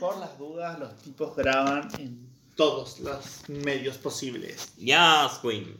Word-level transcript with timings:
Por 0.00 0.18
las 0.18 0.38
dudas, 0.38 0.78
los 0.78 0.94
tipos 0.96 1.34
graban 1.36 1.88
en 1.98 2.28
todos 2.54 3.00
los 3.00 3.48
medios 3.48 3.96
posibles. 3.98 4.74
Yes, 4.76 5.38
Queen. 5.42 5.76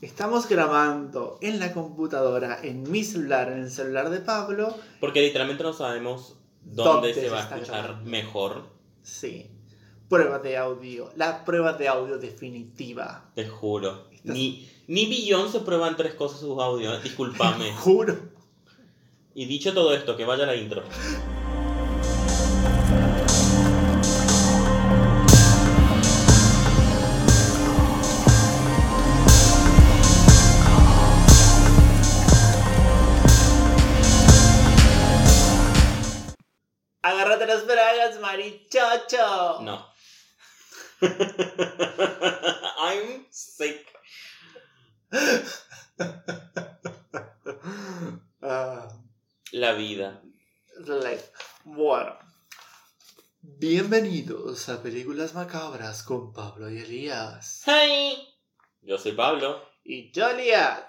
Estamos 0.00 0.48
grabando 0.48 1.38
en 1.42 1.58
la 1.60 1.72
computadora, 1.72 2.58
en 2.62 2.90
mi 2.90 3.04
celular, 3.04 3.52
en 3.52 3.60
el 3.60 3.70
celular 3.70 4.10
de 4.10 4.20
Pablo. 4.20 4.74
Porque 5.00 5.20
literalmente 5.22 5.62
no 5.62 5.72
sabemos 5.72 6.36
¿Dónde 6.64 6.82
dónde, 7.08 7.14
se 7.14 7.20
se 7.22 7.28
va 7.30 7.38
a 7.38 7.42
escuchar 7.42 7.82
grabando? 7.84 8.10
mejor. 8.10 8.62
Sí. 9.02 9.48
Prueba 10.08 10.38
de 10.40 10.56
audio. 10.56 11.10
La 11.16 11.44
prueba 11.44 11.72
de 11.74 11.88
audio 11.88 12.18
definitiva. 12.18 13.30
Te 13.34 13.46
juro. 13.48 14.08
Estás- 14.10 14.34
Ni, 14.34 14.68
ni 14.88 15.06
Beyoncé 15.06 15.60
prueba 15.60 15.88
en 15.88 15.96
tres 15.96 16.14
cosas 16.14 16.40
sus 16.40 16.58
audios. 16.60 17.02
Discúlpame. 17.02 17.72
Juro. 17.76 18.16
y 19.34 19.46
dicho 19.46 19.72
todo 19.72 19.94
esto, 19.94 20.16
que 20.16 20.24
vaya 20.24 20.46
la 20.46 20.54
intro. 20.56 20.82
Marichocho. 38.42 39.60
No. 39.62 39.86
I'm 42.78 43.26
sick. 43.30 43.86
Ah, 48.42 48.88
La 49.52 49.72
vida. 49.74 50.20
like, 50.86 51.22
bueno. 51.64 52.16
Bienvenidos 53.42 54.68
a 54.68 54.82
Películas 54.82 55.34
Macabras 55.34 56.02
con 56.04 56.32
Pablo 56.32 56.70
y 56.70 56.78
Elías. 56.78 57.62
Hey. 57.66 58.28
Yo 58.82 58.98
soy 58.98 59.12
Pablo. 59.12 59.62
Y 59.84 60.10
Joliet. 60.14 60.86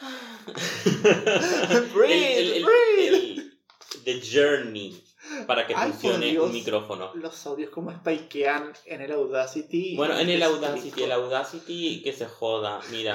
El- 0.46 1.06
el- 1.06 2.52
el- 2.52 2.64
breathe. 2.64 3.16
el- 3.36 3.58
The 4.04 4.20
Journey. 4.20 5.04
Para 5.46 5.66
que 5.66 5.74
Ay, 5.76 5.90
funcione 5.92 6.26
Dios. 6.26 6.46
un 6.46 6.52
micrófono. 6.52 7.12
Los 7.14 7.46
audios 7.46 7.70
como 7.70 7.90
spikean 7.92 8.72
en 8.86 9.00
el 9.02 9.12
Audacity. 9.12 9.96
Bueno, 9.96 10.18
en 10.18 10.28
el 10.28 10.42
Audacity, 10.42 11.02
el 11.02 11.12
Audacity 11.12 12.02
que 12.02 12.12
se 12.12 12.26
joda. 12.26 12.80
Mira, 12.90 13.14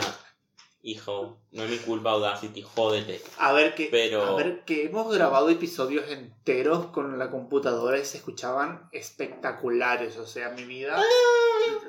hijo, 0.81 1.39
no 1.51 1.63
es 1.63 1.69
mi 1.69 1.77
culpa 1.77 2.11
Audacity, 2.11 2.61
jódete. 2.61 3.21
A 3.39 3.51
ver 3.53 3.73
que, 3.75 3.87
Pero- 3.87 4.23
a 4.23 4.35
ver 4.35 4.63
que 4.65 4.85
hemos 4.85 5.13
grabado 5.13 5.49
episodios 5.49 6.09
enteros 6.09 6.87
con 6.87 7.17
la 7.19 7.29
computadora 7.31 7.97
y 7.99 8.05
se 8.05 8.17
escuchaban 8.17 8.87
espectaculares, 8.91 10.17
o 10.17 10.25
sea, 10.27 10.49
mi 10.49 10.63
vida. 10.63 11.01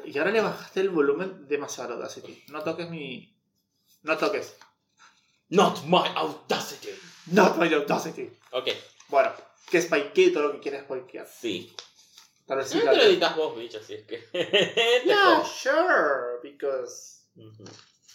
Y 0.05 0.17
ahora 0.19 0.31
le 0.31 0.41
bajaste 0.41 0.81
el 0.81 0.91
volumen 0.91 1.47
demasiado 1.49 1.93
a 1.93 1.97
Audacity. 1.97 2.45
No 2.49 2.63
toques 2.63 2.89
mi. 2.89 3.35
No 4.03 4.17
toques. 4.17 4.57
Not 5.51 5.85
my 5.85 6.03
Audacity. 6.17 6.89
Not 7.27 7.57
my 7.59 7.73
Audacity. 7.73 8.31
Ok, 8.53 8.69
Bueno, 9.09 9.31
que 9.71 9.83
spikee 9.83 10.31
todo 10.31 10.45
lo 10.45 10.53
que 10.53 10.61
quieras 10.61 10.85
spikear. 10.85 11.27
sí. 11.29 11.75
Tal 12.47 12.59
vez 12.59 12.69
sí. 12.69 12.79
No 12.85 12.91
te 12.93 12.97
lo 12.97 13.03
editas 13.03 13.35
vos, 13.37 13.59
bicho, 13.59 13.79
así 13.83 13.95
es 13.95 14.05
que. 14.07 14.23
jodo. 15.05 15.45
sure, 15.45 16.41
because 16.43 17.23
Ujú. 17.35 17.65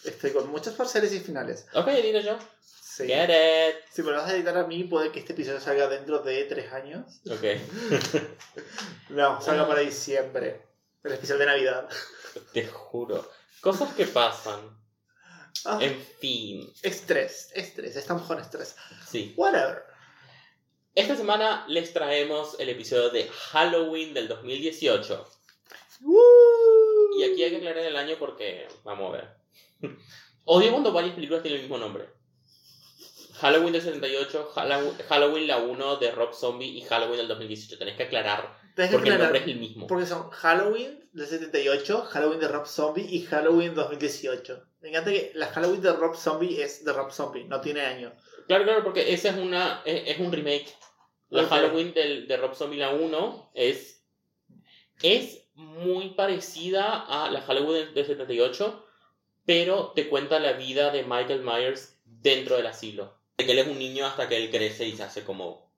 estoy 0.05 0.31
con 0.31 0.49
muchos 0.49 0.73
parciales 0.75 1.11
y 1.13 1.19
finales. 1.19 1.67
Ok, 1.73 1.87
edito 1.89 2.21
yo. 2.21 2.37
Sí. 2.81 3.07
Get 3.07 3.29
it. 3.29 3.75
Si 3.91 4.01
me 4.03 4.11
lo 4.11 4.17
vas 4.17 4.29
a 4.29 4.35
editar 4.35 4.57
a 4.57 4.65
mí, 4.67 4.83
puede 4.85 5.11
que 5.11 5.19
este 5.19 5.33
episodio 5.33 5.59
salga 5.59 5.87
dentro 5.89 6.19
de 6.19 6.45
tres 6.45 6.71
años. 6.71 7.21
Ok. 7.29 7.43
No, 9.09 9.41
salga 9.41 9.67
para 9.67 9.81
diciembre. 9.81 10.61
El 11.03 11.11
especial 11.13 11.39
de 11.39 11.45
Navidad. 11.47 11.89
Te 12.53 12.65
juro. 12.67 13.29
Cosas 13.59 13.93
que 13.95 14.05
pasan. 14.05 14.61
Ah, 15.65 15.79
En 15.81 15.99
fin. 16.19 16.71
Estrés, 16.81 17.51
estrés, 17.53 17.95
estamos 17.97 18.23
con 18.27 18.39
estrés. 18.39 18.75
Sí. 19.09 19.33
Whatever. 19.35 19.83
Esta 20.93 21.15
semana 21.15 21.65
les 21.69 21.93
traemos 21.93 22.59
el 22.59 22.69
episodio 22.69 23.09
de 23.11 23.27
Halloween 23.29 24.13
del 24.13 24.27
2018. 24.27 25.25
Woo. 26.01 26.19
Y 27.19 27.23
aquí 27.23 27.43
hay 27.43 27.51
que 27.51 27.57
aclarar 27.57 27.85
el 27.85 27.95
año 27.95 28.15
porque, 28.19 28.67
vamos 28.83 29.09
a 29.13 29.17
ver. 29.17 29.29
Odio 30.45 30.71
cuando 30.71 30.91
varias 30.91 31.15
películas 31.15 31.43
tienen 31.43 31.59
el 31.61 31.63
mismo 31.67 31.77
nombre. 31.77 32.09
Halloween 33.39 33.73
del 33.73 33.81
78, 33.81 34.51
Hallow- 34.53 34.95
Halloween 35.07 35.47
la 35.47 35.57
1 35.57 35.95
de 35.97 36.11
Rob 36.11 36.33
Zombie 36.33 36.67
y 36.67 36.81
Halloween 36.81 37.17
del 37.17 37.27
2018. 37.29 37.77
Tenés 37.79 37.95
que 37.97 38.03
aclarar 38.03 38.59
Tenés 38.75 38.91
que 38.91 38.97
porque 38.97 39.09
el 39.09 39.15
aclarar, 39.15 39.33
nombre 39.33 39.39
es 39.51 39.55
el 39.55 39.59
mismo. 39.61 39.87
Porque 39.87 40.05
son 40.05 40.29
Halloween 40.29 41.09
del 41.13 41.27
78, 41.27 42.01
Halloween 42.09 42.39
de 42.39 42.47
Rob 42.49 42.67
Zombie 42.67 43.07
y 43.09 43.21
Halloween 43.25 43.73
2018. 43.73 44.63
Me 44.81 44.89
encanta 44.89 45.11
que 45.11 45.31
la 45.35 45.47
Halloween 45.47 45.81
de 45.81 45.93
Rob 45.93 46.15
Zombie 46.15 46.61
es 46.61 46.83
de 46.83 46.93
Rob 46.93 47.11
Zombie, 47.11 47.45
no 47.45 47.61
tiene 47.61 47.81
año. 47.81 48.13
Claro, 48.47 48.63
claro, 48.63 48.83
porque 48.83 49.13
esa 49.13 49.29
es 49.29 49.37
una 49.37 49.81
es, 49.85 50.03
es 50.07 50.19
un 50.19 50.31
remake. 50.31 50.67
La. 51.31 51.45
Halloween 51.47 51.93
del, 51.93 52.27
de 52.27 52.37
Rob 52.37 52.55
Zombie 52.55 52.77
la 52.79 52.89
1 52.91 53.51
es 53.53 54.03
es 55.01 55.43
muy 55.55 56.09
parecida 56.09 57.05
a 57.07 57.29
la 57.31 57.41
Halloween 57.41 57.85
del, 57.85 57.93
del 57.93 58.05
78, 58.05 58.85
pero 59.45 59.91
te 59.95 60.07
cuenta 60.09 60.39
la 60.39 60.53
vida 60.53 60.91
de 60.91 61.03
Michael 61.03 61.41
Myers 61.41 61.97
dentro 62.05 62.57
del 62.57 62.67
asilo. 62.67 63.17
De 63.37 63.45
que 63.45 63.53
él 63.53 63.59
es 63.59 63.67
un 63.67 63.79
niño 63.79 64.05
hasta 64.05 64.29
que 64.29 64.37
él 64.37 64.51
crece 64.51 64.85
y 64.87 64.95
se 64.95 65.03
hace 65.03 65.23
como 65.23 65.71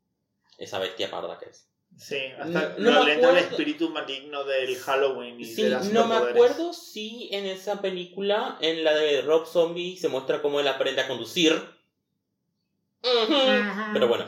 esa 0.58 0.80
bestia 0.80 1.10
parda 1.10 1.38
que 1.40 1.50
es. 1.50 1.70
Sí, 1.98 2.18
hasta 2.40 2.76
No- 2.80 2.92
no 2.96 3.04
le 3.06 3.14
entra 3.14 3.30
el 3.32 3.38
espíritu 3.38 3.90
maligno 3.90 4.44
del 4.44 4.76
Halloween 4.78 5.40
y 5.40 5.46
Sí, 5.46 5.62
de 5.64 5.70
las 5.70 5.92
no 5.92 6.08
me 6.08 6.16
acuerdo 6.16 6.74
si 6.74 7.30
en 7.32 7.46
esa 7.46 7.82
película, 7.82 8.58
en 8.62 8.84
la 8.84 8.96
de 8.96 9.22
Rob 9.22 9.46
Zombie, 9.46 9.96
se 9.98 10.10
muestra 10.10 10.42
cómo 10.42 10.60
él 10.60 10.68
aprende 10.68 11.02
a 11.02 11.08
conducir. 11.08 11.54
Ujú. 13.04 13.36
Pero 13.94 14.08
bueno. 14.08 14.26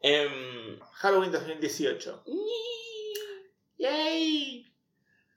Em, 0.00 0.51
Halloween 1.02 1.32
2018. 1.32 2.24
¡Yay! 3.78 4.66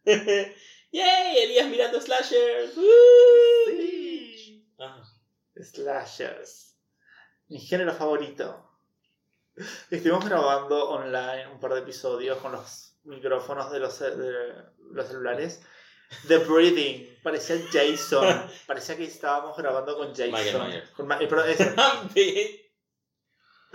¡Yay! 0.92 1.38
Elías 1.40 1.68
mirando 1.68 2.00
slashers. 2.00 2.74
Sí. 3.66 4.64
Ah, 4.80 5.02
Slashers. 5.60 6.76
Mi 7.48 7.60
género 7.60 7.94
favorito. 7.94 8.70
Estuvimos 9.90 10.26
grabando 10.26 10.90
online 10.90 11.48
un 11.48 11.60
par 11.60 11.74
de 11.74 11.80
episodios 11.80 12.38
con 12.40 12.52
los 12.52 12.98
micrófonos 13.04 13.72
de 13.72 13.80
los, 13.80 14.00
de 14.00 14.54
los 14.92 15.08
celulares. 15.08 15.62
The 16.28 16.38
Breathing. 16.40 17.20
Parecía 17.24 17.58
Jason. 17.72 18.52
Parecía 18.68 18.96
que 18.98 19.06
estábamos 19.06 19.58
grabando 19.58 19.98
con 19.98 20.10
Jason. 20.10 20.32
Michael 20.32 20.68
Myers. 20.68 20.90
Con 20.92 21.08
Ma- 21.08 21.18
perdón, 21.18 21.50
es- 21.50 21.76
También. 21.76 22.48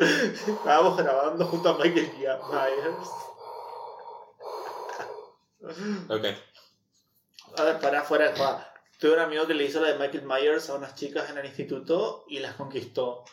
Estábamos 0.00 0.97
grabando 0.97 1.47
junto 1.47 1.69
a 1.69 1.78
Michael 1.78 2.11
Myers. 2.16 3.09
ok. 6.09 6.25
A 7.56 7.65
ver, 7.65 7.81
para 7.81 8.00
afuera 8.00 8.33
de. 8.33 8.41
Tuve 8.99 9.15
un 9.15 9.19
amigo 9.21 9.47
que 9.47 9.55
le 9.55 9.65
hizo 9.65 9.81
la 9.81 9.89
de 9.89 9.99
Michael 9.99 10.27
Myers 10.27 10.69
a 10.69 10.75
unas 10.75 10.94
chicas 10.94 11.31
en 11.31 11.39
el 11.39 11.47
instituto 11.47 12.25
y 12.28 12.39
las 12.39 12.55
conquistó. 12.55 13.25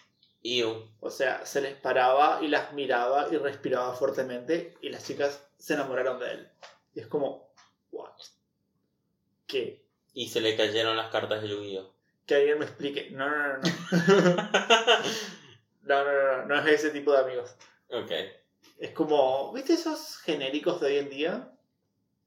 Ew. 0.44 0.90
O 1.02 1.10
sea, 1.10 1.46
se 1.46 1.62
les 1.62 1.76
paraba 1.76 2.40
y 2.42 2.48
las 2.48 2.74
miraba 2.74 3.28
y 3.32 3.38
respiraba 3.38 3.94
fuertemente 3.94 4.78
y 4.82 4.90
las 4.90 5.06
chicas 5.06 5.46
se 5.58 5.74
enamoraron 5.74 6.20
de 6.20 6.32
él. 6.32 6.52
Y 6.96 7.02
es 7.02 7.08
como, 7.08 7.52
what? 7.92 8.14
¿Qué? 9.46 9.86
Y 10.14 10.30
se 10.30 10.42
le 10.42 10.56
cayeron 10.56 10.96
las 10.96 11.12
cartas 11.12 11.42
de 11.42 11.50
Yu-Gi-Oh! 11.50 11.94
Que 12.26 12.36
alguien 12.36 12.60
me 12.60 12.66
explique. 12.66 13.10
No, 13.12 13.30
no, 13.30 13.48
no, 13.48 13.56
no. 13.58 13.62
No, 15.88 16.04
no, 16.04 16.12
no, 16.12 16.38
no, 16.38 16.46
no 16.48 16.68
es 16.68 16.84
ese 16.84 16.92
tipo 16.92 17.12
de 17.12 17.20
amigos. 17.20 17.56
ok. 17.90 18.12
Es 18.80 18.92
como, 18.92 19.52
¿viste 19.54 19.74
esos 19.74 20.18
genéricos 20.20 20.80
de 20.82 20.88
hoy 20.88 20.98
en 20.98 21.10
día? 21.10 21.52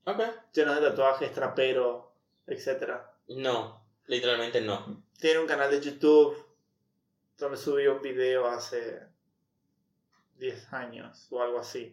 Ok. 0.04 0.20
Llenos 0.52 0.80
de 0.80 0.88
tatuajes, 0.88 1.32
trapero, 1.32 2.12
etcétera. 2.46 3.14
No. 3.28 3.84
Literalmente 4.06 4.60
no. 4.60 5.04
Tiene 5.20 5.38
un 5.38 5.46
canal 5.46 5.70
de 5.70 5.80
YouTube 5.80 6.36
donde 7.38 7.56
subió 7.56 7.94
un 7.94 8.02
video 8.02 8.46
hace 8.48 9.06
10 10.38 10.72
años 10.72 11.28
o 11.30 11.42
algo 11.42 11.60
así. 11.60 11.92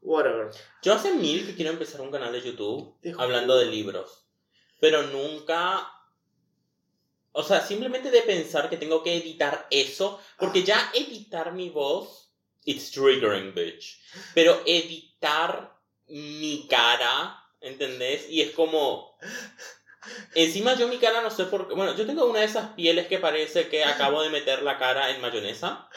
Whatever. 0.00 0.50
Yo 0.82 0.94
hace 0.94 1.14
mil 1.14 1.46
que 1.46 1.54
quiero 1.54 1.70
empezar 1.70 2.00
un 2.00 2.10
canal 2.10 2.32
de 2.32 2.40
YouTube 2.40 2.96
hablando 3.18 3.56
de 3.56 3.66
libros. 3.66 4.26
Pero 4.80 5.02
nunca. 5.04 5.88
O 7.32 7.42
sea, 7.42 7.60
simplemente 7.60 8.10
de 8.10 8.22
pensar 8.22 8.68
que 8.68 8.76
tengo 8.76 9.02
que 9.02 9.16
editar 9.16 9.66
eso. 9.70 10.20
Porque 10.38 10.62
ya 10.62 10.90
editar 10.94 11.52
mi 11.52 11.70
voz. 11.70 12.30
It's 12.64 12.90
triggering, 12.92 13.54
bitch. 13.54 13.98
Pero 14.34 14.62
editar 14.66 15.72
mi 16.08 16.66
cara. 16.68 17.38
¿Entendés? 17.60 18.28
Y 18.28 18.40
es 18.42 18.50
como. 18.52 19.16
Encima 20.34 20.74
yo 20.74 20.88
mi 20.88 20.98
cara 20.98 21.22
no 21.22 21.30
sé 21.30 21.44
por 21.44 21.68
qué. 21.68 21.74
Bueno, 21.74 21.94
yo 21.96 22.04
tengo 22.06 22.24
una 22.26 22.40
de 22.40 22.46
esas 22.46 22.70
pieles 22.74 23.06
que 23.06 23.18
parece 23.18 23.68
que 23.68 23.84
acabo 23.84 24.22
de 24.22 24.30
meter 24.30 24.62
la 24.62 24.78
cara 24.78 25.10
en 25.10 25.20
mayonesa. 25.20 25.88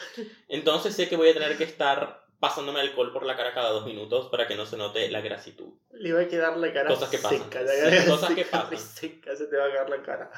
Entonces 0.48 0.94
sé 0.94 1.08
que 1.08 1.16
voy 1.16 1.30
a 1.30 1.34
tener 1.34 1.56
que 1.58 1.64
estar 1.64 2.24
pasándome 2.38 2.80
alcohol 2.80 3.12
por 3.12 3.24
la 3.26 3.36
cara 3.36 3.52
cada 3.54 3.70
dos 3.70 3.84
minutos 3.86 4.28
para 4.30 4.46
que 4.46 4.54
no 4.56 4.66
se 4.66 4.76
note 4.76 5.08
la 5.10 5.22
grasitud. 5.22 5.72
Le 5.90 6.12
va 6.12 6.20
a 6.20 6.28
quedar 6.28 6.56
la 6.56 6.72
cara 6.72 6.88
Cosas 6.88 7.08
que 7.10 7.18
pasan. 7.18 7.42
seca. 7.44 7.62
La 7.62 7.72
Sí, 7.72 7.80
cara 7.90 8.04
cosas 8.06 8.28
que 8.34 8.44
seca, 8.44 8.62
pasan. 8.70 8.78
seca, 8.78 9.36
se 9.36 9.46
te 9.46 9.56
va 9.56 9.64
a 9.66 9.70
quedar 9.72 9.90
la 9.90 10.02
cara. 10.02 10.30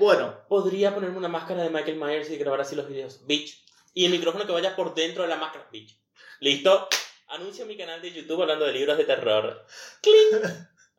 Bueno, 0.00 0.34
Podría 0.48 0.94
ponerme 0.94 1.18
una 1.18 1.28
máscara 1.28 1.62
de 1.62 1.68
Michael 1.68 1.98
Myers 1.98 2.30
y 2.30 2.38
grabar 2.38 2.62
así 2.62 2.74
los 2.74 2.88
videos. 2.88 3.26
Bitch. 3.26 3.62
Y 3.92 4.06
el 4.06 4.12
micrófono 4.12 4.46
que 4.46 4.52
vaya 4.52 4.74
por 4.74 4.94
dentro 4.94 5.24
de 5.24 5.28
la 5.28 5.36
máscara. 5.36 5.68
Bitch. 5.70 5.94
¿Listo? 6.40 6.88
Anuncio 7.28 7.66
mi 7.66 7.76
canal 7.76 8.00
de 8.00 8.10
YouTube 8.10 8.40
hablando 8.40 8.64
de 8.64 8.72
libros 8.72 8.96
de 8.96 9.04
terror. 9.04 9.66
¡Cling! 10.00 10.42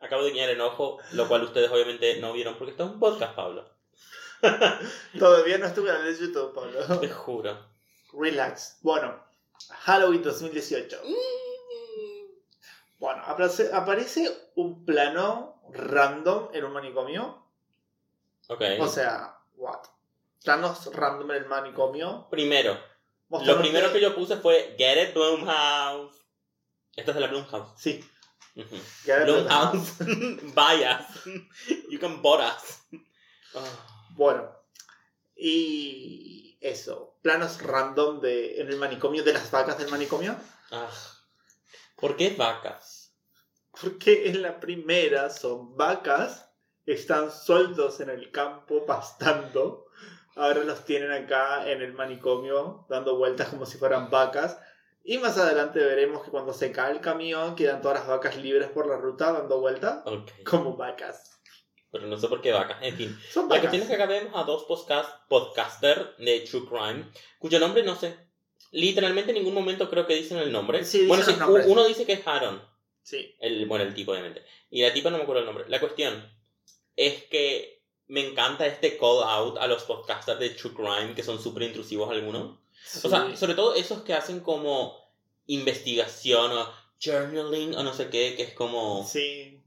Acabo 0.02 0.24
de 0.24 0.30
guiñar 0.30 0.52
el 0.52 0.62
ojo, 0.62 1.00
lo 1.14 1.28
cual 1.28 1.44
ustedes 1.44 1.72
obviamente 1.72 2.22
no 2.22 2.32
vieron 2.32 2.56
porque 2.58 2.72
esto 2.72 2.86
es 2.86 2.92
un 2.92 3.00
podcast, 3.00 3.36
Pablo. 3.36 3.68
todavía 5.20 5.58
no 5.58 5.66
es 5.66 5.74
tu 5.74 5.84
canal 5.84 6.04
de 6.04 6.20
YouTube, 6.20 6.54
Pablo. 6.54 7.00
Te 7.00 7.10
juro. 7.10 7.58
Relax. 8.14 8.78
Bueno, 8.82 9.20
Halloween 9.80 10.22
2018. 10.22 11.02
Bueno, 13.00 13.24
aparece, 13.26 13.72
aparece 13.74 14.52
un 14.54 14.86
plano 14.86 15.60
random 15.72 16.50
en 16.54 16.66
un 16.66 16.72
manicomio. 16.72 17.41
Ok. 18.52 18.62
O 18.80 18.88
sea, 18.88 19.38
what? 19.56 19.80
Planos 20.44 20.94
random 20.94 21.32
en 21.32 21.38
el 21.38 21.46
manicomio. 21.46 22.28
Primero, 22.30 22.78
lo 23.30 23.58
primero 23.60 23.94
que 23.94 24.02
yo 24.02 24.14
puse 24.16 24.38
fue 24.38 24.76
Get 24.78 25.10
it, 25.10 25.14
Bloomhouse. 25.14 26.16
Esto 26.96 27.12
es 27.12 27.16
de 27.16 27.22
la 27.22 27.28
Bloomhouse. 27.28 27.70
Sí, 27.80 28.04
que 29.06 29.12
era- 29.12 29.24
Bloomhouse. 29.24 29.98
Buy 30.54 30.84
us. 30.84 31.26
You 31.90 32.00
can 32.00 32.22
bought 32.22 32.42
us. 32.42 32.82
Bueno, 34.16 34.52
y 35.36 36.58
eso. 36.60 37.18
Planos 37.22 37.62
random 37.62 38.20
de, 38.20 38.60
en 38.60 38.68
el 38.70 38.76
manicomio 38.78 39.24
de 39.24 39.32
las 39.34 39.50
vacas 39.52 39.78
del 39.78 39.90
manicomio. 39.90 40.36
Ah. 40.72 40.90
¿Por 41.96 42.18
qué 42.18 42.32
vacas? 42.32 43.14
Porque 43.80 44.28
en 44.30 44.42
la 44.42 44.60
primera 44.60 45.30
son 45.30 45.78
vacas, 45.78 46.51
están 46.86 47.32
sueltos 47.32 48.00
en 48.00 48.10
el 48.10 48.32
campo 48.32 48.86
pastando. 48.86 49.86
Ahora 50.36 50.64
los 50.64 50.86
tienen 50.86 51.12
acá 51.12 51.70
en 51.70 51.82
el 51.82 51.94
manicomio 51.94 52.86
dando 52.90 53.18
vueltas 53.18 53.50
como 53.50 53.66
si 53.66 53.78
fueran 53.78 54.10
vacas. 54.10 54.60
Y 55.04 55.18
más 55.18 55.38
adelante 55.38 55.80
veremos 55.80 56.24
que 56.24 56.32
cuando 56.32 56.54
se 56.54 56.72
cae 56.72 56.92
el 56.92 57.02
camión 57.02 57.56
quedan 57.56 57.82
todas 57.82 58.00
las 58.00 58.08
vacas 58.08 58.38
libres 58.38 58.70
por 58.70 58.88
la 58.88 58.98
ruta 58.98 59.32
dando 59.32 59.60
vueltas 59.60 60.02
Ok. 60.06 60.32
como 60.46 60.76
vacas. 60.78 61.40
Pero 61.92 62.08
no 62.08 62.18
sé 62.18 62.28
por 62.30 62.42
qué 62.42 62.52
vacas. 62.54 62.78
En 62.82 62.96
fin. 62.96 63.20
Son 63.30 63.44
La 63.50 63.56
vacas. 63.56 63.62
cuestión 63.72 63.82
es 63.84 63.88
que 63.90 63.96
acá 63.96 64.06
vemos 64.06 64.32
a 64.36 64.44
dos 64.44 64.64
podcast, 64.64 65.10
podcaster 65.28 66.16
de 66.18 66.40
True 66.42 66.66
Crime, 66.70 67.06
cuyo 67.40 67.60
nombre 67.60 67.84
no 67.84 67.96
sé. 67.96 68.16
Literalmente 68.72 69.32
en 69.32 69.38
ningún 69.40 69.54
momento 69.54 69.90
creo 69.90 70.06
que 70.08 70.16
dicen 70.16 70.38
el 70.38 70.52
nombre. 70.52 70.86
Sí, 70.86 71.06
bueno, 71.08 71.24
sí, 71.26 71.36
uno 71.66 71.84
dice 71.86 72.06
que 72.06 72.14
es 72.14 72.26
Aaron. 72.26 72.62
Sí. 73.02 73.36
El, 73.40 73.66
bueno, 73.66 73.84
el 73.84 73.94
tipo, 73.94 74.12
obviamente. 74.14 74.46
Y 74.70 74.82
la 74.84 74.94
tipa 74.94 75.10
no 75.10 75.18
me 75.18 75.24
acuerdo 75.24 75.42
el 75.42 75.46
nombre. 75.48 75.66
La 75.68 75.80
cuestión 75.82 76.32
es 77.08 77.24
que 77.24 77.82
me 78.08 78.28
encanta 78.28 78.68
este 78.68 78.98
call 78.98 79.24
out 79.24 79.58
a 79.58 79.68
los 79.68 79.84
podcasters 79.84 80.40
de 80.40 80.52
True 80.52 80.74
Crime, 80.74 81.16
que 81.16 81.24
son 81.24 81.42
súper 81.42 81.64
intrusivos 81.64 82.12
algunos. 82.12 82.60
O 83.04 83.10
sea, 83.10 83.36
sobre 83.36 83.56
todo 83.56 83.74
esos 83.74 84.04
que 84.04 84.14
hacen 84.14 84.42
como 84.42 84.98
investigación 85.48 86.52
o 86.52 86.70
journaling 87.04 87.76
o 87.76 87.84
no 87.84 87.94
sé 87.94 88.10
qué, 88.10 88.36
que 88.36 88.44
es 88.44 88.54
como... 88.54 89.08
Sí, 89.08 89.60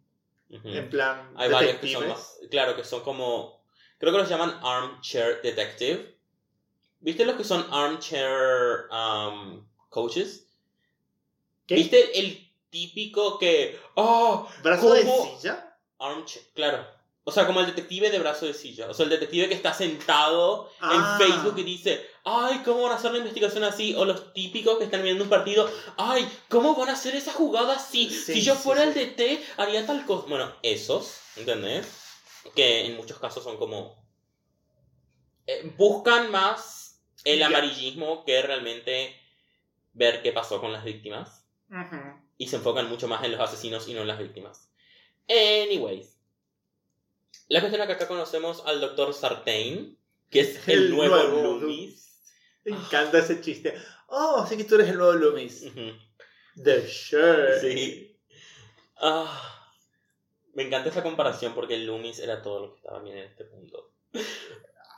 en 0.51 0.91
plan. 0.91 1.33
Hay 1.37 1.51
varios 1.51 1.79
que 1.79 1.93
son 1.93 2.03
detectives. 2.03 2.09
más, 2.09 2.49
claro, 2.51 2.77
que 2.77 2.85
son 2.85 3.01
como, 3.01 3.65
creo 3.99 4.13
que 4.13 4.19
los 4.19 4.29
llaman 4.29 4.61
armchair 4.63 5.41
detective. 5.43 6.17
¿Viste 7.01 7.25
los 7.25 7.37
que 7.37 7.45
son 7.45 7.67
armchair 7.73 8.89
um, 8.91 9.67
coaches? 9.89 10.47
¿Qué? 11.67 11.75
¿Viste 11.75 12.19
el 12.21 12.53
típico 12.71 13.39
que, 13.39 13.81
oh, 13.95 14.49
¿Brazo 14.63 14.95
de 14.95 15.03
silla? 15.03 15.77
armchair, 15.99 16.45
claro. 16.55 16.94
O 17.27 17.33
sea, 17.33 17.47
como 17.47 17.61
el 17.61 17.67
detective 17.67 18.11
de 18.11 18.19
brazo 18.19 18.45
de 18.45 18.53
silla. 18.53 18.89
O 18.91 18.93
sea, 18.95 19.05
el 19.05 19.11
detective 19.11 19.49
que 19.49 19.55
está 19.55 19.73
sentado 19.73 20.71
Ah. 20.81 21.17
en 21.19 21.27
Facebook 21.27 21.59
y 21.59 21.63
dice, 21.63 22.07
ay, 22.25 22.61
¿cómo 22.65 22.83
van 22.83 22.93
a 22.93 22.97
hacer 22.97 23.13
la 23.13 23.19
investigación 23.19 23.65
así? 23.65 23.95
O 23.97 24.05
los 24.05 24.35
típicos 24.35 24.77
que 24.77 24.85
están 24.85 25.03
viendo 25.03 25.25
un 25.25 25.31
partido, 25.31 25.71
ay, 25.97 26.29
¿cómo 26.51 26.75
van 26.77 26.91
a 26.91 26.93
hacer 26.93 27.15
esa 27.17 27.33
jugada 27.33 27.77
así? 27.77 28.11
Sí, 28.11 28.35
si 28.35 28.43
yo 28.43 28.55
fuera 28.55 28.83
sí. 28.93 28.99
el 29.01 29.17
DT, 29.17 29.43
haría 29.57 29.87
tal 29.87 30.05
cosa. 30.05 30.27
Bueno, 30.29 30.53
esos, 30.63 31.19
¿entendés? 31.37 31.87
Que 32.55 32.85
en 32.87 32.97
muchos 32.97 33.19
casos 33.19 33.43
son 33.43 33.57
como... 33.57 33.97
eh, 35.47 35.73
buscan 35.79 36.31
más 36.31 37.01
el 37.25 37.43
amarillismo 37.43 38.23
que 38.27 38.43
realmente 38.43 39.19
ver 39.95 40.23
qué 40.23 40.31
pasó 40.33 40.61
con 40.61 40.73
las 40.73 40.85
víctimas. 40.85 41.47
Y 42.37 42.49
se 42.49 42.57
enfocan 42.57 42.89
mucho 42.91 43.09
más 43.09 43.25
en 43.25 43.33
los 43.33 43.41
asesinos 43.41 43.89
y 43.89 43.95
no 43.95 44.03
en 44.03 44.09
las 44.09 44.19
víctimas. 44.19 44.69
Anyways. 45.29 46.14
La 47.49 47.61
cuestión 47.61 47.83
es 47.83 47.87
que 47.89 47.93
acá 47.95 48.09
conocemos 48.09 48.63
al 48.67 48.81
doctor 48.81 49.13
Sartain, 49.15 49.99
que 50.31 50.41
es 50.41 50.69
el, 50.69 50.85
El 50.85 50.91
nuevo, 50.97 51.17
nuevo 51.17 51.59
Loomis. 51.61 52.23
Me 52.65 52.77
encanta 52.77 53.19
ese 53.19 53.41
chiste. 53.41 53.75
Oh, 54.09 54.41
así 54.43 54.57
que 54.57 54.65
tú 54.65 54.77
eres 54.77 54.89
el 54.89 54.97
nuevo 54.97 55.13
Loomis. 55.13 55.63
Ujú. 55.65 55.93
The 56.63 56.87
shirt. 56.87 57.61
Sí. 57.61 58.17
Ah, 58.97 59.73
me 60.55 60.63
encanta 60.63 60.89
esa 60.89 61.03
comparación 61.03 61.55
porque 61.55 61.77
Loomis 61.79 62.19
era 62.21 62.41
todo 62.43 62.61
lo 62.61 62.71
que 62.73 62.77
estaba 62.79 63.01
bien 63.01 63.19
en 63.19 63.25
este 63.25 63.45
punto. 63.45 63.93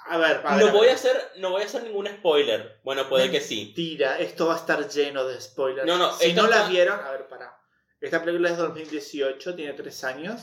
A 0.08 0.18
ver, 0.18 0.42
para 0.42 0.58
No 0.58 0.70
voy 0.72 0.86
a 0.88 0.94
hacer, 0.94 1.16
no 1.38 1.50
voy 1.50 1.62
a 1.62 1.64
hacer 1.64 1.82
ningún 1.82 2.06
spoiler. 2.06 2.78
Bueno, 2.84 3.08
puede 3.08 3.30
que 3.30 3.40
sí. 3.40 3.64
Mentira, 3.66 4.18
esto 4.20 4.46
va 4.46 4.54
a 4.54 4.58
estar 4.58 4.88
lleno 4.88 5.24
de 5.24 5.40
spoilers. 5.40 5.86
No, 5.86 5.98
no, 5.98 6.12
si 6.16 6.32
no 6.32 6.46
la 6.46 6.58
está- 6.58 6.68
vieron, 6.68 7.00
a 7.00 7.10
ver, 7.10 7.26
para. 7.26 7.58
Esta 8.00 8.22
película 8.22 8.50
es 8.50 8.56
de 8.56 8.62
2018, 8.62 9.54
tiene 9.56 9.72
3 9.72 10.04
años. 10.04 10.42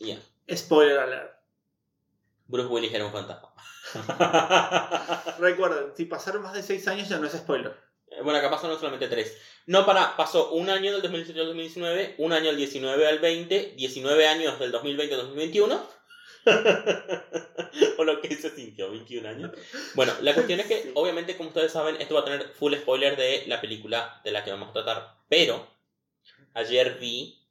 Ya. 0.00 0.18
Spoiler 0.52 0.98
alert. 0.98 1.35
Bruce 2.48 2.68
Willis 2.68 2.92
era 2.94 3.06
un 3.06 3.12
fantasma. 3.12 3.52
Recuerden, 5.38 5.92
si 5.96 6.04
pasaron 6.06 6.42
más 6.42 6.54
de 6.54 6.62
6 6.62 6.88
años 6.88 7.08
ya 7.08 7.18
no 7.18 7.26
es 7.26 7.32
spoiler. 7.32 7.74
Bueno, 8.22 8.38
acá 8.38 8.50
pasaron 8.50 8.78
solamente 8.78 9.08
tres. 9.08 9.36
No, 9.66 9.84
para, 9.84 10.16
pasó 10.16 10.52
un 10.52 10.70
año 10.70 10.92
del 10.92 11.02
2018 11.02 11.40
al 11.40 11.46
2019, 11.48 12.14
un 12.18 12.32
año 12.32 12.46
del 12.46 12.56
19 12.56 13.06
al 13.06 13.18
20, 13.18 13.74
19 13.76 14.28
años 14.28 14.58
del 14.58 14.70
2020 14.72 15.14
al 15.14 15.20
2021. 15.22 15.86
o 17.98 18.04
lo 18.04 18.20
que 18.20 18.34
se 18.36 18.50
sintió, 18.54 18.90
21 18.90 19.28
años. 19.28 19.50
Bueno, 19.94 20.12
la 20.20 20.34
cuestión 20.34 20.60
es 20.60 20.66
que, 20.66 20.82
Sí. 20.82 20.92
obviamente, 20.94 21.36
como 21.36 21.48
ustedes 21.48 21.72
saben, 21.72 22.00
esto 22.00 22.14
va 22.14 22.20
a 22.20 22.24
tener 22.24 22.48
full 22.50 22.74
spoiler 22.74 23.16
de 23.16 23.44
la 23.48 23.60
película 23.60 24.20
de 24.24 24.30
la 24.30 24.44
que 24.44 24.52
vamos 24.52 24.70
a 24.70 24.72
tratar. 24.72 25.16
Pero, 25.28 25.66
ayer 26.54 26.98
vi 27.00 27.42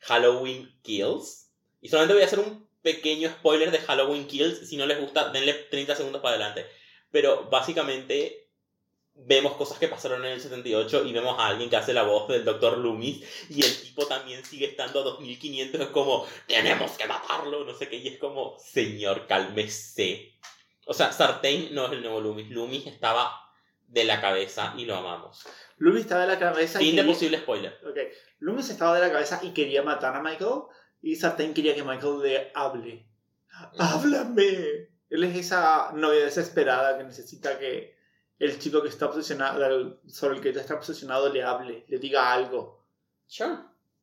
Halloween 0.00 0.78
Kills. 0.82 1.50
Y 1.80 1.88
solamente 1.88 2.14
voy 2.14 2.22
a 2.22 2.26
hacer 2.26 2.40
un 2.40 2.68
pequeño 2.82 3.28
spoiler 3.30 3.70
de 3.70 3.78
Halloween 3.78 4.26
Kills. 4.26 4.68
Si 4.68 4.76
no 4.76 4.86
les 4.86 5.00
gusta, 5.00 5.30
denle 5.30 5.54
30 5.54 5.94
segundos 5.96 6.20
para 6.22 6.34
adelante. 6.36 6.66
Pero 7.10 7.48
básicamente 7.50 8.48
vemos 9.14 9.54
cosas 9.54 9.78
que 9.78 9.88
pasaron 9.88 10.24
en 10.24 10.32
el 10.32 10.40
78 10.40 11.04
y 11.04 11.12
vemos 11.12 11.38
a 11.38 11.48
alguien 11.48 11.68
que 11.68 11.76
hace 11.76 11.92
la 11.92 12.04
voz 12.04 12.28
del 12.28 12.44
Dr. 12.44 12.78
Loomis 12.78 13.22
y 13.50 13.62
el 13.62 13.82
tipo 13.82 14.06
también 14.06 14.44
sigue 14.44 14.66
estando 14.66 15.00
a 15.00 15.04
2500. 15.04 15.80
Es 15.80 15.86
como, 15.88 16.26
tenemos 16.46 16.92
que 16.92 17.06
matarlo, 17.06 17.64
no 17.64 17.74
sé 17.74 17.88
qué. 17.88 17.96
Y 17.96 18.08
es 18.08 18.18
como, 18.18 18.56
señor, 18.58 19.26
cálmese. 19.26 20.38
O 20.86 20.94
sea, 20.94 21.12
Sartain 21.12 21.74
no 21.74 21.86
es 21.86 21.92
el 21.92 22.02
nuevo 22.02 22.20
Loomis. 22.20 22.48
Loomis 22.50 22.86
estaba 22.86 23.36
de 23.88 24.04
la 24.04 24.20
cabeza 24.20 24.72
y 24.78 24.84
lo 24.84 24.96
amamos. 24.96 25.44
Loomis 25.76 26.02
estaba 26.02 26.22
de 26.22 26.28
la 26.28 26.38
cabeza 26.38 26.80
y 26.80 26.86
Fin 26.86 26.96
de 26.96 27.02
quería- 27.02 27.12
posible 27.14 27.38
spoiler. 27.38 27.78
Ok, 27.84 27.98
Loomis 28.38 28.70
estaba 28.70 28.94
de 28.94 29.06
la 29.06 29.12
cabeza 29.12 29.40
y 29.42 29.50
quería 29.50 29.82
matar 29.82 30.14
a 30.16 30.22
Michael. 30.22 30.62
Y 31.02 31.16
Sartain 31.16 31.54
quería 31.54 31.74
que 31.74 31.82
Michael 31.82 32.20
le 32.22 32.52
hable. 32.54 33.06
¡Háblame! 33.78 34.90
Él 35.08 35.24
es 35.24 35.36
esa 35.36 35.92
novia 35.92 36.24
desesperada 36.24 36.96
que 36.96 37.04
necesita 37.04 37.58
que 37.58 37.96
el 38.38 38.58
chico 38.58 38.82
que 38.82 38.88
está 38.88 39.06
obsesionado, 39.06 40.00
sobre 40.06 40.36
el 40.36 40.42
que 40.42 40.50
está 40.50 40.74
obsesionado, 40.74 41.32
le 41.32 41.42
hable, 41.42 41.84
le 41.88 41.98
diga 41.98 42.32
algo. 42.32 42.86
Sure. 43.26 43.58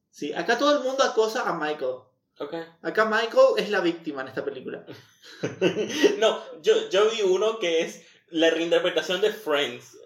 Sí, 0.10 0.34
acá 0.34 0.58
todo 0.58 0.78
el 0.78 0.84
mundo 0.84 1.04
acosa 1.04 1.48
a 1.48 1.54
Michael. 1.54 2.02
Ok. 2.40 2.54
Acá 2.84 3.06
Michael 3.06 3.58
es 3.58 3.70
la 3.70 3.82
víctima 3.82 4.22
en 4.22 4.28
esta 4.28 4.46
película. 4.46 4.86
no, 6.20 6.62
yo, 6.62 6.90
yo 6.90 7.10
vi 7.10 7.22
uno 7.24 7.58
que 7.58 7.82
es 7.82 8.06
la 8.30 8.50
reinterpretación 8.50 9.22
de 9.22 9.32
Friends. 9.32 9.98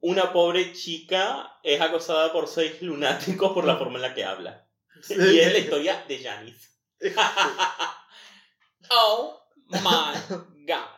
Una 0.00 0.32
pobre 0.32 0.72
chica 0.72 1.58
es 1.62 1.80
acosada 1.80 2.32
por 2.32 2.46
seis 2.46 2.80
lunáticos 2.82 3.52
por 3.52 3.64
la 3.64 3.76
forma 3.76 3.96
en 3.96 4.02
la 4.02 4.14
que 4.14 4.24
habla. 4.24 4.63
Y 5.10 5.38
es 5.38 5.52
la 5.52 5.58
historia 5.58 6.04
de 6.06 6.22
Janice. 6.22 6.68
oh 8.90 9.40
my 9.68 10.64
god. 10.66 10.94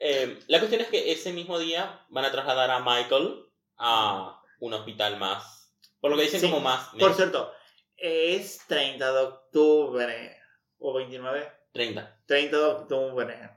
Eh, 0.00 0.38
la 0.48 0.58
cuestión 0.58 0.82
es 0.82 0.88
que 0.88 1.12
ese 1.12 1.32
mismo 1.32 1.58
día 1.58 2.04
van 2.10 2.24
a 2.24 2.30
trasladar 2.30 2.70
a 2.70 2.80
Michael 2.80 3.44
a 3.78 4.40
un 4.60 4.74
hospital 4.74 5.18
más. 5.18 5.72
Por 6.00 6.10
lo 6.10 6.16
que 6.16 6.24
dicen 6.24 6.40
Sí, 6.40 6.48
como 6.48 6.60
más. 6.60 6.90
Por 6.98 7.14
cierto, 7.14 7.52
es 7.96 8.60
30 8.68 9.12
de 9.12 9.18
octubre. 9.20 10.40
¿O 10.78 10.92
29? 10.94 11.52
30. 11.72 12.22
30 12.26 12.56
de 12.56 12.64
octubre. 12.64 13.50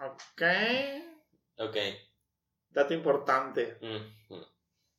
Ok. 0.00 0.42
Ok. 1.58 1.76
Dato 2.70 2.92
importante. 2.92 3.78
Mm, 3.80 4.34
mm. 4.34 4.46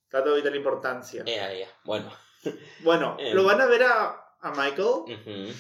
Dato 0.10 0.30
de 0.30 0.38
vital 0.38 0.56
importancia. 0.56 1.24
Ea, 1.26 1.54
ea. 1.54 1.70
Bueno. 1.84 2.12
Bueno, 2.84 3.16
Em. 3.20 3.36
lo 3.36 3.44
van 3.44 3.62
a 3.62 3.66
ver 3.66 3.84
a, 3.84 4.36
a 4.42 4.52
Michael 4.52 5.56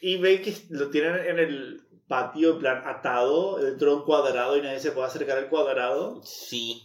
y 0.00 0.16
ven 0.18 0.42
que 0.42 0.56
lo 0.70 0.90
tienen 0.90 1.14
en 1.26 1.38
el 1.38 1.80
patio, 2.08 2.50
en 2.52 2.58
plan 2.58 2.82
atado, 2.86 3.56
dentro 3.58 3.90
de 3.90 3.96
un 3.96 4.04
cuadrado 4.04 4.56
y 4.56 4.62
nadie 4.62 4.80
se 4.80 4.92
puede 4.92 5.06
acercar 5.06 5.38
al 5.38 5.48
cuadrado. 5.48 6.20
Sí. 6.24 6.82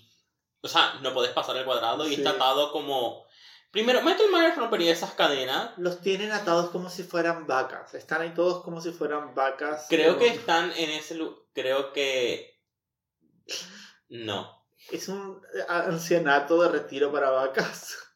O 0.62 0.68
sea, 0.68 0.96
no 1.02 1.14
podés 1.14 1.32
pasar 1.32 1.56
el 1.58 1.66
cuadrado 1.66 2.06
y 2.06 2.10
Sí. 2.10 2.16
está 2.16 2.32
atado 2.32 2.72
como... 2.72 3.26
Primero, 3.72 4.02
Michael 4.02 4.32
Myers 4.32 4.56
rompería 4.56 4.94
esas 4.94 5.12
cadenas. 5.14 5.72
Los 5.78 6.00
tienen 6.02 6.32
atados 6.32 6.70
como 6.70 6.90
si 6.90 7.04
fueran 7.04 7.46
vacas. 7.48 7.94
Están 7.94 8.22
ahí 8.22 8.34
todos 8.34 8.64
como 8.64 8.80
si 8.82 8.92
fueran 8.92 9.36
vacas. 9.36 9.88
Creo 9.90 10.18
que 10.18 10.28
están 10.28 10.72
en 10.78 10.90
ese 10.92 11.16
lugar. 11.16 11.36
Creo 11.54 11.92
que. 11.92 12.58
No, 14.10 14.66
Es 14.92 15.10
un 15.10 15.42
ancianato 15.68 16.62
de 16.62 16.70
retiro 16.70 17.12
para 17.12 17.30
vacas. 17.30 17.98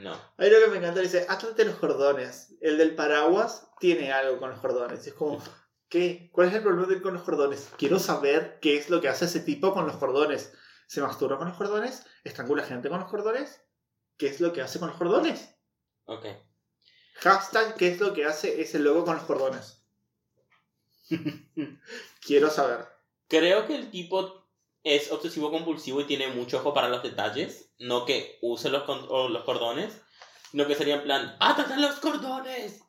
no. 0.00 0.18
Hay 0.36 0.50
lo 0.50 0.60
que 0.60 0.68
me 0.68 0.78
encanta, 0.78 1.00
dice, 1.00 1.26
átate 1.28 1.64
los 1.64 1.76
cordones. 1.76 2.54
El 2.60 2.78
del 2.78 2.94
paraguas 2.94 3.68
tiene 3.78 4.12
algo 4.12 4.38
con 4.38 4.50
los 4.50 4.60
cordones. 4.60 5.06
Es 5.06 5.14
como, 5.14 5.42
¿qué? 5.88 6.30
¿Cuál 6.32 6.48
es 6.48 6.54
el 6.54 6.62
problema 6.62 6.86
de 6.86 6.94
ir 6.94 7.02
con 7.02 7.14
los 7.14 7.22
cordones? 7.22 7.68
Quiero 7.76 7.98
saber 7.98 8.58
qué 8.60 8.76
es 8.76 8.90
lo 8.90 9.00
que 9.00 9.08
hace 9.08 9.26
ese 9.26 9.40
tipo 9.40 9.72
con 9.74 9.86
los 9.86 9.96
cordones. 9.96 10.52
¿Se 10.86 11.00
masturba 11.00 11.38
con 11.38 11.48
los 11.48 11.56
cordones? 11.56 12.04
¿Estrangula 12.24 12.64
gente 12.64 12.88
con 12.88 13.00
los 13.00 13.10
cordones? 13.10 13.60
¿Qué 14.16 14.28
es 14.28 14.40
lo 14.40 14.52
que 14.52 14.62
hace 14.62 14.78
con 14.78 14.88
los 14.88 14.96
cordones? 14.98 15.54
Ok. 16.04 16.26
Hashtag, 17.20 17.76
¿qué 17.76 17.88
es 17.88 18.00
lo 18.00 18.14
que 18.14 18.24
hace 18.24 18.60
ese 18.60 18.78
logo 18.78 19.04
con 19.04 19.16
los 19.16 19.24
cordones? 19.24 19.82
Quiero 22.20 22.50
saber. 22.50 22.86
Creo 23.28 23.66
que 23.66 23.76
el 23.76 23.90
tipo 23.90 24.46
es 24.84 25.12
obsesivo 25.12 25.50
compulsivo 25.50 26.00
y 26.00 26.06
tiene 26.06 26.28
mucho 26.28 26.58
ojo 26.58 26.74
para 26.74 26.88
los 26.88 27.02
detalles. 27.02 27.71
No 27.82 28.04
que 28.04 28.38
use 28.42 28.70
los, 28.70 28.86
los 28.86 29.44
cordones, 29.44 30.00
sino 30.50 30.66
que 30.66 30.74
sería 30.74 30.96
en 30.96 31.02
plan, 31.02 31.36
¡átate 31.40 31.76
los 31.78 31.96
cordones! 31.96 32.80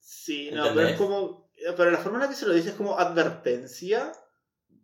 Sí, 0.00 0.50
no, 0.52 0.74
pero 0.74 0.88
es 0.88 0.96
como... 0.96 1.50
Pero 1.76 1.90
la 1.90 1.98
forma 1.98 2.18
en 2.18 2.24
la 2.24 2.28
que 2.28 2.34
se 2.34 2.46
lo 2.46 2.52
dice 2.52 2.70
es 2.70 2.74
como 2.74 2.98
advertencia. 2.98 4.12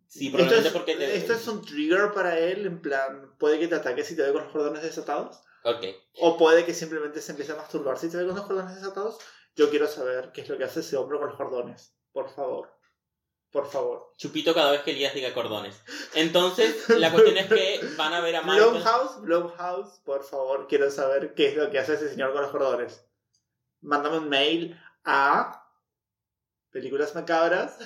Sí, 0.06 0.32
Esto 0.34 0.54
es, 0.54 0.68
porque 0.68 0.96
te... 0.96 1.16
esto 1.16 1.34
es 1.34 1.46
un 1.48 1.62
trigger 1.62 2.12
para 2.12 2.38
él, 2.38 2.64
en 2.64 2.80
plan, 2.80 3.36
puede 3.38 3.58
que 3.58 3.68
te 3.68 3.74
ataque 3.74 4.04
si 4.04 4.16
te 4.16 4.22
ve 4.22 4.32
con 4.32 4.44
los 4.44 4.52
cordones 4.52 4.82
desatados. 4.82 5.40
Ok. 5.64 5.84
O 6.20 6.38
puede 6.38 6.64
que 6.64 6.72
simplemente 6.72 7.20
se 7.20 7.32
empiece 7.32 7.52
a 7.52 7.56
masturbar 7.56 7.98
si 7.98 8.08
te 8.08 8.16
ve 8.16 8.26
con 8.26 8.36
los 8.36 8.46
cordones 8.46 8.74
desatados. 8.74 9.18
Yo 9.54 9.68
quiero 9.68 9.86
saber 9.86 10.30
qué 10.32 10.42
es 10.42 10.48
lo 10.48 10.56
que 10.56 10.64
hace 10.64 10.80
ese 10.80 10.96
hombre 10.96 11.18
con 11.18 11.28
los 11.28 11.36
cordones. 11.36 11.94
Por 12.12 12.30
favor. 12.30 12.77
Por 13.50 13.70
favor. 13.70 14.12
Chupito 14.18 14.52
cada 14.52 14.72
vez 14.72 14.82
que 14.82 14.90
Elías 14.90 15.14
diga 15.14 15.32
cordones. 15.32 15.80
Entonces, 16.14 16.88
la 16.90 17.10
cuestión 17.10 17.38
es 17.38 17.46
que 17.46 17.80
van 17.96 18.12
a 18.12 18.20
ver 18.20 18.36
a 18.36 18.42
Michael... 18.42 18.70
Blumhouse, 18.70 19.20
Blumhouse, 19.22 20.00
por 20.04 20.22
favor, 20.22 20.66
quiero 20.68 20.90
saber 20.90 21.34
qué 21.34 21.48
es 21.48 21.56
lo 21.56 21.70
que 21.70 21.78
hace 21.78 21.94
ese 21.94 22.10
señor 22.10 22.32
con 22.32 22.42
los 22.42 22.50
cordones. 22.50 23.06
Mándame 23.80 24.18
un 24.18 24.28
mail 24.28 24.78
a 25.04 25.66
películas 26.70 27.14
macabras. 27.14 27.78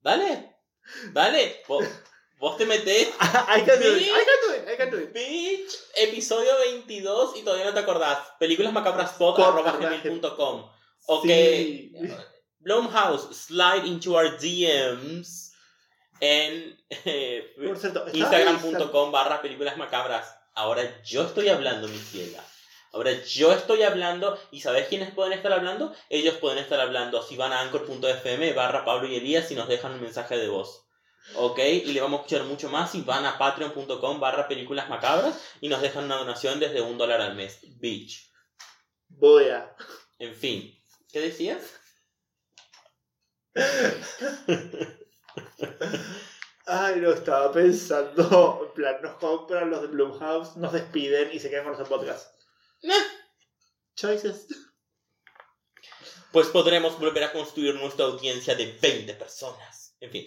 Dale, 0.00 0.56
dale. 1.12 1.62
Vos, 1.66 1.84
vos 2.38 2.56
te 2.56 2.66
metés 2.66 3.08
I 3.20 3.62
can 3.64 3.80
do 3.80 3.96
it, 3.96 4.02
I 4.02 4.08
can 4.08 4.40
do 4.46 4.54
it, 4.54 4.68
I 4.72 4.76
can 4.76 4.90
do 4.90 4.98
it. 4.98 5.12
Bitch, 5.12 5.72
episodio 5.96 6.56
22 6.58 7.36
y 7.38 7.42
todavía 7.42 7.66
no 7.66 7.74
te 7.74 7.80
acordás. 7.80 8.18
Películas 8.38 8.72
Por- 8.72 8.82
macabras.com. 9.54 10.70
Ok. 11.06 11.24
Sí. 11.24 11.92
Blumhouse, 12.64 13.32
slide 13.34 13.86
into 13.86 14.16
our 14.16 14.36
DMs 14.38 15.52
en 16.20 16.78
eh, 17.04 17.54
instagram.com 18.12 19.10
barra 19.10 19.42
películas 19.42 19.76
macabras. 19.76 20.34
Ahora 20.54 21.02
yo 21.02 21.22
estoy 21.22 21.48
hablando, 21.48 21.88
mi 21.88 21.98
ciega. 21.98 22.42
Ahora 22.92 23.12
yo 23.24 23.52
estoy 23.52 23.82
hablando 23.82 24.38
y 24.50 24.60
¿sabes 24.60 24.86
quiénes 24.86 25.12
pueden 25.12 25.32
estar 25.32 25.52
hablando? 25.52 25.94
Ellos 26.10 26.34
pueden 26.34 26.58
estar 26.58 26.78
hablando 26.78 27.22
si 27.22 27.36
van 27.36 27.52
a 27.52 27.60
anchor.fm 27.60 28.52
barra 28.52 28.84
Pablo 28.84 29.08
y 29.08 29.16
Elías 29.16 29.50
y 29.50 29.54
nos 29.54 29.66
dejan 29.66 29.92
un 29.92 30.02
mensaje 30.02 30.36
de 30.36 30.48
voz. 30.48 30.86
¿Ok? 31.36 31.58
Y 31.58 31.92
le 31.92 32.00
vamos 32.00 32.20
a 32.20 32.22
escuchar 32.22 32.44
mucho 32.46 32.68
más 32.68 32.92
si 32.92 33.00
van 33.00 33.24
a 33.24 33.38
patreon.com 33.38 34.20
barra 34.20 34.46
películas 34.46 34.88
macabras 34.88 35.40
y 35.60 35.68
nos 35.68 35.80
dejan 35.80 36.04
una 36.04 36.16
donación 36.16 36.60
desde 36.60 36.82
un 36.82 36.98
dólar 36.98 37.22
al 37.22 37.34
mes. 37.34 37.60
Bitch. 37.80 38.30
Voy 39.08 39.48
a. 39.48 39.74
En 40.18 40.34
fin. 40.34 40.78
¿Qué 41.10 41.20
decías? 41.20 41.81
Ay, 46.66 47.00
no, 47.00 47.10
estaba 47.10 47.52
pensando. 47.52 48.66
En 48.66 48.74
plan, 48.74 49.02
nos 49.02 49.14
compran 49.16 49.70
los 49.70 49.82
de 49.82 49.88
Blumhouse, 49.88 50.56
nos 50.56 50.72
despiden 50.72 51.30
y 51.32 51.38
se 51.38 51.50
quedan 51.50 51.64
con 51.64 51.78
los 51.78 51.88
podcast. 51.88 52.34
Nah. 52.82 52.94
Choices. 53.94 54.46
Pues 56.32 56.48
podremos 56.48 56.98
volver 56.98 57.24
a 57.24 57.32
construir 57.32 57.74
nuestra 57.74 58.06
audiencia 58.06 58.54
de 58.54 58.78
20 58.80 59.14
personas. 59.14 59.96
En 60.00 60.10
fin. 60.10 60.26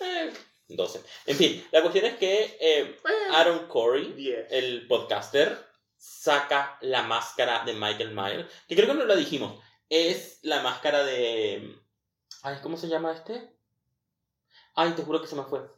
Eh, 0.00 0.32
12. 0.68 1.02
En 1.26 1.36
fin, 1.36 1.66
la 1.72 1.82
cuestión 1.82 2.06
es 2.06 2.16
que 2.16 2.56
eh, 2.58 2.96
Aaron 3.32 3.66
Corey, 3.68 4.12
10. 4.14 4.46
el 4.50 4.86
podcaster, 4.86 5.58
saca 5.96 6.78
la 6.80 7.02
máscara 7.02 7.64
de 7.64 7.74
Michael 7.74 8.12
Myers. 8.12 8.50
Que 8.66 8.74
creo 8.74 8.88
que 8.88 8.94
no 8.94 9.04
lo 9.04 9.16
dijimos. 9.16 9.62
Es 9.90 10.38
la 10.42 10.62
máscara 10.62 11.04
de. 11.04 11.76
Ay, 12.42 12.56
¿cómo 12.62 12.76
se 12.76 12.88
llama 12.88 13.12
este? 13.12 13.54
Ay, 14.74 14.92
te 14.92 15.02
juro 15.02 15.20
que 15.20 15.26
se 15.26 15.34
me 15.36 15.42
fue. 15.42 15.68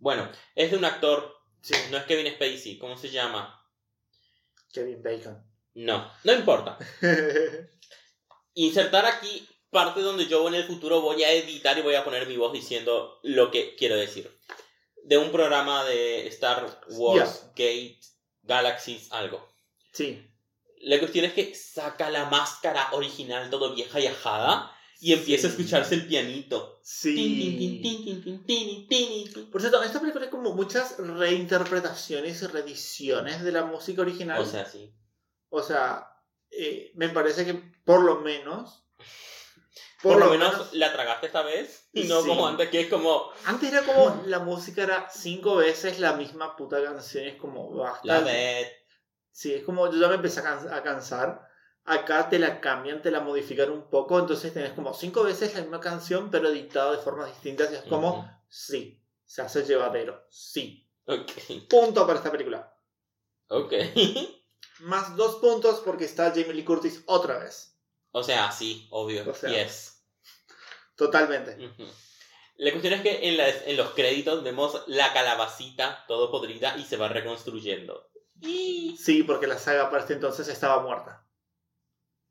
Bueno, 0.00 0.28
es 0.56 0.70
de 0.70 0.78
un 0.78 0.84
actor. 0.84 1.36
Sí, 1.60 1.74
No 1.90 1.98
es 1.98 2.04
Kevin 2.04 2.32
Spacey. 2.32 2.78
¿Cómo 2.78 2.96
se 2.96 3.10
llama? 3.10 3.62
Kevin 4.72 5.02
Bacon. 5.02 5.44
No, 5.74 6.10
no 6.24 6.32
importa. 6.32 6.78
Insertar 8.54 9.06
aquí 9.06 9.48
parte 9.70 10.00
donde 10.00 10.26
yo 10.26 10.46
en 10.48 10.54
el 10.54 10.64
futuro 10.64 11.00
voy 11.00 11.22
a 11.24 11.32
editar 11.32 11.76
y 11.76 11.82
voy 11.82 11.96
a 11.96 12.04
poner 12.04 12.26
mi 12.26 12.36
voz 12.36 12.52
diciendo 12.52 13.18
lo 13.22 13.50
que 13.50 13.74
quiero 13.76 13.96
decir. 13.96 14.30
De 15.02 15.18
un 15.18 15.30
programa 15.32 15.84
de 15.84 16.26
Star 16.28 16.80
Wars, 16.90 17.46
Gate, 17.50 18.00
Galaxies, 18.42 19.12
algo. 19.12 19.46
sí. 19.92 20.30
La 20.84 20.98
cuestión 20.98 21.24
es 21.24 21.32
que 21.32 21.54
saca 21.54 22.10
la 22.10 22.26
máscara 22.26 22.88
original 22.92 23.48
todo 23.50 23.74
vieja 23.74 24.00
y 24.00 24.06
ajada 24.06 24.70
y 25.00 25.12
empieza 25.12 25.46
a 25.48 25.50
Sí. 25.50 25.56
escucharse 25.56 25.94
el 25.94 26.06
pianito. 26.06 26.80
Tin, 27.02 27.14
tin, 27.14 27.58
tin, 27.58 27.58
Sí. 27.58 27.80
tin, 27.82 28.04
tin, 28.04 28.22
tin, 28.24 28.44
tin, 28.46 28.88
tin, 28.88 29.32
tin. 29.34 29.50
Por 29.50 29.60
cierto, 29.60 29.82
esta 29.82 30.00
película 30.00 30.24
hay 30.24 30.30
como 30.30 30.52
muchas 30.52 30.96
reinterpretaciones 30.98 32.42
y 32.42 32.46
reediciones 32.46 33.42
de 33.42 33.52
la 33.52 33.64
música 33.64 34.02
original. 34.02 34.40
O 34.40 34.46
sea, 34.46 34.66
sí. 34.66 34.92
O 35.48 35.62
sea, 35.62 36.08
eh, 36.50 36.92
me 36.94 37.08
parece 37.08 37.44
que 37.44 37.54
por 37.84 38.02
lo 38.02 38.20
menos. 38.20 38.80
Por, 40.02 40.18
lo 40.18 40.28
menos, 40.28 40.74
la 40.74 40.92
tragaste 40.92 41.26
esta 41.28 41.40
vez 41.40 41.88
y 41.94 42.02
no 42.02 42.20
Sí. 42.20 42.28
como 42.28 42.46
antes 42.46 42.68
que 42.68 42.82
es 42.82 42.88
como 42.88 43.30
Antes 43.46 43.72
era 43.72 43.82
como 43.84 44.22
la 44.26 44.38
música 44.38 44.82
era 44.82 45.08
cinco 45.10 45.56
veces 45.56 45.98
la 45.98 46.12
misma 46.12 46.56
puta 46.56 46.82
canción. 46.84 47.24
Es 47.24 47.36
como 47.36 47.70
basta. 47.70 48.00
la 48.06 48.20
vez. 48.20 48.68
Sí, 49.36 49.52
es 49.52 49.64
como 49.64 49.90
yo 49.90 49.98
ya 50.00 50.06
me 50.08 50.14
empecé 50.14 50.40
a, 50.40 50.76
a 50.76 50.82
cansar. 50.84 51.48
Acá 51.84 52.28
te 52.28 52.38
la 52.38 52.60
cambian, 52.60 53.02
te 53.02 53.10
la 53.10 53.18
modifican 53.20 53.68
un 53.70 53.90
poco. 53.90 54.16
Entonces 54.20 54.54
tenés 54.54 54.72
como 54.74 54.94
cinco 54.94 55.24
veces 55.24 55.54
la 55.54 55.60
misma 55.62 55.80
canción, 55.80 56.30
pero 56.30 56.48
editada 56.48 56.92
de 56.92 56.98
formas 56.98 57.26
distintas. 57.30 57.72
Y 57.72 57.74
es 57.74 57.82
como, 57.82 58.20
Ujú. 58.20 58.28
sí, 58.48 59.02
se 59.24 59.42
hace 59.42 59.64
llevadero. 59.64 60.24
Sí. 60.30 60.88
Ok. 61.06 61.32
Punto 61.68 62.06
para 62.06 62.18
esta 62.20 62.30
película. 62.30 62.72
Ok. 63.48 63.72
Más 64.80 65.16
dos 65.16 65.36
puntos 65.36 65.80
porque 65.84 66.04
está 66.04 66.30
Jamie 66.30 66.54
Lee 66.54 66.64
Curtis 66.64 67.02
otra 67.06 67.38
vez. 67.38 67.76
O 68.12 68.22
sea, 68.22 68.52
sí, 68.52 68.86
obvio. 68.90 69.28
O 69.28 69.34
sea. 69.34 69.50
yes. 69.50 70.04
Totalmente. 70.96 71.56
Ujú. 71.66 71.84
La 72.56 72.70
cuestión 72.70 72.94
es 72.94 73.02
que 73.02 73.28
en, 73.28 73.36
las- 73.36 73.66
en 73.66 73.76
los 73.76 73.90
créditos 73.90 74.44
vemos 74.44 74.80
la 74.86 75.12
calabacita 75.12 76.04
todo 76.06 76.30
podrida 76.30 76.76
y 76.78 76.84
se 76.84 76.96
va 76.96 77.08
reconstruyendo. 77.08 78.10
Y... 78.40 78.96
Sí, 78.96 79.22
porque 79.22 79.46
la 79.46 79.58
saga 79.58 79.90
para 79.90 80.02
este 80.02 80.14
entonces 80.14 80.48
estaba 80.48 80.82
muerta. 80.82 81.26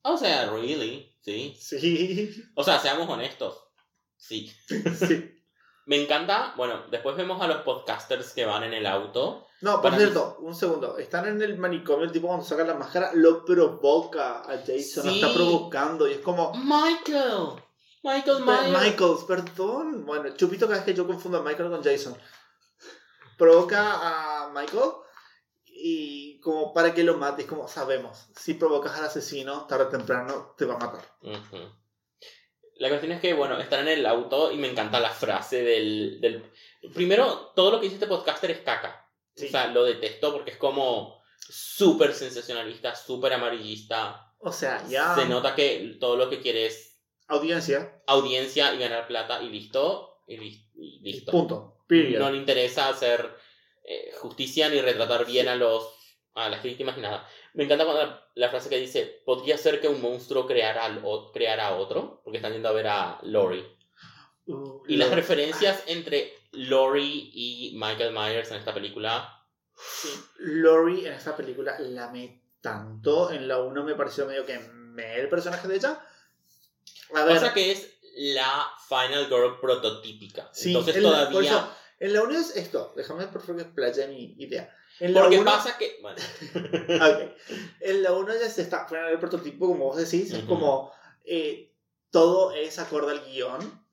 O 0.04 0.18
sea, 0.18 0.50
really, 0.52 1.16
sí. 1.22 1.56
Sí. 1.60 2.44
O 2.56 2.64
sea, 2.64 2.80
seamos 2.80 3.10
honestos. 3.10 3.58
Sí. 4.18 4.52
sí. 4.68 5.30
Me 5.86 6.02
encanta, 6.02 6.54
bueno, 6.56 6.86
después 6.92 7.16
vemos 7.18 7.42
a 7.42 7.48
los 7.48 7.58
podcasters 7.64 8.32
que 8.34 8.46
van 8.46 8.64
en 8.64 8.74
el 8.74 8.86
auto. 8.86 9.48
No, 9.62 9.82
por 9.82 9.92
mí- 9.92 9.98
cierto, 9.98 10.38
un 10.40 10.56
segundo. 10.56 10.98
Están 10.98 11.28
en 11.28 11.42
el 11.42 11.58
manicomio, 11.58 12.06
el 12.06 12.12
tipo 12.12 12.28
cuando 12.28 12.46
saca 12.46 12.64
la 12.64 12.74
máscara 12.74 13.12
lo 13.14 13.44
provoca 13.44 14.40
a 14.42 14.58
Jason, 14.66 15.06
lo 15.06 15.12
Sí. 15.12 15.22
está 15.22 15.34
provocando 15.34 16.08
y 16.08 16.14
es 16.14 16.20
como... 16.20 16.54
Michael. 16.56 17.62
Michael 18.04 18.44
Myers. 18.44 18.82
Michaels, 18.84 19.24
perdón. 19.26 20.06
Bueno, 20.06 20.36
Chupito 20.36 20.68
cada 20.68 20.78
vez 20.80 20.86
que 20.86 20.94
yo 20.94 21.08
confundo 21.08 21.38
a 21.40 21.44
Michael 21.44 21.70
con 21.70 21.84
Jason. 21.84 22.18
Provoca 23.38 24.46
a 24.46 24.50
Michael 24.54 24.92
y 25.86 26.40
como 26.40 26.74
para 26.74 26.94
que 26.94 27.04
lo 27.04 27.18
mates, 27.18 27.46
como 27.46 27.68
sabemos, 27.68 28.28
si 28.38 28.54
provocas 28.54 28.98
al 28.98 29.04
asesino, 29.04 29.66
tarde 29.68 29.84
o 29.84 29.90
temprano 29.90 30.56
te 30.58 30.64
va 30.64 30.76
a 30.76 30.78
matar. 30.78 31.04
Ujú. 31.22 31.58
La 32.78 32.88
cuestión 32.88 33.12
es 33.12 33.20
que, 33.20 33.34
bueno, 33.34 33.60
están 33.60 33.82
en 33.82 34.00
el 34.00 34.06
auto 34.06 34.50
y 34.54 34.58
me 34.58 34.70
encanta 34.70 35.02
la 35.02 35.10
frase 35.10 35.62
del, 35.62 36.22
del... 36.22 36.50
Primero, 36.94 37.52
todo 37.54 37.72
lo 37.72 37.78
que 37.80 37.84
dice 37.88 37.96
este 37.96 38.08
podcaster 38.08 38.50
es 38.52 38.60
caca. 38.62 39.10
Sí. 39.36 39.48
O 39.48 39.50
sea, 39.50 39.68
lo 39.68 39.84
detesto 39.84 40.32
porque 40.32 40.52
es 40.52 40.58
como 40.58 41.22
súper 41.38 42.14
sensacionalista, 42.14 42.96
súper 42.96 43.34
amarillista. 43.34 44.34
O 44.40 44.54
sea, 44.54 44.88
ya. 44.88 45.16
Se 45.16 45.26
nota 45.26 45.54
que 45.54 45.98
todo 46.00 46.16
lo 46.16 46.30
que 46.30 46.40
quiere 46.40 46.68
es 46.68 46.98
Audiencia. 47.28 48.02
audiencia 48.08 48.74
y 48.74 48.80
ganar 48.80 49.06
plata 49.08 49.42
y 49.44 49.50
listo. 49.50 50.22
Y, 50.28 50.38
lis- 50.38 50.70
y 50.76 51.00
listo. 51.02 51.32
Punto. 51.34 51.84
Period. 51.88 52.22
No 52.22 52.32
le 52.32 52.38
interesa 52.38 52.88
hacer 52.88 53.36
eh, 53.84 54.12
justicia 54.20 54.70
ni 54.70 54.82
retratar 54.82 55.26
bien 55.26 55.48
a 55.48 55.56
los 55.56 55.90
a 56.36 56.50
las 56.50 56.64
víctimas 56.64 56.98
nada. 56.98 57.28
Me 57.54 57.64
encanta 57.66 57.86
cuando 57.86 58.04
la, 58.08 58.28
la 58.34 58.50
frase 58.50 58.68
que 58.70 58.80
dice, 58.80 59.22
podría 59.24 59.56
ser 59.58 59.80
que 59.80 59.88
un 59.88 60.02
monstruo 60.02 60.48
creara, 60.48 60.86
al 60.86 61.02
o- 61.04 61.32
creara 61.32 61.76
otro, 61.76 62.22
porque 62.24 62.38
están 62.38 62.54
yendo 62.54 62.70
a 62.70 62.72
ver 62.72 62.88
a 62.88 63.20
Lori. 63.22 63.64
Uh, 64.48 64.82
Y 64.88 64.98
las 64.98 65.12
referencias 65.12 65.84
entre 65.86 66.34
Lori 66.52 67.30
y 67.36 67.74
Michael 67.76 68.14
Myers 68.14 68.50
en 68.52 68.58
esta 68.58 68.74
película, 68.74 69.40
Sí. 69.76 70.10
Lori 70.40 71.06
en 71.06 71.14
esta 71.14 71.36
película 71.38 71.78
la 71.80 72.06
amé 72.10 72.42
tanto. 72.62 73.30
En 73.32 73.48
la 73.48 73.60
1 73.60 73.84
me 73.84 73.96
pareció 73.96 74.26
medio 74.26 74.46
que 74.46 74.58
me 74.60 75.20
el 75.20 75.30
personaje 75.30 75.68
de 75.68 75.76
ella. 75.76 76.00
A 77.16 77.24
ver, 77.26 77.36
pasa 77.36 77.54
que 77.54 77.72
es 77.72 77.96
la 78.16 78.72
Final 78.88 79.28
Girl 79.28 79.60
prototípica. 79.60 80.50
Sí, 80.54 80.70
Entonces 80.70 81.02
todavía... 81.02 81.70
en 82.06 82.14
la 82.14 82.22
1 82.24 82.38
es 82.40 82.56
esto. 82.56 82.94
Déjame 82.96 83.28
por 83.28 83.42
favor 83.42 83.58
que 83.58 83.62
explaye 83.64 84.08
mi 84.08 84.36
idea. 84.38 84.70
En 85.00 85.14
la 85.14 85.22
Porque 85.22 85.40
uno- 85.40 85.52
pasa 85.52 85.78
que... 85.78 85.98
Bueno, 86.02 86.18
Ok. 86.54 87.32
En 87.80 88.04
la 88.04 88.14
1 88.14 88.34
ya 88.40 88.50
se 88.50 88.62
está 88.62 88.86
fuera 88.88 89.08
del 89.08 89.20
prototipo, 89.20 89.68
como 89.68 89.86
vos 89.86 89.98
decís, 89.98 90.32
es 90.32 90.40
Ujú. 90.40 90.48
como 90.48 90.92
eh, 91.26 91.74
todo 92.12 92.52
es 92.52 92.78
acorde 92.80 93.12
al 93.14 93.26
guion. 93.26 93.86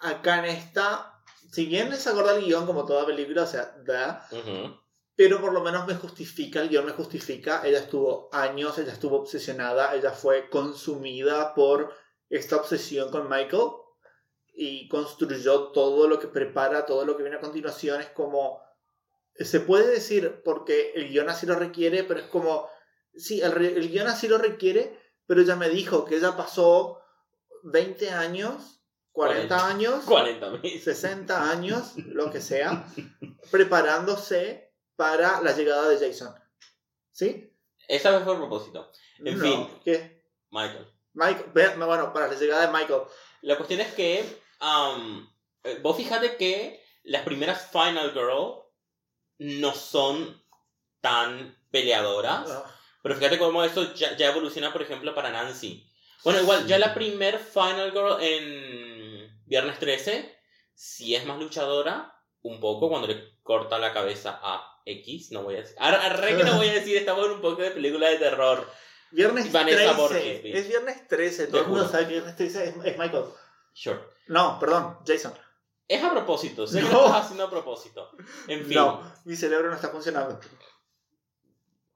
Acá 0.00 0.38
en 0.38 0.44
esta, 0.56 1.20
si 1.50 1.66
bien 1.66 1.92
es 1.92 2.06
acorde 2.06 2.30
al 2.30 2.44
guion, 2.44 2.66
como 2.66 2.86
toda 2.86 3.06
película, 3.06 3.42
o 3.42 3.46
sea, 3.46 3.74
da, 3.84 4.26
ujú, 4.30 4.76
pero 5.16 5.40
por 5.40 5.52
lo 5.52 5.60
menos 5.62 5.86
me 5.86 5.94
justifica, 5.94 6.60
el 6.62 6.68
guion 6.70 6.86
me 6.86 6.92
justifica. 6.92 7.62
Ella 7.64 7.80
estuvo 7.80 8.30
años, 8.32 8.78
ella 8.78 8.92
estuvo 8.92 9.16
obsesionada, 9.18 9.94
ella 9.94 10.10
fue 10.12 10.48
consumida 10.48 11.54
por 11.54 11.92
esta 12.30 12.56
obsesión 12.56 13.10
con 13.10 13.28
Michael 13.28 13.62
y 14.62 14.88
construyó 14.88 15.68
todo 15.68 16.06
lo 16.06 16.18
que 16.18 16.28
prepara, 16.28 16.84
todo 16.84 17.06
lo 17.06 17.16
que 17.16 17.22
viene 17.22 17.38
a 17.38 17.40
continuación. 17.40 17.98
Es 18.02 18.10
como, 18.10 18.60
se 19.34 19.60
puede 19.60 19.88
decir 19.88 20.42
porque 20.44 20.92
el 20.94 21.08
guion 21.08 21.30
así 21.30 21.46
lo 21.46 21.54
requiere, 21.54 22.04
pero 22.04 22.20
es 22.20 22.26
como, 22.26 22.68
sí, 23.14 23.40
el, 23.40 23.56
el 23.64 23.88
guion 23.88 24.06
así 24.08 24.28
lo 24.28 24.36
requiere, 24.36 25.00
pero 25.24 25.40
ella 25.40 25.56
me 25.56 25.70
dijo 25.70 26.04
que 26.04 26.16
ella 26.16 26.36
pasó 26.36 27.00
20 27.62 28.10
años, 28.10 28.82
40 29.12 29.48
40. 29.48 29.66
años, 29.66 30.04
40 30.04 30.50
mil. 30.58 30.78
60 30.78 31.50
años, 31.50 31.96
lo 31.96 32.30
que 32.30 32.42
sea, 32.42 32.86
preparándose 33.50 34.74
para 34.94 35.40
la 35.40 35.56
llegada 35.56 35.88
de 35.88 36.06
Jason. 36.06 36.34
¿Sí? 37.12 37.50
Esa 37.88 38.10
vez 38.10 38.24
fue 38.24 38.34
a 38.34 38.38
propósito. 38.38 38.92
En 39.20 39.38
No, 39.38 39.42
fin. 39.42 39.80
¿Qué? 39.86 40.22
Michael. 40.50 40.86
Michael, 41.14 41.78
bueno, 41.78 42.12
para 42.12 42.28
la 42.28 42.34
llegada 42.34 42.66
de 42.66 42.72
Michael. 42.72 43.02
La 43.40 43.56
cuestión 43.56 43.80
es 43.80 43.94
que 43.94 44.39
am, 44.60 45.28
eh, 45.64 45.78
vos 45.82 45.96
fíjate 45.96 46.36
que 46.36 46.82
las 47.02 47.22
primeras 47.22 47.70
Final 47.70 48.12
Girl 48.12 48.62
no 49.38 49.74
son 49.74 50.42
tan 51.00 51.56
peleadoras, 51.70 52.50
Ah, 52.50 52.76
pero 53.02 53.14
fíjate 53.16 53.38
cómo 53.38 53.64
eso 53.64 53.94
ya, 53.94 54.16
ya 54.16 54.28
evoluciona, 54.28 54.72
por 54.72 54.82
ejemplo, 54.82 55.14
para 55.14 55.30
Nancy. 55.30 55.86
Bueno, 56.22 56.40
igual, 56.40 56.66
ya 56.66 56.78
la 56.78 56.92
primer 56.92 57.38
Final 57.38 57.92
Girl 57.92 58.18
en 58.20 59.42
Viernes 59.46 59.78
13 59.78 60.38
sí 60.74 61.14
es 61.14 61.24
más 61.24 61.38
luchadora, 61.38 62.14
un 62.42 62.60
poco, 62.60 62.88
cuando 62.88 63.08
le 63.08 63.38
corta 63.42 63.78
la 63.78 63.92
cabeza 63.92 64.38
a 64.42 64.80
X, 64.84 65.30
no 65.32 65.42
voy 65.42 65.56
a 65.56 65.60
decir. 65.60 65.76
Arre, 65.78 66.36
que 66.36 66.44
no 66.44 66.56
voy 66.56 66.68
a 66.68 66.74
decir, 66.74 66.96
estamos 66.96 67.26
en 67.26 67.32
un 67.32 67.40
poco 67.40 67.62
de 67.62 67.70
película 67.70 68.08
de 68.08 68.16
terror. 68.16 68.70
Viernes 69.10 69.50
Vanessa 69.50 69.78
13. 69.78 69.94
Borges, 69.94 70.40
es 70.44 70.68
viernes 70.68 71.08
13. 71.08 71.46
Te 71.46 71.50
Todo 71.50 71.62
el 71.62 71.66
mundo 71.68 71.88
sabe 71.88 72.04
que 72.04 72.12
viernes 72.12 72.36
13 72.36 72.64
es, 72.64 72.74
es 72.84 72.98
Michael. 72.98 73.24
Sure. 73.72 74.00
No, 74.30 74.58
perdón, 74.60 74.98
Jason. 75.06 75.34
Es 75.88 76.02
a 76.04 76.10
propósito, 76.12 76.66
sé 76.66 76.78
que 76.80 76.84
No. 76.86 76.92
lo 76.92 77.06
estás 77.06 77.24
haciendo 77.24 77.44
a 77.44 77.50
propósito. 77.50 78.10
En 78.46 78.64
fin. 78.64 78.76
No, 78.76 79.02
mi 79.24 79.34
cerebro 79.34 79.68
no 79.70 79.74
está 79.74 79.88
funcionando. 79.88 80.38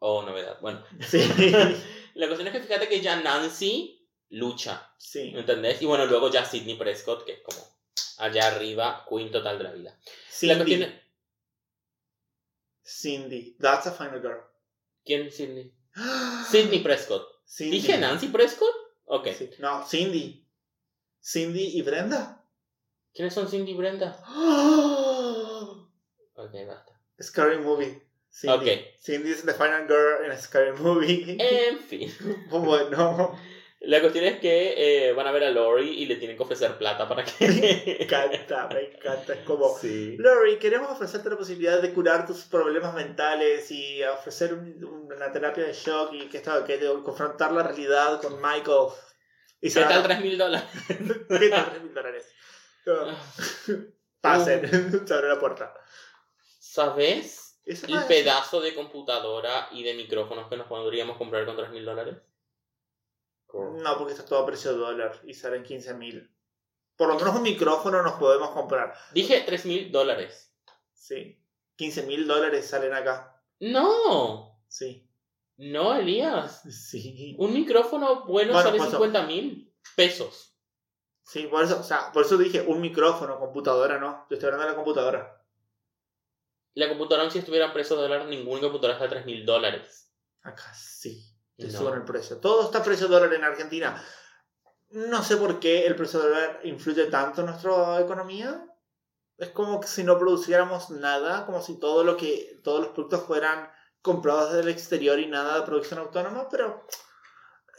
Oh, 0.01 0.23
novedad. 0.23 0.59
Bueno, 0.61 0.85
Sí. 1.01 1.19
la 2.15 2.27
cuestión 2.27 2.49
es 2.49 2.53
que 2.53 2.61
fíjate 2.61 2.89
que 2.89 3.01
ya 3.01 3.21
Nancy 3.21 4.09
lucha, 4.31 4.93
sí. 4.99 5.33
¿entendés? 5.35 5.81
Y 5.81 5.87
bueno, 5.87 6.07
luego 6.07 6.29
ya 6.31 6.45
Sidney 6.45 6.77
Prescott, 6.77 7.25
que 7.25 7.35
es 7.35 7.41
como 7.43 7.61
allá 8.19 8.49
arriba, 8.49 9.07
queen 9.09 9.31
total 9.31 9.59
de 9.59 9.65
la 9.65 9.73
vida. 9.73 9.91
La 10.43 10.57
cuestión 10.57 10.67
Cindy. 10.67 10.83
es... 10.85 10.93
Cindy. 12.83 13.57
That's 13.61 13.87
a 13.87 13.93
final 13.93 14.21
girl. 14.21 14.41
¿Quién 15.05 15.23
es 15.29 15.37
Sidney? 15.37 15.73
Sidney 16.51 16.81
Prescott. 16.81 17.27
Cindy. 17.47 17.77
¿Dije 17.77 17.97
Nancy 17.99 18.29
Prescott? 18.29 18.75
Ok. 19.07 19.29
Sí. 19.39 19.51
No, 19.61 19.85
Cindy. 19.87 20.44
Cindy 21.25 21.79
y 21.79 21.83
Brenda. 21.83 22.45
¿Quiénes 23.15 23.33
son 23.33 23.49
Cindy 23.49 23.73
y 23.73 23.77
Brenda? 23.77 24.19
Ok, 26.37 26.53
basta. 26.67 26.93
Scary 27.23 27.59
Movie. 27.59 28.03
Cindy. 28.31 28.57
Ok. 28.57 28.67
Eh. 28.67 28.95
Cindy 29.01 29.31
is 29.31 29.43
the 29.45 29.55
final 29.55 29.87
girl 29.87 30.25
in 30.25 30.33
a 30.33 30.37
Scary 30.37 30.73
Movie. 30.79 31.37
En 31.39 31.79
fin. 31.79 32.13
bueno, 32.51 33.39
La 33.81 34.01
cuestión 34.01 34.25
es 34.25 34.41
que 34.41 35.09
eh, 35.09 35.13
van 35.13 35.27
a 35.27 35.31
ver 35.33 35.45
a 35.45 35.51
Lori 35.51 35.89
y 35.91 36.07
le 36.07 36.17
tienen 36.17 36.37
que 36.37 36.43
ofrecer 36.43 36.77
plata 36.79 37.07
para 37.09 37.23
me 37.41 37.49
que... 37.49 37.97
encanta, 38.01 38.69
me 38.73 38.81
encanta. 38.97 39.35
Es 39.35 39.41
como, 39.45 39.77
Sí. 39.79 40.17
Lori, 40.19 40.59
queremos 40.59 40.91
ofrecerte 40.91 41.31
la 41.31 41.37
posibilidad 41.37 41.81
de 41.81 41.93
curar 41.93 42.27
tus 42.27 42.43
problemas 42.45 42.95
mentales 42.95 43.71
y 43.71 44.03
ofrecer 44.03 44.53
un- 44.55 44.83
una 45.15 45.31
terapia 45.33 45.65
de 45.65 45.73
shock 45.73 46.13
y 46.15 46.29
que 46.29 46.39
esto, 46.39 46.53
aquello, 46.53 47.03
confrontar 47.05 47.53
la 47.53 47.63
realidad 47.63 48.21
con 48.21 48.37
Michael. 48.43 48.89
Y 49.65 49.73
¿Qué 49.73 49.81
tal 49.81 50.03
3 50.03 50.21
mil 50.21 50.37
dólares? 50.37 50.69
¿Qué 50.87 51.49
tal? 51.49 51.71
3 51.71 51.83
mil 51.83 51.95
dólares. 51.95 52.35
Pasen, 54.21 55.07
se 55.09 55.15
abre 55.15 55.29
la 55.31 55.41
puerta. 55.41 55.73
¿Sabes? 56.59 57.63
El 57.65 58.05
pedazo 58.07 58.61
de 58.61 58.75
computadora 58.75 59.69
y 59.73 59.83
de 59.83 59.95
micrófonos 59.95 60.51
que 60.51 60.59
nos 60.59 60.67
podríamos 60.67 61.17
comprar 61.17 61.47
con 61.47 61.57
3 61.57 61.71
mil 61.71 61.83
dólares. 61.83 62.17
No, 63.55 63.97
porque 63.97 64.13
está 64.13 64.27
todo 64.27 64.41
a 64.41 64.47
precio 64.47 64.73
de 64.73 64.79
dólar 64.79 65.19
y 65.25 65.33
salen 65.33 65.63
15 65.63 65.95
mil. 65.95 66.31
Por 66.95 67.09
lo 67.09 67.15
menos 67.15 67.35
un 67.35 67.43
micrófono 67.43 68.03
nos 68.03 68.15
podemos 68.15 68.51
comprar. 68.51 68.95
Dije 69.15 69.45
3 69.47 69.65
mil 69.65 69.91
dólares. 69.91 70.53
Sí. 70.93 71.43
15 71.77 72.03
mil 72.03 72.27
dólares 72.27 72.67
salen 72.67 72.93
acá. 72.93 73.43
No, 73.61 74.61
Sí. 74.69 75.09
No, 75.57 75.95
Elías. 75.95 76.63
Sí. 76.71 77.37
Un 77.39 77.53
micrófono 77.53 78.25
bueno, 78.27 78.53
Bueno, 78.53 78.63
sale 78.63 78.79
pues, 78.79 78.91
50 78.91 79.27
mil 79.27 79.73
pesos. 79.97 80.57
Sí, 81.23 81.47
por 81.47 81.65
eso, 81.65 81.81
o 81.81 81.83
sea, 81.83 82.13
por 82.13 82.25
eso 82.25 82.37
dije 82.37 82.61
un 82.63 82.81
micrófono, 82.81 83.39
computadora, 83.39 83.99
no. 83.99 84.27
Yo 84.29 84.35
estoy 84.35 84.47
hablando 84.49 84.67
de 84.67 84.71
la 84.73 84.77
computadora. 84.77 85.41
La 86.75 86.89
computadora, 86.89 87.31
si 87.31 87.39
estuviera 87.39 87.67
en 87.67 87.73
precio 87.73 87.97
de 87.97 88.03
dólar, 88.03 88.27
ninguna 88.27 88.61
computadora 88.61 88.95
está 88.95 89.07
a 89.07 89.09
3 89.09 89.27
mil 89.27 89.47
dólares. 89.47 90.13
Acá 90.43 90.73
sí. 90.75 91.25
Te 91.57 91.69
No. 91.69 91.79
suben 91.79 91.95
el 91.95 92.05
precio. 92.05 92.39
Todo 92.39 92.65
está 92.65 92.79
a 92.79 92.85
precio 92.85 93.07
de 93.09 93.15
dólar 93.15 93.33
en 93.33 93.45
Argentina. 93.45 94.03
No 94.91 95.23
sé 95.23 95.37
por 95.37 95.61
qué 95.61 95.87
el 95.87 95.97
precio 95.97 96.21
de 96.21 96.29
dólar 96.29 96.61
influye 96.65 97.07
tanto 97.07 97.41
en 97.41 97.47
nuestra 97.47 98.01
economía. 98.01 98.67
Es 99.37 99.51
como 99.51 99.81
que 99.81 99.87
si 99.89 100.05
no 100.05 100.19
produciéramos 100.19 100.91
nada, 100.91 101.47
como 101.47 101.63
si 101.63 101.79
todo 101.79 102.05
lo 102.05 102.17
que, 102.17 102.61
todos 102.63 102.81
los 102.81 102.89
productos 102.91 103.23
fueran 103.23 103.71
comprados 104.05 104.51
desde 104.53 104.63
el 104.65 104.69
exterior 104.69 105.19
y 105.19 105.27
nada 105.27 105.59
de 105.61 105.67
producción 105.67 105.99
autónoma, 105.99 106.47
pero 106.51 106.87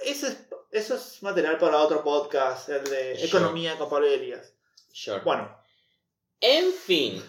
ese 0.04 0.28
es, 0.28 0.38
eso 0.72 0.96
es 0.96 1.22
material 1.22 1.60
para 1.60 1.78
otro 1.78 2.04
podcast, 2.04 2.68
el 2.70 2.84
de 2.86 3.16
Sure. 3.16 3.28
economía 3.28 3.78
con 3.78 3.88
Pablo 3.90 4.10
y 4.10 4.14
Elías. 4.16 4.54
Sure. 4.92 5.20
Bueno, 5.20 5.56
En 6.42 6.74
fin, 6.74 7.24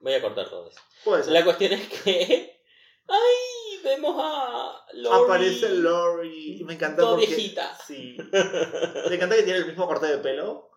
voy 0.00 0.12
a 0.12 0.20
cortar 0.20 0.50
todo 0.50 0.68
eso. 0.68 0.80
pues 1.02 1.26
La 1.28 1.42
cuestión 1.44 1.72
es 1.72 1.88
que. 1.88 2.62
¡Ay! 3.08 3.80
Vemos 3.82 4.14
a 4.22 4.84
Lori. 4.92 5.24
aparece 5.24 5.68
Lori 5.70 6.62
me 6.64 6.74
encanta 6.74 7.02
Toda 7.02 7.16
porque 7.16 7.26
viejita. 7.26 7.76
sí, 7.84 8.16
me 8.30 9.14
encanta 9.16 9.34
que 9.34 9.42
tiene 9.42 9.58
el 9.58 9.66
mismo 9.66 9.88
corte 9.88 10.06
de 10.06 10.18
pelo. 10.18 10.70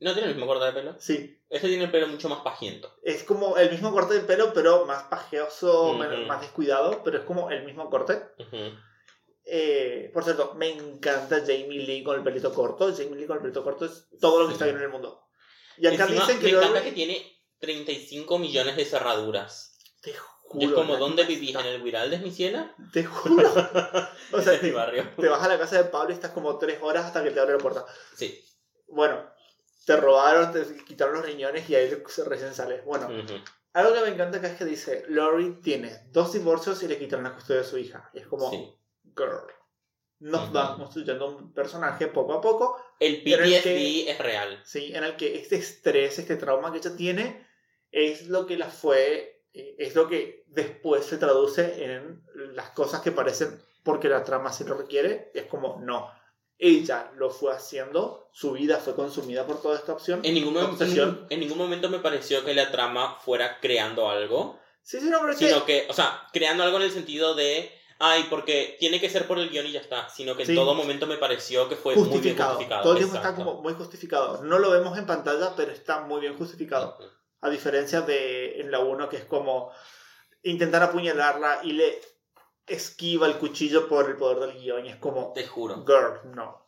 ¿No 0.00 0.12
tiene 0.12 0.28
el 0.28 0.34
mismo 0.34 0.46
corte 0.46 0.66
de 0.66 0.72
pelo? 0.72 0.94
Sí, 1.00 1.34
Este 1.50 1.66
tiene 1.68 1.84
el 1.84 1.90
pelo 1.90 2.06
mucho 2.08 2.28
más 2.28 2.40
pajiento. 2.40 2.94
Es 3.02 3.24
como 3.24 3.56
el 3.56 3.70
mismo 3.70 3.90
corte 3.90 4.14
de 4.14 4.20
pelo, 4.20 4.52
pero 4.52 4.84
más 4.86 5.04
pajeoso, 5.04 5.90
Ujú. 5.90 5.98
menos- 5.98 6.26
más 6.26 6.40
descuidado, 6.40 7.02
pero 7.02 7.18
es 7.18 7.24
como 7.24 7.50
el 7.50 7.64
mismo 7.64 7.88
corte. 7.90 8.22
Ujú. 8.38 8.56
Eh, 9.44 10.10
por 10.12 10.24
cierto, 10.24 10.54
me 10.56 10.70
encanta 10.70 11.40
Jamie 11.40 11.80
Lee 11.80 12.02
con 12.04 12.16
el 12.16 12.22
pelito 12.22 12.52
corto. 12.52 12.92
Jamie 12.92 13.16
Lee 13.16 13.26
con 13.26 13.36
el 13.36 13.42
pelito 13.42 13.64
corto 13.64 13.86
es 13.86 14.08
todo 14.20 14.40
lo 14.40 14.46
que 14.46 14.50
Sí. 14.50 14.54
está 14.54 14.64
bien 14.66 14.76
en 14.76 14.82
el 14.82 14.88
mundo. 14.90 15.24
Y 15.78 15.86
acá 15.86 16.04
Encima, 16.04 16.20
dicen 16.26 16.38
que 16.40 16.52
me 16.52 16.58
encanta 16.58 16.82
que 16.82 16.92
tiene 16.92 17.42
35 17.58 18.38
millones 18.38 18.76
de 18.76 18.84
cerraduras. 18.84 19.78
Te 20.02 20.10
Y 20.10 20.14
juro. 20.14 20.66
es 20.68 20.72
como, 20.74 20.96
¿dónde 20.98 21.24
vivís? 21.24 21.48
está- 21.56 21.60
¿En 21.66 21.74
el 21.74 21.82
Wiraldes, 21.82 22.20
mi 22.20 22.30
ciela? 22.30 22.74
Te 22.92 23.04
juro. 23.04 23.36
o 24.32 24.40
sea, 24.42 24.54
en 24.54 24.62
mi 24.62 24.70
barrio. 24.70 25.08
te 25.18 25.28
vas 25.28 25.42
a 25.42 25.48
la 25.48 25.58
casa 25.58 25.82
de 25.82 25.88
Pablo 25.88 26.10
y 26.10 26.14
estás 26.14 26.32
como 26.32 26.58
tres 26.58 26.78
horas 26.82 27.06
hasta 27.06 27.24
que 27.24 27.30
te 27.30 27.40
abre 27.40 27.54
la 27.54 27.58
puerta. 27.58 27.86
Sí. 28.14 28.44
Bueno, 28.88 29.22
te 29.88 29.96
robaron, 29.96 30.52
te 30.52 30.84
quitaron 30.84 31.14
los 31.14 31.24
riñones 31.24 31.68
y 31.70 31.74
ahí 31.74 31.90
se- 32.08 32.24
recién 32.24 32.52
sales. 32.52 32.84
Bueno, 32.84 33.06
Ujú. 33.06 33.34
Algo 33.72 33.94
que 33.94 34.00
me 34.02 34.08
encanta 34.08 34.36
acá 34.38 34.48
es 34.48 34.58
que 34.58 34.64
dice, 34.66 35.04
Lori 35.08 35.60
tiene 35.62 35.90
dos 36.10 36.32
divorcios 36.34 36.82
y 36.82 36.88
le 36.88 36.98
quitan 36.98 37.22
la 37.22 37.32
custodia 37.32 37.60
de 37.62 37.66
su 37.66 37.78
hija. 37.78 38.10
Y 38.12 38.18
es 38.18 38.26
como, 38.26 38.50
Sí. 38.50 38.74
girl. 39.16 39.46
Nos 40.20 40.44
Ujú. 40.44 40.54
va 40.56 40.76
construyendo 40.76 41.26
un 41.36 41.52
personaje 41.54 42.08
poco 42.08 42.34
a 42.34 42.40
poco, 42.42 42.76
El 43.00 43.22
PTSD 43.22 43.62
que- 43.62 44.10
es 44.10 44.18
real. 44.18 44.60
¿sí? 44.64 44.92
En 44.94 45.04
el 45.04 45.16
que 45.16 45.36
este 45.36 45.56
estrés, 45.56 46.18
este 46.18 46.36
trauma 46.36 46.70
que 46.72 46.78
ella 46.78 46.94
tiene, 46.96 47.46
es 47.90 48.26
lo 48.28 48.44
que 48.46 48.58
la 48.58 48.68
fue, 48.68 49.44
eh, 49.54 49.74
es 49.78 49.94
lo 49.94 50.06
que 50.08 50.44
después 50.48 51.06
se 51.06 51.16
traduce 51.16 51.82
en 51.84 52.22
las 52.54 52.70
cosas 52.70 53.00
que 53.00 53.12
parecen 53.12 53.58
porque 53.84 54.08
la 54.08 54.22
trama 54.24 54.52
sí 54.52 54.64
lo 54.64 54.74
requiere. 54.76 55.30
Es 55.34 55.44
como, 55.46 55.80
no. 55.82 56.10
Ella 56.58 57.10
lo 57.16 57.30
fue 57.30 57.52
haciendo, 57.54 58.28
su 58.32 58.52
vida 58.52 58.78
fue 58.78 58.94
consumida 58.96 59.46
por 59.46 59.62
toda 59.62 59.76
esta 59.78 59.92
opción. 59.92 60.20
En 60.24 60.34
ningún, 60.34 60.54
momento, 60.54 60.82
en, 60.84 60.90
ningún, 60.94 61.26
en 61.30 61.40
ningún 61.40 61.58
momento 61.58 61.88
me 61.88 62.00
pareció 62.00 62.44
que 62.44 62.52
la 62.54 62.70
trama 62.72 63.16
fuera 63.24 63.60
creando 63.60 64.08
algo, 64.10 64.58
Sí, 64.82 64.98
sí, 65.00 65.08
no, 65.10 65.20
pero 65.20 65.36
que- 65.36 65.48
sino 65.48 65.64
que, 65.64 65.86
o 65.88 65.92
sea, 65.92 66.22
creando 66.32 66.64
algo 66.64 66.78
en 66.78 66.84
el 66.84 66.90
sentido 66.90 67.34
de, 67.34 67.70
ay, 67.98 68.26
porque 68.30 68.76
tiene 68.80 69.00
que 69.00 69.10
ser 69.10 69.26
por 69.26 69.38
el 69.38 69.50
guion 69.50 69.66
y 69.66 69.72
ya 69.72 69.80
está, 69.80 70.08
sino 70.08 70.34
que 70.36 70.46
Sí. 70.46 70.52
en 70.52 70.56
todo 70.56 70.74
momento 70.74 71.06
me 71.06 71.18
pareció 71.18 71.68
que 71.68 71.76
fue 71.76 71.94
muy 71.94 72.08
bien 72.20 72.36
justificado. 72.36 72.82
Todo 72.82 72.92
el 72.92 72.98
tiempo 72.98 73.16
está 73.16 73.34
como 73.34 73.60
muy 73.60 73.74
justificado. 73.74 74.42
No 74.42 74.58
lo 74.58 74.70
vemos 74.70 74.96
en 74.98 75.06
pantalla, 75.06 75.52
pero 75.56 75.70
está 75.72 76.00
muy 76.00 76.20
bien 76.22 76.36
justificado. 76.38 76.98
A 77.40 77.50
diferencia 77.50 78.00
de 78.00 78.60
en 78.62 78.70
la 78.72 78.80
1, 78.80 79.08
que 79.08 79.16
es 79.18 79.24
como 79.26 79.70
intentar 80.42 80.82
apuñalarla 80.82 81.60
y 81.62 81.72
le 81.72 82.00
esquiva 82.68 83.26
el 83.26 83.36
cuchillo 83.36 83.88
por 83.88 84.08
el 84.08 84.16
poder 84.16 84.38
del 84.40 84.58
guion. 84.58 84.86
Y 84.86 84.90
es 84.90 84.96
como, 84.96 85.32
Te 85.32 85.46
juro. 85.46 85.84
girl, 85.86 86.34
no. 86.34 86.66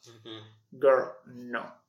Girl, 0.72 1.04
no. 1.26 1.80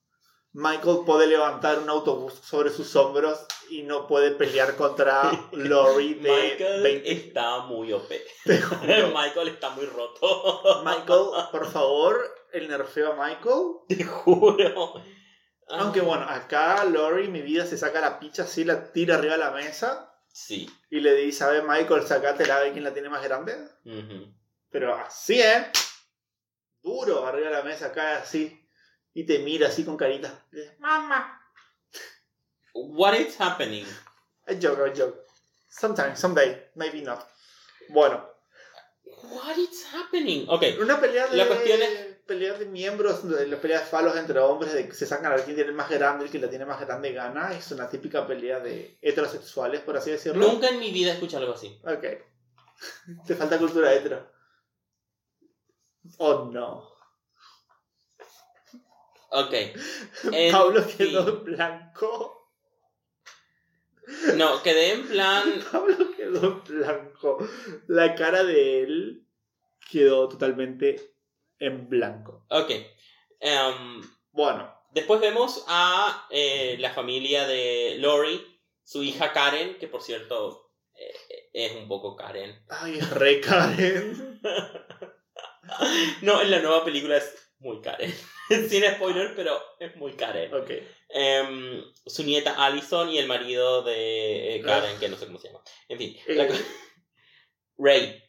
Michael 0.53 0.99
puede 1.05 1.27
levantar 1.27 1.79
un 1.79 1.89
autobús 1.89 2.33
sobre 2.43 2.69
sus 2.71 2.93
hombros 2.97 3.45
y 3.69 3.83
no 3.83 4.05
puede 4.05 4.31
pelear 4.31 4.75
contra 4.75 5.31
Lori 5.53 6.15
de 6.15 6.29
Michael 6.29 6.83
20. 6.83 7.11
está 7.11 7.59
muy 7.59 7.93
OP. 7.93 8.09
Te 8.45 8.61
juro. 8.61 8.81
Michael 9.15 9.47
está 9.47 9.69
muy 9.69 9.85
roto. 9.85 10.81
Michael, 10.83 11.47
por 11.51 11.65
favor, 11.71 12.19
el 12.51 12.67
nerfeo 12.67 13.13
a 13.13 13.27
Michael. 13.27 13.63
Te 13.87 14.03
juro. 14.03 15.01
Aunque 15.69 16.01
bueno, 16.01 16.25
acá 16.27 16.83
Lori, 16.83 17.29
mi 17.29 17.41
vida, 17.41 17.65
se 17.65 17.77
saca 17.77 18.01
la 18.01 18.19
picha 18.19 18.43
así, 18.43 18.65
la 18.65 18.91
tira 18.91 19.15
arriba 19.15 19.35
de 19.35 19.39
la 19.39 19.51
mesa 19.51 20.10
Sí. 20.33 20.69
y 20.89 20.99
le 21.01 21.13
dice, 21.15 21.39
¿sabe 21.39 21.61
Michael, 21.61 22.07
sacate 22.07 22.45
la 22.45 22.61
de 22.61 22.71
quién 22.71 22.83
la 22.83 22.93
tiene 22.93 23.09
más 23.09 23.23
grande? 23.23 23.55
Pero 24.69 24.95
así, 24.95 25.41
¿eh? 25.41 25.71
Duro, 26.81 27.25
arriba 27.27 27.49
de 27.49 27.55
la 27.55 27.63
mesa, 27.63 27.91
cae 27.91 28.15
así. 28.15 28.57
Y 29.13 29.25
te 29.25 29.39
mira 29.39 29.67
así 29.67 29.83
con 29.83 29.97
carita. 29.97 30.45
Mamá. 30.79 31.37
What 32.73 33.15
is 33.15 33.39
happening? 33.39 33.85
A 34.47 34.53
joke, 34.53 34.81
a 34.89 34.93
joke. 34.95 35.19
Sometimes, 35.69 36.19
someday, 36.19 36.69
maybe 36.75 37.01
not. 37.01 37.27
Bueno, 37.89 38.29
What 39.23 39.57
is 39.57 39.85
happening? 39.93 40.45
Ok. 40.49 40.63
una 40.79 40.99
pelea 40.99 41.27
de... 41.27 41.37
La 41.37 41.47
cuestión 41.47 41.81
es- 41.81 42.10
Pelea 42.25 42.53
de 42.57 42.65
miembros, 42.65 43.27
de 43.27 43.47
la 43.47 43.59
pelea 43.59 43.79
de 43.79 43.85
falos 43.85 44.15
entre 44.15 44.39
hombres, 44.39 44.73
de 44.73 44.87
que 44.87 44.93
se 44.93 45.05
sacan 45.05 45.25
a 45.31 45.35
ver 45.35 45.43
quién 45.43 45.55
tiene 45.55 45.71
el 45.71 45.75
más 45.75 45.89
grande, 45.89 46.25
el 46.25 46.31
que 46.31 46.39
la 46.39 46.49
tiene 46.49 46.65
más 46.65 46.79
grande 46.79 47.11
gana. 47.11 47.51
Es 47.53 47.71
una 47.71 47.89
típica 47.89 48.25
pelea 48.25 48.59
de 48.59 48.97
heterosexuales, 49.01 49.81
por 49.81 49.97
así 49.97 50.11
decirlo. 50.11 50.47
Nunca 50.47 50.69
en 50.69 50.79
mi 50.79 50.91
vida 50.91 51.13
escuché 51.13 51.37
algo 51.37 51.53
así. 51.53 51.79
Ok. 51.83 52.05
Te 53.27 53.35
falta 53.35 53.57
cultura 53.57 53.93
hetero. 53.93 54.31
Oh 56.17 56.49
no. 56.51 56.89
Ok. 59.31 59.53
En 60.31 60.51
Pablo 60.51 60.81
fin. 60.83 61.09
quedó 61.09 61.27
en 61.29 61.43
blanco. 61.43 62.37
No, 64.35 64.61
quedé 64.61 64.93
en 64.93 65.07
plan. 65.07 65.43
Pablo 65.71 65.95
quedó 66.15 66.47
en 66.47 66.63
blanco. 66.63 67.37
La 67.87 68.15
cara 68.15 68.43
de 68.43 68.83
él 68.83 69.27
quedó 69.89 70.27
totalmente 70.27 71.10
en 71.61 71.87
blanco. 71.89 72.45
Ok. 72.49 72.71
Em, 73.39 74.01
Bueno, 74.31 74.73
después 74.91 75.19
vemos 75.21 75.63
a 75.67 76.27
eh, 76.29 76.75
la 76.79 76.91
familia 76.91 77.47
de 77.47 77.95
Lori, 77.99 78.41
su 78.83 79.03
hija 79.03 79.31
Karen, 79.33 79.77
que 79.79 79.87
por 79.87 80.01
cierto 80.01 80.71
eh, 80.95 81.13
es 81.53 81.71
un 81.73 81.87
poco 81.87 82.15
Karen. 82.15 82.63
ay, 82.69 82.97
es 82.99 83.09
re 83.11 83.39
Karen. 83.41 84.39
No, 86.21 86.41
en 86.41 86.51
la 86.51 86.59
nueva 86.59 86.83
película 86.83 87.17
es 87.17 87.53
muy 87.59 87.81
Karen. 87.81 88.13
Sin 88.69 88.83
spoiler, 88.83 89.33
pero 89.35 89.57
es 89.79 89.95
muy 89.95 90.13
Karen. 90.13 90.53
Ok. 90.53 90.69
Em, 91.09 91.83
su 92.05 92.23
nieta 92.23 92.55
Allison 92.65 93.09
y 93.09 93.17
el 93.17 93.27
marido 93.27 93.81
de 93.83 94.55
eh, 94.55 94.61
Karen, 94.61 94.99
que 94.99 95.07
no 95.07 95.17
sé 95.17 95.27
cómo 95.27 95.39
se 95.39 95.47
llama. 95.47 95.61
En 95.87 95.97
fin. 95.97 96.17
Eh, 96.27 96.49
Ray. 97.77 98.20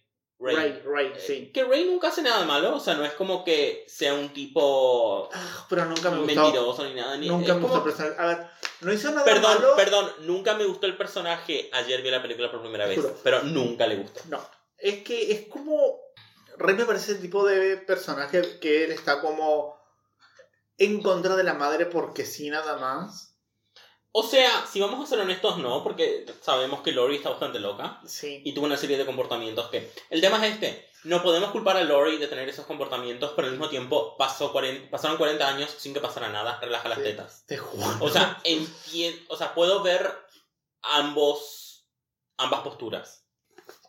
Ray. 0.42 0.56
Ray, 0.56 0.82
Ray, 0.84 1.06
Eh, 1.14 1.20
sí. 1.24 1.50
Que 1.54 1.64
Ray 1.64 1.84
nunca 1.84 2.08
hace 2.08 2.22
nada 2.22 2.44
malo, 2.44 2.74
o 2.76 2.80
sea, 2.80 2.94
no 2.94 3.04
es 3.04 3.12
como 3.12 3.44
que 3.44 3.84
sea 3.88 4.14
un 4.14 4.32
tipo 4.32 5.28
Ah, 5.32 5.66
pero 5.68 5.84
nunca 5.84 6.10
me 6.10 6.18
gustó. 6.18 6.42
mentiroso 6.42 6.84
ni 6.84 6.94
nada. 6.94 7.16
Ni, 7.16 7.28
Nunca 7.28 7.54
me 7.54 7.60
gustó 7.60 7.68
como- 7.68 7.76
el 7.76 7.82
personaje. 7.94 8.20
A 8.22 8.26
ver, 8.26 8.46
no 8.80 8.92
hizo 8.92 9.10
nada 9.10 9.24
Perdón, 9.24 9.54
malo. 9.54 9.76
perdón, 9.76 10.12
nunca 10.20 10.54
me 10.54 10.64
gustó 10.64 10.86
el 10.86 10.96
personaje. 10.96 11.70
Ayer 11.72 12.02
vi 12.02 12.10
la 12.10 12.20
película 12.22 12.50
por 12.50 12.60
primera 12.60 12.86
vez, 12.86 12.96
Juro. 13.00 13.14
pero 13.22 13.42
nunca 13.44 13.86
le 13.86 13.96
gustó. 13.96 14.20
No, 14.28 14.40
es 14.78 15.02
que 15.04 15.32
es 15.32 15.46
como. 15.48 16.00
Rey 16.58 16.74
me 16.74 16.84
parece 16.84 17.12
el 17.12 17.20
tipo 17.20 17.46
de 17.46 17.76
personaje 17.78 18.58
que 18.60 18.84
él 18.84 18.92
está 18.92 19.20
como 19.20 19.80
en 20.78 21.00
contra 21.02 21.34
de 21.36 21.44
la 21.44 21.54
madre 21.54 21.86
porque 21.86 22.24
sí, 22.26 22.50
nada 22.50 22.76
más. 22.76 23.31
O 24.14 24.22
sea, 24.22 24.66
si 24.66 24.78
vamos 24.80 25.02
a 25.02 25.06
ser 25.08 25.20
honestos, 25.20 25.56
no, 25.58 25.82
porque 25.82 26.26
sabemos 26.42 26.82
que 26.82 26.92
Lori 26.92 27.16
está 27.16 27.30
bastante 27.30 27.58
loca 27.58 28.00
Sí. 28.06 28.42
y 28.44 28.52
tuvo 28.52 28.66
una 28.66 28.76
serie 28.76 28.98
de 28.98 29.06
comportamientos 29.06 29.70
que... 29.70 29.90
El 30.10 30.20
tema 30.20 30.46
es 30.46 30.52
este, 30.54 30.86
no 31.04 31.22
podemos 31.22 31.50
culpar 31.50 31.78
a 31.78 31.82
Lori 31.84 32.18
de 32.18 32.28
tener 32.28 32.46
esos 32.48 32.66
comportamientos, 32.66 33.32
pero 33.34 33.46
al 33.48 33.52
mismo 33.52 33.70
tiempo 33.70 34.14
pasó 34.18 34.52
40 34.52 34.90
pasaron 34.90 35.16
40 35.16 35.48
años 35.48 35.74
sin 35.78 35.94
que 35.94 36.00
pasara 36.00 36.28
nada, 36.28 36.60
relaja 36.60 36.90
las 36.90 36.98
Sí. 36.98 37.04
tetas. 37.04 37.44
Te 37.46 37.56
juro. 37.56 37.86
O 38.00 38.10
sea, 38.10 38.38
entiendo, 38.44 39.22
o 39.28 39.36
sea, 39.36 39.54
puedo 39.54 39.82
ver 39.82 40.12
ambos, 40.82 41.86
ambas 42.36 42.60
posturas. 42.60 43.24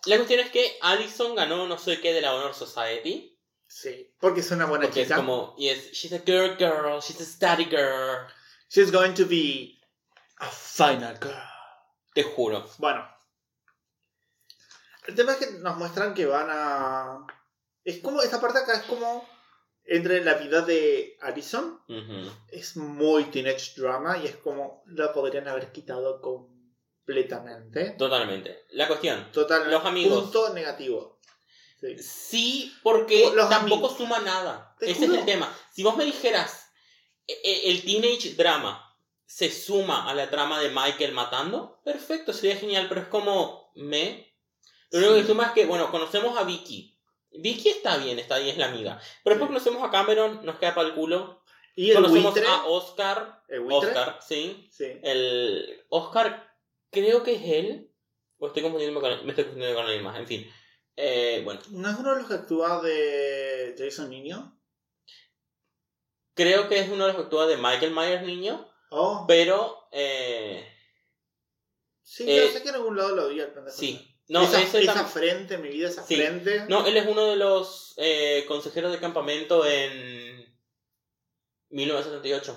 La 0.06 0.18
cuestión 0.18 0.40
es 0.40 0.52
que 0.52 0.78
Allison 0.82 1.36
ganó 1.36 1.68
no 1.68 1.78
sé 1.78 2.00
qué 2.02 2.14
de 2.14 2.22
la 2.22 2.34
Honor 2.36 2.54
Society. 2.54 3.38
Sí, 3.68 4.14
porque 4.20 4.42
es 4.42 4.52
una 4.52 4.66
buena 4.68 4.86
Porque 4.86 5.02
es 5.02 5.08
chica. 5.08 5.18
como, 5.18 5.56
yes, 5.58 5.92
she's 5.92 6.14
a 6.14 6.20
girl 6.20 6.56
girl, 6.58 7.02
she's 7.02 7.20
a 7.20 7.26
study 7.26 7.66
girl. 7.66 8.28
She's 8.70 8.92
going 8.92 9.14
to 9.16 9.26
be 9.26 9.80
a 10.44 10.50
final 10.50 11.18
girl. 11.22 11.34
Te 12.14 12.24
juro. 12.24 12.66
Bueno. 12.78 13.08
El 15.08 15.16
tema 15.16 15.34
es 15.34 15.38
que 15.40 15.52
nos 15.60 15.76
muestran 15.78 16.14
que 16.14 16.26
van 16.26 16.48
a. 16.50 17.26
Es 17.84 18.00
como. 18.02 18.22
Esta 18.22 18.40
parte 18.40 18.60
acá 18.60 18.74
es 18.76 18.84
como. 18.84 19.28
Entre 19.86 20.24
la 20.24 20.36
vida 20.36 20.62
de 20.62 21.18
Alison. 21.22 21.80
Es 22.50 22.78
muy 22.78 23.26
teenage 23.26 23.74
drama 23.76 24.18
y 24.18 24.28
es 24.28 24.38
como. 24.38 24.84
La 24.88 25.12
podrían 25.12 25.48
haber 25.48 25.72
quitado 25.72 26.22
completamente. 26.22 27.92
Totalmente. 27.92 28.66
La 28.72 28.88
cuestión. 28.88 29.32
Total. 29.32 29.70
Los 29.70 29.84
amigos. 29.86 30.24
Punto 30.24 30.54
negativo. 30.54 31.20
Sí. 31.82 31.98
Sí, 32.00 32.74
porque 32.82 33.30
Los 33.36 33.50
tampoco 33.50 33.88
amigos. 33.88 33.98
suma 33.98 34.20
nada. 34.20 34.74
Ese 34.80 34.94
juro. 35.08 35.14
es 35.16 35.20
el 35.20 35.26
tema. 35.26 35.54
Si 35.74 35.84
vos 35.84 35.98
me 35.98 36.06
dijeras, 36.06 36.72
e- 37.28 37.42
e- 37.44 37.70
el 37.72 37.84
teenage 37.84 38.36
drama 38.36 38.93
se 39.26 39.50
suma 39.52 40.10
a 40.10 40.14
la 40.14 40.30
trama 40.30 40.60
de 40.60 40.70
Michael 40.70 41.14
matando, 41.14 41.82
perfecto, 41.84 42.34
sería 42.34 42.58
genial, 42.58 42.88
pero 42.90 43.02
es 43.02 43.08
como, 43.08 43.72
me. 43.76 44.34
Lo 44.92 45.00
único 45.00 45.16
que 45.16 45.28
suma 45.28 45.48
es 45.48 45.52
que, 45.54 45.66
bueno, 45.66 45.90
conocemos 45.92 46.38
a 46.38 46.44
Vicky. 46.44 47.00
Vicky 47.32 47.70
está 47.70 47.98
bien, 47.98 48.20
está 48.20 48.38
bien, 48.38 48.52
es 48.52 48.58
la 48.58 48.68
amiga. 48.68 49.00
Pero 49.24 49.36
después 49.36 49.50
conocemos 49.50 49.84
a 49.84 49.92
Cameron, 49.92 50.46
nos 50.46 50.58
queda 50.60 50.76
para 50.76 50.88
el 50.88 50.94
culo. 50.94 51.44
Y 51.76 51.90
el 51.90 51.96
conocemos 51.96 52.34
buitre. 52.34 52.48
a 52.48 52.66
Oscar. 52.66 53.44
el. 53.48 53.72
Oscar, 53.72 54.20
sí. 54.22 54.70
Sí. 54.72 54.86
El 55.02 55.84
Oscar, 55.90 56.56
creo 56.92 57.24
que 57.24 57.34
es 57.36 57.42
él. 57.44 57.92
O 58.38 58.48
estoy 58.48 58.62
confundiendo 58.62 59.02
con, 59.02 59.10
me 59.26 59.32
estoy 59.32 59.46
confundiendo 59.46 59.76
con 59.76 59.86
alguien 59.86 60.04
más, 60.04 60.20
en 60.20 60.28
fin. 60.28 60.54
Eh, 60.96 61.42
bueno, 61.44 61.60
¿No 61.72 61.90
es 61.90 61.98
uno 61.98 62.12
de 62.12 62.20
los 62.20 62.28
que 62.28 62.36
actúa 62.36 62.82
de 62.82 63.74
Jason 63.78 64.10
Niño? 64.10 64.60
creo 66.34 66.68
que 66.68 66.80
es 66.80 66.90
uno 66.90 67.06
de 67.06 67.14
los 67.14 67.16
que 67.16 67.24
actúa 67.24 67.48
de 67.48 67.58
Michael 67.58 67.94
Myers 67.94 68.26
niño, 68.26 68.68
Oh. 68.96 69.26
pero 69.28 69.88
eh, 69.92 70.68
Sí, 72.04 72.26
eh, 72.30 72.46
yo 72.46 72.52
sé 72.54 72.62
que 72.64 72.70
en 72.70 72.76
algún 72.76 72.96
lado 72.98 73.16
lo 73.16 73.30
vi 73.30 73.40
al 73.42 73.52
pendejo. 73.54 73.76
sí. 73.78 74.10
No, 74.30 74.42
esa, 74.44 74.62
esa 74.62 74.80
tam- 74.94 75.06
frente, 75.08 75.58
mi 75.58 75.68
vida, 75.68 75.90
esa 75.90 76.06
Sí. 76.06 76.16
frente. 76.16 76.66
no, 76.70 76.86
él 76.88 76.96
es 76.96 77.06
uno 77.08 77.26
de 77.28 77.36
los 77.36 77.94
eh, 77.98 78.46
consejeros 78.48 78.92
de 78.94 79.00
campamento 79.00 79.66
en 79.66 80.46
1978, 81.70 82.56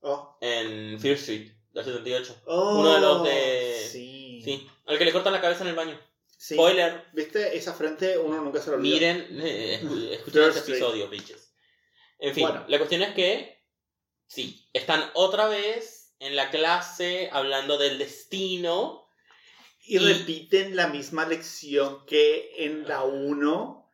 Oh. 0.00 0.36
en 0.40 0.98
Fear 1.00 1.14
Street, 1.14 1.52
la 1.72 1.84
78. 1.84 2.34
Oh, 2.46 2.78
Uno 2.80 2.94
de 2.94 3.00
los 3.00 3.22
de- 3.24 3.88
Sí. 3.90 4.42
Sí, 4.44 4.68
al 4.86 4.98
que 4.98 5.04
le 5.04 5.12
cortan 5.12 5.32
la 5.32 5.40
cabeza 5.40 5.62
en 5.62 5.68
el 5.68 5.76
baño. 5.76 5.98
Sí. 6.36 6.54
Spoiler, 6.54 7.04
¿Viste? 7.14 7.56
Esa 7.56 7.72
frente 7.74 8.18
uno 8.18 8.40
nunca 8.42 8.60
se 8.60 8.70
lo 8.70 8.76
olvida. 8.76 8.94
miren, 8.94 9.40
eh, 9.40 9.80
escu- 9.82 10.10
escuchen 10.10 10.42
ese 10.50 10.58
episodio, 10.58 11.08
bitches. 11.08 11.54
En 12.18 12.34
fin, 12.34 12.42
Bueno. 12.48 12.64
la 12.68 12.78
cuestión 12.78 13.02
es 13.02 13.14
que, 13.14 13.63
sí, 14.34 14.68
están 14.72 15.02
otra 15.14 15.46
vez 15.48 16.14
en 16.18 16.34
la 16.36 16.50
clase 16.50 17.28
hablando 17.32 17.78
del 17.78 17.98
destino 17.98 19.00
Y, 19.86 19.96
Y- 19.96 19.98
repiten 19.98 20.76
la 20.76 20.86
misma 20.88 21.26
lección 21.26 22.06
que 22.06 22.64
en 22.64 22.88
la 22.88 23.02
1, 23.04 23.90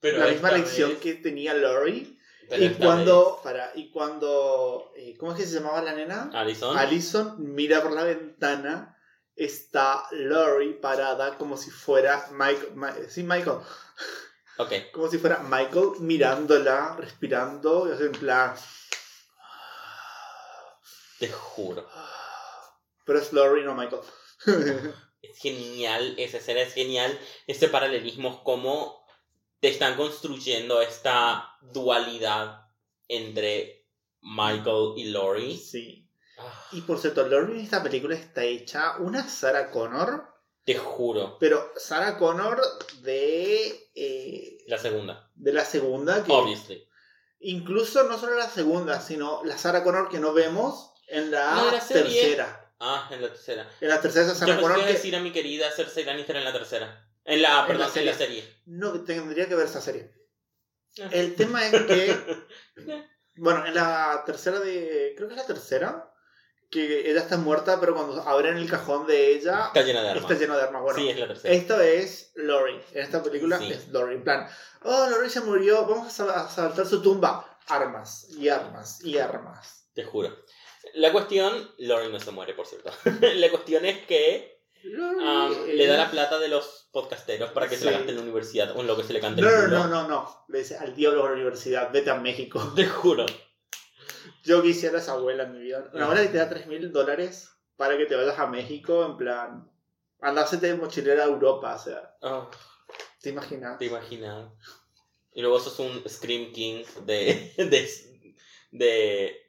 Pero 0.00 0.18
la 0.18 0.26
misma 0.26 0.50
lección 0.52 0.90
vez- 0.90 0.98
que 1.00 1.14
tenía 1.14 1.54
Lori. 1.54 2.18
pero 2.50 2.64
Y 2.64 2.68
cuando, 2.74 3.40
para, 3.42 3.72
y 3.74 3.90
cuando, 3.90 4.92
eh, 4.94 5.16
¿cómo 5.18 5.32
es 5.32 5.38
que 5.38 5.46
se 5.46 5.54
llamaba 5.54 5.80
la 5.80 5.94
nena? 5.94 6.30
Alison. 6.34 6.76
Allison 6.76 7.34
mira 7.38 7.82
por 7.82 7.92
la 7.92 8.04
ventana, 8.04 8.98
está 9.34 10.04
Lori 10.10 10.74
parada 10.74 11.38
como 11.38 11.56
si 11.56 11.70
fuera 11.70 12.28
Michael, 12.32 12.74
Ma- 12.74 12.94
sí, 13.08 13.22
Michael, 13.22 13.56
Ok. 14.58 14.72
como 14.92 15.08
si 15.08 15.16
fuera 15.16 15.38
Michael 15.38 15.92
mirándola, 16.00 16.94
respirando, 16.98 17.88
y 17.88 18.02
en 18.04 18.12
plan, 18.12 18.54
Te 21.22 21.28
juro. 21.30 21.86
pero 23.06 23.18
es 23.20 23.32
Lori, 23.32 23.62
no 23.64 23.74
Michael. 23.74 24.02
Es 25.22 25.38
genial, 25.38 26.16
esa 26.18 26.38
escena 26.38 26.62
es 26.62 26.74
genial. 26.74 27.16
Este 27.46 27.68
paralelismo, 27.68 28.42
cómo 28.42 29.06
te 29.60 29.68
están 29.68 29.96
construyendo 29.96 30.82
esta 30.82 31.48
dualidad 31.60 32.66
entre 33.06 33.86
Michael 34.20 34.94
y 34.96 35.04
Laurie. 35.12 35.56
sí. 35.56 36.08
Ah, 36.38 36.66
Y 36.72 36.80
por 36.80 36.98
cierto, 36.98 37.22
Lori 37.28 37.52
en 37.52 37.60
esta 37.60 37.84
película 37.84 38.16
está 38.16 38.42
hecha 38.42 38.96
una 38.98 39.28
Sarah 39.28 39.70
Connor, 39.70 40.24
te 40.64 40.76
juro. 40.76 41.36
pero 41.38 41.70
Sarah 41.76 42.18
Connor 42.18 42.60
de, 43.02 43.90
eh, 43.94 44.58
La 44.66 44.78
segunda. 44.78 45.30
de 45.36 45.52
la 45.52 45.64
segunda, 45.64 46.24
que 46.24 46.32
Obviously. 46.32 46.88
incluso 47.38 48.02
no 48.04 48.18
solo 48.18 48.34
la 48.36 48.50
segunda, 48.50 49.00
sino 49.00 49.44
la 49.44 49.56
Sarah 49.56 49.84
Connor 49.84 50.08
que 50.08 50.18
no 50.18 50.32
vemos 50.32 50.91
en 51.12 51.30
la, 51.30 51.54
No, 51.54 51.66
de 51.66 51.72
la 51.72 51.80
serie. 51.80 52.20
tercera. 52.22 52.72
Ah, 52.80 53.08
en 53.12 53.22
la 53.22 53.28
tercera. 53.28 53.68
En 53.80 53.88
la 53.88 54.00
tercera 54.00 54.32
esa 54.32 54.46
Yo 54.46 54.60
pensé 54.60 54.80
que 54.86 54.92
decir 54.92 55.16
a 55.16 55.20
mi 55.20 55.30
querida 55.32 55.70
Cersei 55.70 56.04
Lannister 56.04 56.36
en 56.36 56.44
la 56.44 56.52
tercera. 56.52 57.08
En 57.24 57.40
la, 57.42 57.60
En 57.60 57.66
perdón, 57.68 57.90
la 57.94 58.00
en 58.00 58.06
la 58.06 58.14
serie. 58.14 58.42
serie. 58.42 58.62
no 58.66 59.04
tendría 59.04 59.46
que 59.48 59.54
ver 59.54 59.66
esa 59.66 59.80
serie. 59.80 60.12
Ah. 61.00 61.08
El 61.12 61.36
tema 61.36 61.64
es 61.66 61.72
que, 61.84 62.16
bueno, 63.36 63.64
en 63.66 63.74
la 63.74 64.22
tercera 64.26 64.58
de, 64.60 65.14
creo 65.16 65.28
que 65.28 65.34
es 65.34 65.40
la 65.40 65.46
tercera, 65.46 66.08
que 66.70 67.10
ella 67.10 67.20
está 67.20 67.36
muerta, 67.36 67.78
pero 67.80 67.94
cuando 67.94 68.20
abren 68.22 68.56
el 68.56 68.68
cajón 68.68 69.06
de 69.06 69.32
ella 69.32 69.66
Está 69.68 69.82
llena 69.82 70.02
de 70.02 70.08
armas. 70.10 70.24
está 70.30 70.42
lleno 70.42 70.56
de 70.56 70.62
armas. 70.62 70.82
Bueno, 70.82 70.98
sí, 70.98 71.08
es 71.10 71.18
la 71.18 71.28
tercera. 71.28 71.54
esto 71.54 71.80
es 71.80 72.32
Lori. 72.34 72.80
En 72.92 73.02
esta 73.02 73.22
película 73.22 73.58
Sí. 73.58 73.72
es 73.72 73.88
Lori. 73.88 74.14
En 74.16 74.24
plan, 74.24 74.48
oh, 74.82 75.06
Lori 75.10 75.28
se 75.30 75.42
murió, 75.42 75.86
vamos 75.86 76.18
a 76.20 76.48
saltar 76.48 76.86
su 76.86 77.00
tumba. 77.02 77.48
Armas 77.68 78.26
y 78.30 78.48
armas 78.48 79.04
y 79.04 79.18
armas. 79.18 79.86
Te 79.94 80.02
juro. 80.02 80.34
La 80.94 81.12
cuestión, 81.12 81.70
Laurie 81.78 82.10
no 82.10 82.20
se 82.20 82.30
muere, 82.30 82.54
por 82.54 82.66
cierto. 82.66 82.90
la 83.36 83.50
cuestión 83.50 83.84
es 83.84 84.04
que 84.06 84.62
um, 84.84 85.66
le 85.66 85.86
da 85.86 85.96
la 85.96 86.10
plata 86.10 86.38
de 86.38 86.48
los 86.48 86.88
podcasteros 86.92 87.50
para 87.50 87.68
que 87.68 87.76
se 87.76 87.86
la 87.86 87.92
gaste 87.92 88.10
en 88.10 88.16
la 88.16 88.22
universidad 88.22 88.76
o 88.76 88.80
en 88.80 88.86
lo 88.86 88.96
que 88.96 89.04
se 89.04 89.12
le 89.12 89.20
cante 89.20 89.40
No, 89.40 89.48
el 89.48 89.70
no, 89.70 89.86
no, 89.86 90.02
no, 90.02 90.08
no. 90.08 90.44
Le 90.48 90.58
dice 90.58 90.76
al 90.76 90.94
diablo 90.94 91.22
de 91.22 91.28
la 91.28 91.34
universidad, 91.34 91.90
vete 91.92 92.10
a 92.10 92.16
México. 92.16 92.72
Te 92.76 92.86
juro. 92.86 93.26
Yo 94.44 94.62
quisiera 94.62 94.98
esa 94.98 95.12
abuela 95.12 95.44
en 95.44 95.52
mi 95.52 95.60
vida. 95.60 95.90
Una 95.92 96.04
abuela 96.04 96.22
que 96.22 96.28
te 96.28 96.38
da 96.38 96.48
3 96.48 96.66
mil 96.66 96.92
dólares 96.92 97.50
para 97.76 97.96
que 97.96 98.06
te 98.06 98.16
vayas 98.16 98.38
a 98.38 98.46
México, 98.46 99.04
en 99.04 99.16
plan. 99.16 99.70
Andásete 100.20 100.68
de 100.68 100.74
mochilera 100.74 101.24
a 101.24 101.28
Europa, 101.28 101.74
o 101.74 101.78
sea. 101.78 102.16
Ah, 102.22 102.50
¿Te 103.20 103.30
imaginas? 103.30 103.78
te 103.78 103.86
imaginas. 103.86 104.52
Y 105.32 105.42
luego 105.42 105.60
sos 105.60 105.78
un 105.78 106.02
Scream 106.08 106.52
King 106.52 106.84
de. 107.06 107.52
de. 107.56 107.88
de. 108.72 109.41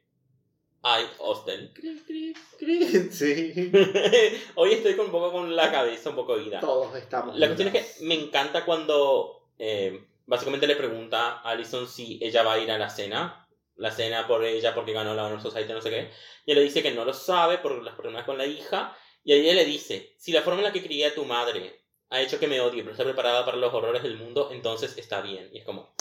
Ay, 0.86 1.08
Austin. 1.20 1.72
Sí. 3.10 3.72
Hoy 4.54 4.72
estoy 4.72 4.94
con 4.96 5.06
un 5.06 5.12
poco 5.12 5.32
con 5.32 5.56
la 5.56 5.70
cabeza 5.70 6.10
un 6.10 6.16
poco 6.16 6.38
ida. 6.38 6.60
Todos 6.60 6.94
estamos. 6.96 7.36
La 7.38 7.46
cuestión 7.46 7.74
es 7.74 7.96
que 7.96 8.04
me 8.04 8.14
encanta 8.14 8.64
cuando 8.64 9.48
eh, 9.58 10.06
básicamente 10.26 10.66
le 10.66 10.76
pregunta 10.76 11.40
a 11.40 11.50
Alison 11.50 11.88
si 11.88 12.18
ella 12.22 12.42
va 12.42 12.54
a 12.54 12.58
ir 12.58 12.70
a 12.70 12.78
la 12.78 12.90
cena. 12.90 13.48
La 13.76 13.90
cena 13.90 14.26
por 14.26 14.44
ella 14.44 14.74
porque 14.74 14.92
ganó 14.92 15.14
la 15.14 15.24
Honor 15.24 15.40
Society, 15.40 15.72
no 15.72 15.80
sé 15.80 15.90
qué. 15.90 16.10
Y 16.46 16.52
ella 16.52 16.60
le 16.60 16.66
dice 16.66 16.82
que 16.82 16.92
no 16.92 17.04
lo 17.04 17.14
sabe 17.14 17.58
por 17.58 17.82
las 17.82 17.94
problemas 17.94 18.24
con 18.24 18.38
la 18.38 18.46
hija. 18.46 18.96
Y 19.24 19.32
a 19.32 19.36
ella 19.36 19.54
le 19.54 19.64
dice, 19.64 20.14
si 20.18 20.32
la 20.32 20.42
forma 20.42 20.60
en 20.60 20.64
la 20.64 20.72
que 20.72 20.82
crié 20.82 21.06
a 21.06 21.14
tu 21.14 21.24
madre 21.24 21.80
ha 22.10 22.20
hecho 22.20 22.38
que 22.38 22.46
me 22.46 22.60
odie, 22.60 22.82
pero 22.82 22.92
está 22.92 23.04
preparada 23.04 23.44
para 23.44 23.56
los 23.56 23.72
horrores 23.72 24.02
del 24.02 24.18
mundo, 24.18 24.50
entonces 24.52 24.96
está 24.98 25.22
bien. 25.22 25.48
Y 25.52 25.58
es 25.58 25.64
como, 25.64 25.94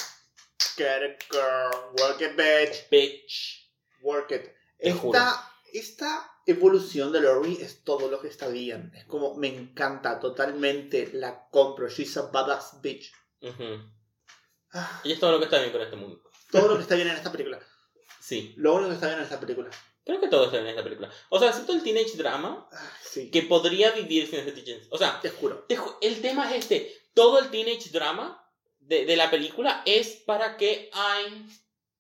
Get 0.76 1.04
it, 1.04 1.24
girl. 1.32 1.72
Work 2.00 2.22
it, 2.22 2.36
bitch. 2.36 2.89
bitch. 2.89 3.69
Work 4.02 4.32
it. 4.32 4.62
Esta, 4.89 5.52
esta 5.74 6.30
evolución 6.46 7.12
de 7.12 7.22
Lori 7.22 7.58
es 7.62 7.84
todo 7.84 8.10
lo 8.10 8.19
que 8.22 8.28
está 8.28 8.48
bien. 8.50 8.91
Es 8.96 9.06
como, 9.06 9.36
me 9.36 9.48
encanta 9.48 10.19
totalmente. 10.19 11.10
La 11.13 11.48
compro. 11.50 11.88
She's 11.89 12.15
a 12.17 12.24
badass 12.24 12.82
bitch. 12.82 13.12
Ujú. 13.41 13.89
Ah, 14.74 15.02
Y 15.04 15.12
es 15.13 15.19
todo 15.19 15.32
lo 15.32 15.39
que 15.39 15.46
está 15.46 15.60
bien 15.60 15.72
con 15.72 15.82
este 15.82 15.96
mundo. 15.96 16.22
todo 16.52 16.67
lo 16.67 16.76
que 16.76 16.82
está 16.84 16.96
bien 16.96 17.08
en 17.08 17.15
esta 17.15 17.32
película. 17.32 17.60
Sí, 18.19 18.54
Lo 18.58 18.74
único 18.76 18.89
que 18.89 18.96
está 18.96 19.08
bien 19.08 19.19
en 19.19 19.24
esta 19.26 19.39
película. 19.39 19.69
creo 20.06 20.19
que 20.22 20.28
todo 20.30 20.46
está 20.46 20.58
bien 20.58 20.67
en 20.67 20.72
esta 20.72 20.84
película. 20.84 21.10
O 21.30 21.39
sea, 21.39 21.50
excepto 21.50 21.74
el 21.74 21.84
teenage 21.84 22.15
drama, 22.17 22.67
Ah, 22.72 22.91
sí. 23.04 23.30
que 23.32 23.43
podría 23.43 23.91
vivir 23.91 24.28
sin 24.28 24.39
ese 24.39 24.52
teenage. 24.54 24.88
O 24.89 24.98
sea, 24.98 25.19
Te 25.22 25.30
juro. 25.30 25.65
Te 25.67 25.78
ju- 25.78 25.98
El 26.02 26.22
tema 26.22 26.50
es 26.52 26.63
este. 26.63 26.93
Todo 27.13 27.39
el 27.39 27.50
teenage 27.52 27.89
drama 27.91 28.39
de, 28.80 29.06
de 29.06 29.15
la 29.15 29.30
película 29.30 29.82
es 29.86 30.10
para 30.26 30.58
que 30.58 30.89
ay, 30.93 31.46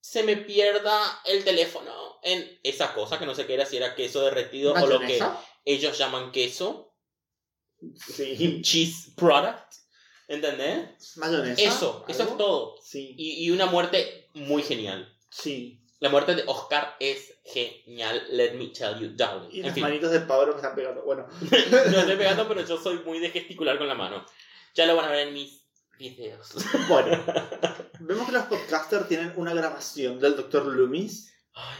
se 0.03 0.21
me 0.23 0.35
pierda 0.35 1.21
el 1.23 1.45
teléfono 1.45 2.19
en 2.23 2.59
esa 2.61 2.93
cosa 2.93 3.17
que 3.17 3.25
no 3.25 3.33
sé 3.33 3.45
qué 3.45 3.53
era, 3.53 3.65
si 3.65 3.77
era 3.77 3.95
queso 3.95 4.21
derretido 4.21 4.73
o 4.73 4.85
lo 4.85 4.99
que 4.99 5.17
ellos 5.63 5.97
llaman 5.97 6.33
queso. 6.33 6.93
Sí. 7.95 8.61
Cheese 8.61 9.13
product. 9.15 9.75
¿Entendés? 10.27 11.15
¿Mayonesa? 11.15 11.61
Eso, 11.61 12.05
eso 12.09 12.21
¿Algo? 12.23 12.33
es 12.33 12.37
todo. 12.37 12.75
Sí. 12.83 13.15
Y, 13.17 13.45
y 13.45 13.51
una 13.51 13.67
muerte 13.67 14.27
muy 14.33 14.61
genial. 14.61 15.09
Sí. 15.29 15.81
La 15.99 16.09
muerte 16.09 16.35
de 16.35 16.43
Oscar 16.47 16.97
es 16.99 17.35
genial, 17.45 18.25
let 18.29 18.55
me 18.55 18.67
tell 18.67 18.99
you, 18.99 19.15
darling. 19.15 19.51
Y 19.53 19.59
En 19.59 19.67
las 19.67 19.73
fin, 19.73 19.83
manitos 19.83 20.11
de 20.11 20.19
Pablo 20.19 20.51
me 20.51 20.57
están 20.57 20.75
pegando. 20.75 21.01
Bueno. 21.03 21.27
no 21.71 21.77
estoy 21.77 22.17
pegando, 22.17 22.45
pero 22.49 22.65
yo 22.65 22.77
soy 22.77 22.99
muy 23.05 23.19
de 23.19 23.29
gesticular 23.29 23.77
con 23.77 23.87
la 23.87 23.95
mano. 23.95 24.25
Ya 24.75 24.85
lo 24.85 24.97
van 24.97 25.05
a 25.05 25.11
ver 25.11 25.29
en 25.29 25.33
mis 25.33 25.62
videos. 25.97 26.53
Bueno. 26.87 27.23
Vemos 27.99 28.25
que 28.25 28.31
los 28.33 28.43
podcasters 28.45 29.07
tienen 29.07 29.33
una 29.37 29.53
grabación 29.53 30.19
del 30.19 30.35
Dr. 30.35 30.65
Loomis. 30.65 31.33
Ay, 31.53 31.79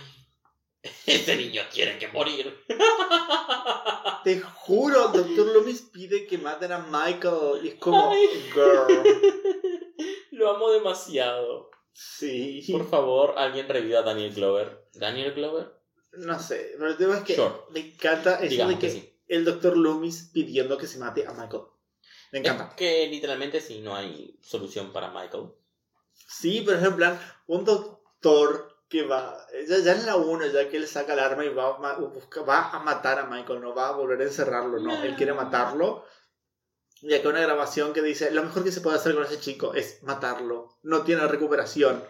ese 1.06 1.36
niño 1.36 1.62
tiene 1.71 1.97
que 1.97 2.08
morir. 2.10 2.58
Te 4.23 4.39
juro, 4.39 5.08
el 5.13 5.23
Dr. 5.36 5.47
Loomis 5.54 5.82
pide 5.91 6.26
que 6.26 6.38
maten 6.38 6.71
a 6.71 6.80
Michael. 6.80 7.63
Y 7.65 7.69
es 7.69 7.76
como, 7.76 8.10
Ay. 8.12 8.28
girl. 8.54 9.04
Lo 10.32 10.49
amo 10.56 10.71
demasiado. 10.71 11.69
Sí. 11.93 12.65
Por 12.71 12.89
favor, 12.89 13.34
alguien 13.38 13.67
reviva 13.67 13.99
a 13.99 14.04
Daniel 14.04 14.34
Glover. 14.34 14.88
¿Daniel 14.93 15.34
Glover? 15.34 15.73
No 16.13 16.39
sé, 16.39 16.71
pero 16.78 16.89
el 16.91 16.97
tema 16.97 17.17
es 17.17 17.23
que 17.23 17.36
Sure. 17.36 17.54
me 17.71 17.80
encanta 17.82 18.36
eso 18.36 18.49
Digamos 18.49 18.76
de 18.76 18.80
que, 18.80 18.88
que 18.88 18.93
sí. 19.02 19.19
el 19.28 19.45
Dr. 19.45 19.76
Loomis 19.78 20.30
pidiendo 20.34 20.78
que 20.78 20.88
se 20.88 20.99
mate 20.99 21.26
a 21.28 21.34
Michael. 21.34 21.63
Me 22.34 22.39
encanta. 22.39 22.69
Es 22.69 22.74
que 22.74 23.08
literalmente 23.08 23.62
sí, 23.62 23.80
no 23.82 23.96
hay 23.96 24.36
solución 24.41 24.91
para 24.91 25.12
Michael. 25.12 25.52
Sí, 26.28 26.63
pero 26.65 26.80
es 26.80 26.84
en 26.84 26.96
plan, 26.96 27.19
un 27.46 27.63
doctor 27.63 28.76
que 28.89 29.04
va, 29.04 29.38
ya, 29.67 29.78
ya 29.78 29.91
en 29.91 30.06
la 30.08 30.15
1, 30.15 30.48
ya 30.48 30.67
que 30.67 30.78
él 30.78 30.88
saca 30.88 31.13
el 31.13 31.19
arma 31.19 31.46
y 31.46 31.50
va 31.50 31.78
va 31.78 32.69
a 32.72 32.80
matar 32.80 33.19
a 33.19 33.28
Michael, 33.28 33.62
no 33.62 33.76
va 33.76 33.89
a 33.89 33.91
volver 33.91 34.19
a 34.19 34.24
encerrarlo, 34.24 34.80
no, 34.80 35.04
él 35.04 35.15
quiere 35.15 35.34
matarlo. 35.34 36.06
Y 37.04 37.13
acá 37.13 37.30
una 37.30 37.41
grabación 37.41 37.93
que 37.93 38.02
dice, 38.02 38.32
lo 38.32 38.41
mejor 38.41 38.63
que 38.63 38.72
se 38.72 38.82
puede 38.82 38.98
hacer 38.98 39.13
con 39.13 39.24
ese 39.24 39.39
chico 39.39 39.76
es 39.76 40.02
matarlo, 40.02 40.80
no 40.82 41.04
tiene 41.04 41.28
recuperación. 41.28 42.04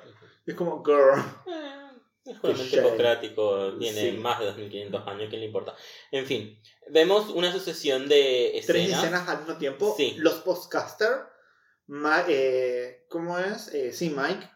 Es 0.45 0.55
como, 0.55 0.85
girl. 0.85 1.21
Es 2.25 2.41
shame. 2.41 2.87
hipocrático, 2.87 3.77
tiene 3.77 4.11
Sí. 4.11 4.17
más 4.17 4.39
de 4.39 4.45
2500 4.45 5.07
años, 5.07 5.27
¿quién 5.29 5.41
le 5.41 5.47
importa? 5.47 5.75
En 6.11 6.25
fin, 6.25 6.61
vemos 6.89 7.29
una 7.29 7.51
sucesión 7.51 8.07
de 8.07 8.51
Tres 8.65 8.85
escenas. 8.85 9.03
escenas 9.03 9.27
al 9.29 9.39
mismo 9.39 9.57
tiempo, 9.57 9.93
Sí. 9.97 10.15
los 10.19 10.35
podcasters, 10.35 11.23
eh, 12.29 13.05
¿cómo 13.09 13.37
es? 13.39 13.67
Eh, 13.73 13.91
sí, 13.91 14.09
Mike, 14.15 14.49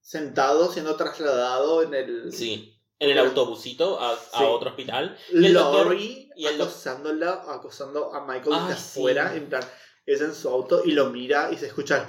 sentado, 0.00 0.72
siendo 0.72 0.96
trasladado 0.96 1.82
en 1.82 1.92
el... 1.94 2.32
Sí, 2.32 2.76
en 2.98 3.10
el 3.10 3.18
autobusito 3.18 4.00
a, 4.00 4.12
a 4.12 4.16
Sí. 4.16 4.44
otro 4.44 4.70
hospital. 4.70 5.18
Y 5.32 5.46
el 5.46 5.52
Lori 5.54 6.30
y 6.36 6.46
el 6.46 6.60
acosándola, 6.60 7.44
acosando 7.48 8.14
a 8.14 8.26
Michael 8.26 8.54
Ay, 8.54 8.60
desde 8.68 8.72
afuera, 8.80 9.34
en 9.34 9.48
plan, 9.48 9.62
es 10.06 10.20
en 10.22 10.34
su 10.34 10.48
auto 10.48 10.82
y 10.84 10.92
lo 10.92 11.10
mira 11.10 11.50
y 11.52 11.58
se 11.58 11.66
escucha. 11.66 12.08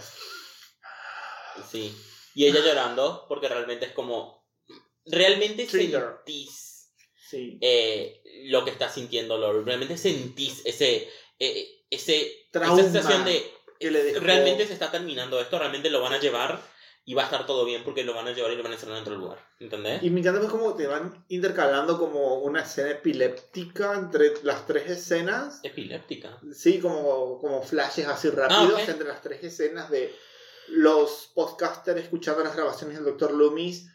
Sí. 1.69 1.95
Y 2.33 2.45
ella 2.45 2.61
llorando 2.61 3.25
porque 3.27 3.49
realmente 3.49 3.85
es 3.85 3.91
como... 3.91 4.40
Realmente 5.05 5.65
Trigger. 5.65 6.03
sentís 6.25 6.91
Sí. 7.29 7.57
eh, 7.61 8.21
lo 8.49 8.63
que 8.65 8.71
está 8.71 8.89
sintiendo 8.89 9.37
Lori. 9.37 9.63
Realmente 9.63 9.97
sentís 9.97 10.61
ese... 10.65 11.09
eh, 11.39 11.67
ese 11.89 12.47
Trauma 12.51 12.79
esa 12.81 12.91
sensación 12.91 13.25
de... 13.25 13.43
que 13.79 13.89
le. 13.91 14.19
Realmente 14.19 14.67
se 14.67 14.73
está 14.73 14.91
terminando 14.91 15.39
esto, 15.39 15.57
realmente 15.59 15.89
lo 15.89 16.01
van 16.01 16.13
a 16.13 16.19
llevar. 16.19 16.61
y 17.03 17.13
va 17.15 17.23
a 17.23 17.25
estar 17.25 17.45
todo 17.47 17.65
bien 17.65 17.83
porque 17.83 18.03
lo 18.03 18.13
van 18.13 18.27
a 18.27 18.31
llevar 18.31 18.51
y 18.51 18.55
lo 18.55 18.63
van 18.63 18.73
a 18.73 18.75
hacer 18.75 18.89
en 18.89 18.95
otro 18.95 19.15
lugar. 19.15 19.39
¿Entendés? 19.59 20.03
Y 20.03 20.09
me 20.11 20.19
encanta 20.19 20.39
pues 20.39 20.51
como 20.51 20.75
te 20.75 20.85
van 20.87 21.25
intercalando 21.29 21.97
como 21.97 22.39
una 22.39 22.61
escena 22.61 22.91
epiléptica 22.91 23.95
entre 23.95 24.33
las 24.43 24.67
tres 24.67 24.89
escenas. 24.89 25.59
Epiléptica. 25.63 26.37
Sí, 26.53 26.79
como, 26.79 27.39
como 27.39 27.63
flashes 27.63 28.07
así 28.07 28.29
rápidos 28.29 28.73
Ah, 28.79 28.83
ok. 28.83 28.89
entre 28.89 29.07
las 29.07 29.21
tres 29.21 29.43
escenas 29.43 29.89
de 29.89 30.13
los 30.67 31.31
podcasters 31.33 32.01
escuchando 32.01 32.43
las 32.43 32.55
grabaciones 32.55 32.97
del 32.97 33.05
Dr. 33.05 33.33
Loomis, 33.33 33.87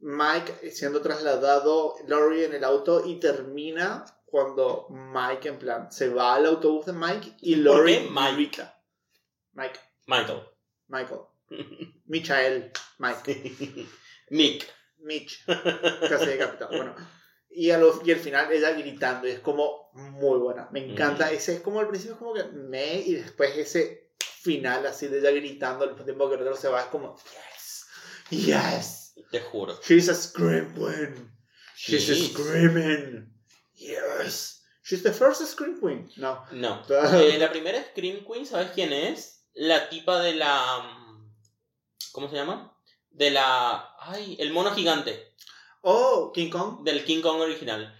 Mike 0.00 0.70
siendo 0.70 1.00
trasladado, 1.00 1.94
Laurie 2.06 2.46
en 2.46 2.54
el 2.54 2.64
auto 2.64 3.06
y 3.06 3.20
termina 3.20 4.04
cuando 4.24 4.88
Mike 4.90 5.48
en 5.48 5.58
plan 5.58 5.92
se 5.92 6.08
va 6.08 6.34
al 6.34 6.46
autobús 6.46 6.86
de 6.86 6.92
Mike 6.92 7.36
y 7.40 7.56
¿Por 7.56 7.64
Laurie 7.64 8.08
Mike? 8.10 8.34
grita. 8.34 8.82
Mike, 9.52 9.80
Michael. 10.06 10.42
Michael, 10.88 11.20
Michael, 12.06 12.72
Mike, 12.98 13.86
Mick. 14.30 14.66
Mitch, 15.02 15.44
casi 15.46 16.26
decapitado. 16.26 16.76
Bueno, 16.76 16.94
y, 17.48 17.70
a 17.70 17.78
los, 17.78 18.06
y 18.06 18.12
al 18.12 18.18
final 18.18 18.52
ella 18.52 18.72
gritando 18.72 19.26
y 19.26 19.30
es 19.30 19.40
como 19.40 19.90
muy 19.94 20.38
buena. 20.38 20.68
Me 20.72 20.92
encanta. 20.92 21.30
Mm. 21.30 21.34
Ese 21.34 21.54
es 21.54 21.60
como 21.60 21.80
al 21.80 21.88
principio 21.88 22.14
es 22.14 22.18
como 22.18 22.34
que 22.34 22.44
me 22.44 22.96
y 22.96 23.14
después 23.14 23.56
ese 23.56 24.12
final 24.42 24.86
así 24.86 25.08
de 25.08 25.18
ella 25.18 25.30
gritando 25.30 25.84
al 25.84 25.90
mismo 25.90 26.04
tiempo 26.04 26.28
que 26.28 26.36
el 26.36 26.42
otro 26.42 26.56
se 26.56 26.68
va 26.68 26.80
es 26.80 26.86
como 26.86 27.16
yes, 27.32 27.86
yes. 28.30 28.99
Te 29.30 29.40
juro. 29.40 29.78
She's 29.82 30.08
a 30.08 30.14
scream 30.14 30.72
queen. 30.74 31.30
She's 31.76 32.02
She 32.04 32.12
a 32.12 32.28
screaming. 32.28 33.32
Yes. 33.74 34.62
She's 34.82 35.02
the 35.02 35.12
first 35.12 35.46
scream 35.46 35.78
queen. 35.80 36.10
No. 36.16 36.44
No. 36.52 36.82
Eh, 36.88 37.38
la 37.38 37.50
primera 37.50 37.82
Scream 37.92 38.24
Queen, 38.26 38.46
¿sabes 38.46 38.70
quién 38.74 38.92
es? 38.92 39.46
La 39.54 39.88
tipa 39.88 40.20
de 40.20 40.34
la. 40.34 40.78
mm, 40.78 41.32
¿Cómo 42.12 42.28
se 42.28 42.36
llama? 42.36 42.76
De 43.10 43.30
la. 43.30 43.94
Ay, 44.00 44.36
el 44.40 44.52
mono 44.52 44.74
gigante. 44.74 45.34
Oh, 45.82 46.32
King 46.34 46.50
Kong. 46.50 46.82
Del 46.84 47.04
King 47.04 47.22
Kong 47.22 47.40
original. 47.40 47.94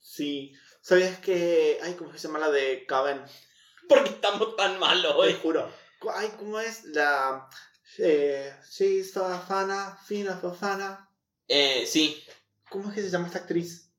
Sí. 0.00 0.52
¿Sabías 0.80 1.18
que. 1.18 1.78
Ay, 1.82 1.94
¿cómo 1.94 2.12
se 2.12 2.18
llama 2.18 2.38
la 2.40 2.50
de 2.50 2.84
Caben? 2.86 3.22
¿Por 3.88 4.02
qué 4.04 4.10
estamos 4.10 4.56
tan 4.56 4.78
malos 4.78 5.12
Te 5.12 5.18
hoy? 5.18 5.38
juro. 5.42 5.70
Cu- 6.00 6.10
Ay, 6.10 6.30
¿cómo 6.38 6.58
es? 6.60 6.84
La. 6.86 7.48
Eh, 7.98 8.52
she's 8.70 9.12
Fafana, 9.12 9.96
Fina 10.06 10.36
Fafana. 10.36 11.08
Eh, 11.48 11.84
sí. 11.86 12.22
¿Cómo 12.70 12.88
es 12.88 12.94
que 12.94 13.02
se 13.02 13.10
llama 13.10 13.26
esta 13.26 13.40
actriz? 13.40 13.90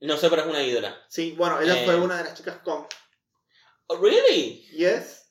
No 0.00 0.16
sé, 0.16 0.30
pero 0.30 0.42
es 0.42 0.48
una 0.48 0.62
ídola. 0.62 0.96
Sí, 1.08 1.32
bueno, 1.36 1.60
ella 1.60 1.80
Eh. 1.80 1.84
fue 1.84 1.96
una 1.96 2.16
de 2.18 2.24
las 2.24 2.34
chicas 2.34 2.58
con. 2.64 2.86
Oh, 3.88 3.96
¿Really? 3.98 4.66
Yes. 4.70 5.30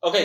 Ok. 0.00 0.16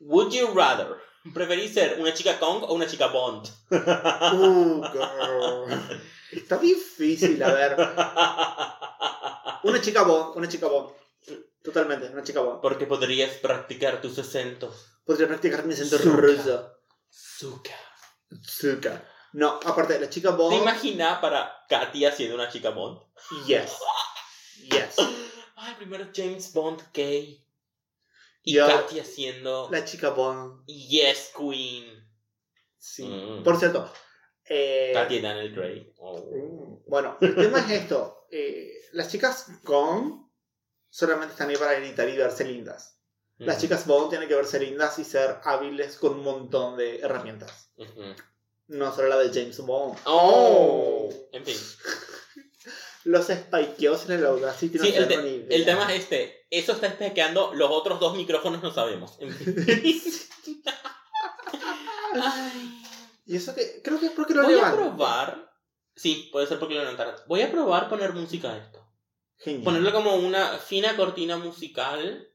Would 0.00 0.32
you 0.32 0.48
rather? 0.54 0.96
¿Preferís 1.34 1.74
ser 1.74 1.98
una 2.00 2.12
chica 2.14 2.38
Kong 2.38 2.62
o 2.64 2.74
una 2.74 2.86
chica 2.86 3.08
Bond? 3.08 3.48
Uh, 3.70 4.82
girl. 4.92 6.00
Está 6.30 6.58
difícil, 6.58 7.42
a 7.42 7.52
ver. 7.52 7.76
Una 9.64 9.80
chica 9.80 10.02
Bond, 10.02 10.36
una 10.36 10.48
chica 10.48 10.68
Bond. 10.68 10.92
Totalmente, 11.62 12.06
una 12.10 12.22
chica 12.22 12.40
Bond. 12.40 12.60
Porque 12.60 12.86
podrías 12.86 13.30
practicar 13.38 14.00
tus 14.00 14.16
acentos. 14.18 14.86
Podría 15.06 15.28
practicar 15.28 15.64
mi 15.64 15.72
acento 15.74 15.98
Zuka. 15.98 16.16
ruso. 16.16 16.72
Zuka. 17.08 17.74
Zuka. 18.42 19.08
No, 19.34 19.60
aparte, 19.64 19.98
la 20.00 20.08
chica 20.10 20.30
¿Te 20.30 20.36
Bond. 20.36 20.56
imaginas 20.62 21.18
para 21.20 21.52
Katia 21.68 22.10
siendo 22.12 22.34
una 22.34 22.48
chica 22.48 22.70
Bond? 22.70 22.98
Yes. 23.46 23.72
Yes. 24.70 24.96
Ay, 25.56 25.74
primero 25.78 26.08
James 26.14 26.52
Bond 26.52 26.82
gay. 26.92 27.42
Y 28.42 28.54
Yo- 28.54 28.66
Katia 28.66 29.04
siendo 29.04 29.68
La 29.70 29.84
chica 29.84 30.10
Bond. 30.10 30.64
Yes 30.66 31.32
Queen. 31.36 32.04
Sí. 32.78 33.04
Mm. 33.06 33.42
Por 33.44 33.58
cierto. 33.58 33.92
Eh, 34.44 34.92
Katia 34.94 35.18
y 35.18 35.22
Daniel 35.22 35.54
Gray. 35.54 35.92
Oh. 35.98 36.18
Mm, 36.18 36.84
Bueno, 36.88 37.16
el 37.20 37.34
tema 37.34 37.58
es 37.60 37.70
esto. 37.82 38.26
eh, 38.30 38.72
las 38.92 39.10
chicas 39.10 39.46
con 39.64 40.30
solamente 40.88 41.32
están 41.32 41.50
ahí 41.50 41.56
para 41.56 41.74
gritar 41.78 42.08
y 42.08 42.16
verse 42.16 42.44
lindas. 42.44 42.95
Las 43.38 43.60
chicas 43.60 43.86
Bond 43.86 44.08
tienen 44.10 44.28
que 44.28 44.34
verse 44.34 44.58
lindas 44.58 44.98
y 44.98 45.04
ser 45.04 45.36
hábiles 45.44 45.96
con 45.96 46.14
un 46.14 46.24
montón 46.24 46.76
de 46.76 47.00
herramientas. 47.00 47.70
No 48.68 48.94
solo 48.94 49.08
la 49.08 49.18
de 49.18 49.28
James 49.28 49.58
Bond. 49.58 49.98
Oh. 50.04 51.10
En 51.32 51.44
fin. 51.44 51.56
Los 53.04 53.26
spikeos 53.26 54.06
en 54.06 54.18
el 54.18 54.26
Audacity 54.26 54.78
no 54.78 54.84
Sí, 54.84 54.92
el, 54.92 55.06
te- 55.06 55.54
el 55.54 55.64
tema 55.64 55.92
es 55.94 56.02
este. 56.02 56.46
Eso 56.50 56.72
está 56.72 56.88
espequeando, 56.88 57.54
los 57.54 57.70
otros 57.70 58.00
dos 58.00 58.16
micrófonos 58.16 58.60
no 58.64 58.72
sabemos. 58.72 59.16
En 59.20 59.32
fin. 59.32 59.54
Ay. 62.20 62.82
y 63.26 63.36
eso 63.36 63.54
que 63.54 63.80
creo 63.82 64.00
que 64.00 64.06
es 64.06 64.12
porque 64.12 64.34
lo 64.34 64.42
Voy 64.42 64.58
a 64.58 64.72
probar. 64.72 65.52
Sí, 65.94 66.28
puede 66.32 66.46
ser 66.48 66.58
porque 66.58 66.74
lo 66.74 66.80
levantaron. 66.80 67.14
Voy 67.28 67.42
a 67.42 67.50
probar 67.50 67.88
poner 67.88 68.12
música 68.12 68.52
a 68.52 68.58
esto. 68.58 68.84
Genial. 69.38 69.62
Ponerle 69.64 69.92
como 69.92 70.16
una 70.16 70.58
fina 70.58 70.96
cortina 70.96 71.36
musical. 71.36 72.28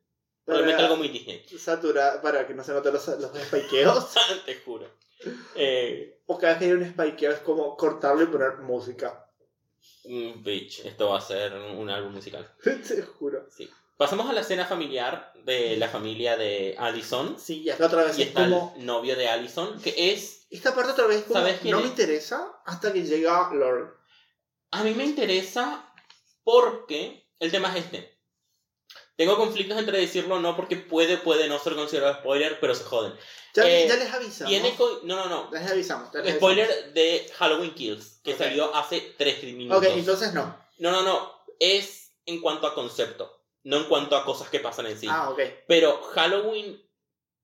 Probablemente 0.52 0.84
algo 0.84 0.98
muy 0.98 1.08
Disney. 1.08 1.46
saturar, 1.58 2.22
para 2.22 2.46
que 2.46 2.54
no 2.54 2.64
se 2.64 2.74
noten 2.74 2.94
los, 2.94 3.08
los 3.08 3.32
spikeos. 3.32 4.08
Te 4.46 4.56
juro. 4.56 4.88
Eh, 5.56 6.22
o 6.26 6.38
cada 6.38 6.54
vez 6.54 6.60
que 6.60 6.66
hay 6.66 6.72
un 6.72 6.90
spikeo 6.90 7.32
es 7.32 7.40
como 7.40 7.78
cortarlo 7.78 8.24
y 8.24 8.28
poner 8.28 8.58
música. 8.58 9.28
bitch, 10.04 10.86
esto 10.86 11.10
va 11.10 11.20
a 11.20 11.22
ser 11.22 11.54
un, 11.54 11.90
álbum 11.90 12.14
musical. 12.14 12.54
Te 12.64 13.02
juro. 13.02 13.48
Pasamos 13.98 14.30
a 14.30 14.34
la 14.34 14.42
escena 14.42 14.66
familiar 14.66 15.32
de 15.46 15.78
la 15.78 15.88
familia 15.88 16.36
de 16.36 16.76
Allison. 16.78 17.38
Sí, 17.40 17.62
y 17.62 17.70
acá 17.70 17.86
otra 17.86 18.04
vez 18.04 18.18
Y 18.18 18.24
es 18.24 18.28
está 18.30 18.44
como... 18.44 18.74
el 18.76 18.86
novio 18.86 19.16
de 19.16 19.30
Allison, 19.30 19.80
que 19.82 20.12
es... 20.12 20.48
Esta 20.50 20.76
parte 20.76 20.92
otra 20.92 21.06
vez 21.06 21.24
como 21.24 21.40
¿Sabes 21.40 21.64
no 21.64 21.78
es? 21.78 21.84
me 21.84 21.90
interesa 21.92 22.62
hasta 22.66 22.92
que 22.92 23.04
llega 23.04 23.54
Lord. 23.54 23.96
A 24.72 24.84
mí 24.84 24.94
me 24.96 25.06
interesa 25.06 25.94
porque 26.44 27.30
el 27.40 27.52
tema 27.52 27.70
es 27.76 27.86
este. 27.86 28.11
Tengo 29.22 29.38
conflictos 29.38 29.78
entre 29.78 30.00
decirlo 30.00 30.38
o 30.38 30.40
no 30.40 30.56
porque 30.56 30.78
puede, 30.78 31.18
puede 31.18 31.48
no 31.48 31.60
ser 31.60 31.76
considerado 31.76 32.16
spoiler, 32.16 32.60
pero 32.60 32.74
se 32.74 32.84
joden. 32.86 33.14
Ya, 33.54 33.68
Eh, 33.70 33.86
ya 33.88 33.96
les 33.98 34.12
avisamos. 34.12 34.50
Tiene 34.50 34.76
no, 35.04 35.16
no, 35.16 35.30
no. 35.30 35.50
Les 35.52 35.70
avisamos. 35.70 36.12
ya 36.12 36.22
les 36.22 36.38
Spoiler 36.38 36.92
de 36.94 37.32
Halloween 37.38 37.76
Kills, 37.76 38.20
que 38.24 38.36
salió 38.36 38.74
hace 38.76 39.14
3 39.20 39.36
avisamos. 39.36 39.56
minutos. 39.58 39.78
Ok, 39.88 39.94
entonces 39.96 40.34
no. 40.34 40.58
No, 40.80 40.90
no, 40.90 41.04
no. 41.04 41.32
Es 41.60 42.14
en 42.26 42.42
cuanto 42.42 42.66
a 42.66 42.74
concepto, 42.74 43.44
no 43.64 43.78
en 43.78 43.84
cuanto 43.84 44.16
a 44.18 44.26
cosas 44.26 44.50
que 44.50 44.60
pasan 44.60 44.88
en 44.88 45.00
sí. 45.00 45.06
Ah, 45.08 45.30
ok. 45.30 45.40
Pero 45.68 46.02
Halloween 46.16 46.82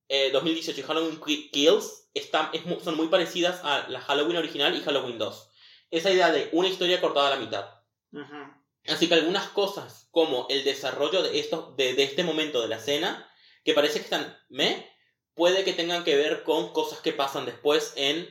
eh, 0.10 0.32
2018 0.32 0.80
y 0.80 0.84
Halloween 0.84 1.22
Ki- 1.24 1.52
Kills 1.52 2.10
están, 2.16 2.50
es 2.54 2.63
son 2.84 2.98
muy 2.98 3.08
parecidas 3.10 3.63
a 3.63 3.88
la 3.88 4.02
Halloween 4.02 4.38
original 4.38 4.76
y 4.76 4.82
Halloween 4.82 5.20
2. 5.20 5.50
Esa 5.92 6.10
idea 6.10 6.32
de 6.32 6.50
una 6.54 6.70
historia 6.70 7.00
cortada 7.00 7.28
a 7.28 7.36
la 7.36 7.36
mitad. 7.46 7.70
Ujú. 8.12 8.57
Así 8.88 9.08
que 9.08 9.15
algunas 9.15 9.50
cosas, 9.50 10.08
como 10.12 10.47
el 10.50 10.63
desarrollo 10.63 11.23
de, 11.23 11.39
esto, 11.39 11.73
de, 11.78 11.93
de 11.93 12.04
este 12.04 12.23
momento 12.23 12.62
de 12.62 12.67
la 12.67 12.78
escena, 12.78 13.30
que 13.63 13.73
parece 13.73 14.00
que 14.00 14.06
están 14.06 14.38
me, 14.50 14.89
puede 15.34 15.63
que 15.63 15.73
tengan 15.73 16.04
que 16.04 16.15
ver 16.15 16.43
con 16.43 16.73
cosas 16.73 17.00
que 17.00 17.13
pasan 17.13 17.45
después 17.45 17.93
en 17.95 18.28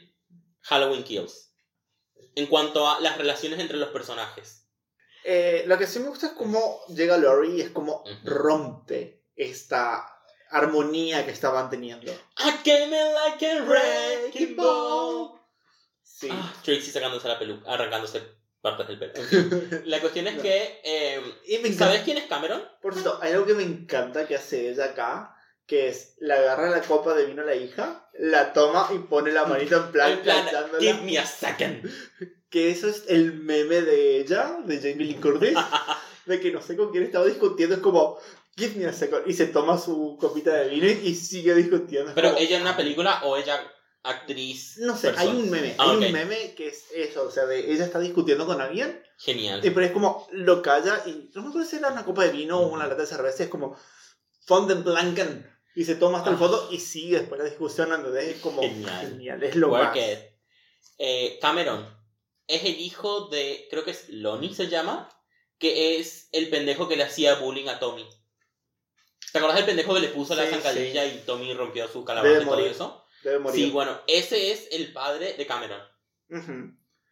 Halloween 0.62 1.04
Kills. 1.04 1.52
En 2.34 2.46
cuanto 2.46 2.88
a 2.88 3.00
las 3.00 3.18
relaciones 3.18 3.60
entre 3.60 3.76
los 3.76 3.90
personajes. 3.90 4.66
Eh, 5.24 5.64
lo 5.66 5.76
que 5.76 5.86
sí 5.86 5.98
me 5.98 6.08
gusta 6.08 6.28
es 6.28 6.32
cómo 6.32 6.80
llega 6.88 7.16
Lori 7.16 7.56
y 7.56 7.60
es 7.60 7.70
como 7.70 8.04
rompe 8.24 9.24
esta 9.34 10.06
armonía 10.50 11.24
que 11.24 11.32
estaban 11.32 11.68
teniendo. 11.68 12.12
I 12.12 12.62
came 12.64 12.96
in 12.96 13.14
like 13.14 13.46
a 13.46 13.62
wrecking 13.62 14.56
ball. 14.56 15.40
Sí. 16.02 16.28
Ah, 16.30 16.54
Tracy 16.62 16.90
sacándose 16.90 17.28
la 17.28 17.38
peluca, 17.38 17.70
arrancándose 17.70 18.22
partes 18.66 18.88
del 18.88 18.98
pelo. 18.98 19.12
En 19.16 19.24
fin. 19.70 19.82
La 19.86 20.00
cuestión 20.00 20.26
es 20.26 20.40
que. 20.42 20.80
eh, 20.84 21.20
y 21.46 21.58
me. 21.58 21.72
¿Sabes 21.72 22.02
quién 22.02 22.18
es 22.18 22.24
Cameron? 22.26 22.62
Por 22.82 22.92
cierto, 22.94 23.18
hay 23.22 23.32
algo 23.32 23.46
que 23.46 23.54
me 23.54 23.62
encanta 23.62 24.26
que 24.26 24.36
hace 24.36 24.70
ella 24.70 24.86
acá, 24.86 25.34
que 25.66 25.88
es, 25.88 26.14
le 26.20 26.34
agarra 26.34 26.70
la 26.70 26.80
copa 26.82 27.14
de 27.14 27.26
vino 27.26 27.42
a 27.42 27.46
la 27.46 27.54
hija, 27.56 28.08
la 28.18 28.52
toma 28.52 28.88
y 28.94 28.98
pone 28.98 29.32
la 29.32 29.44
manita 29.46 29.76
en 29.76 29.92
plan, 29.92 30.12
En 30.12 30.20
plan, 30.20 30.46
give 30.80 31.02
me 31.02 31.18
a 31.18 31.26
second. 31.26 31.88
Que 32.48 32.70
eso 32.70 32.88
es 32.88 33.02
el 33.08 33.34
meme 33.34 33.82
de 33.82 34.20
ella, 34.20 34.58
de 34.64 34.76
Jamie 34.78 35.04
Lee 35.04 35.14
Curtis, 35.16 35.58
de 36.26 36.40
que 36.40 36.52
no 36.52 36.62
sé 36.62 36.76
con 36.76 36.92
quién 36.92 37.02
estaba 37.02 37.26
discutiendo, 37.26 37.74
es 37.74 37.82
como, 37.82 38.18
give 38.56 38.76
me 38.78 38.86
a 38.86 38.92
second, 38.92 39.26
y 39.26 39.32
se 39.32 39.46
toma 39.48 39.76
su 39.76 40.16
copita 40.18 40.52
de 40.54 40.68
vino 40.68 40.86
y 40.86 41.14
sigue 41.16 41.54
discutiendo. 41.54 42.12
Pero 42.14 42.28
como- 42.30 42.40
ella 42.40 42.56
en 42.56 42.62
una 42.62 42.76
película 42.76 43.20
o 43.24 43.36
ella 43.36 43.60
actriz. 44.08 44.78
No 44.78 44.96
sé, 44.96 45.12
hay 45.16 45.28
un 45.28 45.50
meme, 45.50 45.74
Ah, 45.78 45.90
hay 45.90 45.96
un 46.06 46.12
meme 46.12 46.54
que 46.54 46.68
es 46.68 46.84
eso, 46.94 47.24
o 47.26 47.30
sea, 47.30 47.46
de 47.46 47.72
ella 47.72 47.84
está 47.84 47.98
discutiendo 48.00 48.46
con 48.46 48.60
alguien, 48.60 49.02
Genial. 49.18 49.64
y 49.64 49.70
pero 49.70 49.86
es 49.86 49.92
como, 49.92 50.26
lo 50.32 50.62
calla, 50.62 51.02
y 51.06 51.30
no 51.34 51.42
me 51.42 51.48
acuerdo 51.48 51.68
si 51.68 51.76
era 51.76 51.88
una 51.90 52.04
copa 52.04 52.24
de 52.24 52.30
vino 52.32 52.58
o 52.60 52.68
una 52.68 52.86
lata 52.86 53.02
de 53.02 53.06
cerveza, 53.06 53.44
es 53.44 53.48
como, 53.50 53.76
von 54.48 54.66
den 54.68 54.84
Blanken, 54.84 55.50
y 55.74 55.84
se 55.84 55.96
toma 55.96 56.18
hasta 56.18 56.30
el 56.30 56.36
Ah. 56.36 56.38
foto 56.38 56.68
y 56.72 56.78
sigue 56.80 57.18
después 57.18 57.38
la 57.38 57.46
discusión, 57.46 57.92
entonces 57.92 58.24
es 58.36 58.40
como, 58.40 58.62
Genial. 58.62 59.00
genial, 59.10 59.42
es 59.42 59.56
lo 59.56 59.68
Work 59.68 59.94
más. 59.96 59.98
Eh, 60.98 61.38
Cameron 61.42 61.86
es 62.46 62.64
el 62.64 62.78
hijo 62.80 63.28
de, 63.28 63.66
creo 63.70 63.84
que 63.84 63.90
es 63.90 64.08
Lonnie 64.08 64.54
se 64.54 64.68
llama, 64.68 65.08
que 65.58 65.98
es 65.98 66.28
el 66.32 66.48
pendejo 66.48 66.88
que 66.88 66.96
le 66.96 67.02
hacía 67.04 67.34
bullying 67.36 67.68
a 67.68 67.78
Tommy. 67.78 68.06
¿Te 69.32 69.38
acuerdas 69.38 69.56
del 69.58 69.66
pendejo 69.66 69.94
que 69.94 70.00
le 70.00 70.08
puso 70.08 70.34
la 70.34 70.44
Sí, 70.44 70.50
zancadilla 70.50 71.04
y 71.04 71.22
Tommy 71.26 71.52
rompió 71.52 71.88
su 71.88 72.04
calabaza 72.04 72.42
y 72.42 72.44
todo 72.44 72.58
eso? 72.60 73.04
Debe 73.26 73.40
morir. 73.40 73.64
Sí, 73.66 73.70
bueno, 73.72 74.00
ese 74.06 74.52
es 74.52 74.68
el 74.70 74.92
padre 74.92 75.32
de 75.34 75.46
Cameron. 75.48 75.82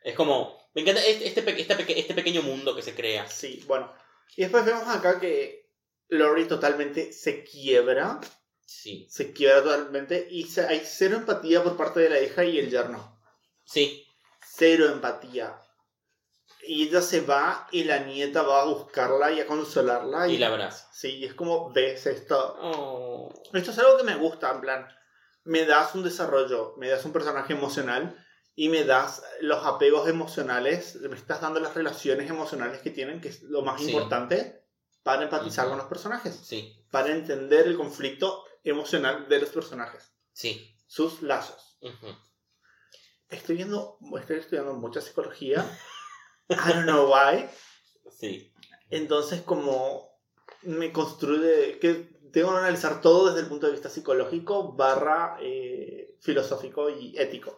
Es 0.04 0.14
como, 0.14 0.56
me 0.74 0.82
encanta 0.82 1.04
este, 1.04 1.26
este, 1.26 1.60
este 1.60 1.98
este 1.98 2.14
pequeño 2.14 2.42
mundo 2.42 2.76
que 2.76 2.82
se 2.82 2.94
crea. 2.94 3.28
Sí, 3.28 3.64
bueno. 3.66 3.92
Y 4.36 4.42
después 4.42 4.64
vemos 4.64 4.86
acá 4.88 5.18
que 5.18 5.70
Lori 6.08 6.44
totalmente 6.46 7.12
se 7.12 7.42
quiebra. 7.42 8.20
Sí, 8.64 9.08
Se 9.10 9.32
quiebra 9.32 9.62
totalmente. 9.64 10.28
Y 10.30 10.44
se- 10.44 10.66
hay 10.66 10.82
cero 10.84 11.16
empatía 11.16 11.62
por 11.64 11.76
parte 11.76 11.98
de 12.00 12.10
la 12.10 12.20
hija 12.20 12.44
y 12.44 12.58
el 12.60 12.70
yerno. 12.70 13.20
sí, 13.64 14.06
Cero 14.56 14.86
empatía. 14.86 15.60
Y 16.66 16.84
ella 16.88 17.02
se 17.02 17.22
va 17.22 17.66
y 17.72 17.82
la 17.84 17.98
nieta 17.98 18.42
va 18.42 18.62
a 18.62 18.66
buscarla 18.66 19.32
y 19.32 19.40
a 19.40 19.46
consolarla. 19.48 20.28
y 20.28 20.38
la 20.38 20.46
abraza. 20.46 20.88
Sí, 20.92 21.16
y 21.16 21.24
es 21.24 21.34
como, 21.34 21.72
ves 21.72 22.06
esto. 22.06 22.56
Oh. 22.60 23.32
Esto 23.52 23.72
es 23.72 23.78
algo 23.80 23.96
que 23.96 24.04
me 24.04 24.14
gusta, 24.14 24.52
en 24.52 24.60
plan, 24.60 24.88
me 25.45 25.64
das 25.66 25.95
un 25.95 26.03
desarrollo, 26.03 26.74
me 26.78 26.88
das 26.88 27.05
un 27.05 27.12
personaje 27.12 27.53
emocional 27.53 28.16
y 28.57 28.68
me 28.68 28.84
das 28.84 29.22
los 29.40 29.64
apegos 29.64 30.09
emocionales, 30.09 30.97
me 30.97 31.16
estás 31.16 31.40
dando 31.40 31.61
las 31.61 31.74
relaciones 31.74 32.30
emocionales 32.30 32.80
que 32.82 32.90
tienen, 32.90 33.20
que 33.20 33.28
es 33.28 33.42
lo 33.42 33.62
más 33.62 33.80
Sí. 33.80 33.88
importante 33.90 34.64
para 35.03 35.22
empatizar 35.24 35.68
con 35.68 35.76
los 35.76 35.86
personajes, 35.86 36.34
Sí, 36.42 36.74
para 36.90 37.11
entender 37.12 37.66
el 37.66 37.76
conflicto 37.76 38.45
emocional 38.62 39.28
de 39.28 39.40
los 39.40 39.51
personajes, 39.51 40.12
sí. 40.32 40.74
sus 40.86 41.20
lazos. 41.22 41.78
Estoy 43.28 43.57
viendo, 43.57 43.99
estoy 44.18 44.38
estudiando 44.38 44.72
mucha 44.74 45.01
psicología, 45.01 45.64
I 46.49 46.55
don't 46.72 46.84
know 46.84 47.12
why, 47.12 47.49
Sí, 48.11 48.53
entonces 48.90 49.42
como 49.42 50.09
me 50.62 50.92
construye 50.92 51.78
que 51.80 52.13
tengo 52.35 52.51
que 52.51 52.59
analizar 52.59 53.01
todo 53.01 53.28
desde 53.28 53.41
el 53.41 53.47
punto 53.47 53.66
de 53.66 53.72
vista 53.72 53.89
psicológico 53.89 54.72
barra 54.72 55.39
eh, 55.41 56.16
filosófico 56.20 56.91
y 56.91 57.16
ético. 57.16 57.57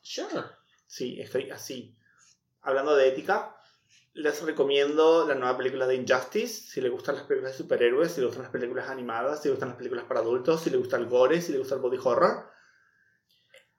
sure. 0.00 0.44
Sí, 0.86 1.20
estoy 1.20 1.50
así. 1.50 1.96
Hablando 2.60 2.94
de 2.94 3.08
ética, 3.08 3.56
les 4.14 4.40
recomiendo 4.42 5.26
la 5.26 5.34
nueva 5.34 5.56
película 5.56 5.88
de 5.88 5.96
Injustice. 5.96 6.70
Si 6.70 6.80
les 6.80 6.92
gustan 6.92 7.16
las 7.16 7.24
películas 7.24 7.52
de 7.52 7.58
superhéroes, 7.58 8.12
si 8.12 8.20
les 8.20 8.26
gustan 8.26 8.44
las 8.44 8.52
películas 8.52 8.88
animadas, 8.88 9.42
si 9.42 9.48
les 9.48 9.56
gustan 9.56 9.70
las 9.70 9.78
películas 9.78 10.04
para 10.04 10.20
adultos, 10.20 10.62
si 10.62 10.70
les 10.70 10.78
gusta 10.78 10.96
el 10.98 11.06
gore, 11.06 11.40
si 11.40 11.50
les 11.50 11.60
gusta 11.60 11.74
el 11.74 11.80
body 11.80 11.98
horror. 12.00 12.48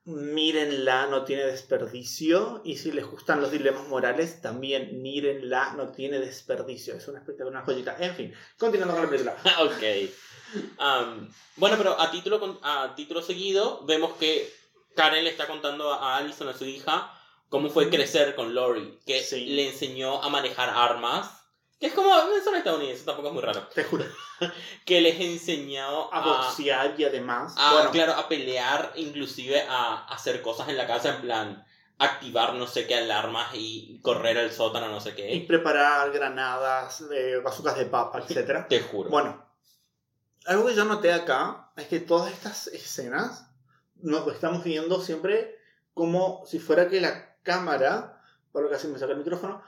Mírenla, 0.05 1.07
no 1.07 1.23
tiene 1.23 1.45
desperdicio. 1.45 2.61
Y 2.65 2.75
si 2.75 2.91
les 2.91 3.05
gustan 3.05 3.39
los 3.39 3.51
dilemas 3.51 3.87
morales, 3.87 4.41
también 4.41 5.01
mírenla, 5.01 5.75
no 5.75 5.91
tiene 5.91 6.19
desperdicio. 6.19 6.95
Es 6.95 7.07
un 7.07 7.15
espectáculo, 7.15 7.51
una 7.51 7.63
joyita. 7.63 7.95
En 7.99 8.13
fin, 8.13 8.33
continuando 8.57 8.95
con 8.95 9.03
la 9.03 9.09
película. 9.09 9.37
ok. 9.61 10.11
Am, 10.77 11.29
bueno, 11.55 11.75
pero 11.77 11.99
a 11.99 12.11
título, 12.11 12.59
a 12.63 12.93
título 12.95 13.21
seguido, 13.21 13.81
vemos 13.85 14.13
que 14.13 14.51
Karen 14.95 15.23
le 15.23 15.29
está 15.29 15.47
contando 15.47 15.91
a 15.93 16.17
Allison, 16.17 16.47
a 16.49 16.53
su 16.53 16.65
hija, 16.65 17.11
cómo 17.49 17.69
fue 17.69 17.89
crecer 17.89 18.35
con 18.35 18.53
Lori, 18.55 18.99
que 19.05 19.21
Sí. 19.21 19.45
le 19.45 19.69
enseñó 19.69 20.21
a 20.23 20.29
manejar 20.29 20.69
armas, 20.69 21.39
que 21.79 21.87
es 21.87 21.93
como, 21.93 22.09
son 22.43 22.55
estadounidenses, 22.55 23.05
tampoco 23.05 23.27
es 23.29 23.33
muy 23.33 23.43
raro, 23.43 23.67
Te 23.73 23.83
juro. 23.83 24.05
que 24.85 25.01
les 25.01 25.19
enseñó 25.19 26.11
A 26.13 26.21
boxear 26.21 26.95
y 26.97 27.03
además. 27.05 27.53
a, 27.57 27.73
bueno, 27.73 27.91
claro, 27.91 28.13
a 28.13 28.27
pelear, 28.27 28.93
inclusive 28.95 29.61
a 29.67 30.05
hacer 30.05 30.41
cosas 30.41 30.69
en 30.69 30.77
la 30.77 30.87
casa, 30.87 31.09
en 31.15 31.21
plan, 31.21 31.65
activar 31.99 32.53
no 32.55 32.67
sé 32.67 32.87
qué 32.87 32.95
alarmas 32.95 33.49
y 33.53 33.99
correr 34.01 34.37
al 34.37 34.51
sótano, 34.51 34.87
no 34.89 34.99
sé 34.99 35.09
y 35.09 35.13
qué. 35.13 35.45
preparar 35.47 36.11
granadas, 36.11 37.03
eh, 37.13 37.39
bazucas 37.43 37.77
de 37.77 37.85
papa, 37.85 38.23
etc. 38.27 38.67
Te 38.67 38.79
juro. 38.81 39.09
Bueno, 39.09 39.42
algo 40.45 40.65
que 40.65 40.75
yo 40.75 40.85
noté 40.85 41.13
acá 41.13 41.71
es 41.77 41.87
que 41.87 41.99
todas 41.99 42.31
estas 42.31 42.67
escenas 42.67 43.47
nos 43.95 44.27
estamos 44.27 44.63
viendo 44.63 45.01
siempre 45.01 45.57
como 45.93 46.43
si 46.45 46.59
fuera 46.59 46.89
que 46.89 47.01
la 47.01 47.37
cámara, 47.43 48.21
por 48.51 48.63
lo 48.63 48.69
que 48.69 48.75
así 48.75 48.87
me 48.87 48.99
saca 48.99 49.13
el 49.13 49.19
micrófono, 49.19 49.63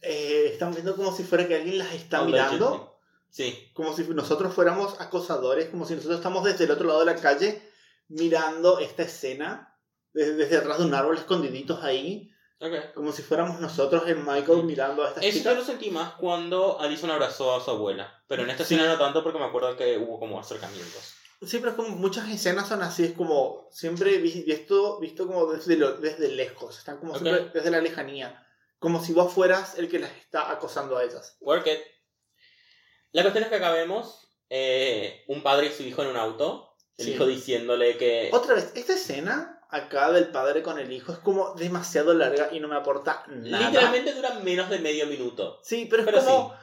eh, 0.00 0.50
estamos 0.52 0.74
viendo 0.74 0.96
como 0.96 1.14
si 1.14 1.24
fuera 1.24 1.46
que 1.46 1.56
alguien 1.56 1.78
las 1.78 1.92
está 1.92 2.22
mirando, 2.24 2.94
Sí, 3.34 3.72
como 3.74 3.96
si 3.96 4.04
nosotros 4.04 4.54
fuéramos 4.54 5.00
acosadores, 5.00 5.68
como 5.68 5.84
si 5.86 5.96
nosotros 5.96 6.18
estamos 6.18 6.44
desde 6.44 6.66
el 6.66 6.70
otro 6.70 6.86
lado 6.86 7.00
de 7.00 7.06
la 7.06 7.16
calle 7.16 7.68
mirando 8.06 8.78
esta 8.78 9.02
escena, 9.02 9.76
desde, 10.12 10.36
desde 10.36 10.58
atrás 10.58 10.78
de 10.78 10.84
un 10.84 10.94
árbol 10.94 11.18
escondiditos 11.18 11.82
ahí, 11.82 12.32
ok. 12.60 12.92
como 12.94 13.12
si 13.12 13.22
fuéramos 13.22 13.60
nosotros 13.60 14.06
en 14.08 14.24
Michael 14.24 14.64
mirando 14.64 15.02
a 15.04 15.08
estas 15.08 15.24
Eso 15.24 15.32
yo 15.32 15.38
chicas. 15.40 15.56
lo 15.56 15.64
sentí 15.64 15.90
más 15.90 16.14
cuando 16.14 16.80
Alison 16.80 17.10
abrazó 17.10 17.54
a 17.54 17.62
su 17.64 17.70
abuela. 17.70 18.22
Pero 18.26 18.42
en 18.42 18.50
esta 18.50 18.64
Sí. 18.64 18.74
escena 18.74 18.92
no 18.92 18.98
tanto 18.98 19.22
porque 19.22 19.38
me 19.38 19.44
acuerdo 19.44 19.76
que 19.76 19.98
hubo 19.98 20.18
como 20.18 20.38
acercamientos. 20.40 21.14
Sí, 21.46 21.58
pero 21.58 21.70
es 21.70 21.76
como 21.76 21.90
muchas 21.90 22.28
escenas 22.30 22.68
son 22.68 22.82
así, 22.82 23.04
es 23.04 23.12
como 23.12 23.68
siempre 23.70 24.16
vi- 24.18 24.44
visto, 24.44 24.98
visto 24.98 25.26
como 25.26 25.46
desde, 25.52 25.76
lo- 25.76 25.96
desde 25.98 26.28
lejos, 26.28 26.78
están 26.78 26.96
como 26.98 27.12
Ok. 27.12 27.18
siempre 27.20 27.50
desde 27.52 27.70
la 27.70 27.80
lejanía, 27.82 28.46
como 28.78 29.02
si 29.04 29.12
vos 29.12 29.30
fueras 29.32 29.76
el 29.78 29.88
que 29.90 29.98
las 29.98 30.10
está 30.12 30.50
acosando 30.50 30.96
a 30.96 31.04
ellas. 31.04 31.36
Work 31.40 31.66
it. 31.66 31.80
La 33.12 33.22
cuestión 33.22 33.44
es 33.44 33.50
que 33.50 33.56
acá 33.56 33.70
vemos 33.72 34.20
eh, 34.50 35.24
un 35.28 35.42
padre 35.42 35.66
y 35.66 35.72
su 35.72 35.82
hijo 35.82 36.02
en 36.02 36.08
un 36.08 36.16
auto. 36.16 36.76
El 36.96 37.06
Sí. 37.06 37.12
hijo 37.14 37.26
diciéndole 37.26 37.96
que... 37.96 38.30
Otra 38.32 38.54
vez, 38.54 38.70
esta 38.76 38.94
escena 38.94 39.53
acá 39.74 40.12
del 40.12 40.28
padre 40.28 40.62
con 40.62 40.78
el 40.78 40.92
hijo 40.92 41.12
es 41.12 41.18
como 41.18 41.54
demasiado 41.54 42.14
larga 42.14 42.48
y 42.52 42.60
no 42.60 42.68
me 42.68 42.76
aporta 42.76 43.24
nada. 43.28 43.66
Literalmente 43.66 44.12
dura 44.12 44.34
menos 44.40 44.70
de 44.70 44.78
medio 44.78 45.06
minuto. 45.06 45.58
Sí, 45.62 45.86
pero 45.90 46.02
es 46.02 46.06
Pero 46.06 46.24
como, 46.24 46.56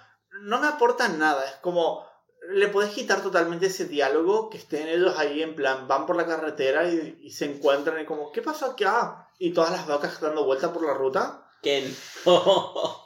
no 0.44 0.60
me 0.60 0.68
aporta 0.68 1.10
nada, 1.10 1.46
es 1.46 1.56
como, 1.56 2.08
le 2.50 2.70
podés 2.70 2.92
quitar 2.92 3.22
totalmente 3.22 3.66
ese 3.68 3.86
diálogo, 3.86 4.50
que 4.50 4.58
estén 4.58 4.88
ellos 4.88 5.18
ahí 5.18 5.42
en 5.42 5.56
plan, 5.56 5.88
van 5.88 6.06
por 6.06 6.16
la 6.16 6.26
carretera 6.26 6.90
y, 6.90 7.20
y 7.22 7.32
se 7.32 7.46
encuentran 7.46 8.00
y 8.02 8.06
como, 8.06 8.32
¿qué 8.32 8.42
pasó 8.42 8.68
acá? 8.68 9.30
Y 9.38 9.52
todas 9.52 9.72
las 9.72 9.86
vacas 9.88 10.22
dando 10.22 10.46
vuelta 10.46 10.72
por 10.72 10.86
la 10.86 10.94
ruta. 10.94 11.48
No. 12.26 13.06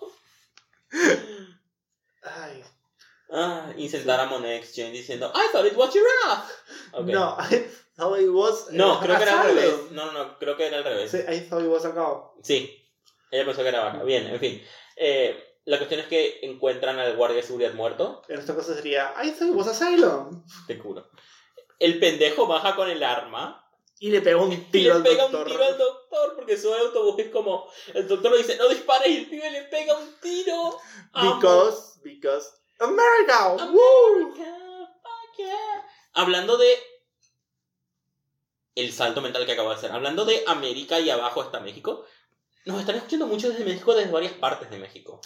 Ay, 2.22 2.64
ah, 3.32 3.72
y 3.76 3.90
sentar 3.90 4.20
a 4.20 4.56
Exchange 4.56 4.94
diciendo 4.94 5.32
I 5.36 5.52
thought 5.52 5.66
it 5.66 5.76
was 5.76 5.94
giraffe. 5.94 6.54
Ok. 6.94 7.06
No, 7.08 7.38
thought 7.98 8.20
it 8.20 8.30
was. 8.30 8.72
No, 8.72 9.00
creo 9.00 9.18
que 9.18 9.24
era 9.24 9.42
al 9.42 9.48
revés. 9.48 9.92
No, 9.92 10.06
no, 10.06 10.12
no, 10.12 10.38
creo 10.40 10.56
que 10.58 10.68
era 10.68 10.78
al 10.78 10.84
revés. 10.84 11.12
Sí, 11.12 11.18
I 11.18 11.42
thought 11.50 11.64
it 11.64 11.70
was 11.70 11.86
a 11.86 11.94
cow. 11.94 12.34
Sí, 12.44 12.70
ella 13.32 13.46
pensó 13.46 13.62
que 13.64 13.70
era 13.70 13.84
vaca. 13.84 14.04
Bien, 14.04 14.28
en 14.28 14.40
fin. 14.40 14.62
Eh, 14.98 15.60
la 15.66 15.78
cuestión 15.78 16.00
es 16.02 16.08
que 16.08 16.40
encuentran 16.44 17.00
al 17.00 17.16
guardia 17.16 17.38
de 17.38 17.44
seguridad 17.44 17.74
muerto. 17.74 18.22
En 18.28 18.40
esta 18.40 18.54
cosa 18.56 18.76
sería 18.76 19.14
I 19.24 19.32
thought 19.32 19.50
it 19.50 19.56
was 19.56 19.68
asylum. 19.68 20.44
Te 20.68 20.78
juro. 20.78 21.10
El 21.80 22.00
pendejo 22.00 22.48
baja 22.48 22.76
con 22.76 22.90
el 22.90 23.04
arma 23.04 23.62
Y 24.00 24.10
le 24.10 24.22
pegó 24.22 24.44
un 24.46 24.54
y 24.54 24.58
tiro 24.58 24.94
le 24.94 24.98
al 25.00 25.04
pega 25.04 25.24
doctor. 25.24 25.42
un 25.48 25.52
tiro 25.52 25.64
al 25.66 25.78
doctor 25.78 26.36
porque 26.36 26.58
su 26.58 26.74
autobús 26.74 27.20
es 27.20 27.30
como. 27.30 27.68
El 27.94 28.08
doctor 28.08 28.32
le 28.32 28.38
dice: 28.40 28.58
No 28.58 28.70
dispares 28.70 29.10
y 29.10 29.18
el 29.18 29.26
pibe 29.30 29.50
le 29.52 29.64
pega 29.64 29.98
un 29.98 30.16
tiro. 30.22 30.78
Because, 31.14 32.00
because 32.04 32.50
America. 32.80 33.56
Woo. 33.72 34.16
America, 34.16 34.46
fuck 35.02 35.38
yeah. 35.38 35.86
Hablando 36.14 36.58
de. 36.58 36.78
El 38.76 38.92
salto 38.92 39.22
mental 39.22 39.46
que 39.46 39.54
acabo 39.54 39.70
de 39.70 39.76
hacer. 39.76 39.92
Hablando 39.92 40.26
de 40.26 40.44
América 40.48 41.00
y 41.00 41.10
abajo 41.10 41.42
está 41.42 41.60
México. 41.60 42.06
Nos 42.66 42.80
están 42.80 42.98
escuchando 42.98 43.28
mucho 43.28 43.50
desde 43.50 43.64
México, 43.64 43.94
desde 43.94 44.12
varias 44.12 44.34
partes 44.34 44.70
de 44.70 44.78
México. 44.78 45.22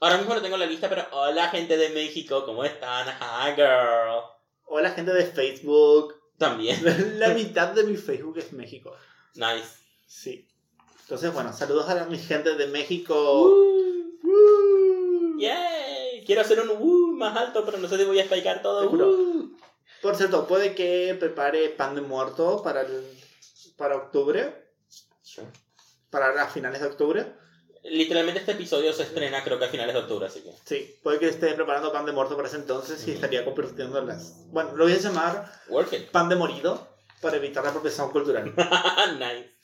Ahora 0.00 0.18
mismo 0.18 0.34
no 0.34 0.42
tengo 0.42 0.56
la 0.56 0.66
lista, 0.66 0.88
pero 0.88 1.06
hola 1.12 1.48
gente 1.48 1.76
de 1.76 1.88
México, 1.90 2.44
¿cómo 2.44 2.62
están? 2.64 3.08
Hi 3.08 3.54
girl. 3.56 4.22
Hola 4.66 4.90
gente 4.90 5.12
de 5.12 5.26
Facebook. 5.26 6.14
También. 6.38 6.78
La 7.18 7.28
mitad 7.28 7.68
de 7.68 7.84
mi 7.84 7.96
Facebook 7.96 8.38
es 8.38 8.52
México. 8.52 8.92
Nice. 9.34 9.78
Sí. 10.06 10.48
Entonces, 11.02 11.32
bueno, 11.32 11.52
saludos 11.52 11.88
a 11.88 12.04
mi 12.06 12.18
gente 12.18 12.54
de 12.54 12.66
México. 12.66 13.14
Woo. 13.14 14.18
Woo. 14.22 15.38
Yay. 15.38 16.24
Quiero 16.24 16.40
hacer 16.40 16.60
un 16.60 16.70
woo 16.70 17.12
más 17.12 17.36
alto, 17.36 17.64
pero 17.64 17.78
no 17.78 17.88
sé 17.88 17.98
si 17.98 18.04
voy 18.04 18.18
a 18.18 18.22
explicar 18.22 18.62
todo. 18.62 18.82
Seguro. 18.82 19.08
Woo. 19.08 19.56
Por 20.04 20.16
cierto, 20.16 20.46
puede 20.46 20.74
que 20.74 21.16
prepare 21.18 21.70
pan 21.70 21.94
de 21.94 22.02
muerto 22.02 22.62
para, 22.62 22.82
el, 22.82 23.06
para 23.78 23.96
octubre. 23.96 24.70
Para 26.10 26.42
a 26.42 26.46
finales 26.46 26.82
de 26.82 26.88
octubre. 26.88 27.32
Literalmente 27.84 28.40
este 28.40 28.52
episodio 28.52 28.92
se 28.92 29.04
estrena 29.04 29.42
creo 29.42 29.58
que 29.58 29.64
a 29.64 29.68
finales 29.68 29.94
de 29.94 30.00
octubre, 30.02 30.26
así 30.26 30.42
que. 30.42 30.52
Sí, 30.66 31.00
puede 31.02 31.18
que 31.18 31.28
esté 31.28 31.54
preparando 31.54 31.90
pan 31.90 32.04
de 32.04 32.12
muerto 32.12 32.36
para 32.36 32.48
ese 32.48 32.58
entonces 32.58 33.00
y 33.00 33.12
Ujú. 33.12 33.14
estaría 33.14 33.46
convirtiendo 33.46 33.98
las... 34.02 34.46
Bueno, 34.52 34.76
lo 34.76 34.84
voy 34.84 34.92
a 34.92 34.98
llamar 34.98 35.50
Work 35.68 35.94
it. 35.94 36.10
pan 36.10 36.28
de 36.28 36.36
morido 36.36 36.86
para 37.22 37.38
evitar 37.38 37.64
la 37.64 37.70
apropiación 37.70 38.10
cultural. 38.10 38.54
nice. 39.18 39.56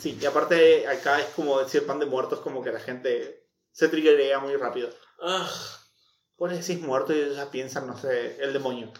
Sí, 0.00 0.18
y 0.20 0.26
aparte 0.26 0.86
acá 0.86 1.18
es 1.18 1.28
como 1.34 1.60
decir 1.60 1.86
pan 1.86 1.98
de 1.98 2.04
muerto, 2.04 2.34
es 2.34 2.42
como 2.42 2.62
que 2.62 2.70
la 2.70 2.80
gente 2.80 3.48
se 3.70 3.88
triggerea 3.88 4.38
muy 4.38 4.54
rápido. 4.56 4.90
Ah, 5.18 5.50
Vos 6.42 6.50
le 6.50 6.58
decís 6.58 6.80
muerto 6.80 7.12
y 7.14 7.20
ellos 7.20 7.36
ya 7.36 7.52
piensan, 7.52 7.86
no 7.86 7.96
sé, 7.96 8.36
el 8.42 8.52
demonio. 8.52 8.92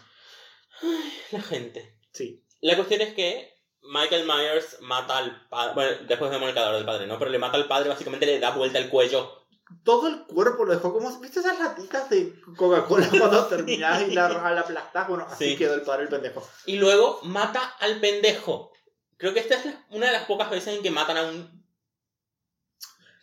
la 1.31 1.41
gente. 1.41 1.99
Sí. 2.13 2.41
La 2.61 2.77
cuestión 2.77 3.01
es 3.01 3.13
que 3.15 3.53
Michael 3.81 4.25
Myers 4.25 4.77
mata 4.79 5.17
al 5.17 5.49
padre. 5.49 5.73
Bueno, 5.73 5.97
después 6.07 6.31
vemos 6.31 6.47
el 6.47 6.55
cadáver 6.55 6.77
del 6.77 6.85
padre, 6.85 7.05
¿no? 7.05 7.19
Pero 7.19 7.29
le 7.31 7.39
mata 7.39 7.57
al 7.57 7.67
padre, 7.67 7.89
básicamente 7.89 8.25
le 8.25 8.39
da 8.39 8.51
vuelta 8.51 8.79
el 8.79 8.89
cuello. 8.89 9.45
todo 9.83 10.07
el 10.07 10.23
cuerpo 10.23 10.63
lo 10.63 10.71
dejó 10.73 10.93
como. 10.93 11.19
¿Viste 11.19 11.41
esas 11.41 11.59
latitas 11.59 12.09
de 12.09 12.33
Coca-Cola 12.55 13.09
cuando 13.19 13.45
terminás 13.47 14.03
y 14.07 14.11
la, 14.13 14.29
la 14.29 14.61
aplastás? 14.61 15.09
Bueno, 15.09 15.25
así 15.29 15.49
Sí. 15.51 15.57
quedó 15.57 15.73
el 15.73 15.81
padre 15.81 16.03
el 16.03 16.09
pendejo. 16.09 16.49
Y 16.65 16.77
luego 16.77 17.19
mata 17.23 17.75
al 17.81 17.99
pendejo. 17.99 18.71
Creo 19.17 19.33
que 19.33 19.41
esta 19.41 19.55
es 19.55 19.65
la- 19.65 19.85
una 19.89 20.05
de 20.05 20.13
las 20.13 20.23
pocas 20.27 20.49
veces 20.49 20.77
en 20.77 20.81
que 20.81 20.91
matan 20.91 21.17
a 21.17 21.23
un 21.23 21.61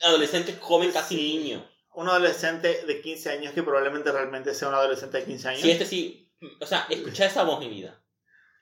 adolescente 0.02 0.56
joven, 0.60 0.92
casi 0.92 1.16
Sí. 1.16 1.38
niño. 1.38 1.69
Un 1.92 2.08
adolescente 2.08 2.84
de 2.86 3.00
15 3.00 3.30
años 3.30 3.52
que 3.52 3.62
probablemente 3.62 4.12
realmente 4.12 4.54
sea 4.54 4.68
un 4.68 4.74
adolescente 4.74 5.18
de 5.18 5.24
15 5.24 5.48
años. 5.48 5.60
Sí, 5.60 5.70
este 5.70 5.86
sí. 5.86 6.32
O 6.60 6.66
sea, 6.66 6.86
escucha 6.88 7.26
esa 7.26 7.42
voz, 7.44 7.58
mi 7.60 7.68
vida. 7.68 8.02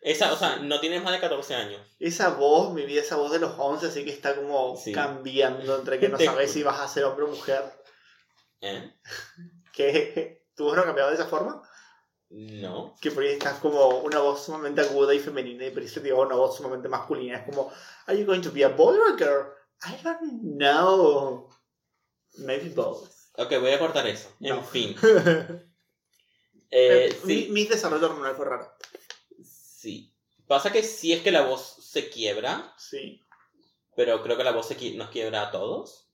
Esa, 0.01 0.33
o 0.33 0.37
sea, 0.37 0.57
no 0.57 0.81
tienes 0.81 1.03
más 1.03 1.13
de 1.13 1.21
14 1.21 1.55
años. 1.55 1.81
Esa 1.99 2.31
voz, 2.31 2.73
mi 2.73 2.85
vida, 2.87 3.01
esa 3.01 3.17
voz 3.17 3.33
de 3.33 3.41
los 3.41 3.53
11, 3.59 3.87
así 3.87 4.05
que 4.05 4.11
está 4.13 4.35
como 4.35 4.77
Sí. 4.77 4.93
cambiando 4.93 5.77
entre 5.79 5.99
que 5.99 6.09
no 6.09 6.19
sabes 6.19 6.53
si 6.53 6.63
vas 6.63 6.81
a 6.81 6.89
ser 6.89 7.05
hombre 7.05 7.25
o 7.25 7.29
mujer. 7.29 7.63
¿Eh? 8.61 8.93
Que 9.73 10.47
tu 10.57 10.65
voz 10.65 10.77
no 10.77 10.83
ha 10.83 10.87
cambiado 10.87 11.11
de 11.11 11.17
esa 11.17 11.27
forma. 11.27 11.63
No. 12.31 12.95
Que 13.01 13.11
por 13.11 13.23
ahí 13.23 13.31
estás 13.31 13.59
como 13.59 14.01
una 14.01 14.19
voz 14.21 14.45
sumamente 14.45 14.81
aguda 14.81 15.15
y 15.15 15.19
femenina 15.19 15.67
y 15.67 15.71
por 15.71 15.83
ahí 15.83 15.89
se 15.89 16.01
te 16.01 16.13
una 16.13 16.35
voz 16.35 16.57
sumamente 16.57 16.89
masculina. 16.89 17.39
Es 17.39 17.45
como, 17.45 17.73
¿Are 18.07 18.19
you 18.19 18.27
going 18.27 18.41
to 18.43 18.53
be 18.53 18.65
a 18.65 18.69
boy 18.69 18.97
or 18.99 19.15
a 19.15 19.17
girl? 19.17 19.47
I 19.85 20.03
don't 20.03 20.43
know. 20.43 21.49
Maybe 22.39 22.69
both. 22.71 23.11
Ok, 23.39 23.53
voy 23.61 23.71
a 23.71 23.79
cortar 23.79 24.07
eso. 24.07 24.31
En 24.41 24.57
No. 24.57 24.63
fin. 24.63 24.95
Eh, 26.71 27.19
mi, 27.25 27.35
sí, 27.35 27.49
mi 27.51 27.65
desarrollo 27.65 28.07
hormonal 28.11 28.35
fue 28.37 28.45
raro. 28.45 28.71
sí. 29.43 30.13
Pasa 30.47 30.71
que 30.71 30.83
sí 30.83 31.15
es 31.15 31.23
que 31.23 31.31
la 31.31 31.41
voz 31.47 31.77
se 31.83 32.11
quiebra, 32.11 32.75
Sí. 32.77 33.25
pero 33.97 34.23
creo 34.23 34.37
que 34.37 34.45
la 34.45 34.51
voz 34.53 34.69
se 34.69 34.77
qui- 34.79 34.95
nos 34.95 35.09
quiebra 35.09 35.49
a 35.49 35.51
todos. 35.51 36.11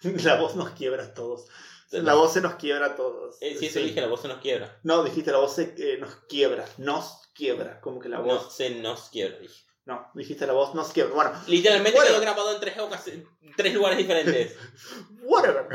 La 0.34 0.38
voz 0.40 0.54
nos 0.54 0.70
quiebra 0.70 1.04
a 1.06 1.12
todos. 1.14 1.46
La 1.90 2.14
voz 2.14 2.32
se 2.34 2.40
nos 2.40 2.54
quiebra 2.54 2.86
a 2.86 2.94
todos. 2.96 3.36
Eh, 3.40 3.56
sí, 3.58 3.66
eso 3.66 3.80
dije, 3.80 4.00
la 4.00 4.06
voz 4.08 4.20
se 4.22 4.28
nos 4.28 4.38
quiebra. 4.40 4.78
No, 4.84 5.02
dijiste 5.02 5.32
la 5.32 5.38
voz 5.38 5.54
se, 5.56 5.74
eh, 5.78 5.98
nos 5.98 6.14
quiebra. 6.28 6.64
Nos 6.78 7.28
quiebra. 7.34 7.80
Como 7.80 7.98
que 8.00 8.08
la 8.08 8.18
No, 8.18 8.24
voz. 8.24 8.54
se 8.54 8.70
nos 8.70 9.08
quiebra, 9.08 9.38
dije. 9.38 9.64
No, 9.86 10.08
dijiste 10.14 10.46
la 10.46 10.52
voz 10.52 10.72
nos 10.74 10.92
quiebra. 10.92 11.14
Bueno, 11.14 11.32
Literalmente 11.48 11.98
quedó 12.06 12.20
grabado 12.20 12.52
en 12.54 12.60
tres, 12.60 12.76
en 12.76 13.56
tres 13.56 13.74
lugares 13.74 13.98
diferentes. 13.98 14.56
whatever. 15.22 15.66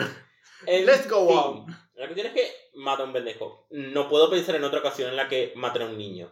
Let's 0.65 1.09
go 1.09 1.27
fin, 1.27 1.37
on. 1.37 1.65
La 1.95 2.07
cuestión 2.07 2.27
es 2.27 2.33
que 2.33 2.51
mata 2.75 3.03
a 3.03 3.05
un 3.05 3.13
pendejo. 3.13 3.67
No 3.71 4.09
puedo 4.09 4.29
pensar 4.29 4.55
en 4.55 4.63
otra 4.63 4.79
ocasión 4.79 5.09
en 5.09 5.15
la 5.15 5.27
que 5.27 5.53
maten 5.55 5.81
a 5.83 5.85
un 5.85 5.97
niño. 5.97 6.31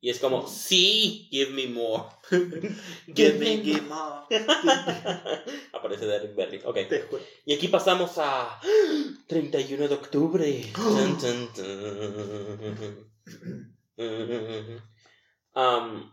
Y 0.00 0.10
es 0.10 0.18
como, 0.18 0.48
sí, 0.48 1.28
give 1.30 1.52
me 1.52 1.68
more. 1.68 2.04
Give 3.14 3.34
me, 3.34 3.62
give 3.62 3.82
more. 3.82 4.26
Aparece 5.72 6.06
Derek 6.06 6.34
Berry. 6.34 6.60
Ok. 6.64 6.78
Y 7.44 7.54
aquí 7.54 7.68
pasamos 7.68 8.18
a 8.18 8.60
31 9.28 9.86
de 9.86 9.94
octubre. 9.94 10.72
Tan, 10.74 11.18
tan, 11.18 11.52
tan. 11.52 13.12
Um, 15.54 16.12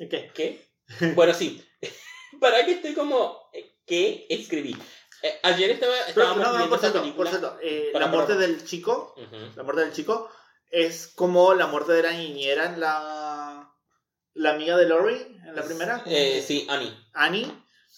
Ok. 0.00 0.14
¿Qué? 0.34 0.68
Bueno, 1.14 1.32
sí. 1.34 1.64
Para 2.40 2.64
que 2.64 2.72
estoy 2.72 2.94
como. 2.94 3.38
¿Qué 3.86 4.26
escribí? 4.30 4.76
Eh, 5.22 5.40
ayer 5.42 5.70
estaba, 5.70 5.92
Pero, 6.14 6.34
no, 6.36 6.58
no, 6.58 6.68
por 6.68 6.78
cierto, 6.78 7.02
por 7.16 7.28
cierto, 7.28 7.56
eh, 7.62 7.90
Para, 7.92 8.06
la 8.06 8.12
muerte 8.12 8.34
para. 8.34 8.46
del 8.46 8.64
chico, 8.64 9.14
Ujú. 9.16 9.36
la 9.56 9.62
muerte 9.62 9.82
del 9.82 9.92
chico, 9.92 10.30
es 10.70 11.06
como 11.08 11.54
la 11.54 11.66
muerte 11.66 11.92
de 11.92 12.02
la 12.02 12.12
niñera 12.12 12.66
en 12.66 12.80
la, 12.80 13.72
la 14.34 14.50
amiga 14.50 14.76
de 14.76 14.86
Lori, 14.88 15.14
en 15.46 15.54
la 15.54 15.62
primera. 15.62 16.02
Eh, 16.06 16.42
sí, 16.46 16.66
Annie. 16.68 16.92
Annie, 17.14 17.50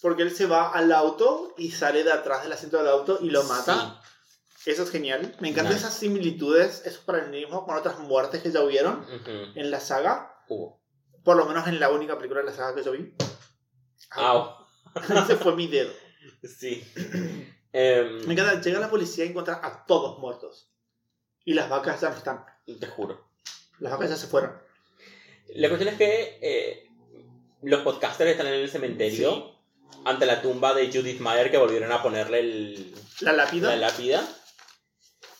porque 0.02 0.22
él 0.22 0.30
se 0.34 0.46
va 0.46 0.70
al 0.70 0.92
auto 0.92 1.54
y 1.56 1.70
sale 1.70 2.04
de 2.04 2.12
atrás 2.12 2.42
del 2.42 2.52
asiento 2.52 2.76
del 2.78 2.88
auto 2.88 3.18
y 3.20 3.30
lo 3.30 3.42
mata. 3.44 4.00
Eso 4.64 4.82
es 4.82 4.90
genial. 4.90 5.34
Me 5.40 5.48
encantan 5.48 5.74
Nice. 5.74 5.86
esas 5.86 5.98
similitudes, 5.98 6.82
esos 6.84 7.02
paralelismos 7.04 7.64
con 7.64 7.76
otras 7.76 7.98
muertes 8.00 8.42
que 8.42 8.50
ya 8.50 8.62
hubieron 8.62 9.06
Sí. 9.08 9.14
Ujú. 9.14 9.30
en 9.54 9.70
la 9.70 9.78
saga. 9.80 10.42
Hubo. 10.48 10.82
Por 11.24 11.36
lo 11.36 11.46
menos 11.46 11.66
en 11.68 11.78
la 11.80 11.88
única 11.90 12.16
película 12.16 12.40
de 12.40 12.46
la 12.46 12.52
saga 12.52 12.74
que 12.74 12.82
yo 12.84 12.92
vi. 12.92 13.14
Au. 14.10 14.65
Ese 15.24 15.36
fue 15.36 15.54
mi 15.56 15.66
dedo. 15.68 15.92
Sí. 16.42 16.82
Em, 17.72 18.24
Me 18.26 18.32
encanta, 18.34 18.60
llega 18.60 18.80
la 18.80 18.90
policía 18.90 19.24
y 19.24 19.28
encuentra 19.28 19.60
a 19.62 19.84
todos 19.86 20.18
muertos. 20.18 20.68
Y 21.44 21.54
las 21.54 21.68
vacas 21.68 22.00
ya 22.00 22.10
no 22.10 22.16
están. 22.16 22.44
te 22.64 22.86
juro. 22.86 23.28
Las 23.78 23.92
vacas 23.92 24.10
ya 24.10 24.16
se 24.16 24.26
fueron. 24.26 24.52
La 25.48 25.68
cuestión 25.68 25.92
es 25.92 25.98
que 25.98 26.38
eh, 26.42 26.88
los 27.62 27.82
podcasters 27.82 28.30
están 28.30 28.46
en 28.48 28.54
el 28.54 28.68
cementerio 28.70 29.54
ante 30.04 30.26
la 30.26 30.42
tumba 30.42 30.74
de 30.74 30.86
Judith 30.90 31.20
Meyer 31.20 31.50
que 31.50 31.58
volvieron 31.58 31.92
a 31.92 32.02
ponerle 32.02 32.40
el, 32.40 32.94
La 33.20 33.32
lápida. 33.32 33.70
la 33.70 33.76
lápida. 33.76 34.26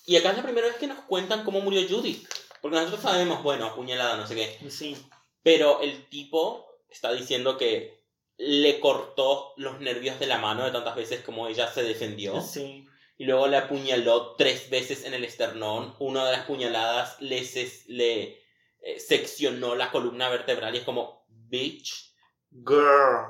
Y 0.07 0.17
acá 0.17 0.31
es 0.31 0.37
la 0.37 0.43
primera 0.45 0.69
vez 0.69 0.77
que 0.77 0.87
nos 0.87 1.01
cuentan 1.01 1.45
cómo 1.45 1.61
murió 1.61 1.81
Judith. 1.89 2.29
Porque 2.63 2.77
nosotros 2.77 3.03
sabemos, 3.03 3.43
bueno, 3.43 3.67
apuñalada, 3.67 4.17
no 4.17 4.27
sé 4.27 4.35
qué. 4.35 4.71
Sí. 4.71 4.97
Pero 5.43 5.81
el 5.81 6.09
tipo 6.09 6.67
está 6.89 7.13
diciendo 7.13 7.57
que 7.59 7.96
le 8.39 8.81
cortó 8.81 9.55
los 9.57 9.81
nervios 9.81 10.19
de 10.19 10.27
la 10.27 10.39
mano 10.39 10.65
de 10.65 10.71
tantas 10.71 10.95
veces 10.97 11.23
como 11.23 11.49
ella 11.49 11.73
se 11.73 11.83
defendió. 11.83 12.41
Sí. 12.41 12.87
Y 13.19 13.25
luego 13.25 13.47
le 13.49 13.57
apuñaló 13.57 14.35
tres 14.37 14.69
veces 14.69 15.05
en 15.05 15.15
el 15.15 15.25
esternón. 15.25 15.95
Una 15.99 16.27
de 16.27 16.33
las 16.37 16.47
puñaladas 16.47 17.21
le, 17.21 17.41
ses- 17.43 17.85
le 17.87 18.43
eh, 18.83 19.01
seccionó 19.01 19.75
la 19.75 19.91
columna 19.91 20.29
vertebral 20.29 20.75
y 20.75 20.79
es 20.79 20.85
como, 20.85 21.25
bitch. 21.29 22.15
Girl. 22.53 23.27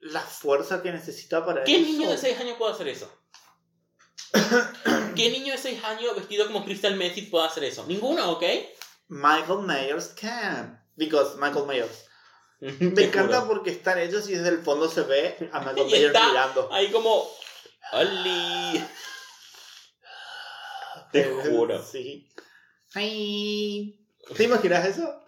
La 0.00 0.20
fuerza 0.20 0.82
que 0.82 0.90
necesita 0.92 1.46
para 1.46 1.62
¿Qué 1.64 1.76
eso. 1.76 1.84
niño 1.86 2.10
de 2.10 2.18
6 2.18 2.40
años 2.40 2.56
puede 2.58 2.72
hacer 2.72 2.88
eso? 2.88 3.10
¿Qué 5.14 5.30
niño 5.30 5.52
de 5.52 5.58
6 5.58 5.84
años 5.84 6.16
vestido 6.16 6.46
como 6.46 6.64
Crystal 6.64 6.96
Method 6.96 7.30
puede 7.30 7.46
hacer 7.46 7.64
eso? 7.64 7.84
Ninguno, 7.86 8.32
¿ok? 8.32 8.42
Michael 9.08 9.60
Myers 9.60 10.08
can. 10.08 10.82
Because 10.96 11.36
Michael 11.38 11.66
Myers. 11.66 12.06
Me 12.60 13.04
encanta 13.04 13.46
porque 13.46 13.70
están 13.70 13.98
ellos 13.98 14.28
y 14.28 14.34
desde 14.34 14.48
el 14.50 14.62
fondo 14.62 14.88
se 14.88 15.02
ve 15.02 15.50
a 15.52 15.60
Michael 15.60 15.86
Myers 15.86 16.04
está 16.06 16.28
mirando. 16.28 16.68
Ahí 16.72 16.90
como, 16.90 17.28
¡Oli! 17.92 18.84
Te 21.12 21.24
juro. 21.42 21.82
Sí. 21.82 22.28
Ay. 22.94 24.00
¿Te 24.36 24.44
imaginas 24.44 24.86
eso? 24.86 25.22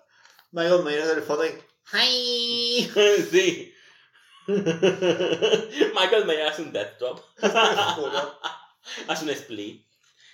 Michael 0.53 0.83
Myers 0.85 1.05
desde 1.07 1.19
el 1.21 1.23
fondo 1.27 1.45
y. 1.47 1.53
¡Ay! 1.93 2.91
sí. 3.31 3.73
Michael 4.49 6.25
Mayer 6.25 6.47
hace 6.47 6.63
un 6.63 6.73
death 6.73 6.99
drop. 6.99 7.21
Te 7.41 7.49
juro. 7.49 8.39
Hace 9.09 9.25
un 9.25 9.31
split. 9.31 9.87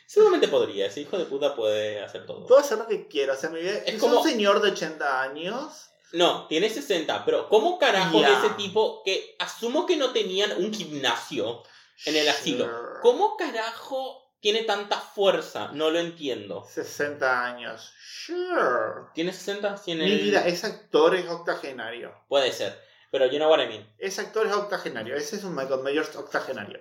Seguramente 0.06 0.48
podría. 0.48 0.86
Ese 0.86 1.00
hijo 1.00 1.16
de 1.18 1.24
puta 1.24 1.54
puede 1.56 2.00
hacer 2.02 2.26
todo. 2.26 2.46
Puedo 2.46 2.60
hacer 2.60 2.78
lo 2.78 2.86
que 2.86 3.08
quiera. 3.08 3.32
O 3.32 3.36
sea, 3.36 3.48
mi 3.50 3.60
vida 3.60 3.72
Es 3.86 3.94
es, 3.94 4.00
como- 4.00 4.20
un 4.20 4.28
señor 4.28 4.60
de 4.60 4.70
80 4.70 5.22
años. 5.22 5.90
No, 6.12 6.46
tiene 6.46 6.68
60, 6.68 7.24
pero 7.24 7.48
¿cómo 7.48 7.78
carajo 7.78 8.20
de 8.20 8.32
ese 8.32 8.50
tipo 8.56 9.02
que 9.04 9.34
asumo 9.38 9.86
que 9.86 9.96
no 9.96 10.12
tenían 10.12 10.52
un 10.62 10.72
gimnasio 10.72 11.62
en 12.06 12.16
el 12.16 12.28
asilo? 12.28 12.64
Sure. 12.66 13.00
¿Cómo 13.00 13.36
carajo 13.36 14.34
tiene 14.40 14.62
tanta 14.64 14.98
fuerza? 15.00 15.68
No 15.72 15.90
lo 15.90 15.98
entiendo. 16.00 16.64
60 16.68 17.46
años. 17.46 17.92
Sure. 17.98 19.06
¿Tiene 19.14 19.32
60? 19.32 19.76
¿Tiene 19.82 20.04
Mi 20.04 20.12
el- 20.12 20.20
vida, 20.20 20.46
ese 20.46 20.66
actor 20.66 21.14
es 21.14 21.26
octogenario. 21.28 22.14
Puede 22.28 22.52
ser, 22.52 22.78
pero 23.10 23.26
you 23.26 23.38
know 23.38 23.48
what 23.50 23.60
I 23.62 23.68
mean. 23.68 23.94
Ese 23.98 24.20
actor 24.20 24.46
es 24.46 24.52
octogenario. 24.52 25.16
Ese 25.16 25.36
es 25.36 25.44
un 25.44 25.54
Michael 25.54 25.82
Myers 25.82 26.14
octogenario. 26.16 26.80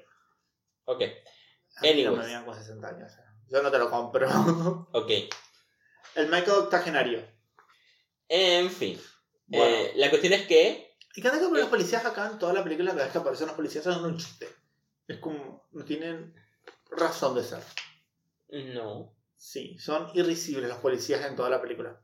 Ok, 0.86 1.02
no 1.84 1.90
Anyways. 1.90 2.18
me 2.20 2.26
vean 2.26 2.44
con 2.46 2.56
60 2.56 2.88
años. 2.88 3.12
Yo 3.50 3.62
no 3.62 3.72
te 3.72 3.78
lo 3.80 3.90
compro. 3.90 4.28
ok. 4.92 5.10
El 6.16 6.26
Michael 6.28 6.58
octogenario. 6.64 7.26
En 8.28 8.70
fin. 8.72 9.00
Bueno. 9.52 9.76
Eh, 9.76 9.94
la 9.96 10.10
cuestión 10.10 10.34
es 10.34 10.48
que... 10.48 10.98
Y 11.16 11.22
cada 11.22 11.38
vez 11.38 11.48
que 11.48 11.60
los 11.60 11.70
policías 11.70 12.06
acá 12.06 12.30
en 12.32 12.40
toda 12.40 12.54
la 12.54 12.64
película, 12.64 12.92
cada 12.92 13.04
vez 13.04 13.12
que 13.12 13.18
aparecen 13.18 13.48
los 13.48 13.56
policías 13.56 13.84
son 13.84 14.06
un 14.06 14.18
chiste. 14.18 14.48
Es 15.08 15.20
como, 15.20 15.68
no 15.72 15.84
tienen 15.84 16.34
razón 16.90 17.36
de 17.36 17.44
ser. 17.44 17.62
No. 18.76 19.14
Sí, 19.36 19.78
son 19.78 20.10
irrisibles 20.14 20.70
los 20.70 20.78
policías 20.78 21.26
en 21.26 21.36
toda 21.36 21.50
la 21.50 21.62
película. 21.62 22.00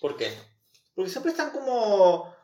¿Por 0.00 0.16
qué? 0.16 0.32
Porque 0.94 1.10
siempre 1.10 1.30
están 1.30 1.50
como, 1.50 2.34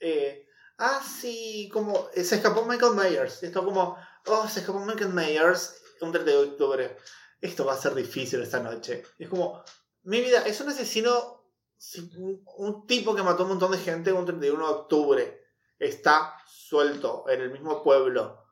eh, 0.00 0.46
ah, 0.78 1.02
sí, 1.02 1.70
como, 1.72 2.08
eh, 2.14 2.24
se 2.24 2.36
escapó 2.36 2.64
Michael 2.64 2.94
Myers. 2.94 3.42
Esto 3.42 3.64
como, 3.64 3.96
oh, 4.26 4.48
se 4.48 4.60
escapó 4.60 4.80
Michael 4.80 5.14
Myers 5.14 5.80
un 6.00 6.12
31 6.12 6.42
de 6.42 6.50
octubre. 6.50 6.96
Esto 7.40 7.64
va 7.64 7.74
a 7.74 7.78
ser 7.78 7.94
difícil 7.94 8.42
esta 8.42 8.60
noche. 8.60 9.04
Y 9.18 9.24
es 9.24 9.30
como, 9.30 9.62
mi 10.02 10.20
vida, 10.20 10.46
es 10.46 10.60
un 10.60 10.68
asesino, 10.68 11.43
un, 12.18 12.42
un 12.56 12.86
tipo 12.86 13.14
que 13.14 13.22
mató 13.22 13.42
a 13.42 13.46
un 13.46 13.50
montón 13.50 13.72
de 13.72 13.78
gente 13.78 14.12
un 14.12 14.26
31 14.26 14.66
de 14.66 14.72
octubre. 14.72 15.40
Está 15.78 16.36
suelto 16.46 17.24
en 17.28 17.40
el 17.40 17.50
mismo 17.50 17.82
pueblo. 17.82 18.42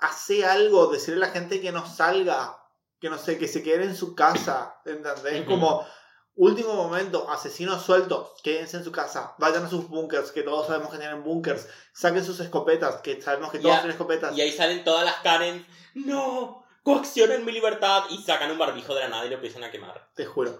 Hace 0.00 0.44
algo, 0.44 0.88
decirle 0.88 1.24
a 1.24 1.28
la 1.28 1.32
gente 1.32 1.60
que 1.60 1.72
no 1.72 1.86
salga, 1.86 2.58
que 3.00 3.08
no 3.08 3.18
sé, 3.18 3.38
que 3.38 3.48
se 3.48 3.62
quede 3.62 3.84
en 3.84 3.96
su 3.96 4.14
casa, 4.14 4.80
¿entendés? 4.84 5.42
Ujú. 5.42 5.50
Como, 5.50 5.86
Último 6.34 6.72
momento, 6.74 7.28
asesinos 7.28 7.82
sueltos, 7.82 8.30
quédense 8.42 8.78
en 8.78 8.84
su 8.84 8.90
casa, 8.90 9.34
vayan 9.36 9.66
a 9.66 9.68
sus 9.68 9.86
bunkers, 9.88 10.32
que 10.32 10.42
todos 10.42 10.66
sabemos 10.66 10.90
que 10.90 10.96
tienen 10.96 11.22
bunkers, 11.22 11.68
saquen 11.92 12.24
sus 12.24 12.40
escopetas, 12.40 13.02
que 13.02 13.20
sabemos 13.20 13.52
que 13.52 13.58
todos 13.58 13.74
Ya, 13.74 13.80
tienen 13.80 13.90
escopetas. 13.90 14.34
Y 14.36 14.40
ahí 14.40 14.50
salen 14.50 14.82
todas 14.82 15.04
las 15.04 15.16
Karen. 15.16 15.66
¡No! 15.94 16.64
Coaccionen 16.82 17.44
mi 17.44 17.52
libertad. 17.52 18.04
Y 18.08 18.22
sacan 18.22 18.50
un 18.50 18.58
barbijo 18.58 18.94
de 18.94 19.00
la 19.00 19.08
nada 19.10 19.26
y 19.26 19.28
lo 19.28 19.34
empiezan 19.34 19.62
a 19.62 19.70
quemar. 19.70 20.08
Te 20.14 20.24
juro. 20.24 20.58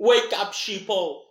Wake 0.00 0.34
up, 0.42 0.52
sheeple. 0.52 1.28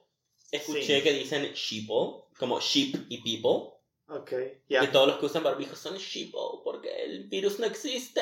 Escuché 0.52 0.98
Sí. 0.98 1.02
que 1.04 1.14
dicen 1.14 1.54
sheeple, 1.54 2.24
como 2.38 2.60
sheep 2.60 2.96
y 3.10 3.18
people. 3.24 3.76
Ok, 4.08 4.32
ya. 4.68 4.82
Que 4.82 4.88
todos 4.88 5.08
los 5.08 5.18
que 5.18 5.26
usan 5.28 5.44
barbijos 5.44 5.78
son 5.78 5.98
sheeple, 5.98 6.62
porque 6.64 7.04
el 7.04 7.28
virus 7.30 7.60
no 7.60 7.66
existe. 7.66 8.22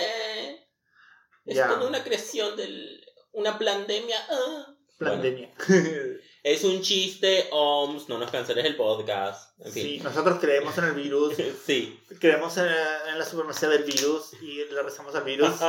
Es 1.46 1.56
Ya. 1.56 1.68
toda 1.70 1.88
una 1.88 2.04
creación 2.04 2.56
de 2.58 3.00
una 3.34 3.58
pandemia. 3.60 4.18
ah. 4.30 4.74
Pandemia. 5.00 5.54
Es 6.44 6.64
un 6.64 6.82
chiste, 6.82 7.48
OMS, 7.52 8.08
no 8.10 8.18
nos 8.18 8.32
canceles 8.32 8.66
el 8.66 8.76
podcast. 8.78 9.52
En 9.60 9.72
sí, 9.72 9.82
fin. 9.82 10.04
nosotros 10.04 10.40
creemos 10.40 10.78
en 10.78 10.86
el 10.86 10.94
virus, 10.94 11.34
Sí. 11.66 12.00
creemos 12.20 12.58
en, 12.58 12.66
en 13.10 13.20
la 13.20 13.26
supremacía 13.26 13.70
del 13.70 13.84
virus 13.84 14.32
y 14.42 14.64
le 14.66 14.82
rezamos 14.82 15.14
al 15.16 15.24
virus. 15.24 15.52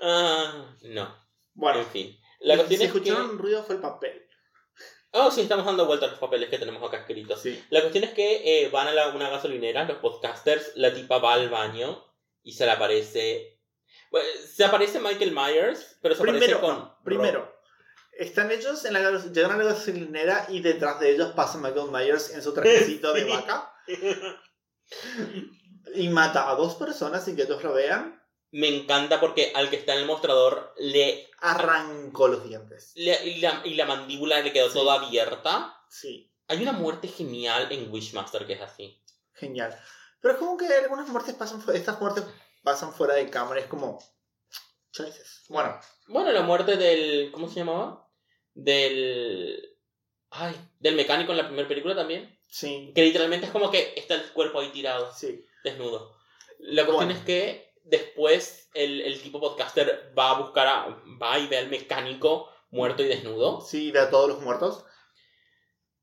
Ah, 0.00 0.74
no, 0.82 1.16
Bueno, 1.54 1.80
en 1.80 1.86
fin. 1.86 2.18
La 2.42 2.56
cuestión 2.56 2.78
si 2.80 2.86
es 2.86 2.92
que... 2.92 2.98
escucharon 2.98 3.30
un 3.30 3.38
ruido 3.38 3.62
fue 3.64 3.76
el 3.76 3.80
papel. 3.80 4.26
Oh, 5.12 5.30
sí, 5.30 5.42
estamos 5.42 5.66
dando 5.66 5.84
vuelta 5.86 6.06
a 6.06 6.10
los 6.10 6.18
papeles 6.18 6.48
que 6.48 6.58
tenemos 6.58 6.82
acá 6.82 6.98
escritos. 6.98 7.40
Sí. 7.42 7.62
La 7.70 7.80
cuestión 7.80 8.04
es 8.04 8.10
que 8.10 8.64
eh, 8.64 8.68
van 8.70 8.88
a 8.88 8.92
la- 8.92 9.08
una 9.08 9.28
gasolinera, 9.28 9.84
los 9.84 9.98
podcasters, 9.98 10.72
la 10.76 10.94
tipa 10.94 11.18
va 11.18 11.34
al 11.34 11.50
baño 11.50 12.02
y 12.42 12.52
se 12.52 12.64
le 12.64 12.72
aparece... 12.72 13.60
Bueno, 14.10 14.26
se 14.50 14.64
aparece 14.64 15.00
Michael 15.00 15.32
Myers, 15.32 15.98
pero 16.00 16.14
se 16.14 16.22
Primero, 16.22 16.56
aparece 16.58 16.60
con... 16.60 16.94
primero, 17.04 17.54
están 18.12 18.50
ellos 18.50 18.84
en 18.86 18.94
la 18.94 19.10
llegan 19.32 19.52
a 19.52 19.56
la 19.58 19.64
gasolinera 19.64 20.46
y 20.48 20.60
detrás 20.60 20.98
de 21.00 21.10
ellos 21.14 21.32
pasa 21.32 21.58
Michael 21.58 21.90
Myers 21.90 22.30
en 22.30 22.42
su 22.42 22.54
trajecito 22.54 23.12
de 23.12 23.24
vaca 23.30 23.70
y 25.94 26.08
mata 26.08 26.50
a 26.50 26.54
dos 26.54 26.74
personas 26.76 27.24
sin 27.24 27.36
que 27.36 27.42
ellos 27.42 27.62
lo 27.62 27.72
vean. 27.74 28.21
Me 28.52 28.68
encanta 28.68 29.18
porque 29.18 29.50
al 29.54 29.68
que 29.70 29.76
está 29.76 29.94
en 29.94 30.00
el 30.00 30.06
mostrador 30.06 30.74
le... 30.78 31.28
Arrancó 31.38 32.28
los 32.28 32.46
dientes. 32.48 32.92
le- 32.94 33.26
y, 33.26 33.40
la, 33.40 33.62
y 33.64 33.74
la 33.74 33.86
mandíbula 33.86 34.40
le 34.40 34.52
quedó 34.52 34.68
Sí. 34.68 34.74
toda 34.74 34.94
abierta. 34.94 35.76
Sí, 35.88 36.30
Hay 36.48 36.62
una 36.62 36.72
muerte 36.72 37.08
genial 37.08 37.68
en 37.72 37.90
Wishmaster 37.90 38.46
que 38.46 38.52
es 38.54 38.60
así. 38.60 39.02
genial. 39.34 39.76
Pero 40.20 40.34
es 40.34 40.38
como 40.40 40.56
que 40.56 40.66
algunas 40.66 41.08
muertes 41.08 41.34
pasan, 41.34 41.62
estas 41.74 42.00
muertes 42.00 42.24
pasan 42.62 42.92
fuera 42.92 43.14
de 43.14 43.28
cámara. 43.28 43.58
Es 43.60 43.66
como, 43.66 43.98
choices. 44.92 45.44
Bueno, 45.48 45.80
Bueno, 46.08 46.30
la 46.30 46.42
muerte 46.42 46.76
del... 46.76 47.30
¿Cómo 47.32 47.48
se 47.48 47.56
llamaba? 47.60 48.08
Del... 48.54 49.76
Ay, 50.30 50.54
del 50.78 50.94
mecánico 50.96 51.32
en 51.32 51.38
la 51.38 51.46
primera 51.46 51.68
película 51.68 51.94
también. 51.94 52.38
sí, 52.48 52.92
Que 52.94 53.02
literalmente 53.02 53.46
es 53.46 53.52
como 53.52 53.70
que 53.70 53.94
está 53.96 54.14
el 54.14 54.30
cuerpo 54.32 54.60
ahí 54.60 54.68
tirado, 54.70 55.12
sí. 55.14 55.44
desnudo. 55.64 56.16
La 56.58 56.84
cuestión 56.86 57.06
Bueno. 57.08 57.18
es 57.20 57.26
que 57.26 57.71
después 57.84 58.68
el, 58.74 59.00
el 59.00 59.20
tipo 59.22 59.40
podcaster 59.40 60.12
va 60.18 60.30
a 60.30 60.38
buscar 60.40 60.66
a... 60.66 60.86
Va 61.22 61.38
y 61.38 61.46
ve 61.46 61.58
al 61.58 61.68
mecánico 61.68 62.48
muerto 62.70 63.02
y 63.02 63.08
desnudo. 63.08 63.60
Sí, 63.60 63.90
ve 63.90 64.00
a 64.00 64.10
todos 64.10 64.28
los 64.28 64.40
muertos. 64.40 64.84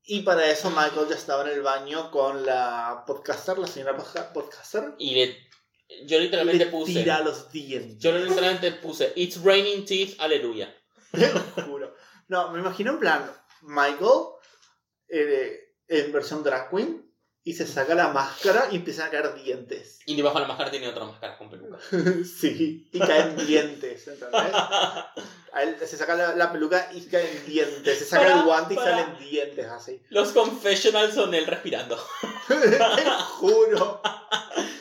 Y 0.02 0.20
para 0.22 0.50
eso 0.50 0.70
Michael 0.70 1.08
ya 1.08 1.14
estaba 1.14 1.42
en 1.44 1.50
el 1.50 1.62
baño 1.62 2.10
con 2.10 2.44
la 2.44 3.04
podcaster, 3.06 3.58
la 3.58 3.66
señora 3.66 3.96
podca- 3.96 4.32
podcaster. 4.32 4.94
Y 4.98 5.14
le... 5.14 5.36
Yo 6.06 6.18
literalmente 6.20 6.64
Le 6.66 6.70
puse... 6.70 6.92
tira 6.92 7.20
los 7.20 7.50
dientes. 7.50 7.98
Yo 7.98 8.12
literalmente 8.16 8.70
puse 8.72 9.12
It's 9.16 9.42
raining 9.42 9.84
teeth, 9.84 10.20
aleluya. 10.20 10.72
Te 11.12 11.32
lo 11.32 11.40
juro. 11.66 11.94
No, 12.28 12.50
me 12.52 12.60
imagino 12.60 12.92
en 12.92 12.98
plan, 13.00 13.32
Michael 13.62 14.20
eh, 15.08 15.74
en 15.88 16.12
versión 16.12 16.44
drag 16.44 16.70
queen 16.70 17.09
y 17.42 17.54
se 17.54 17.66
saca 17.66 17.94
la 17.94 18.08
máscara 18.08 18.68
y 18.70 18.76
empiezan 18.76 19.08
a 19.08 19.10
caer 19.10 19.34
dientes. 19.34 19.98
Y 20.06 20.14
debajo 20.14 20.36
de 20.36 20.42
la 20.42 20.48
máscara 20.48 20.70
tiene 20.70 20.88
otra 20.88 21.04
máscara 21.06 21.38
con 21.38 21.50
peluca. 21.50 21.78
sí, 22.24 22.88
y 22.92 22.98
caen 22.98 23.36
dientes, 23.46 24.06
¿entendés? 24.08 24.52
A 25.52 25.64
él 25.64 25.74
se 25.80 25.96
saca 25.96 26.14
la, 26.14 26.36
la 26.36 26.52
peluca 26.52 26.90
y 26.94 27.00
caen 27.06 27.44
dientes. 27.46 27.98
Se 27.98 28.04
saca 28.04 28.22
Para, 28.22 28.38
el 28.38 28.44
guante 28.44 28.74
y 28.74 28.76
salen 28.76 29.18
dientes 29.18 29.66
así. 29.66 30.00
Los 30.10 30.28
confessionals 30.30 31.14
son 31.14 31.34
él 31.34 31.44
respirando. 31.46 31.98
Te 32.48 33.10
juro. 33.38 34.00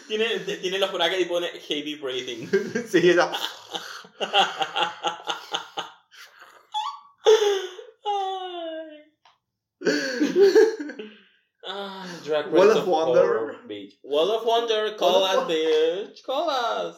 Tiene, 0.08 0.40
tiene 0.40 0.78
los 0.78 0.92
brackets 0.92 1.22
y 1.22 1.26
pone 1.26 1.48
heavy 1.48 1.96
breathing. 1.96 2.50
Sí, 2.88 3.10
esa- 3.10 3.32
Ay. 8.06 9.12
Ah, 11.72 12.04
Drag 12.26 12.52
Wall 12.52 12.72
of 12.72 12.88
Wonder. 12.88 13.24
Horror, 13.24 13.68
bitch. 13.68 14.00
Wall 14.02 14.32
of 14.32 14.44
Wonder, 14.44 14.96
call 14.98 15.24
us, 15.24 15.48
bitch. 15.48 16.24
Call 16.24 16.50
us. 16.50 16.96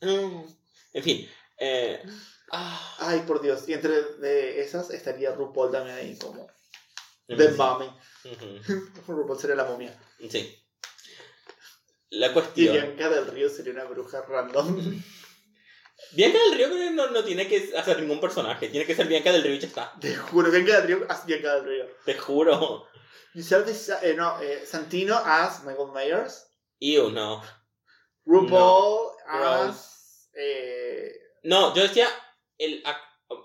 En 0.00 1.02
fin. 1.02 1.28
Eh, 1.58 2.00
ah, 2.52 2.96
Ay, 3.00 3.24
por 3.26 3.42
Dios. 3.42 3.68
Y 3.68 3.72
entre 3.72 4.00
de 4.20 4.60
esas 4.62 4.90
estaría 4.90 5.32
RuPaul 5.32 5.72
también 5.72 5.96
ahí 5.96 6.16
como 6.18 6.46
en 7.26 7.36
The. 7.36 7.48
Mummy. 7.50 7.90
Ujú. 8.24 8.90
RuPaul 9.12 9.38
sería 9.40 9.56
la 9.56 9.64
momia. 9.64 9.92
Sí. 10.30 10.56
La 12.10 12.28
Y 12.28 12.32
cuestión. 12.32 12.74
Bianca 12.76 13.08
del 13.08 13.26
Río 13.26 13.48
sería 13.48 13.72
una 13.72 13.84
bruja 13.84 14.22
random. 14.22 15.02
Bianca 16.12 16.38
del 16.38 16.54
Río 16.58 16.90
no, 16.92 17.10
no 17.10 17.24
tiene 17.24 17.48
que 17.48 17.72
hacer 17.76 17.98
ningún 18.00 18.20
personaje. 18.20 18.68
Tiene 18.68 18.86
que 18.86 18.94
ser 18.94 19.08
Bianca 19.08 19.32
del 19.32 19.42
Río 19.42 19.54
y 19.54 19.58
ya 19.58 19.66
está. 19.66 19.92
Te 20.00 20.14
juro, 20.14 20.48
Bianca 20.52 20.80
del 20.80 20.86
Río 20.86 21.06
as 21.08 21.26
Bianca 21.26 21.56
del 21.56 21.64
Río. 21.64 21.86
Te 22.04 22.14
juro. 22.16 22.86
Giselle 23.34 23.70
eh, 24.02 24.14
no, 24.14 24.40
eh, 24.40 24.64
Santino 24.64 25.16
as 25.16 25.64
Michael 25.64 25.88
Myers. 25.92 26.46
Ew, 26.80 27.10
no. 27.10 27.42
RuPaul 28.24 29.10
as. 29.26 30.30
Eh, 30.34 31.12
No, 31.42 31.74
yo 31.74 31.82
decía 31.82 32.08
el... 32.58 32.82
ac- 32.84 33.00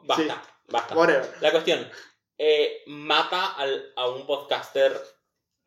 Basta, 0.05 0.41
basta. 0.67 0.95
whatever. 0.95 1.35
La 1.41 1.51
cuestión, 1.51 1.89
eh, 2.37 2.83
mata 2.87 3.53
al, 3.53 3.91
a 3.95 4.07
un 4.09 4.25
podcaster 4.27 4.95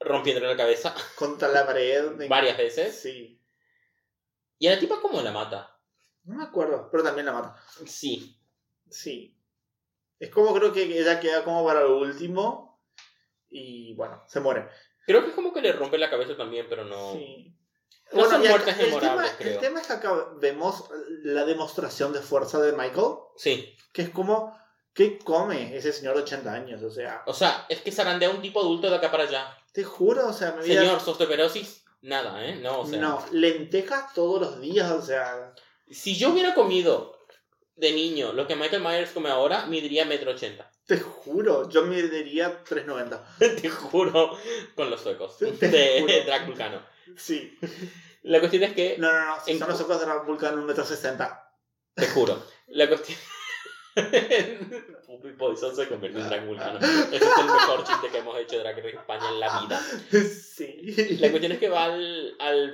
rompiéndole 0.01 0.49
la 0.49 0.57
cabeza 0.57 0.95
Contra 1.17 1.49
la 1.49 1.67
pared. 1.67 2.29
varias 2.29 2.57
veces. 2.57 3.01
Sí. 3.01 3.41
¿Y 4.59 4.67
a 4.69 4.73
la 4.75 4.79
tipa 4.79 5.01
cómo 5.01 5.21
la 5.21 5.33
mata? 5.33 5.77
No 6.25 6.37
me 6.37 6.45
acuerdo, 6.45 6.89
pero 6.91 7.03
también 7.03 7.27
la 7.27 7.33
mata. 7.33 7.61
Sí. 7.87 8.39
Sí. 8.89 9.37
Es 10.21 10.31
como 10.31 10.55
creo 10.55 10.73
que 10.73 10.83
ella 10.85 11.19
queda 11.19 11.43
como 11.43 11.65
para 11.65 11.81
lo 11.81 11.99
último. 11.99 12.72
Y 13.53 13.95
bueno, 13.95 14.23
se 14.27 14.41
muere. 14.41 14.69
Creo 15.07 15.23
que 15.23 15.29
es 15.31 15.35
como 15.35 15.53
que 15.53 15.61
le 15.61 15.73
rompe 15.73 15.99
la 15.99 16.11
cabeza 16.11 16.37
también, 16.37 16.67
pero 16.69 16.85
no... 16.85 17.13
Sí. 17.13 17.55
No 18.13 18.25
son 18.29 18.43
y 18.43 18.47
acá- 18.47 18.57
muertes 18.57 18.79
el 18.79 18.87
memorables, 18.87 19.25
tema, 19.27 19.39
creo. 19.39 19.53
El 19.55 19.59
tema 19.59 19.81
es 19.81 19.87
que 19.87 19.93
acá 19.95 20.27
vemos 20.39 20.85
la 21.25 21.45
demostración 21.45 22.13
de 22.13 22.21
fuerza 22.21 22.61
de 22.61 22.73
Michael, 22.73 23.15
Sí. 23.37 23.75
que 23.93 24.03
es 24.03 24.11
como, 24.11 24.55
¿qué 24.93 25.19
come 25.19 25.75
ese 25.77 25.93
señor 25.93 26.17
de 26.17 26.23
80 26.23 26.53
años? 26.53 26.83
O 26.83 26.91
sea, 26.91 27.23
O 27.27 27.33
sea, 27.33 27.65
es 27.71 27.81
que 27.81 27.91
zarandea 27.93 28.29
a 28.29 28.33
un 28.33 28.43
tipo 28.43 28.61
adulto 28.61 28.91
de 28.91 28.97
acá 28.97 29.11
para 29.11 29.25
allá. 29.25 29.57
te 29.73 29.83
juro, 29.85 30.29
o 30.29 30.33
sea, 30.35 30.53
me 30.53 30.61
voy 30.61 30.77
a- 30.77 30.81
Señor, 30.81 30.97
osteoporosis, 31.07 31.85
nada, 32.03 32.45
¿eh? 32.47 32.57
No, 32.57 32.81
o 32.81 32.87
sea... 32.87 32.99
no, 33.01 33.25
lentejas 33.33 34.13
todos 34.13 34.41
los 34.41 34.61
días, 34.61 34.91
o 34.91 35.01
sea, 35.01 35.55
Si 35.91 36.17
yo 36.19 36.31
hubiera 36.31 36.55
comido 36.55 37.19
de 37.77 37.93
niño 37.93 38.33
lo 38.35 38.47
que 38.47 38.57
Michael 38.57 38.83
Myers 38.83 39.11
come 39.13 39.31
ahora, 39.31 39.65
midiría 39.67 40.05
metro 40.05 40.31
ochenta. 40.33 40.71
Te 40.87 40.99
juro, 40.99 41.69
yo 41.69 41.85
me 41.85 42.03
diría 42.03 42.65
3.90. 42.65 43.61
Te 43.61 43.69
juro, 43.69 44.37
con 44.75 44.91
los 44.91 45.01
suecos. 45.01 45.39
Te 45.59 45.69
De. 45.69 46.23
Drag 46.27 46.47
Vulcano. 46.47 46.83
Sí. 47.17 47.59
La 48.23 48.41
cuestión 48.41 48.63
es 48.65 48.73
que... 48.73 48.97
No, 48.99 49.13
no, 49.13 49.27
no, 49.27 49.45
si 49.45 49.53
En 49.53 49.59
son 49.59 49.69
los 49.69 49.81
ojos 49.81 50.01
de 50.01 50.07
la 50.07 50.19
Vulcan 50.19 50.67
1,60m. 50.67 51.41
Te 51.95 52.07
juro. 52.09 52.43
La 52.69 52.89
cuestión. 52.89 53.19
Puppy 55.07 55.33
Poison 55.33 55.77
se 55.77 55.87
convierte 55.89 56.19
en 56.19 56.29
Drag 56.29 56.47
Vulcano. 56.47 56.79
Ese 57.13 57.17
es 57.17 57.39
el 57.39 57.47
mejor 57.47 57.85
chiste 57.85 58.09
que 58.09 58.19
hemos 58.19 58.39
hecho 58.39 58.57
de 58.57 58.63
Drag 58.63 58.77
Race 58.77 58.97
España 58.97 59.29
en 59.29 59.41
la 59.41 59.61
vida. 59.61 59.81
Sí. 60.11 61.17
La 61.21 61.31
cuestión 61.31 61.53
es 61.53 61.59
que 61.59 61.69
va 61.69 61.85
al, 61.85 62.35
al 62.39 62.73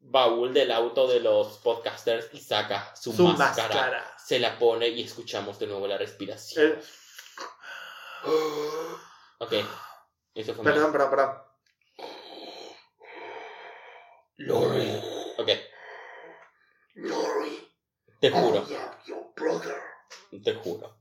baúl 0.00 0.52
del 0.52 0.70
auto 0.72 1.06
de 1.08 1.20
los 1.20 1.58
podcasters 1.58 2.28
y 2.32 2.38
saca 2.38 2.94
su, 2.94 3.12
Su 3.12 3.24
máscara, 3.28 3.68
máscara. 3.68 4.16
Se 4.18 4.38
la 4.38 4.58
pone 4.58 4.88
y 4.88 5.02
escuchamos 5.02 5.58
de 5.58 5.66
nuevo 5.66 5.86
la 5.86 5.98
respiración. 5.98 6.78
Ok. 9.38 9.52
Eso 10.34 10.54
fue 10.54 10.64
perdón, 10.64 10.92
perdón, 10.92 11.10
perdón. 11.10 11.36
Lori. 14.36 15.00
Ok. 15.38 15.48
Lori, 16.94 17.68
Te 18.20 18.30
juro. 18.30 18.64
I 18.68 18.74
am 18.74 18.90
your 19.06 19.32
brother. 19.34 19.76
Te 20.44 20.54
juro. 20.54 20.96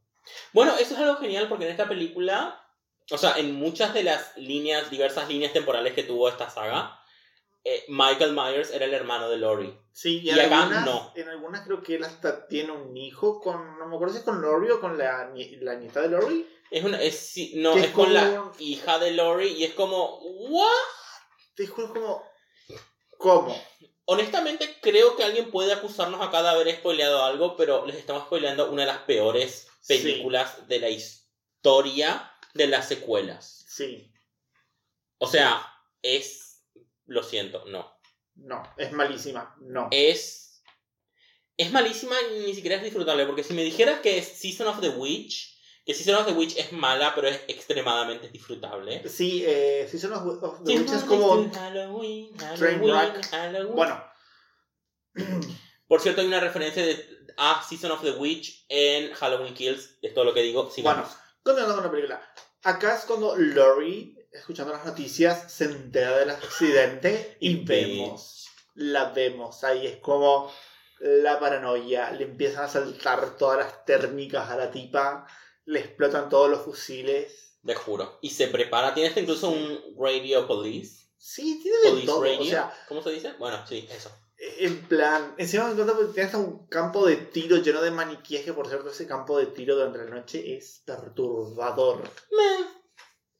Bueno, 0.53 0.73
eso 0.77 0.93
es 0.93 0.99
algo 0.99 1.17
genial 1.17 1.47
porque 1.49 1.65
en 1.65 1.71
esta 1.71 1.87
película, 1.87 2.65
o 3.11 3.17
sea, 3.17 3.37
en 3.37 3.55
muchas 3.55 3.93
de 3.93 4.03
las 4.03 4.35
líneas, 4.37 4.89
diversas 4.89 5.27
líneas 5.27 5.53
temporales 5.53 5.93
que 5.93 6.03
tuvo 6.03 6.29
esta 6.29 6.49
saga, 6.49 6.99
eh, 7.63 7.83
Michael 7.89 8.33
Myers 8.33 8.71
era 8.71 8.85
el 8.85 8.93
hermano 8.93 9.29
de 9.29 9.37
Laurie. 9.37 9.77
Sí, 9.91 10.19
y, 10.21 10.29
Y 10.29 10.39
acá 10.39 10.63
algunas, 10.63 10.85
no. 10.85 11.11
en 11.15 11.27
algunas 11.29 11.65
creo 11.65 11.81
que 11.81 11.95
él 11.95 12.03
hasta 12.03 12.47
tiene 12.47 12.71
un 12.71 12.95
hijo 12.95 13.41
con, 13.41 13.77
no 13.77 13.87
me 13.87 13.95
acuerdo 13.95 14.13
si 14.13 14.19
es 14.19 14.25
con 14.25 14.41
Laurie 14.41 14.71
o 14.71 14.79
con 14.79 14.97
la, 14.97 15.29
la 15.33 15.75
nieta 15.75 16.01
de 16.01 16.09
Laurie. 16.09 16.58
Es 16.71 16.83
una, 16.83 17.01
es, 17.01 17.33
no, 17.55 17.75
es 17.75 17.85
es 17.85 17.91
con 17.91 18.13
la 18.13 18.51
hija 18.59 18.99
de 18.99 19.11
Laurie 19.11 19.51
y 19.53 19.63
es 19.63 19.73
como, 19.73 20.19
¿what? 20.19 20.67
Te 21.55 21.65
juro 21.67 21.93
como, 21.93 22.23
¿cómo? 23.17 23.63
Honestamente, 24.05 24.77
creo 24.81 25.15
que 25.15 25.23
alguien 25.23 25.51
puede 25.51 25.73
acusarnos 25.73 26.21
acá 26.21 26.41
de 26.41 26.49
haber 26.49 26.75
spoileado 26.75 27.23
algo, 27.23 27.55
pero 27.55 27.85
les 27.85 27.95
estamos 27.95 28.23
spoileando 28.23 28.71
una 28.71 28.83
de 28.83 28.87
las 28.87 28.99
peores 28.99 29.67
Sí. 29.81 29.97
películas 29.97 30.67
de 30.67 30.79
la 30.79 30.89
historia 30.89 32.31
de 32.53 32.67
las 32.67 32.87
secuelas. 32.87 33.65
Sí, 33.67 34.11
O 35.17 35.27
sea, 35.27 35.65
es. 36.01 36.65
Lo 37.05 37.23
siento, 37.23 37.65
no. 37.65 37.91
no, 38.35 38.61
es 38.77 38.91
malísima, 38.91 39.55
no. 39.61 39.87
Es. 39.91 40.63
Es 41.57 41.71
malísima 41.71 42.15
y 42.31 42.39
ni 42.45 42.53
siquiera 42.53 42.77
es 42.77 42.83
disfrutable, 42.83 43.25
porque 43.25 43.43
si 43.43 43.53
me 43.53 43.63
dijeras 43.63 43.99
que 43.99 44.17
es 44.17 44.27
Season 44.27 44.67
of 44.67 44.79
the 44.81 44.89
Witch, 44.89 45.58
que 45.85 45.93
Season 45.93 46.15
of 46.15 46.27
the 46.27 46.33
Witch 46.33 46.57
es 46.57 46.71
mala, 46.71 47.13
pero 47.15 47.27
es 47.27 47.41
extremadamente 47.47 48.29
disfrutable. 48.29 49.07
Sí, 49.09 49.43
eh, 49.45 49.87
Season 49.89 50.13
of, 50.13 50.63
the 50.63 50.77
Witch 50.77 50.91
es 50.91 51.03
como, 51.03 51.49
Halloween, 51.51 52.37
Halloween. 52.37 53.21
Halloween. 53.31 53.75
bueno, 53.75 54.03
Por 55.87 56.01
cierto, 56.01 56.21
hay 56.21 56.27
una 56.27 56.39
referencia 56.39 56.85
de, 56.85 57.03
a 57.37 57.63
Season 57.67 57.91
of 57.91 58.03
the 58.03 58.11
Witch 58.11 58.65
en 58.69 59.13
Halloween 59.13 59.53
Kills. 59.53 59.97
Es 60.01 60.13
todo 60.13 60.25
lo 60.25 60.33
que 60.33 60.41
digo. 60.41 60.69
Sigamos. 60.69 61.07
Bueno, 61.07 61.19
continuando 61.41 61.75
con 61.75 61.83
la 61.85 61.91
película. 61.91 62.33
Acá 62.63 62.95
es 62.95 63.05
cuando 63.05 63.35
Laurie, 63.37 64.27
escuchando 64.31 64.73
las 64.73 64.85
noticias, 64.85 65.51
se 65.51 65.65
entera 65.65 66.17
del 66.17 66.29
accidente 66.29 67.37
y, 67.39 67.51
Y 67.51 67.63
vemos, 67.63 68.47
la 68.75 69.05
vemos. 69.05 69.63
Ahí 69.63 69.87
es 69.87 69.97
como 69.97 70.51
la 70.99 71.39
paranoia. 71.39 72.11
Le 72.11 72.25
empiezan 72.25 72.65
a 72.65 72.69
saltar 72.69 73.37
todas 73.37 73.57
las 73.57 73.85
térmicas 73.85 74.49
a 74.49 74.57
la 74.57 74.69
tipa, 74.69 75.25
le 75.69 75.81
explotan 75.81 76.29
todos 76.29 76.49
los 76.49 76.61
fusiles. 76.61 77.57
Te 77.63 77.75
juro. 77.75 78.17
Y 78.21 78.31
se 78.31 78.47
prepara. 78.47 78.93
Tiene 78.93 79.09
hasta 79.09 79.21
incluso 79.21 79.49
un 79.49 79.79
Radio 79.99 80.47
Police. 80.47 81.09
Sí, 81.15 81.59
tiene 81.61 81.77
de 81.77 81.89
Police 81.89 82.05
todo. 82.07 82.23
Radio. 82.23 82.39
O 82.39 82.45
sea, 82.45 82.85
¿Cómo 82.87 83.03
se 83.03 83.11
dice? 83.11 83.33
Bueno, 83.37 83.65
sí, 83.67 83.87
eso. 83.91 84.09
en 84.37 84.87
plan, 84.87 85.35
encima 85.37 85.65
me 85.65 85.73
encanta 85.73 85.93
porque 85.93 86.13
tiene 86.13 86.25
hasta 86.25 86.39
un 86.39 86.67
campo 86.67 87.05
de 87.05 87.17
tiro 87.17 87.57
lleno 87.57 87.81
de 87.81 87.91
maniquíes, 87.91 88.43
que 88.43 88.53
por 88.53 88.67
cierto, 88.67 88.89
ese 88.89 89.05
campo 89.05 89.37
de 89.37 89.47
tiro 89.47 89.75
durante 89.75 89.99
la 89.99 90.05
noche 90.05 90.57
es 90.57 90.81
perturbador. 90.85 92.01
Me. 92.31 92.79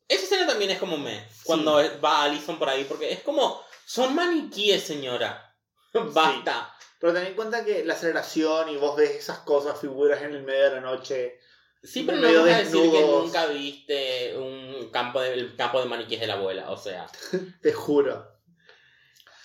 Esa 0.08 0.24
escena 0.24 0.46
también 0.46 0.70
es 0.70 0.80
como 0.80 0.98
me. 0.98 1.28
Cuando 1.44 1.82
va 2.00 2.24
Allison 2.24 2.60
por 2.60 2.70
ahí, 2.70 2.84
porque 2.84 3.12
es 3.12 3.22
como. 3.22 3.60
Son 3.86 4.14
maniquíes, 4.14 4.84
señora. 4.84 5.56
Basta. 6.14 6.76
Pero 7.00 7.14
ten 7.14 7.26
en 7.26 7.34
cuenta 7.34 7.66
que 7.66 7.84
la 7.86 7.96
aceleración 7.96 8.70
y 8.70 8.78
vos 8.78 8.96
ves 8.96 9.12
esas 9.12 9.40
cosas, 9.40 9.80
figuras 9.80 10.22
en 10.22 10.36
el 10.36 10.44
medio 10.44 10.66
de 10.66 10.72
la 10.76 10.82
noche. 10.82 11.40
Sí, 11.82 12.04
pero 12.04 12.18
no 12.18 12.24
Medio 12.28 12.42
vas 12.44 12.52
a 12.54 12.58
decir 12.60 12.92
que 12.92 13.02
nunca 13.02 13.46
viste 13.48 14.38
un 14.38 14.90
campo 14.92 15.22
de, 15.22 15.34
el 15.34 15.56
campo 15.56 15.80
de 15.80 15.86
maniquíes 15.88 16.20
de 16.22 16.28
la 16.28 16.34
abuela. 16.34 16.72
O 16.72 16.78
sea. 16.78 17.08
Te 17.62 17.72
juro. 17.74 18.38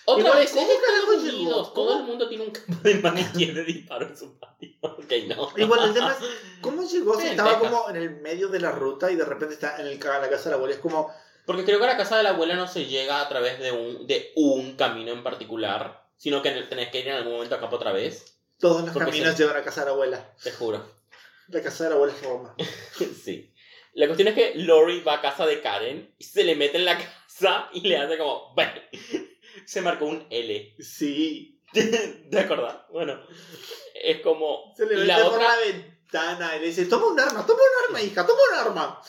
Otra 0.07 0.21
Igual, 0.23 0.37
vez, 0.39 0.51
¿cómo 0.51 0.67
es 0.69 0.75
Estados 0.77 1.15
Unidos. 1.23 1.39
llegó? 1.47 1.71
Todo 1.73 1.97
el 1.97 2.03
mundo 2.03 2.29
tiene 2.29 2.43
un 2.43 2.51
campo 2.51 2.75
de 2.83 2.95
maniquíes 2.95 3.55
de 3.55 3.63
disparo 3.63 4.07
en 4.07 4.17
su 4.17 4.37
patio. 4.39 4.69
Ok, 4.85 5.11
no. 5.27 5.49
Y 5.57 5.63
bueno, 5.63 5.85
el 5.85 5.93
tema 5.95 6.11
es, 6.11 6.27
¿cómo 6.61 6.83
llegó? 6.83 7.19
Si 7.19 7.27
estaba 7.27 7.57
Texas. 7.59 7.71
como 7.71 7.89
en 7.89 7.95
el 7.95 8.11
medio 8.21 8.49
de 8.49 8.59
la 8.59 8.71
ruta 8.71 9.11
y 9.11 9.15
de 9.15 9.25
repente 9.25 9.55
está 9.55 9.77
en 9.81 9.87
el, 9.87 9.93
en 9.93 9.99
la 9.99 10.29
casa 10.29 10.43
de 10.45 10.49
la 10.51 10.55
abuela. 10.57 10.75
Es 10.75 10.79
como, 10.79 11.11
Porque 11.47 11.63
creo 11.65 11.79
que 11.79 11.85
a 11.85 11.87
la 11.87 11.97
casa 11.97 12.17
de 12.17 12.23
la 12.23 12.29
abuela 12.31 12.55
no 12.55 12.67
se 12.67 12.85
llega 12.85 13.19
a 13.21 13.27
través 13.29 13.59
de 13.59 13.71
un, 13.71 14.05
de 14.05 14.31
un 14.35 14.75
camino 14.75 15.11
en 15.11 15.23
particular, 15.23 16.05
sino 16.17 16.41
que 16.43 16.51
tenés 16.51 16.89
que 16.89 16.99
ir 16.99 17.07
en 17.07 17.15
algún 17.15 17.33
momento 17.33 17.55
a 17.55 17.59
campo 17.59 17.77
otra 17.77 17.91
vez. 17.93 18.37
todos 18.59 18.83
los 18.83 18.95
caminos 18.95 19.31
se- 19.35 19.41
llevan 19.43 19.57
a 19.57 19.63
casa 19.63 19.81
de 19.81 19.85
la 19.87 19.91
abuela. 19.93 20.33
Te 20.43 20.51
juro. 20.51 20.85
La 21.49 21.61
casa 21.61 21.83
de 21.85 21.89
la 21.91 21.95
abuela 21.95 22.13
es 22.13 22.23
Roma. 22.23 22.55
sí. 23.23 23.53
La 23.93 24.07
cuestión 24.07 24.27
es 24.27 24.35
que 24.35 24.55
Lori 24.55 25.01
va 25.01 25.15
a 25.15 25.21
casa 25.21 25.45
de 25.45 25.61
Karen 25.61 26.13
y 26.17 26.23
se 26.23 26.43
le 26.43 26.55
mete 26.55 26.77
en 26.77 26.85
la 26.85 26.97
casa 26.97 27.69
y 27.73 27.81
le 27.87 27.97
hace 27.97 28.17
como. 28.17 28.53
"Bueno". 28.55 28.81
Se 29.65 29.81
marcó 29.81 30.05
un 30.05 30.27
L. 30.29 30.75
Sí. 30.79 31.61
¿De 31.73 32.39
acordás? 32.39 32.77
Bueno. 32.91 33.21
Es 33.93 34.19
como. 34.21 34.73
Se 34.75 34.85
le 34.85 34.95
mete 34.95 35.07
la 35.07 35.17
por 35.23 35.33
otra. 35.35 35.47
la 35.47 35.57
ventana 35.65 36.57
y 36.57 36.59
le 36.59 36.65
dice, 36.67 36.85
toma 36.85 37.07
un 37.07 37.19
arma, 37.19 37.45
toma 37.45 37.59
un 37.61 37.85
arma, 37.85 38.01
hija, 38.01 38.25
toma 38.25 38.39
un 38.51 38.59
arma. 38.59 39.01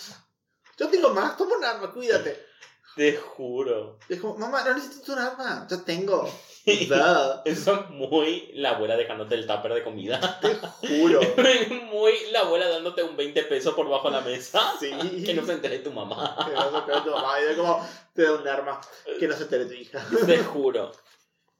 Yo 0.78 0.88
tengo 0.88 1.10
más, 1.10 1.36
toma 1.36 1.56
un 1.56 1.64
arma, 1.64 1.92
cuídate. 1.92 2.46
Te 2.94 3.16
juro. 3.16 3.98
Y 4.08 4.14
es 4.14 4.20
como, 4.20 4.38
mamá, 4.38 4.62
no 4.64 4.74
necesito 4.74 5.12
un 5.14 5.18
arma, 5.18 5.66
yo 5.68 5.82
tengo. 5.82 6.30
Eso 6.66 7.74
es 7.74 7.90
muy 7.90 8.50
la 8.54 8.70
abuela 8.70 8.96
dejándote 8.96 9.36
el 9.36 9.46
tupper 9.46 9.72
de 9.74 9.84
comida. 9.84 10.40
Te 10.40 10.54
juro. 10.98 11.20
muy 11.92 12.12
la 12.32 12.40
abuela 12.40 12.68
dándote 12.68 13.04
un 13.04 13.16
20 13.16 13.44
pesos 13.44 13.74
por 13.74 13.88
bajo 13.88 14.10
la 14.10 14.20
mesa. 14.20 14.74
Sí. 14.80 14.90
Que 15.24 15.34
no 15.34 15.46
se 15.46 15.52
entere 15.52 15.78
tu 15.78 15.92
mamá. 15.92 16.36
Que 16.44 16.52
no 16.54 16.70
se 16.70 16.76
entere 16.78 17.00
tu 17.02 17.10
mamá. 17.10 17.40
Y 17.40 17.44
es 17.50 17.56
como, 17.56 17.88
te 18.14 18.22
da 18.24 18.32
un 18.32 18.48
arma. 18.48 18.80
Que 19.18 19.28
no 19.28 19.36
se 19.36 19.44
entere 19.44 19.66
tu 19.66 19.74
hija. 19.74 20.04
Te 20.26 20.38
juro. 20.38 20.90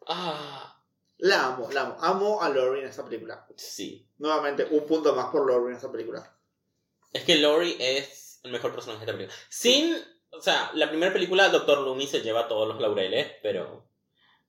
Ah, 0.09 0.77
La 1.19 1.47
amo, 1.47 1.69
la 1.73 1.83
amo. 1.83 1.97
Amo 2.01 2.43
a 2.43 2.49
Laurie 2.49 2.83
en 2.83 2.89
esta 2.89 3.05
película. 3.05 3.47
sí. 3.57 4.03
Nuevamente, 4.19 4.67
un 4.71 4.87
punto 4.87 5.15
más 5.15 5.27
por 5.27 5.47
Laurie 5.49 5.71
en 5.71 5.77
esta 5.77 5.93
película. 5.93 6.35
Es 7.13 7.23
que 7.25 7.37
Lori 7.37 7.77
es 7.79 8.41
el 8.43 8.51
mejor 8.51 8.73
personaje 8.75 9.05
de 9.05 9.05
esta 9.13 9.17
película. 9.17 9.39
Sin. 9.51 9.95
O 10.31 10.41
sea, 10.41 10.71
la 10.75 10.89
primera 10.89 11.13
película, 11.13 11.49
Doctor 11.51 11.79
Loomis 11.79 12.11
se 12.11 12.23
lleva 12.23 12.49
todos 12.49 12.67
los 12.67 12.81
laureles, 12.81 13.31
pero 13.43 13.87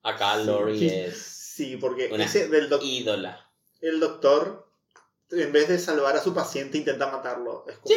acá 0.08 0.38
Sí. 0.38 0.44
Lori 0.46 0.88
es 0.88 1.18
Sí, 1.58 1.76
porque 1.76 2.08
Una 2.12 2.24
ese 2.24 2.48
del 2.48 2.68
ídola. 2.82 3.50
el 3.80 3.98
doctor, 3.98 4.70
en 5.30 5.50
vez 5.52 5.66
de 5.68 5.78
salvar 5.78 6.16
a 6.16 6.22
su 6.22 6.32
paciente, 6.32 6.78
intenta 6.78 7.10
matarlo. 7.10 7.64
Es 7.68 7.78
como 7.78 7.94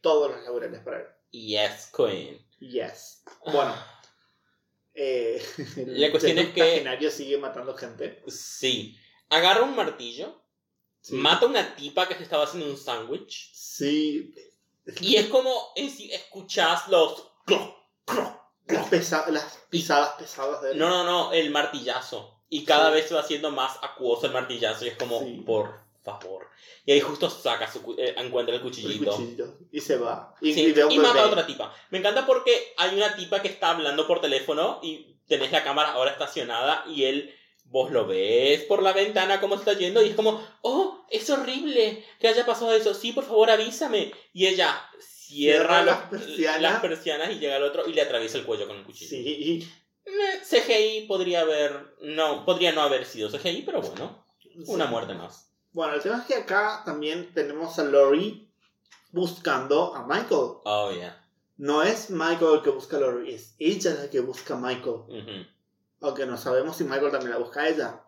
todos 0.00 0.30
los 0.32 0.42
laureles 0.44 0.80
para 0.80 0.98
él. 1.00 1.06
Yes, 1.30 1.90
Queen. 1.96 2.44
Yes. 2.60 3.22
Bueno. 3.44 3.74
Eh, 4.94 5.44
La 5.86 6.10
cuestión 6.10 6.38
el 6.38 6.46
es 6.48 6.54
que- 6.54 6.62
octogenario 6.62 7.10
sigue 7.10 7.38
matando 7.38 7.74
gente. 7.74 8.22
Sí. 8.28 8.96
Agarra 9.30 9.62
un 9.62 9.74
martillo, 9.76 10.40
Sí. 11.00 11.14
mata 11.14 11.46
a 11.46 11.48
una 11.48 11.74
tipa 11.76 12.08
que 12.08 12.14
se 12.14 12.22
estaba 12.22 12.44
haciendo 12.44 12.68
un 12.70 12.76
sándwich. 12.76 13.52
Sí. 13.54 14.34
Y 15.00 15.16
es 15.16 15.26
como 15.26 15.72
en 15.76 15.90
sí, 15.90 16.10
escuchás 16.12 16.88
los. 16.88 17.30
cloc, 17.46 17.76
cloc, 18.06 18.40
Las, 18.66 18.86
pesa- 18.88 19.26
las 19.30 19.58
pisadas 19.70 20.10
pesadas 20.18 20.62
de 20.62 20.72
él. 20.72 20.78
No, 20.78 20.88
no, 20.88 21.04
no, 21.04 21.32
el 21.32 21.50
martillazo. 21.50 22.40
Y 22.48 22.64
cada 22.64 22.90
vez 22.90 23.08
se 23.08 23.14
va 23.14 23.20
haciendo 23.20 23.50
más 23.50 23.78
acuoso 23.82 24.26
el 24.26 24.32
martillazo 24.32 24.84
y 24.84 24.88
es 24.88 24.96
como, 24.96 25.20
Sí. 25.20 25.42
por 25.44 25.80
favor. 26.04 26.46
Y 26.86 26.92
ahí 26.92 27.00
justo 27.00 27.28
saca 27.30 27.70
su, 27.70 27.94
eh, 27.98 28.14
encuentra 28.18 28.54
el 28.54 28.60
El 28.60 28.66
cuchillito. 28.66 29.10
cuchillo. 29.16 29.58
Y 29.72 29.80
se 29.80 29.96
va. 29.96 30.34
Y, 30.40 30.52
Sí, 30.52 30.74
y 30.76 30.94
y 30.94 30.98
mata 30.98 31.22
a 31.22 31.26
otra 31.26 31.46
tipa. 31.46 31.74
Me 31.90 31.98
encanta 31.98 32.26
porque 32.26 32.74
hay 32.76 32.94
una 32.94 33.16
tipa 33.16 33.40
que 33.42 33.48
está 33.48 33.70
hablando 33.70 34.06
por 34.06 34.20
teléfono 34.20 34.80
y 34.82 35.16
tenés 35.26 35.50
la 35.50 35.64
cámara 35.64 35.92
ahora 35.92 36.10
estacionada 36.12 36.84
y 36.86 37.04
él, 37.04 37.34
vos 37.64 37.90
lo 37.90 38.06
ves 38.06 38.62
por 38.64 38.82
la 38.82 38.92
ventana 38.92 39.40
cómo 39.40 39.54
está 39.56 39.72
yendo 39.72 40.02
y 40.04 40.10
es 40.10 40.14
como, 40.14 40.46
oh, 40.60 41.04
es 41.10 41.28
horrible 41.30 42.04
que 42.20 42.28
haya 42.28 42.44
pasado 42.46 42.72
eso. 42.74 42.92
Sí, 42.94 43.12
por 43.12 43.24
favor, 43.24 43.50
avísame. 43.50 44.12
Y 44.34 44.46
ella 44.46 44.78
cierra, 45.34 45.84
las 45.84 45.98
persianas. 46.08 46.62
las 46.62 46.80
persianas 46.80 47.30
y 47.30 47.38
llega 47.38 47.56
al 47.56 47.62
otro 47.62 47.86
y 47.86 47.92
le 47.92 48.02
atraviesa 48.02 48.38
el 48.38 48.44
cuello 48.44 48.66
con 48.66 48.76
el 48.76 48.84
cuchillo. 48.84 49.10
Sí. 49.10 49.68
CGI 50.44 51.06
podría 51.06 51.40
haber, 51.40 51.96
no, 52.02 52.44
podría 52.44 52.72
no 52.72 52.82
haber 52.82 53.06
sido 53.06 53.30
CGI, 53.30 53.62
pero 53.62 53.80
bueno, 53.80 54.24
una 54.66 54.86
muerte 54.86 55.14
más. 55.14 55.50
Bueno, 55.72 55.94
el 55.94 56.02
tema 56.02 56.18
es 56.18 56.24
que 56.26 56.34
acá 56.34 56.82
también 56.84 57.32
tenemos 57.34 57.78
a 57.78 57.84
Lori 57.84 58.48
buscando 59.10 59.94
a 59.94 60.06
Michael. 60.06 60.58
Oh, 60.64 60.92
yeah. 60.92 61.20
No 61.56 61.82
es 61.82 62.10
Michael 62.10 62.56
el 62.56 62.62
que 62.62 62.70
busca 62.70 62.96
a 62.96 63.00
Lori, 63.00 63.32
es 63.32 63.54
ella 63.58 63.94
la 63.94 64.10
que 64.10 64.20
busca 64.20 64.54
a 64.54 64.58
Michael. 64.58 65.48
Aunque 66.00 66.26
no 66.26 66.36
sabemos 66.36 66.76
si 66.76 66.84
Michael 66.84 67.10
también 67.10 67.30
la 67.30 67.38
busca 67.38 67.62
a 67.62 67.68
ella. 67.68 68.04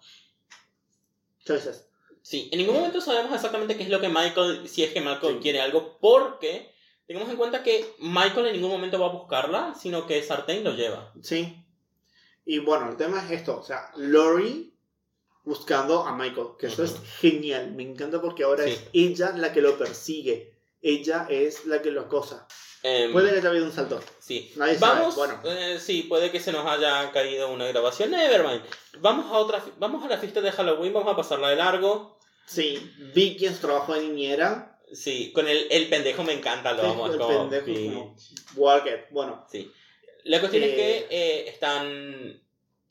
Choices. 1.44 1.88
Sí, 2.22 2.48
en 2.52 2.58
ningún 2.58 2.74
momento 2.74 3.00
sabemos 3.00 3.32
exactamente 3.32 3.76
qué 3.76 3.84
es 3.84 3.88
lo 3.88 4.00
que 4.00 4.08
Michael, 4.08 4.68
si 4.68 4.82
es 4.82 4.92
que 4.92 5.00
Michael 5.00 5.36
Sí. 5.36 5.40
quiere 5.42 5.60
algo, 5.60 5.96
porque 6.00 6.74
tengamos 7.07 7.30
en 7.30 7.36
cuenta 7.36 7.62
que 7.62 7.94
Michael 7.98 8.46
en 8.46 8.52
ningún 8.54 8.70
momento 8.70 8.98
va 8.98 9.07
a 9.07 9.12
buscarla, 9.12 9.74
sino 9.80 10.07
que 10.07 10.22
Sartain 10.22 10.64
lo 10.64 10.72
lleva. 10.72 11.12
Sí. 11.22 11.62
Y 12.44 12.59
bueno, 12.61 12.88
el 12.90 12.96
tema 12.96 13.24
es 13.24 13.30
esto. 13.30 13.59
O 13.59 13.62
sea, 13.62 13.90
Lori 13.96 14.72
buscando 15.44 16.04
a 16.04 16.16
Michael. 16.16 16.48
Que 16.59 16.66
eso 16.66 16.82
es 16.84 16.92
Ujú. 16.92 17.02
genial. 17.20 17.72
Me 17.72 17.82
encanta 17.82 18.20
porque 18.20 18.44
ahora 18.44 18.64
Sí. 18.64 18.70
es 18.70 18.82
ella 18.92 19.32
la 19.36 19.52
que 19.52 19.61
lo 19.61 19.76
persigue. 19.78 20.54
Ella 20.82 21.26
es 21.28 21.66
la 21.66 21.82
que 21.82 21.90
lo 21.90 22.02
acosa. 22.02 22.46
Em, 22.82 23.12
Puede 23.12 23.32
que 23.32 23.38
haya 23.38 23.48
habido 23.48 23.64
un 23.64 23.72
salto. 23.72 24.00
Sí. 24.20 24.52
Nadie 24.57 24.76
sabe, 24.78 25.00
Vamos, 25.00 25.16
bueno. 25.16 25.40
eh, 25.44 25.78
sí, 25.80 26.02
puede 26.04 26.30
que 26.30 26.38
se 26.38 26.52
nos 26.52 26.64
haya 26.66 27.11
caído 27.11 27.50
una 27.50 27.66
grabación. 27.66 28.11
Nevermind. 28.12 28.62
Vamos 29.00 29.26
a 29.26 29.38
otra, 29.38 29.64
vamos 29.78 30.04
a 30.04 30.09
la 30.09 30.18
fiesta 30.18 30.40
de 30.40 30.52
Halloween, 30.52 30.92
vamos 30.92 31.12
a 31.12 31.16
pasarla 31.16 31.48
de 31.50 31.57
largo. 31.57 32.18
Sí. 32.46 32.92
Vicky 33.14 33.46
en 33.46 33.54
su 33.54 33.61
trabajo 33.62 33.94
de 33.94 34.02
niñera. 34.02 34.75
Sí, 34.93 35.32
con 35.32 35.49
el, 35.49 35.66
el 35.70 35.89
pendejo 35.89 36.22
me 36.22 36.32
encanta, 36.32 36.72
lo 36.72 36.82
vamos 36.82 37.11
el 37.12 37.18
como, 37.18 37.51
pendejo 37.51 37.66
sí. 37.66 37.89
como 37.89 38.16
Walker. 38.55 39.09
Bueno. 39.11 39.45
Sí. 39.51 39.70
La 40.24 40.41
cuestión 40.41 40.62
es 40.64 40.70
Eh, 40.70 40.76
que 40.76 41.07
eh, 41.11 41.49
están. 41.49 42.43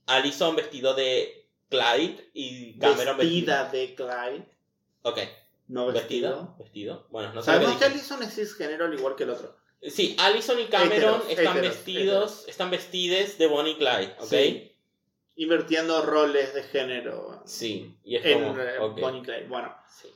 Allison 0.08 0.56
vestido 0.56 0.94
de 0.94 1.48
Clyde 1.70 2.30
y 2.34 2.78
Cameron 2.78 3.18
Vestida 3.18 3.70
de 3.70 3.96
Clyde, 3.96 4.46
Ok, 5.02 5.20
no 5.68 5.88
vestido. 5.88 6.30
vestido. 6.32 6.56
Vestido. 6.60 7.08
Bueno, 7.10 7.34
no 7.34 7.42
Sabemos 7.42 7.78
que. 7.78 7.86
Allison 7.86 8.22
es 8.24 8.36
cisgénero 8.36 8.86
al 8.86 8.94
igual 8.94 9.16
que 9.16 9.24
el 9.24 9.32
otro. 9.32 9.56
Sí, 9.82 10.16
Allison 10.20 10.60
y 10.60 10.66
Cameron 10.66 11.22
están 11.30 11.60
vestidos, 11.62 12.46
están 12.48 12.70
vestides 12.72 13.38
de 13.38 13.48
Bonnie 13.48 13.74
y 13.74 13.78
Clyde, 13.78 14.16
¿ok? 14.20 14.28
Sí. 14.28 14.72
Invirtiendo 15.38 16.02
roles 16.04 16.54
de 16.54 16.64
género 16.64 17.42
Sí, 17.46 17.98
y 18.04 18.16
es 18.16 18.26
en 18.26 18.44
como, 18.44 18.60
eh, 18.62 18.80
ok, 18.80 19.00
Bonnie 19.02 19.20
y 19.22 19.24
Clyde. 19.24 19.48
Bueno, 19.48 19.76
sí. 19.90 20.08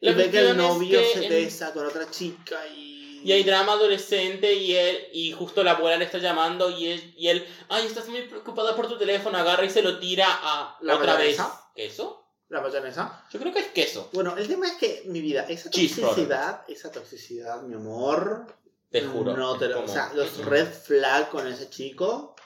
Y 0.00 0.06
La 0.10 0.12
ve 0.12 0.30
que 0.30 0.38
el 0.40 0.46
es 0.48 0.56
novio 0.56 1.00
que 1.00 1.12
se 1.20 1.28
besa 1.28 1.72
con 1.72 1.86
otra 1.86 2.10
chica 2.10 2.66
y... 2.68 2.94
Y 3.24 3.32
hay 3.32 3.42
drama 3.42 3.72
adolescente 3.72 4.52
y 4.52 4.74
él, 4.76 5.06
y 5.14 5.32
justo 5.32 5.64
la 5.64 5.70
abuela 5.70 5.96
le 5.96 6.04
está 6.04 6.18
llamando 6.18 6.68
y 6.68 6.88
él, 6.88 7.14
y 7.16 7.28
él, 7.28 7.46
ay, 7.70 7.86
estás 7.86 8.06
muy 8.08 8.20
preocupada 8.28 8.76
por 8.76 8.86
tu 8.86 8.98
teléfono, 8.98 9.38
agarra 9.38 9.64
y 9.64 9.70
se 9.70 9.80
lo 9.80 9.98
tira 9.98 10.26
a 10.28 10.76
¿La 10.82 10.96
otra 10.96 11.16
vez. 11.16 11.38
mayonesa? 11.38 11.70
¿Queso? 11.74 12.26
La 12.50 12.60
mayonesa. 12.60 13.24
Yo 13.32 13.40
creo 13.40 13.50
que 13.50 13.60
es 13.60 13.68
queso. 13.68 14.10
Bueno, 14.12 14.36
el 14.36 14.46
tema 14.46 14.66
es 14.66 14.74
que, 14.74 15.04
mi 15.06 15.22
vida, 15.22 15.46
esa 15.48 15.70
toxicidad, 15.70 16.64
esa 16.68 16.90
toxicidad, 16.92 17.62
mi 17.62 17.76
amor, 17.76 18.46
Te 18.90 19.00
juro. 19.00 19.34
no 19.34 19.56
te 19.56 19.68
lo... 19.68 19.76
como- 19.76 19.86
O 19.88 19.90
sea, 19.90 20.12
los 20.12 20.44
red 20.44 20.70
flag 20.70 21.30
con 21.30 21.46
ese 21.46 21.70
chico, 21.70 22.36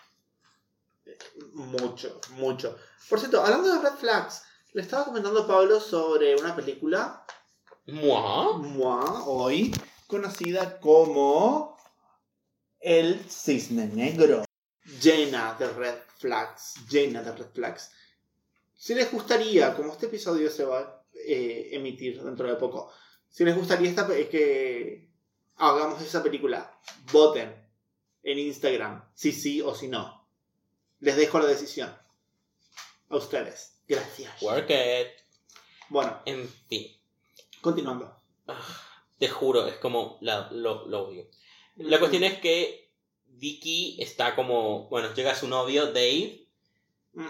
mucho, 1.54 2.20
mucho. 2.30 2.76
Por 3.08 3.18
cierto, 3.18 3.42
hablando 3.42 3.68
de 3.74 3.80
red 3.82 3.96
flags, 3.96 4.42
le 4.74 4.82
estaba 4.82 5.06
comentando 5.06 5.40
a 5.40 5.46
Pablo 5.48 5.80
sobre 5.80 6.36
una 6.36 6.54
película 6.54 7.24
¿Mua? 7.88 8.58
Mua, 8.58 9.24
hoy 9.24 9.72
conocida 10.06 10.78
como 10.78 11.74
El 12.78 13.18
Cisne 13.30 13.86
Negro. 13.86 14.44
Llena 15.00 15.56
de 15.58 15.70
red 15.70 15.94
flags, 16.18 16.74
llena 16.90 17.22
de 17.22 17.32
red 17.32 17.46
flags. 17.54 17.90
Si 18.76 18.94
les 18.94 19.10
gustaría, 19.10 19.74
como 19.74 19.92
este 19.92 20.04
episodio 20.04 20.50
se 20.50 20.66
va 20.66 20.80
a 20.80 21.02
eh, 21.14 21.70
emitir 21.72 22.22
dentro 22.22 22.46
de 22.46 22.56
poco, 22.56 22.92
si 23.30 23.42
les 23.46 23.56
gustaría 23.56 23.88
esta, 23.88 24.06
que 24.06 25.08
hagamos 25.56 26.02
esa 26.02 26.22
película, 26.22 26.78
voten 27.10 27.56
en 28.22 28.38
Instagram, 28.38 29.02
si 29.14 29.32
sí 29.32 29.62
o 29.62 29.74
si 29.74 29.88
no. 29.88 30.28
Les 31.00 31.16
dejo 31.16 31.38
la 31.38 31.46
decisión. 31.46 31.96
A 33.08 33.16
ustedes. 33.16 33.78
Gracias. 33.88 34.42
Work 34.42 34.68
it. 34.68 35.08
Bueno, 35.88 36.20
En 36.26 36.46
fin. 36.68 36.97
Continuando. 37.60 38.14
Te 39.18 39.28
juro, 39.28 39.66
es 39.66 39.76
como 39.76 40.18
la, 40.20 40.48
lo, 40.52 40.86
lo 40.86 41.08
odio. 41.08 41.28
La 41.76 41.98
cuestión 41.98 42.24
es 42.24 42.38
que 42.38 42.90
Vicky 43.26 43.96
está 44.00 44.34
como, 44.34 44.88
bueno, 44.88 45.12
llega 45.14 45.34
su 45.34 45.48
novio 45.48 45.86
Dave 45.86 46.46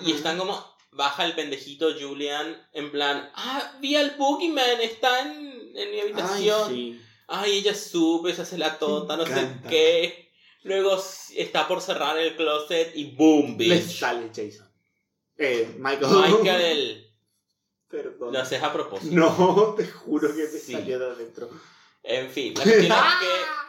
y 0.04 0.12
están 0.12 0.38
como, 0.38 0.62
baja 0.92 1.24
el 1.24 1.34
pendejito 1.34 1.88
Julian 1.98 2.66
en 2.72 2.90
plan, 2.90 3.30
ah, 3.34 3.76
vi 3.80 3.96
al 3.96 4.16
Boogeyman, 4.16 4.80
está 4.80 5.20
en, 5.22 5.72
en 5.76 5.90
mi 5.90 6.00
habitación. 6.00 6.68
Ay, 6.70 7.00
Ay, 7.26 7.50
sí. 7.52 7.58
ella 7.58 7.74
sube, 7.74 8.34
se 8.34 8.42
hace 8.42 8.58
la 8.58 8.78
tonta, 8.78 9.16
no 9.16 9.26
sé 9.26 9.48
qué. 9.68 10.30
Luego 10.62 10.98
está 11.36 11.68
por 11.68 11.80
cerrar 11.80 12.18
el 12.18 12.36
closet 12.36 12.92
y 12.94 13.12
boom, 13.12 13.56
Le 13.58 13.76
bitch. 13.76 13.98
sale 13.98 14.28
Jason. 14.28 14.68
Eh, 15.36 15.76
Michael. 15.78 16.10
Michael, 16.42 17.07
Perdón. 17.91 18.32
lo 18.32 18.39
haces 18.41 18.62
a 18.62 18.72
propósito. 18.72 19.14
No, 19.14 19.74
te 19.76 19.86
juro 19.86 20.28
que 20.28 20.43
me 20.43 20.47
Sí. 20.59 20.72
salió 20.72 20.99
de 20.99 21.07
adentro. 21.07 21.49
En 22.03 22.30
fin, 22.30 22.55
la 22.57 22.62
cuestión 22.62 22.93
es 22.93 22.99
que... 23.20 23.68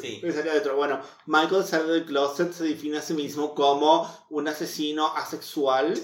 Sí. 0.00 0.20
Me 0.22 0.30
salió 0.30 0.44
de 0.44 0.50
adentro. 0.52 0.76
Bueno, 0.76 1.00
Michael 1.26 1.64
sale 1.64 1.92
del 1.92 2.04
closet, 2.04 2.52
se 2.52 2.64
define 2.64 2.98
a 2.98 3.02
sí 3.02 3.12
mismo 3.14 3.54
como 3.54 4.26
un 4.30 4.46
asesino 4.48 5.08
asexual. 5.16 6.00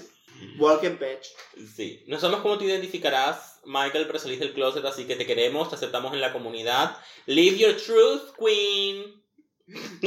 Walking 0.59 0.97
bitch. 0.99 1.27
Sí, 1.75 2.03
no 2.07 2.19
sabemos 2.19 2.41
cómo 2.41 2.57
te 2.57 2.65
identificarás, 2.65 3.59
Michael, 3.65 4.07
pero 4.07 4.17
salís 4.19 4.39
del 4.39 4.53
closet, 4.53 4.83
así 4.85 5.05
que 5.05 5.15
te 5.15 5.25
queremos, 5.27 5.69
te 5.69 5.75
aceptamos 5.75 6.13
en 6.13 6.19
la 6.21 6.33
comunidad. 6.33 6.97
Live 7.27 7.57
your 7.59 7.75
truth, 7.77 8.35
queen. 8.39 9.23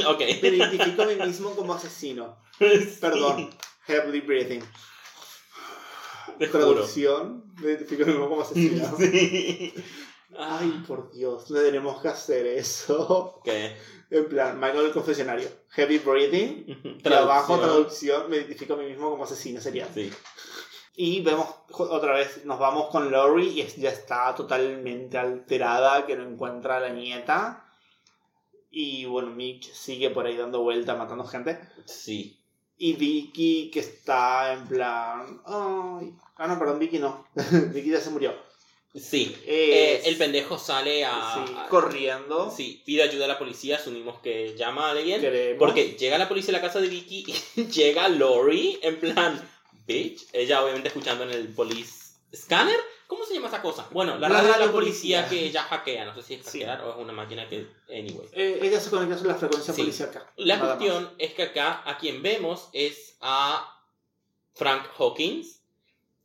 ok. 0.05 0.19
Me 0.41 0.49
identifico 0.49 1.03
a 1.03 1.05
mí 1.05 1.15
mismo 1.15 1.55
como 1.55 1.73
asesino. 1.73 2.37
Perdón. 3.01 3.49
Heavily 3.87 4.21
breathing. 4.21 4.63
Te 6.37 6.47
juro. 6.47 6.71
Traducción. 6.73 7.53
Me 7.61 7.69
identifico 7.69 8.03
a 8.03 8.05
mí 8.05 8.11
mismo 8.11 8.29
como 8.29 8.41
asesino. 8.41 8.97
Sí. 8.97 9.73
Ay, 10.37 10.83
por 10.87 11.11
Dios, 11.11 11.49
no 11.49 11.61
tenemos 11.61 12.01
que 12.01 12.09
hacer 12.09 12.45
eso. 12.47 13.39
¿Qué? 13.43 13.75
En 14.09 14.27
plan, 14.27 14.59
Michael 14.59 14.87
el 14.87 14.91
confesionario. 14.91 15.47
Heavy 15.69 15.99
breathing. 15.99 16.99
Y 17.03 17.13
abajo, 17.13 17.57
Traducción. 17.57 18.29
me 18.29 18.37
identifico 18.37 18.73
a 18.73 18.77
mí 18.77 18.85
mismo 18.85 19.09
como 19.09 19.23
asesino 19.23 19.61
serial. 19.61 19.89
Sí. 19.93 20.11
Y 20.97 21.21
vemos 21.21 21.47
otra 21.69 22.13
vez, 22.13 22.45
nos 22.45 22.57
vamos 22.57 22.89
con 22.89 23.11
Lori 23.11 23.59
y 23.59 23.81
ya 23.81 23.89
está 23.89 24.33
totalmente 24.33 25.17
alterada, 25.17 26.05
que 26.05 26.15
no 26.15 26.23
encuentra 26.23 26.77
a 26.77 26.79
la 26.79 26.89
nieta. 26.89 27.69
Y 28.71 29.05
bueno, 29.05 29.31
Mitch 29.31 29.71
sigue 29.73 30.09
por 30.09 30.25
ahí 30.25 30.37
dando 30.37 30.61
vuelta, 30.61 30.95
matando 30.95 31.25
gente. 31.25 31.59
Sí. 31.85 32.41
Y 32.77 32.93
Vicky, 32.93 33.69
que 33.71 33.79
está 33.79 34.53
en 34.53 34.67
plan. 34.67 35.41
Ay. 35.45 36.13
Ah, 36.37 36.47
no, 36.47 36.59
perdón, 36.59 36.79
Vicky 36.79 36.99
no. 36.99 37.27
Vicky 37.73 37.89
ya 37.89 38.01
se 38.01 38.09
murió. 38.09 38.33
Sí. 38.93 39.35
Eh, 39.45 40.01
el 40.05 40.17
pendejo 40.17 40.57
sale 40.57 41.03
a... 41.03 41.45
sí, 41.47 41.53
a- 41.57 41.67
corriendo. 41.67 42.49
Sí, 42.55 42.81
pide 42.85 43.03
ayuda 43.03 43.25
a 43.25 43.29
la 43.29 43.39
policía, 43.39 43.75
asumimos 43.77 44.19
que 44.19 44.55
llama 44.57 44.87
a 44.87 44.91
alguien. 44.91 45.19
Queremos. 45.21 45.59
Porque 45.59 45.95
llega 45.97 46.17
la 46.17 46.29
policía 46.29 46.51
a 46.51 46.57
la 46.57 46.61
casa 46.61 46.79
de 46.79 46.87
Vicky 46.87 47.25
y 47.55 47.65
llega 47.71 48.07
Lori 48.09 48.79
en 48.81 48.99
plan, 48.99 49.49
bitch. 49.85 50.27
Ella 50.33 50.63
obviamente 50.63 50.87
escuchando 50.89 51.23
en 51.25 51.31
el 51.31 51.47
police 51.49 52.15
scanner. 52.33 52.77
¿Cómo 53.07 53.23
se 53.25 53.33
llama 53.35 53.47
esa 53.49 53.61
cosa? 53.61 53.87
Bueno, 53.91 54.17
la 54.17 54.27
La 54.29 54.41
radio 54.41 54.53
de 54.53 54.65
la 54.65 54.71
policía 54.71 55.21
policía. 55.23 55.29
que 55.29 55.45
ella 55.47 55.63
hackea. 55.63 56.05
No 56.05 56.15
sé 56.15 56.21
si 56.23 56.33
es 56.35 56.45
Sí. 56.45 56.59
hackear 56.59 56.81
o 56.83 56.91
es 56.91 56.97
una 56.97 57.13
máquina 57.13 57.47
que... 57.47 57.67
Anyway. 57.89 58.27
Eh, 58.33 58.59
ella 58.61 58.79
se 58.79 58.89
conecta 58.89 59.15
a 59.23 59.27
la 59.27 59.35
frecuencia 59.35 59.73
Sí. 59.73 59.81
policíaca. 59.81 60.31
La 60.37 60.57
más. 60.57 60.65
cuestión 60.67 61.11
es 61.17 61.33
que 61.33 61.43
acá 61.43 61.81
a 61.85 61.97
quien 61.97 62.21
vemos 62.23 62.69
es 62.73 63.17
a 63.21 63.71
Frank 64.53 64.83
Hawkins, 64.97 65.61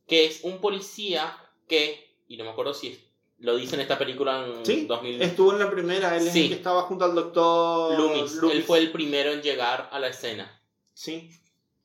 que 0.07 0.27
es 0.27 0.41
un 0.45 0.61
policía 0.61 1.37
que, 1.69 2.15
y 2.29 2.37
no 2.37 2.45
me 2.45 2.51
acuerdo 2.51 2.73
si 2.75 2.89
es- 2.89 2.99
lo 3.39 3.57
dice 3.57 3.75
en 3.75 3.81
esta 3.81 3.97
película 3.99 4.45
en 4.47 4.65
Sí, 4.67 4.85
2000... 4.87 5.21
Estuvo 5.23 5.53
en 5.53 5.59
la 5.61 5.71
primera, 5.71 6.17
él 6.17 6.27
es 6.27 6.33
Sí. 6.33 6.43
el 6.45 6.49
que 6.51 6.55
estaba 6.57 6.83
junto 6.83 7.05
al 7.07 7.15
doctor 7.15 7.99
Loomis. 7.99 8.39
Él 8.53 8.63
fue 8.65 8.79
el 8.79 8.93
primero 8.93 9.33
en 9.33 9.41
llegar 9.43 9.89
a 9.93 9.99
la 9.99 10.09
escena. 10.09 10.61
Sí, 10.93 11.31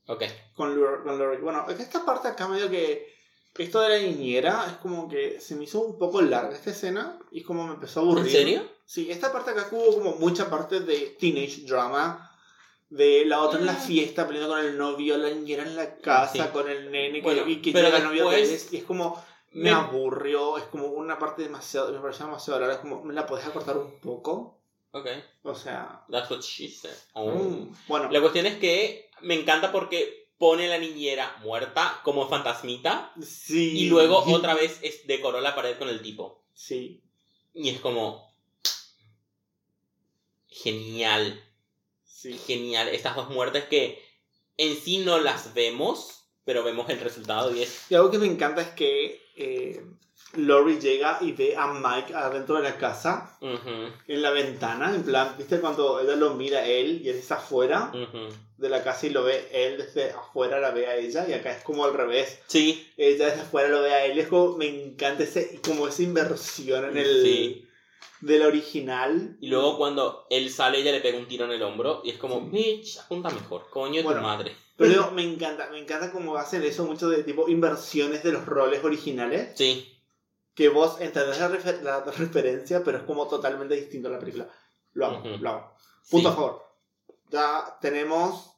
Ok. 0.07 0.23
con 0.53 0.75
Lor- 0.77 1.03
con 1.03 1.17
Lori. 1.17 1.37
Bueno, 1.41 1.65
es 1.69 1.75
que 1.77 1.83
esta 1.83 2.05
parte 2.05 2.27
acá 2.27 2.47
medio 2.47 2.69
que. 2.69 3.14
Esto 3.57 3.81
de 3.81 3.89
la 3.89 3.99
niñera 3.99 4.65
es 4.69 4.77
como 4.77 5.07
que 5.07 5.39
se 5.39 5.55
me 5.55 5.63
hizo 5.63 5.79
un 5.81 5.97
poco 5.97 6.21
larga 6.21 6.53
esta 6.55 6.71
escena 6.71 7.17
y 7.31 7.39
es 7.39 7.45
como 7.45 7.65
me 7.65 7.73
empezó 7.75 7.99
a 7.99 8.03
aburrir. 8.03 8.25
¿En 8.25 8.31
serio? 8.31 8.63
Sí, 8.85 9.09
esta 9.09 9.31
parte 9.31 9.51
acá 9.51 9.67
hubo 9.71 9.93
como 9.93 10.15
mucha 10.15 10.49
parte 10.49 10.81
de 10.81 11.15
teenage 11.19 11.61
drama. 11.65 12.31
De 12.89 13.25
la 13.25 13.41
otra 13.41 13.59
en 13.59 13.65
la 13.65 13.71
Ah. 13.71 13.75
fiesta, 13.75 14.27
peleando 14.27 14.53
con 14.53 14.63
el 14.63 14.77
novio, 14.77 15.17
la 15.17 15.29
niñera 15.31 15.63
en 15.63 15.75
la 15.75 15.97
casa, 15.97 16.45
Sí. 16.45 16.49
con 16.53 16.69
el 16.69 16.91
nene, 16.91 17.17
que, 17.19 17.21
Bueno, 17.23 17.47
y 17.47 17.59
que 17.61 17.73
llega 17.73 17.97
el 17.97 18.03
novio 18.03 18.29
de 18.29 18.43
él, 18.43 18.59
y 18.71 18.77
es 18.77 18.83
como, 18.83 19.21
me 19.53 19.63
Me- 19.63 19.69
aburrió, 19.71 20.57
es 20.59 20.65
como 20.65 20.87
una 20.89 21.17
parte 21.17 21.41
demasiado, 21.41 21.91
me 21.91 21.99
pareció 21.99 22.27
demasiado 22.27 22.59
larga, 22.59 22.75
es 22.75 22.81
como, 22.81 23.03
¿me 23.03 23.13
la 23.13 23.25
podés 23.25 23.45
acortar 23.47 23.75
un 23.77 23.99
poco? 23.99 24.59
Ok. 24.91 25.07
O 25.43 25.55
sea, 25.55 26.03
That's 26.11 26.29
what 26.29 26.41
she 26.41 26.69
said. 26.69 26.93
Oh. 27.13 27.31
mm, 27.31 27.75
bueno, 27.87 28.11
La 28.11 28.21
cuestión 28.21 28.45
es 28.45 28.57
que 28.59 29.09
me 29.21 29.33
encanta 29.33 29.71
porque 29.71 30.24
pone 30.37 30.67
la 30.67 30.77
niñera 30.77 31.37
muerta 31.41 32.01
como 32.03 32.27
fantasmita 32.27 33.13
sí. 33.21 33.77
y 33.77 33.85
luego 33.87 34.19
otra 34.19 34.53
vez 34.53 34.79
es, 34.81 35.07
decoró 35.07 35.39
la 35.41 35.55
pared 35.55 35.77
con 35.77 35.89
el 35.89 36.01
tipo. 36.01 36.43
Sí, 36.53 37.01
Y 37.53 37.69
es 37.69 37.79
como... 37.79 38.33
Genial. 40.47 41.43
sí. 42.05 42.37
Genial. 42.45 42.87
Estas 42.89 43.15
dos 43.15 43.29
muertes 43.29 43.65
que 43.65 44.01
en 44.57 44.75
sí 44.77 44.99
no 44.99 45.19
las 45.19 45.53
vemos, 45.53 46.25
pero 46.45 46.63
vemos 46.63 46.89
el 46.89 46.99
resultado 46.99 47.53
y 47.55 47.61
es... 47.63 47.89
Y 47.89 47.95
algo 47.95 48.11
que 48.11 48.17
me 48.17 48.27
encanta 48.27 48.61
es 48.61 48.69
que 48.69 49.21
eh, 49.35 49.83
Lori 50.33 50.79
llega 50.79 51.19
y 51.21 51.31
ve 51.31 51.55
a 51.55 51.67
Mike 51.73 52.13
adentro 52.13 52.55
de 52.57 52.63
la 52.63 52.77
casa, 52.77 53.37
en 53.41 54.21
la 54.21 54.31
ventana, 54.31 54.93
en 54.93 55.03
plan, 55.03 55.33
¿viste 55.37 55.59
cuando 55.59 55.99
ella 55.99 56.15
lo 56.15 56.33
mira 56.33 56.59
a 56.59 56.65
él 56.65 57.01
y 57.03 57.09
él 57.09 57.15
está 57.17 57.35
afuera 57.35 57.91
de 58.57 58.69
la 58.69 58.83
casa 58.83 59.07
y 59.07 59.11
lo 59.11 59.23
ve 59.23 59.47
él 59.51 59.77
desde 59.77 60.11
afuera, 60.11 60.59
la 60.59 60.71
ve 60.71 60.87
a 60.87 60.95
ella 60.97 61.25
y 61.27 61.33
acá 61.33 61.51
es 61.51 61.63
como 61.63 61.85
al 61.85 61.93
revés. 61.93 62.39
Sí, 62.47 62.85
Ella 62.97 63.27
desde 63.27 63.41
afuera 63.41 63.69
lo 63.69 63.81
ve 63.81 63.93
a 63.93 64.05
él 64.05 64.17
y 64.17 64.21
es 64.21 64.27
como, 64.27 64.57
me 64.57 64.67
encanta 64.67 65.23
ese, 65.23 65.59
como 65.63 65.87
esa 65.87 66.03
inversión 66.03 66.85
en 66.89 66.97
el... 66.97 67.21
Sí. 67.23 67.61
Del 68.21 68.41
original. 68.43 69.37
Y 69.39 69.49
luego 69.49 69.77
cuando 69.77 70.25
él 70.29 70.49
sale, 70.49 70.79
ella 70.79 70.93
le 70.93 71.01
pega 71.01 71.17
un 71.17 71.27
tiro 71.27 71.45
en 71.45 71.51
el 71.51 71.61
hombro 71.61 72.01
y 72.03 72.09
es 72.09 72.17
como, 72.17 72.41
bitch, 72.41 72.97
apunta 72.97 73.29
mejor, 73.29 73.67
coño 73.69 73.97
de 73.97 74.03
Bueno. 74.03 74.21
tu 74.21 74.25
madre. 74.25 74.55
Pero 74.77 75.11
me 75.15 75.21
encanta, 75.21 75.69
me 75.69 75.79
encanta 75.79 76.11
cómo 76.11 76.35
hacen 76.37 76.63
eso 76.63 76.85
mucho 76.85 77.09
de 77.09 77.23
tipo 77.23 77.47
inversiones 77.49 78.23
de 78.23 78.31
los 78.31 78.45
roles 78.45 78.83
originales. 78.83 79.51
Sí, 79.55 79.94
que 80.55 80.69
vos 80.69 80.99
entendés 81.01 81.39
la, 81.39 81.49
refer- 81.49 81.81
la 81.81 81.99
referencia, 82.17 82.83
pero 82.83 82.97
es 82.99 83.03
como 83.03 83.27
totalmente 83.27 83.75
distinto 83.75 84.07
a 84.07 84.11
la 84.11 84.19
película. 84.19 84.49
Lo 84.93 85.05
hago, 85.07 85.23
lo 85.37 85.49
hago. 85.49 85.75
Punto 86.09 86.29
sí. 86.29 86.33
a 86.33 86.35
favor. 86.35 86.63
Ya 87.29 87.77
tenemos 87.81 88.51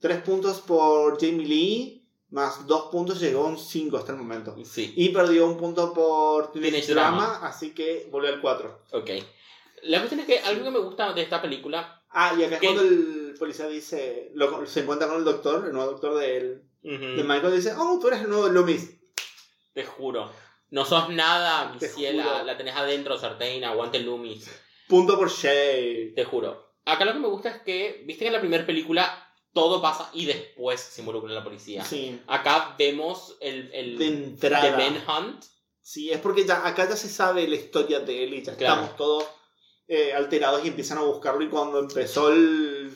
3 0.00 0.22
puntos 0.22 0.60
por 0.60 1.20
Jamie 1.20 1.46
Lee, 1.46 2.08
más 2.30 2.66
2 2.66 2.90
puntos, 2.90 3.20
llegó 3.20 3.44
a 3.44 3.48
un 3.48 3.58
5 3.58 3.96
hasta 3.96 4.12
el 4.12 4.18
momento. 4.18 4.56
Sí, 4.64 4.92
Y 4.96 5.10
perdió 5.10 5.46
un 5.46 5.56
punto 5.56 5.92
por 5.94 6.50
Teenage 6.52 6.92
Drama, 6.92 7.26
Drama. 7.28 7.46
así 7.46 7.70
que 7.72 8.08
volvió 8.10 8.30
al 8.32 8.40
4. 8.40 8.82
ok. 8.92 9.10
La 9.82 9.98
cuestión 9.98 10.20
es 10.20 10.26
que 10.26 10.38
algo 10.40 10.64
que 10.64 10.70
me 10.70 10.78
gusta 10.80 11.12
de 11.12 11.22
esta 11.22 11.40
película. 11.40 12.02
Ah, 12.10 12.34
y 12.36 12.42
acá 12.42 12.54
es 12.56 12.60
¿Qué? 12.62 12.66
cuando 12.68 12.82
el 12.82 13.34
policía 13.38 13.68
dice, 13.68 14.32
lo- 14.34 14.66
se 14.66 14.80
encuentra 14.80 15.06
con 15.06 15.18
el 15.18 15.24
doctor, 15.24 15.66
el 15.66 15.72
nuevo 15.72 15.92
doctor 15.92 16.16
de, 16.18 16.36
él, 16.38 16.62
ujú, 16.82 17.16
de 17.16 17.22
Michael, 17.22 17.54
dice, 17.54 17.72
oh, 17.78 17.98
tú 18.00 18.08
eres 18.08 18.22
el 18.22 18.30
nuevo 18.30 18.48
Loomis. 18.48 18.90
Te 19.74 19.84
juro. 19.84 20.32
No 20.70 20.84
sos 20.84 21.08
nada, 21.10 21.70
mi 21.72 21.78
Te 21.78 21.88
ciela. 21.88 22.24
juro. 22.24 22.44
La 22.44 22.56
tenés 22.56 22.74
adentro, 22.76 23.18
sartén, 23.18 23.64
aguante 23.64 23.98
Loomis. 24.00 24.50
Punto 24.88 25.16
por 25.18 25.30
Shay. 25.30 26.12
Te 26.14 26.24
juro. 26.24 26.74
Acá 26.84 27.04
lo 27.04 27.12
que 27.12 27.18
me 27.18 27.28
gusta 27.28 27.48
es 27.50 27.62
que, 27.62 28.02
viste 28.06 28.20
que 28.24 28.26
en 28.28 28.32
la 28.34 28.40
primera 28.40 28.64
película 28.66 29.22
todo 29.52 29.80
pasa 29.80 30.10
y 30.12 30.26
después 30.26 30.80
se 30.80 31.00
involucra 31.00 31.32
la 31.32 31.42
policía. 31.44 31.84
Sí. 31.84 32.20
Acá 32.26 32.74
vemos 32.78 33.36
el, 33.40 33.70
el 33.72 33.98
De 33.98 34.06
entrada. 34.06 34.76
The 34.76 34.90
Manhunt. 34.90 35.44
Sí, 35.80 36.10
es 36.10 36.20
porque 36.20 36.44
ya 36.44 36.66
acá 36.66 36.88
ya 36.88 36.96
se 36.96 37.08
sabe 37.08 37.46
la 37.48 37.54
historia 37.56 38.00
de 38.00 38.24
él 38.24 38.34
y 38.34 38.42
ya 38.42 38.56
Claro. 38.56 38.74
estamos 38.82 38.96
todos 38.96 39.24
eh, 39.88 40.12
alterados 40.12 40.64
y 40.64 40.68
empiezan 40.68 40.98
a 40.98 41.02
buscarlo. 41.02 41.42
Y 41.42 41.48
cuando 41.48 41.78
empezó 41.78 42.30
el, 42.30 42.92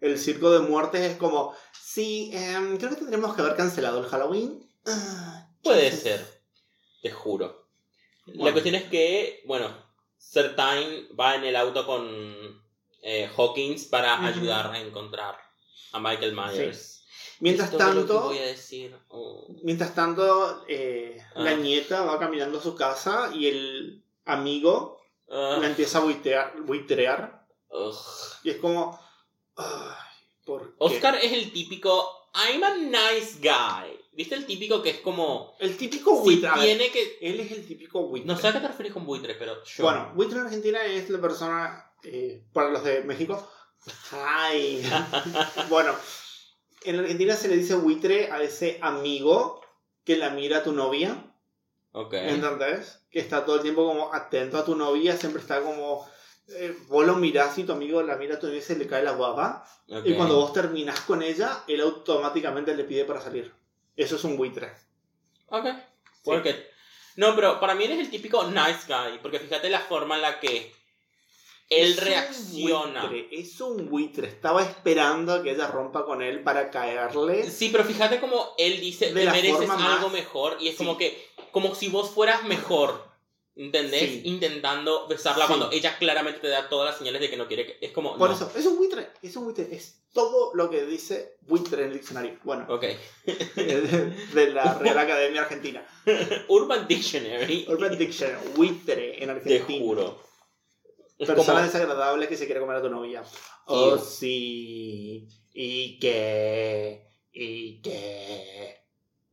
el 0.00 0.18
circo 0.18 0.50
de 0.50 0.58
muertes 0.60 1.00
es 1.02 1.16
como, 1.16 1.54
sí, 1.72 2.30
em, 2.34 2.76
creo 2.78 2.90
que 2.90 2.96
tendríamos 2.96 3.34
que 3.34 3.42
haber 3.42 3.56
cancelado 3.56 4.00
el 4.00 4.06
Halloween. 4.06 4.68
Ah, 4.86 5.48
Puede 5.62 5.92
ser. 5.92 6.31
Te 7.02 7.10
juro. 7.10 7.66
La 8.26 8.52
cuestión 8.52 8.76
es 8.76 8.84
que, 8.84 9.42
bueno, 9.46 9.68
Sertain 10.16 11.08
va 11.18 11.34
en 11.34 11.44
el 11.44 11.56
auto 11.56 11.84
con 11.84 12.62
eh, 13.02 13.28
Hawkins 13.36 13.84
para 13.86 14.24
ayudar 14.24 14.72
a 14.72 14.78
encontrar 14.80 15.36
a 15.92 15.98
Michael 15.98 16.32
Myers. 16.34 17.04
Mientras 17.40 17.76
tanto, 17.76 18.22
voy 18.22 18.38
a 18.38 18.46
decir. 18.46 18.96
Oh. 19.08 19.48
mientras 19.64 19.94
tanto 19.96 20.64
eh, 20.68 21.20
Ah. 21.34 21.40
la 21.42 21.54
nieta 21.54 22.02
va 22.04 22.18
caminando 22.18 22.58
a 22.58 22.62
su 22.62 22.76
casa 22.76 23.30
y 23.34 23.48
el 23.48 24.04
amigo 24.24 25.00
Ah, 25.28 25.56
la 25.60 25.66
empieza 25.66 25.98
a 25.98 26.02
buitrear. 26.02 27.46
Y 28.44 28.50
es 28.50 28.56
como, 28.58 29.00
ay, 29.56 29.96
¿por 30.44 30.68
qué? 30.68 30.74
Oscar 30.78 31.16
es 31.16 31.32
el 31.32 31.52
típico 31.52 32.28
I'm 32.34 32.62
a 32.62 32.74
nice 32.76 33.38
guy. 33.40 33.98
¿Viste 34.14 34.34
el 34.34 34.44
típico 34.46 34.82
que 34.82 34.90
es 34.90 34.98
como 35.00 35.56
El 35.58 35.76
típico 35.76 36.16
si 36.18 36.22
buitre. 36.22 36.50
ver, 36.50 36.60
tiene 36.60 36.90
que 36.90 37.18
Él 37.22 37.40
es 37.40 37.50
el 37.52 37.66
típico 37.66 38.06
buitre. 38.08 38.26
no 38.32 38.38
sé 38.38 38.48
a 38.48 38.52
qué 38.52 38.60
te 38.60 38.68
refieres 38.68 38.92
con 38.92 39.06
buitre, 39.06 39.34
pero 39.36 39.62
yo. 39.64 39.84
Bueno, 39.84 40.12
buitre 40.14 40.38
en 40.38 40.44
Argentina 40.44 40.84
es 40.84 41.08
la 41.08 41.20
persona, 41.20 41.92
eh, 42.04 42.44
para 42.52 42.70
los 42.70 42.84
de 42.84 43.02
México, 43.04 43.48
ay. 44.12 44.82
bueno, 45.70 45.94
en 46.84 46.98
Argentina 46.98 47.34
se 47.36 47.48
le 47.48 47.56
dice 47.56 47.74
buitre 47.74 48.30
a 48.30 48.42
ese 48.42 48.78
amigo 48.82 49.60
que 50.04 50.16
la 50.16 50.30
mira 50.30 50.58
a 50.58 50.62
tu 50.64 50.72
novia, 50.72 51.32
Ok. 51.92 52.14
¿entendés? 52.14 53.00
Que 53.10 53.20
está 53.20 53.44
todo 53.44 53.56
el 53.56 53.62
tiempo 53.62 53.86
como 53.86 54.12
atento 54.14 54.58
a 54.58 54.64
tu 54.64 54.74
novia, 54.74 55.16
siempre 55.16 55.40
está 55.40 55.62
como... 55.62 56.06
eh, 56.48 56.76
vos 56.88 57.06
lo 57.06 57.16
mirás 57.16 57.56
y 57.58 57.64
tu 57.64 57.72
amigo 57.72 58.02
la 58.02 58.16
mira 58.16 58.34
a 58.36 58.38
tu 58.38 58.46
novia 58.46 58.58
y 58.58 58.62
se 58.62 58.76
le 58.76 58.86
cae 58.86 59.02
la 59.02 59.12
baba. 59.12 59.64
ok. 59.88 60.04
Y 60.06 60.14
cuando 60.14 60.36
vos 60.36 60.52
terminás 60.52 61.00
con 61.02 61.22
ella, 61.22 61.62
él 61.68 61.80
automáticamente 61.80 62.74
le 62.74 62.84
pide 62.84 63.04
para 63.04 63.20
salir. 63.20 63.54
Eso 63.96 64.16
es 64.16 64.24
un 64.24 64.36
buitre. 64.36 64.72
Ok. 65.48 65.66
Porque. 66.24 66.70
No, 67.16 67.34
pero 67.34 67.60
para 67.60 67.74
mí 67.74 67.84
él 67.84 67.92
es 67.92 67.98
el 68.00 68.10
típico 68.10 68.44
nice 68.44 68.86
guy. 68.88 69.18
Porque 69.20 69.38
fíjate 69.38 69.68
la 69.68 69.80
forma 69.80 70.16
en 70.16 70.22
la 70.22 70.40
que 70.40 70.72
él 71.68 71.92
Es 71.92 71.98
un 71.98 72.04
reacciona. 72.04 73.06
buitre, 73.06 73.28
es 73.40 73.60
un 73.60 73.88
buitre. 73.88 74.28
Estaba 74.28 74.62
esperando 74.62 75.34
a 75.34 75.42
que 75.42 75.50
ella 75.52 75.66
rompa 75.66 76.04
con 76.04 76.22
él 76.22 76.42
para 76.42 76.70
caerle. 76.70 77.50
Sí, 77.50 77.68
pero 77.70 77.84
fíjate 77.84 78.18
como 78.20 78.54
él 78.58 78.80
dice, 78.80 79.12
De 79.12 79.24
te 79.24 79.30
mereces 79.30 79.56
forma 79.58 79.76
más- 79.76 79.96
algo 79.98 80.08
mejor. 80.10 80.56
Y 80.60 80.68
es 80.68 80.76
Sí. 80.76 80.84
como 80.84 80.96
que, 80.96 81.28
como 81.50 81.74
si 81.74 81.88
vos 81.88 82.10
fueras 82.10 82.44
mejor. 82.44 83.11
¿Entendés? 83.54 84.00
Sí. 84.08 84.22
Intentando 84.24 85.06
besarla 85.08 85.44
Sí. 85.46 85.48
cuando 85.48 85.70
ella 85.72 85.98
claramente 85.98 86.40
te 86.40 86.48
da 86.48 86.68
todas 86.70 86.88
las 86.90 86.98
señales 86.98 87.20
de 87.20 87.28
que 87.30 87.36
no 87.36 87.46
quiere 87.48 87.66
que. 87.66 87.78
Es 87.84 87.92
como. 87.92 88.16
Por 88.16 88.30
no. 88.30 88.34
eso, 88.36 88.50
es 88.56 88.64
un 88.64 88.78
buitre. 88.78 89.08
Es 89.20 89.36
un 89.36 89.44
buitre. 89.44 89.68
Es 89.70 89.98
todo 90.14 90.54
lo 90.54 90.70
que 90.70 90.84
dice 90.86 91.36
buitre 91.42 91.82
en 91.82 91.88
el 91.88 91.94
diccionario. 91.94 92.38
Bueno, 92.44 92.66
Ok. 92.70 92.84
de, 93.56 94.14
de 94.34 94.50
la 94.52 94.74
Real 94.78 94.98
Academia 94.98 95.42
Argentina. 95.42 95.86
Urban 96.48 96.86
Dictionary. 96.88 97.66
Urban 97.68 97.98
Dictionary. 97.98 98.48
Buitre 98.56 99.22
en 99.22 99.26
Te 99.26 99.30
Argentina. 99.32 99.64
juro. 99.80 100.22
Es 101.18 101.28
Persona 101.28 101.60
como- 101.60 101.66
desagradable 101.66 102.28
que 102.28 102.36
se 102.36 102.46
quiere 102.46 102.60
comer 102.60 102.76
a 102.76 102.82
tu 102.82 102.88
novia. 102.88 103.22
Oh, 103.66 103.98
sí. 103.98 105.28
¿Y 105.52 105.98
qué? 105.98 107.06
¿Y 107.32 107.80
qué? 107.82 108.78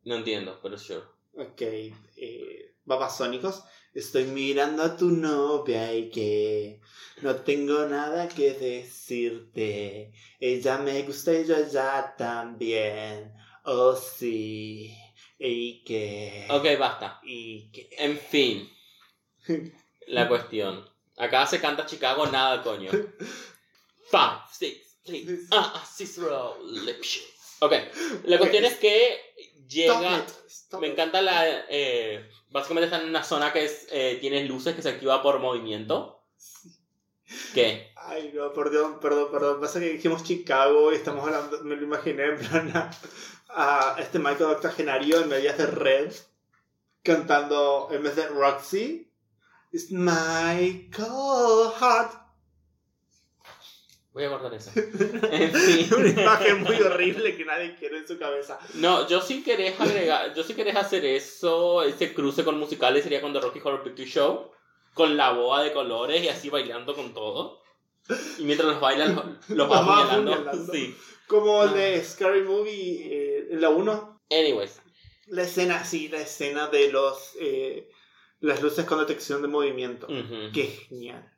No 0.03 0.15
entiendo, 0.15 0.59
pero 0.61 0.77
sure. 0.77 1.03
Ok, 1.37 1.61
eh, 1.61 2.68
babasónicos. 2.89 3.63
Estoy 3.93 4.25
mirando 4.25 4.83
a 4.83 4.97
tu 4.97 5.09
novia 5.09 5.93
y 5.93 6.09
que 6.09 6.81
no 7.21 7.35
tengo 7.37 7.85
nada 7.85 8.27
que 8.27 8.53
decirte. 8.53 10.11
Ella 10.39 10.77
me 10.79 11.01
gusta 11.03 11.33
y 11.33 11.45
yo 11.45 11.55
ella 11.55 12.13
también. 12.17 13.33
Oh 13.63 13.95
sí. 13.95 14.93
Y 15.37 15.83
que. 15.85 16.47
Ok, 16.49 16.65
basta. 16.77 17.21
Y 17.23 17.71
que. 17.71 17.89
En 17.97 18.17
fin. 18.17 18.69
La 20.07 20.27
cuestión. 20.27 20.87
Acá 21.17 21.45
se 21.45 21.59
canta 21.59 21.85
Chicago, 21.85 22.27
nada, 22.27 22.63
coño. 22.63 22.91
Five, 22.91 24.41
six, 24.51 25.01
three, 25.03 25.27
ah, 25.51 25.73
ah, 25.75 25.85
six, 25.85 26.17
roll. 26.17 26.57
Ok, 27.61 27.73
la 28.23 28.37
cuestión 28.37 28.63
es 28.63 28.75
que 28.75 29.28
llega. 29.69 29.93
Stop 29.93 30.27
it, 30.27 30.49
stop 30.49 30.81
Me 30.81 30.87
encanta 30.87 31.21
la. 31.21 31.47
eh, 31.69 32.29
básicamente 32.49 32.85
está 32.85 33.01
en 33.01 33.09
una 33.09 33.23
zona 33.23 33.53
que 33.53 33.65
es, 33.65 33.87
eh, 33.91 34.17
tiene 34.19 34.43
luces 34.45 34.75
que 34.75 34.81
se 34.81 34.89
activa 34.89 35.21
por 35.21 35.39
movimiento. 35.39 36.21
¿Qué? 37.53 37.91
Ay, 37.95 38.31
no, 38.33 38.51
perdón, 38.53 38.99
perdón, 38.99 39.31
perdón. 39.31 39.61
Pasa 39.61 39.79
que 39.79 39.89
dijimos 39.89 40.23
Chicago 40.23 40.91
y 40.91 40.95
estamos 40.95 41.23
hablando, 41.25 41.63
me 41.63 41.75
lo 41.75 41.83
imaginé 41.83 42.25
en 42.25 42.37
plan 42.39 42.71
a, 42.75 42.91
a 43.49 44.01
este 44.01 44.19
Michael 44.19 44.51
octogenario 44.51 45.21
en 45.21 45.29
medias 45.29 45.57
de 45.57 45.67
red 45.67 46.11
cantando 47.03 47.89
en 47.91 48.03
vez 48.03 48.15
de 48.15 48.27
Roxy. 48.27 49.11
It's 49.71 49.91
Michael 49.91 51.71
Hart. 51.79 52.18
Voy 54.11 54.23
a 54.23 54.29
guardar 54.29 54.53
eso. 54.55 54.71
En 55.31 55.53
fin. 55.53 55.87
Una 55.95 56.09
imagen 56.23 56.63
muy 56.63 56.75
horrible 56.81 57.35
que 57.37 57.45
nadie 57.45 57.75
quiere 57.75 57.99
en 57.99 58.07
su 58.07 58.17
cabeza. 58.17 58.57
No, 58.75 59.07
yo 59.07 59.21
si 59.21 59.43
querés 59.43 59.79
agregar, 59.79 60.33
yo 60.33 60.43
si 60.43 60.53
querés 60.55 60.75
hacer 60.75 61.05
eso, 61.05 61.83
ese 61.83 62.13
cruce 62.13 62.43
con 62.43 62.57
musicales 62.59 63.03
sería 63.03 63.21
con 63.21 63.33
The 63.33 63.39
Rocky 63.39 63.59
Horror 63.63 63.83
Picture 63.83 64.07
Show, 64.07 64.51
con 64.93 65.15
la 65.15 65.31
boa 65.33 65.63
de 65.63 65.71
colores 65.73 66.23
y 66.23 66.27
así 66.27 66.49
bailando 66.49 66.95
con 66.95 67.13
todo. 67.13 67.61
Y 68.39 68.43
mientras 68.43 68.67
los 68.71 68.81
bailan, 68.81 69.15
los, 69.15 69.49
los 69.49 69.71
va 69.71 69.79
apuñalando. 69.79 70.73
Sí. 70.73 70.95
Como 71.27 71.61
el 71.63 71.69
Ah. 71.69 71.73
de 71.73 72.03
Scary 72.03 72.41
Movie, 72.41 73.07
eh, 73.11 73.47
la 73.51 73.69
1. 73.69 74.19
Anyways, 74.31 74.81
La 75.27 75.43
escena, 75.43 75.85
sí, 75.85 76.07
la 76.09 76.21
escena 76.21 76.67
de 76.67 76.91
los 76.91 77.35
eh, 77.39 77.87
las 78.39 78.61
luces 78.63 78.85
con 78.85 78.97
detección 78.99 79.43
de 79.43 79.47
movimiento. 79.47 80.07
ujú, 80.07 80.51
Qué 80.51 80.63
genial. 80.65 81.31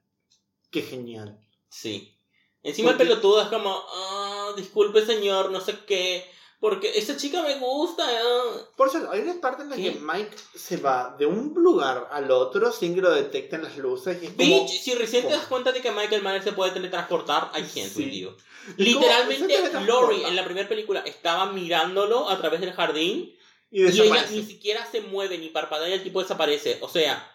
Qué 0.72 0.82
genial. 0.82 1.38
sí. 1.70 2.18
Encima 2.64 2.91
el 2.91 2.97
Porque- 2.97 3.09
pelotudo 3.09 3.41
es 3.41 3.47
como, 3.47 3.84
ah, 3.93 4.53
disculpe 4.55 5.05
señor, 5.05 5.51
no 5.51 5.59
sé 5.62 5.76
qué, 5.88 6.30
porque 6.59 6.91
esa 6.97 7.18
chica 7.18 7.41
me 7.41 7.55
gusta. 7.57 8.03
ah". 8.07 8.68
Por 8.78 8.89
cierto, 8.89 9.09
hay 9.12 9.22
una 9.22 9.41
parte 9.41 9.64
en 9.64 9.70
la 9.72 9.76
¿Qué? 9.76 9.93
que 9.93 9.99
Mike 9.99 10.36
se 10.55 10.78
va 10.78 11.16
de 11.18 11.26
un 11.26 11.53
lugar 11.55 12.07
al 12.12 12.30
otro 12.30 12.72
sin 12.72 12.93
que 12.93 13.01
lo 13.01 13.12
detecten 13.12 13.64
las 13.64 13.78
luces. 13.78 14.22
Y 14.22 14.28
es 14.28 14.34
como, 14.34 14.66
Bitch, 14.66 14.80
si 14.82 14.93
recién 14.93 15.24
te 15.24 15.30
¿Cómo? 15.30 15.39
das 15.39 15.47
cuenta 15.47 15.72
de 15.72 15.82
que 15.82 15.91
Michael 15.91 16.22
Myers 16.22 16.43
se 16.43 16.51
puede 16.53 16.72
teletransportar, 16.72 17.49
I 17.55 17.62
can't 17.62 17.91
Sí. 17.91 18.03
with 18.03 18.12
you. 18.14 18.30
¿Y 18.78 18.93
cómo 18.93 19.05
Literalmente? 19.07 19.80
Lori 19.88 20.24
en 20.24 20.36
la 20.36 20.45
primera 20.45 20.70
película 20.70 20.99
estaba 20.99 21.51
mirándolo 21.51 22.30
a 22.30 22.38
través 22.38 22.62
del 22.62 22.74
jardín 22.74 23.36
y 23.72 23.82
y 23.84 23.88
ella 23.88 24.28
ni 24.30 24.43
siquiera 24.43 24.86
se 24.91 25.01
mueve 25.01 25.39
ni 25.39 25.49
parpadea 25.49 25.89
y 25.89 25.93
el 25.93 26.03
tipo 26.03 26.22
desaparece. 26.22 26.78
O 26.82 26.89
sea, 26.89 27.28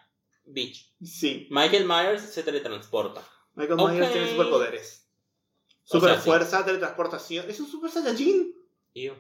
bitch, 0.44 0.94
Sí, 1.02 1.48
Michael 1.50 1.84
Myers 1.84 2.22
se 2.32 2.42
teletransporta. 2.44 3.26
Michael 3.54 3.76
Myers 3.78 4.06
Ok. 4.06 4.12
tiene 4.12 4.30
superpoderes. 4.30 5.05
O 5.86 5.88
sea, 5.88 6.00
Super 6.00 6.16
sí. 6.16 6.22
fuerza, 6.24 6.64
teletransportación. 6.64 7.48
Es 7.48 7.60
un 7.60 7.68
super 7.70 7.90
saiyajin. 7.90 8.54
Ew. 8.94 9.14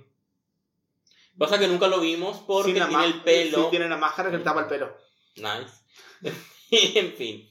Pasa 1.38 1.58
que 1.58 1.68
nunca 1.68 1.86
lo 1.86 2.00
vimos 2.00 2.38
porque 2.46 2.72
tiene 2.72 3.04
el 3.04 3.22
pelo. 3.22 3.64
Sí, 3.64 3.70
tiene 3.70 3.88
la 3.88 3.96
máscara 3.96 4.30
que 4.30 4.38
le 4.38 4.44
tapa 4.44 4.60
el 4.62 4.66
pelo. 4.66 4.96
Nice. 5.36 6.34
en 6.98 7.12
fin. 7.14 7.50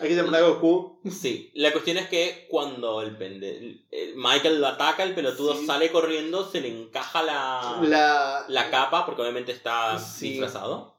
Hay 0.00 0.08
que 0.08 0.14
llamar 0.16 0.42
a 0.42 0.46
Goku. 0.48 1.00
Sí, 1.10 1.50
la 1.54 1.72
cuestión 1.72 1.96
es 1.98 2.08
que 2.08 2.46
cuando 2.50 3.00
el 3.02 3.16
pende... 3.16 3.80
el- 3.90 4.14
Michael 4.16 4.60
lo 4.60 4.66
ataca, 4.66 5.02
el 5.02 5.14
pelotudo 5.14 5.56
Sí. 5.56 5.66
sale 5.66 5.90
corriendo, 5.90 6.48
se 6.48 6.60
le 6.60 6.68
encaja 6.68 7.22
la, 7.22 7.80
la, 7.82 8.44
La, 8.48 8.70
capa, 8.70 9.06
porque 9.06 9.22
obviamente 9.22 9.52
está 9.52 9.98
Sí. 9.98 10.30
disfrazado. 10.30 10.96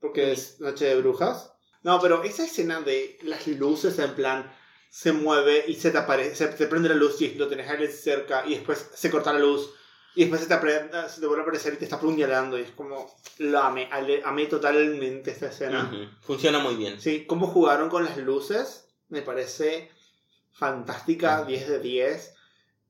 Porque 0.00 0.32
es 0.32 0.60
Noche 0.60 0.86
de 0.86 0.96
Brujas. 1.00 1.52
No, 1.82 2.00
pero 2.00 2.22
esa 2.22 2.44
escena 2.44 2.80
de 2.80 3.18
las 3.22 3.46
luces 3.46 3.98
en 3.98 4.14
plan 4.14 4.52
se 4.94 5.10
mueve 5.12 5.64
y 5.66 5.74
se 5.74 5.90
te 5.90 5.98
aparece, 5.98 6.36
se, 6.36 6.46
te 6.46 6.68
prende 6.68 6.88
la 6.88 6.94
luz 6.94 7.20
y 7.20 7.34
lo 7.34 7.48
tenés 7.48 7.68
a 7.68 7.76
cerca 7.90 8.44
y 8.46 8.50
después 8.54 8.90
se 8.94 9.10
corta 9.10 9.32
la 9.32 9.40
luz 9.40 9.74
y 10.14 10.20
después 10.20 10.40
se 10.42 10.46
te, 10.46 10.54
aprende- 10.54 11.08
se 11.08 11.20
te 11.20 11.26
vuelve 11.26 11.40
a 11.42 11.46
aparecer 11.46 11.74
y 11.74 11.78
te 11.78 11.84
está 11.84 11.96
apuñalando 11.96 12.56
y 12.56 12.62
es 12.62 12.70
como, 12.70 13.12
lo 13.38 13.58
amé, 13.58 13.88
amé 14.24 14.46
totalmente 14.46 15.32
esta 15.32 15.46
escena. 15.48 15.90
Funciona 16.20 16.60
muy 16.60 16.76
bien. 16.76 17.00
Sí, 17.00 17.26
cómo 17.26 17.48
jugaron 17.48 17.88
con 17.90 18.04
las 18.04 18.16
luces 18.18 18.86
me 19.08 19.22
parece 19.22 19.90
fantástica, 20.52 21.40
Ujú. 21.40 21.48
10 21.48 21.68
de 21.68 21.78
10. 21.80 22.34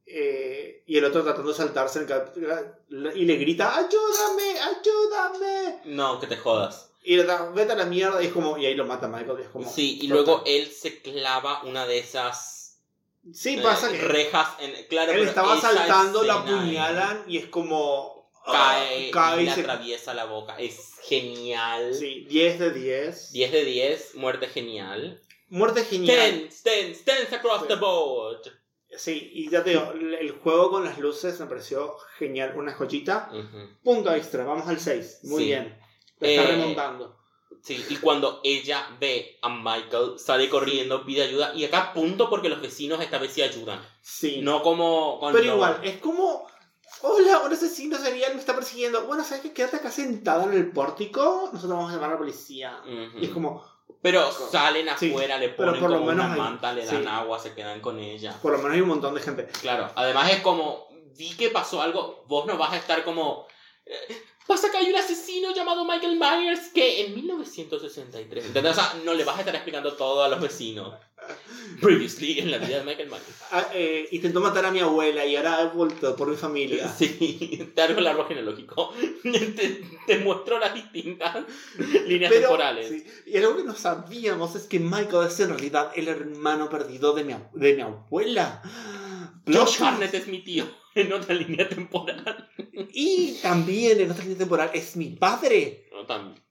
Eh, 0.05 0.83
y 0.87 0.99
el 0.99 1.07
otro 1.07 1.25
tratando 1.25 1.53
de 1.53 1.57
saltarse 1.57 2.01
en 2.01 3.13
y 3.17 3.25
le 3.25 3.37
grita, 3.37 3.79
ayúdame, 3.79 4.61
ayúdame. 4.61 5.81
No, 5.87 6.21
que 6.21 6.27
te 6.27 6.37
jodas. 6.37 6.91
Y 7.07 7.17
le 7.17 7.25
da, 7.25 7.51
vete 7.51 7.73
a 7.73 7.77
la 7.77 7.85
mierda 7.85 8.23
y 8.23 8.27
es 8.27 8.33
como, 8.33 8.57
y 8.57 8.65
ahí 8.67 8.75
lo 8.75 8.87
mata 8.87 9.07
Michael. 9.09 9.39
Y 9.41 9.43
es 9.43 9.49
como, 9.49 9.71
Sí, 9.71 9.99
y 10.01 10.09
total. 10.09 10.25
luego 10.25 10.43
él 10.47 10.67
se 10.73 11.03
clava 11.03 11.63
una 11.65 11.87
de 11.87 11.99
esas 11.99 12.81
Sí, 13.33 13.57
eh, 13.59 13.63
pasa 13.63 13.91
que 13.91 13.99
rejas 13.99 14.49
en 14.61 14.87
claro, 14.89 15.13
él 15.13 15.27
estaba 15.29 15.59
saltando, 15.61 16.23
la 16.25 16.35
apuñalan 16.35 17.25
y 17.27 17.39
es 17.39 17.47
como... 17.47 18.31
eh, 18.47 18.51
cae, 18.53 19.09
ah, 19.09 19.11
cae 19.13 19.43
y 19.43 19.47
le 19.47 19.55
se- 19.55 19.61
atraviesa 19.63 20.13
la 20.15 20.25
boca. 20.27 20.57
Es 20.59 20.95
genial. 21.03 21.95
Sí, 21.95 22.27
10 22.29 22.59
de 22.59 22.71
10. 22.73 23.33
10 23.33 23.53
de 23.53 23.65
10, 23.65 24.15
muerte 24.17 24.47
genial. 24.49 25.21
Muerte 25.49 25.85
genial. 25.85 26.17
Tens, 26.17 26.63
tens, 26.63 27.05
tens 27.05 27.33
across 27.33 27.63
Sí. 27.63 27.69
the 27.69 27.77
board. 27.77 28.41
Sí, 28.97 29.31
y 29.35 29.51
ya 29.51 29.65
te 29.65 29.71
digo, 29.71 29.93
el 29.93 30.31
juego 30.33 30.71
con 30.71 30.85
las 30.85 30.99
luces 30.99 31.39
me 31.41 31.47
pareció 31.47 31.97
genial, 32.19 32.55
una 32.57 32.73
joyita. 32.75 33.29
Ujú. 33.33 33.69
Punto 33.83 34.15
extra, 34.15 34.45
vamos 34.45 34.69
al 34.69 34.79
6. 34.79 35.21
Muy 35.25 35.43
Sí. 35.43 35.47
bien. 35.49 35.79
Te 36.19 36.35
está 36.37 36.49
Eh, 36.49 36.53
remontando. 36.57 37.17
Sí, 37.63 37.83
y 37.89 37.97
cuando 37.97 38.41
ella 38.45 38.87
ve 39.01 39.39
a 39.41 39.49
Michael, 39.49 40.19
sale 40.19 40.51
corriendo, 40.51 41.05
pide 41.05 41.23
ayuda. 41.23 41.55
Y 41.55 41.65
acá 41.65 41.93
punto 41.95 42.29
porque 42.29 42.49
los 42.51 42.61
vecinos 42.61 43.01
esta 43.01 43.19
vez 43.19 43.33
sí 43.33 43.41
ayudan. 43.43 43.81
Sí. 44.03 44.41
No 44.43 44.63
como 44.63 45.19
cuando... 45.19 45.39
Pero 45.39 45.55
igual, 45.55 45.81
es 45.83 45.99
como. 45.99 46.47
Hola, 47.01 47.41
un 47.41 47.53
asesino 47.53 47.99
serial 47.99 48.35
me 48.35 48.41
está 48.41 48.55
persiguiendo. 48.55 49.05
Bueno, 49.07 49.25
¿sabes 49.25 49.43
qué? 49.43 49.53
Quédate 49.53 49.77
acá 49.77 49.91
sentada 49.91 50.45
en 50.45 50.53
el 50.55 50.71
pórtico. 50.73 51.49
Nosotros 51.53 51.71
vamos 51.77 51.91
a 51.91 51.95
llamar 51.95 52.11
a 52.11 52.13
la 52.15 52.19
policía. 52.19 52.81
Ujú. 52.85 53.19
Y 53.19 53.25
es 53.27 53.31
como, 53.31 53.65
Pero 54.03 54.31
salen 54.31 54.87
Sí, 54.99 55.11
afuera, 55.11 55.39
le 55.39 55.49
pero 55.51 55.69
ponen 55.69 55.81
por 55.81 55.91
lo 55.91 55.97
como 55.99 56.11
menos 56.11 56.25
una 56.27 56.35
hay- 56.35 56.41
manta, 56.41 56.73
le 56.73 56.85
dan 56.85 57.03
sí. 57.03 57.09
agua, 57.09 57.39
se 57.39 57.55
quedan 57.55 57.81
con 57.81 57.99
ella. 57.99 58.39
por 58.43 58.53
lo 58.53 58.59
menos 58.59 58.73
hay 58.75 58.81
un 58.83 58.89
montón 58.89 59.15
de 59.15 59.21
gente. 59.23 59.47
Claro, 59.63 59.91
además 59.95 60.31
es 60.31 60.41
como, 60.43 60.87
vi 61.17 61.35
que 61.37 61.49
pasó 61.51 61.81
algo, 61.81 62.25
vos 62.29 62.45
no 62.47 62.59
vas 62.59 62.73
a 62.73 62.77
estar 62.77 63.03
como... 63.05 63.47
Pasa 64.47 64.71
que 64.71 64.77
hay 64.77 64.91
un 64.91 64.97
asesino 64.97 65.55
llamado 65.55 65.87
Michael 65.87 66.19
Myers 66.19 66.69
que 66.75 67.07
en 67.07 67.15
1963, 67.15 68.45
¿entendés? 68.47 68.73
O 68.73 68.75
sea, 68.75 68.95
no 69.05 69.15
le 69.15 69.25
vas 69.25 69.37
a 69.37 69.41
estar 69.41 69.55
explicando 69.55 69.95
todo 69.95 70.23
a 70.23 70.29
los 70.29 70.41
vecinos. 70.41 70.93
Previously 71.81 72.39
en 72.41 72.51
la 72.51 72.59
vida 72.59 72.79
de 72.81 72.85
Michael 72.85 73.09
Myers. 73.09 73.25
Ah, 73.51 73.67
eh, 73.73 74.07
intentó 74.13 74.41
matar 74.41 74.67
a 74.67 74.71
mi 74.71 74.81
abuela 74.81 75.25
y 75.25 75.35
ahora 75.37 75.63
he 75.63 75.75
vuelto 75.75 76.15
por 76.15 76.29
mi 76.29 76.37
familia. 76.37 76.87
Sí, 76.99 77.73
te 77.75 77.83
hago 77.83 77.99
el 77.99 78.07
árbol 78.07 78.29
genealógico. 78.29 78.93
Te, 79.23 79.83
te 80.07 80.19
muestro 80.19 80.59
las 80.59 80.75
distintas 80.75 81.45
líneas 82.07 82.31
Pero, 82.31 82.43
temporales. 82.49 82.89
sí, 82.89 83.05
y 83.27 83.39
algo 83.39 83.57
que 83.57 83.65
no 83.65 83.75
sabíamos 83.75 84.55
es 84.57 84.65
que 84.65 84.79
Michael 84.79 85.27
es 85.27 85.41
en 85.41 85.49
realidad 85.49 85.91
el 85.97 86.09
hermano 86.09 86.69
perdido 86.69 87.15
de 87.15 87.25
mi, 87.25 87.35
de 87.55 87.75
mi 87.75 87.81
abuela. 87.81 88.61
Josh 89.47 89.77
Plot 89.79 89.81
Harnett 89.81 90.15
es 90.15 90.27
mi 90.27 90.43
tío 90.45 90.67
en 91.07 91.13
otra 91.13 91.35
línea 91.35 91.69
temporal. 91.69 92.49
Y 92.93 93.33
también 93.43 94.01
en 94.01 94.11
otra 94.11 94.23
línea 94.25 94.39
temporal 94.39 94.71
es 94.75 94.97
mi 94.97 95.11
padre. 95.11 95.89
No, 95.93 96.07
también. 96.07 96.43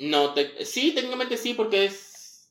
No, 0.00 0.32
te- 0.34 0.64
sí, 0.64 0.92
técnicamente 0.92 1.36
sí, 1.36 1.54
porque 1.54 1.84
es. 1.86 2.50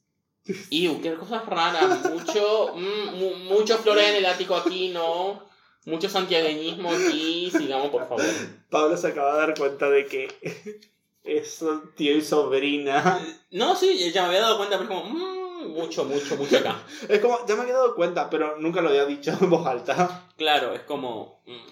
Iu, 0.69 1.01
qué 1.01 1.13
cosas 1.15 1.45
raras. 1.45 2.09
Mucho, 2.09 2.73
mm, 2.75 3.15
mu- 3.17 3.35
mucho 3.35 3.77
flores 3.77 4.09
en 4.09 4.15
el 4.17 4.25
ático 4.25 4.55
aquí, 4.55 4.89
¿no? 4.89 5.47
Mucho 5.85 6.09
santiagueñismo 6.09 6.91
aquí. 6.91 7.49
Sigamos, 7.51 7.89
por 7.89 8.07
favor. 8.07 8.25
Pablo 8.69 8.97
se 8.97 9.07
acaba 9.07 9.33
de 9.33 9.39
dar 9.47 9.57
cuenta 9.57 9.89
de 9.89 10.05
que 10.05 10.27
es 11.23 11.63
tío 11.95 12.15
y 12.17 12.21
sobrina. 12.21 13.19
No, 13.51 13.75
sí, 13.75 14.11
ya 14.11 14.23
me 14.23 14.27
había 14.29 14.41
dado 14.41 14.57
cuenta, 14.57 14.77
pero 14.77 14.89
como. 14.89 15.05
mm, 15.09 15.48
mucho, 15.67 16.05
mucho, 16.05 16.35
mucho 16.37 16.57
acá. 16.57 16.81
Es 17.09 17.19
como, 17.19 17.45
ya 17.47 17.55
me 17.55 17.61
había 17.63 17.73
dado 17.75 17.95
cuenta, 17.95 18.29
pero 18.29 18.57
nunca 18.57 18.81
lo 18.81 18.89
había 18.89 19.05
dicho 19.05 19.31
en 19.39 19.49
voz 19.49 19.65
alta. 19.67 20.27
Claro, 20.37 20.73
es 20.73 20.81
como. 20.81 21.41
mm, 21.45 21.67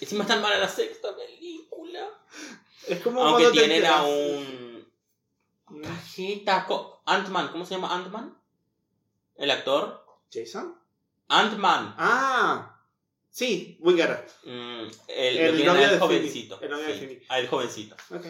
Encima 0.00 0.22
están 0.24 0.40
para 0.42 0.58
la 0.58 0.68
sexta 0.68 1.14
película. 1.16 2.08
Es 2.86 3.00
como 3.00 3.22
Aunque 3.22 3.50
tienen 3.50 3.84
a 3.86 4.02
un. 4.02 4.86
Cajita. 5.82 6.66
co- 6.66 7.02
Ant-Man, 7.06 7.48
¿cómo 7.52 7.64
se 7.64 7.74
llama 7.74 7.94
Ant-Man? 7.94 8.36
¿El 9.36 9.50
actor? 9.50 10.04
¿Jason? 10.32 10.74
Ant-Man. 11.28 11.94
Ah, 11.98 12.80
sí, 13.30 13.76
Winger. 13.80 14.26
Mm, 14.44 14.86
el, 15.08 15.36
El 15.38 15.64
novio 15.66 15.84
al 15.84 15.90
de 15.90 15.98
jovencito. 15.98 16.58
El 16.60 16.70
novio 16.70 16.86
de 16.86 16.92
Sí, 16.94 16.98
Phoebe. 17.00 17.26
al 17.28 17.48
jovencito. 17.48 17.96
Ok, 18.10 18.26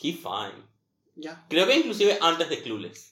Qué 0.00 0.12
fine. 0.14 0.62
ya. 1.16 1.44
Creo 1.48 1.66
que 1.66 1.76
inclusive 1.76 2.18
antes 2.20 2.48
de 2.48 2.62
Clueless. 2.62 3.11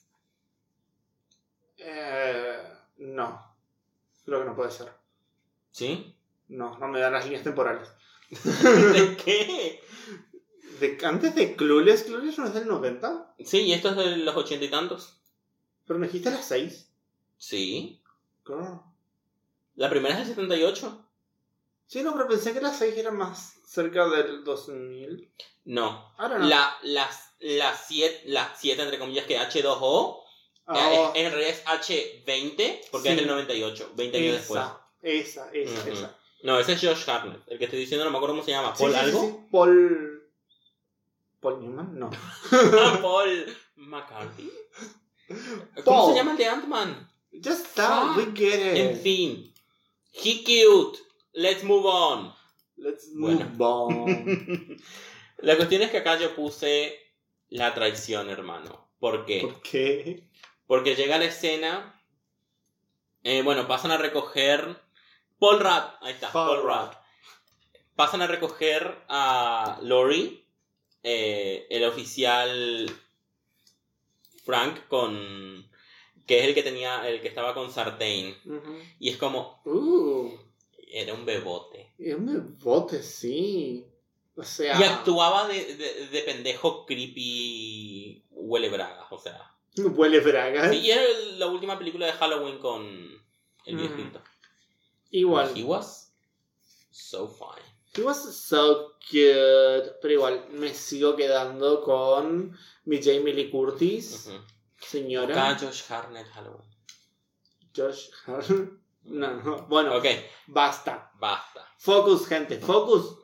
Eh, 1.82 2.62
no, 2.98 3.56
creo 4.24 4.40
que 4.40 4.44
no 4.46 4.56
puede 4.56 4.70
ser. 4.70 4.88
¿Sí? 5.70 6.14
No, 6.48 6.78
no 6.78 6.88
me 6.88 7.00
dan 7.00 7.12
las 7.12 7.24
líneas 7.24 7.44
temporales. 7.44 7.88
¿De 8.30 9.16
qué? 9.24 9.82
De, 10.80 10.98
antes 11.04 11.34
de 11.34 11.56
Clueless, 11.56 12.04
Clueless 12.04 12.38
no 12.38 12.46
es 12.46 12.54
del 12.54 12.66
90, 12.68 13.34
Sí, 13.44 13.62
y 13.62 13.72
esto 13.72 13.90
es 13.90 13.96
de 13.96 14.16
los 14.18 14.36
ochenta 14.36 14.64
y 14.64 14.70
tantos. 14.70 15.16
pero 15.86 15.98
me 15.98 16.06
dijiste 16.06 16.30
las 16.30 16.46
6. 16.46 16.88
Sí. 17.36 18.02
Claro. 18.44 18.84
La 19.76 19.88
primera 19.90 20.14
es 20.20 20.26
del 20.28 20.36
78. 20.36 21.06
Sí, 21.86 22.02
no, 22.02 22.14
pero 22.14 22.28
pensé 22.28 22.52
que 22.52 22.60
las 22.60 22.78
6 22.78 22.96
eran 22.96 23.16
más 23.16 23.54
cerca 23.64 24.08
del 24.08 24.44
2000. 24.44 25.30
No. 25.64 26.12
Ahora 26.18 26.38
no. 26.38 26.46
La, 26.46 26.76
las, 26.82 27.32
la 27.40 27.74
7, 27.76 28.22
la 28.26 28.54
siete, 28.56 28.82
entre 28.82 28.98
comillas, 28.98 29.26
que 29.26 29.38
H2O, 29.38 30.22
Ah, 30.66 30.90
eh, 30.92 31.10
es- 31.14 31.26
en 31.26 31.32
realidad 31.32 31.50
es 31.52 31.64
H20, 31.66 32.80
porque 32.90 33.08
Sí. 33.08 33.12
es 33.14 33.16
del 33.16 33.26
98, 33.26 33.92
20 33.96 34.18
años 34.18 34.32
después. 34.36 34.62
esa, 35.02 35.50
esa, 35.52 35.88
esa. 35.88 36.16
No, 36.42 36.58
ese 36.58 36.72
es 36.74 36.80
Josh 36.80 37.08
Hartnett. 37.10 37.40
El 37.48 37.58
que 37.58 37.64
estoy 37.64 37.80
diciendo 37.80 38.04
no 38.04 38.10
me 38.10 38.16
acuerdo 38.18 38.34
cómo 38.34 38.44
se 38.44 38.50
llama. 38.52 38.72
¿Paul 38.74 38.92
Sí, 38.92 38.98
sí, 38.98 39.04
sí, 39.04 39.10
algo? 39.10 39.48
Paul. 39.50 40.30
¿Paul 41.40 41.60
Newman? 41.60 41.98
No. 41.98 42.10
Paul 43.02 43.56
McCarthy. 43.76 44.50
¿Cómo 45.84 45.96
Paul. 45.96 46.12
se 46.12 46.18
llama 46.18 46.32
el 46.32 46.36
de 46.36 46.46
Ant-Man? 46.46 47.10
Ya 47.32 47.52
está, 47.52 48.02
Ah, 48.12 48.14
we 48.16 48.24
get 48.34 48.54
it. 48.60 48.76
En 48.76 49.00
fin. 49.00 49.54
He 50.12 50.42
cute. 50.44 50.98
Let's 51.32 51.62
move 51.62 51.86
on. 51.86 52.34
Let's 52.76 53.08
Bueno. 53.14 53.46
move 53.50 53.64
on. 53.64 54.82
La 55.38 55.56
cuestión 55.56 55.82
es 55.82 55.90
que 55.90 55.98
acá 55.98 56.18
yo 56.18 56.34
puse 56.34 56.98
la 57.48 57.72
traición, 57.74 58.28
hermano. 58.28 58.90
¿Por 58.98 59.24
qué? 59.24 59.40
¿Por 59.40 59.60
qué? 59.62 60.28
Porque 60.70 60.94
llega 60.94 61.18
la 61.18 61.24
escena. 61.24 62.00
eh, 63.24 63.42
bueno, 63.42 63.66
pasan 63.66 63.90
a 63.90 63.96
recoger. 63.96 64.80
Paul 65.40 65.58
Rudd. 65.58 65.82
Ahí 66.00 66.12
está, 66.12 66.30
Paul 66.30 66.60
Paul, 66.60 66.62
Rudd. 66.62 66.94
Pasan 67.96 68.22
a 68.22 68.28
recoger 68.28 68.96
a 69.08 69.80
Lori. 69.82 70.46
eh, 71.02 71.66
el 71.70 71.82
oficial 71.86 72.88
Frank 74.44 74.86
con. 74.86 75.68
Que 76.24 76.38
es 76.38 76.44
el 76.46 76.54
que 76.54 76.62
tenía. 76.62 77.08
El 77.08 77.20
que 77.20 77.26
estaba 77.26 77.52
con 77.52 77.72
Sartain. 77.72 78.36
Y 79.00 79.08
es 79.08 79.16
como. 79.16 79.60
Uh, 79.64 80.30
Era 80.86 81.14
un 81.14 81.26
bebote. 81.26 81.94
es 81.98 82.14
un 82.14 82.56
bote, 82.62 83.02
sí. 83.02 83.88
O 84.36 84.44
sea. 84.44 84.78
Y 84.78 84.84
actuaba 84.84 85.48
de, 85.48 85.74
de, 85.74 86.06
de 86.06 86.20
pendejo 86.22 86.86
creepy. 86.86 88.24
Huele 88.30 88.68
bragas, 88.68 89.06
o 89.10 89.18
sea. 89.18 89.52
Huele 89.96 90.20
braga. 90.20 90.70
Sí, 90.70 90.78
y 90.78 90.90
era 90.90 91.02
la 91.38 91.46
última 91.46 91.78
película 91.78 92.06
de 92.06 92.12
Halloween 92.12 92.58
con 92.58 92.86
el 93.64 93.76
viejito. 93.76 94.20
Igual. 95.10 95.52
He 95.56 95.62
was 95.64 96.12
so 96.90 97.26
fine. 97.28 97.64
He 97.96 98.02
was 98.02 98.36
so 98.36 98.94
cute. 99.00 99.96
Pero 100.00 100.14
igual, 100.14 100.46
me 100.50 100.72
sigo 100.74 101.16
quedando 101.16 101.82
con 101.82 102.56
mi 102.84 103.02
Jamie 103.02 103.32
Lee 103.34 103.50
Curtis. 103.50 104.30
Señora. 104.80 105.50
Acá 105.52 105.66
Josh 105.66 105.82
Harnett 105.90 106.26
Halloween. 106.28 106.68
Josh 107.76 108.10
Harn- 108.26 108.78
No, 109.04 109.34
no. 109.42 109.66
Bueno, 109.66 109.96
Ok, 109.96 110.06
basta. 110.46 111.10
basta. 111.18 111.66
Focus, 111.78 112.26
gente. 112.26 112.58
Focus. 112.58 113.16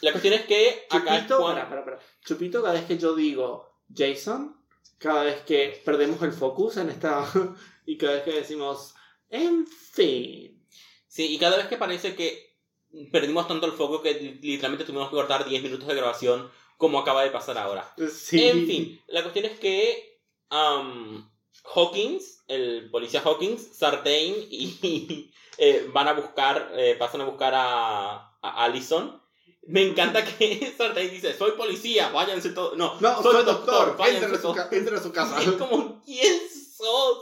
La 0.00 0.10
cuestión 0.10 0.34
es 0.34 0.42
que 0.42 0.86
acá 0.90 1.16
Chupito, 1.18 1.40
para, 1.40 1.68
para, 1.68 1.84
para. 1.84 1.98
Chupito, 2.24 2.60
cada 2.62 2.74
vez 2.74 2.84
que 2.84 2.98
yo 2.98 3.14
digo 3.14 3.80
Jason, 3.94 4.54
cada 4.98 5.24
vez 5.24 5.42
que 5.42 5.80
perdemos 5.84 6.22
el 6.22 6.32
focus 6.32 6.76
en 6.78 6.90
esta. 6.90 7.26
y 7.86 7.96
cada 7.98 8.14
vez 8.14 8.22
que 8.22 8.32
decimos. 8.32 8.94
En 9.30 9.66
fin. 9.66 10.66
Sí, 11.08 11.34
y 11.34 11.38
cada 11.38 11.56
vez 11.56 11.66
que 11.68 11.76
parece 11.76 12.14
que 12.14 12.54
perdimos 13.12 13.48
tanto 13.48 13.66
el 13.66 13.72
foco 13.72 14.02
que 14.02 14.14
li- 14.14 14.38
literalmente 14.42 14.84
tuvimos 14.84 15.08
que 15.10 15.16
cortar 15.16 15.48
10 15.48 15.62
minutos 15.62 15.86
de 15.88 15.94
grabación 15.94 16.50
como 16.76 16.98
acaba 16.98 17.22
de 17.24 17.30
pasar 17.30 17.56
ahora. 17.58 17.92
Sí. 18.12 18.42
En 18.48 18.66
fin, 18.66 19.00
la 19.06 19.22
cuestión 19.22 19.44
es 19.46 19.58
que 19.58 20.20
am, 20.50 21.30
Hawkins, 21.74 22.44
el 22.48 22.90
policía 22.90 23.20
Hawkins, 23.24 23.76
Sartain 23.76 24.34
y 24.50 25.30
eh, 25.58 25.88
van 25.92 26.08
a 26.08 26.12
buscar, 26.14 26.72
eh, 26.76 26.96
pasan 26.98 27.20
a 27.22 27.24
buscar 27.26 27.52
a, 27.54 28.36
a 28.40 28.64
Allison. 28.64 29.20
Me 29.66 29.82
encanta 29.86 30.24
que 30.24 30.72
Sartain 30.78 31.10
dice, 31.10 31.32
soy 31.36 31.52
policía, 31.52 32.10
váyanse 32.10 32.50
todos. 32.50 32.76
No, 32.76 33.00
No, 33.00 33.22
soy, 33.22 33.32
soy 33.32 33.44
doctor, 33.44 33.86
doctor. 33.96 34.06
a, 34.06 34.38
su 34.40 34.52
a 34.96 35.02
su 35.02 35.12
casa. 35.12 35.42
Es 35.42 35.52
como, 35.58 36.02
¿quién 36.04 36.40
sos? 36.76 37.18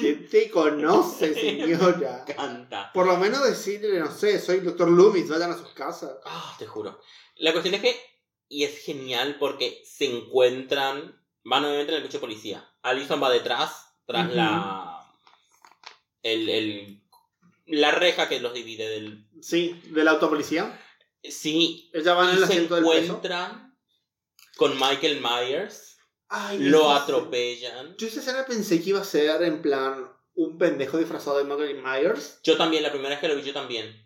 ¿Quién 0.00 0.28
te 0.28 0.50
conoce, 0.50 1.34
señora? 1.34 2.24
Me 2.26 2.32
encanta. 2.32 2.90
Por 2.92 3.06
lo 3.06 3.16
menos 3.16 3.44
decirle, 3.44 3.98
no 4.00 4.10
sé, 4.12 4.40
soy 4.40 4.58
el 4.58 4.64
doctor 4.64 4.88
Loomis, 4.88 5.28
vayan 5.28 5.52
a 5.52 5.58
sus 5.58 5.68
casas. 5.70 6.12
Ah, 6.24 6.54
te 6.58 6.66
juro. 6.66 7.00
La 7.36 7.52
cuestión 7.52 7.74
es 7.74 7.80
que, 7.82 7.96
y 8.48 8.64
es 8.64 8.78
genial 8.84 9.36
porque 9.38 9.82
se 9.84 10.06
encuentran, 10.06 11.20
van 11.44 11.64
obviamente 11.64 11.92
en 11.92 11.96
el 11.98 12.02
coche 12.04 12.18
de 12.18 12.20
policía. 12.20 12.68
Allison 12.82 13.22
va 13.22 13.30
detrás, 13.30 13.94
tras 14.06 14.32
la. 14.32 15.00
El, 16.22 16.48
el- 16.48 17.02
la 17.66 17.90
reja 17.90 18.28
que 18.28 18.38
los 18.40 18.54
divide 18.54 18.88
del. 18.88 19.26
Sí, 19.42 19.80
de 19.90 20.04
la 20.04 20.12
autopolicía. 20.12 20.80
Sí, 21.30 21.90
Ella 21.92 22.14
va 22.14 22.30
en 22.30 22.38
y 22.38 22.42
el 22.42 22.48
se 22.48 22.64
encuentran 22.64 23.76
con 24.56 24.74
Michael 24.78 25.20
Myers, 25.20 25.98
Ay, 26.28 26.58
lo 26.58 26.90
atropellan. 26.90 27.94
Yo 27.96 28.06
esa 28.08 28.20
escena 28.20 28.46
pensé 28.46 28.82
que 28.82 28.90
iba 28.90 29.00
a 29.00 29.04
ser 29.04 29.42
en 29.42 29.62
plan 29.62 30.10
un 30.34 30.58
pendejo 30.58 30.98
disfrazado 30.98 31.38
de 31.38 31.44
Michael 31.44 31.82
Myers. 31.82 32.40
Yo 32.42 32.56
también, 32.56 32.82
la 32.82 32.90
primera 32.90 33.10
vez 33.10 33.20
que 33.20 33.28
lo 33.28 33.36
vi, 33.36 33.42
yo 33.42 33.52
también. 33.52 34.04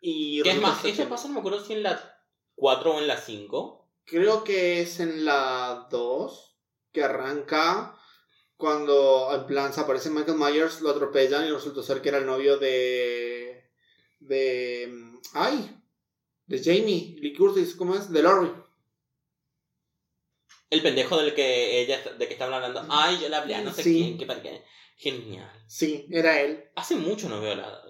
Y 0.00 0.42
¿Qué 0.42 0.50
es 0.50 0.60
más? 0.60 0.84
Eso 0.84 1.02
que- 1.04 1.08
pasa, 1.08 1.28
no 1.28 1.34
me 1.34 1.40
acuerdo 1.40 1.64
si 1.64 1.72
en 1.72 1.82
la 1.82 2.22
4 2.54 2.94
o 2.94 2.98
en 3.00 3.08
la 3.08 3.16
5. 3.16 3.88
Creo 4.04 4.44
que 4.44 4.82
es 4.82 5.00
en 5.00 5.24
la 5.24 5.88
2 5.90 6.58
que 6.92 7.02
arranca 7.02 7.98
cuando 8.56 9.34
en 9.34 9.46
plan 9.46 9.72
se 9.72 9.80
aparece 9.80 10.10
Michael 10.10 10.38
Myers, 10.38 10.80
lo 10.80 10.90
atropellan 10.90 11.46
y 11.46 11.50
resultó 11.50 11.82
ser 11.82 12.00
que 12.02 12.10
era 12.10 12.18
el 12.18 12.26
novio 12.26 12.58
de. 12.58 13.70
de. 14.20 14.88
mm, 14.90 15.18
¡Ay! 15.34 15.75
De 16.46 16.58
Jamie 16.62 17.16
Lee 17.20 17.34
Curtis, 17.34 17.74
¿cómo 17.74 17.94
es? 17.94 18.10
De 18.10 18.22
Laurie. 18.22 18.52
El 20.70 20.82
pendejo 20.82 21.16
del 21.18 21.34
que 21.34 21.80
ella 21.82 22.00
de 22.18 22.26
que 22.26 22.32
está 22.34 22.44
hablando. 22.46 22.84
Ay, 22.88 23.18
yo 23.20 23.28
le 23.28 23.36
hablé 23.36 23.54
a 23.54 23.62
no 23.62 23.72
sé 23.72 23.82
Sí. 23.82 24.14
quién. 24.16 24.26
Para 24.26 24.42
qué. 24.42 24.62
Genial. 24.96 25.50
Sí, 25.68 26.06
era 26.10 26.40
él. 26.40 26.64
Hace 26.74 26.96
mucho 26.96 27.28
no 27.28 27.40
veo 27.40 27.54
la. 27.54 27.82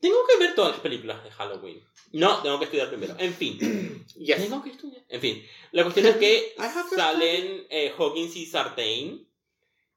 Tengo 0.00 0.18
que 0.26 0.38
ver 0.38 0.54
todas 0.54 0.72
las 0.72 0.80
películas 0.80 1.22
de 1.24 1.30
Halloween. 1.30 1.82
No, 2.12 2.42
tengo 2.42 2.58
que 2.58 2.64
estudiar 2.66 2.88
primero. 2.88 3.14
En 3.18 3.32
fin. 3.34 4.04
Yes. 4.16 4.36
Tengo 4.36 4.62
que 4.62 4.70
estudiar. 4.70 5.02
En 5.08 5.20
fin. 5.20 5.44
La 5.72 5.82
cuestión 5.82 6.06
es 6.06 6.16
que 6.16 6.54
salen 6.94 7.66
eh, 7.70 7.92
Hawkins 7.98 8.36
y 8.36 8.46
Sartain. 8.46 9.28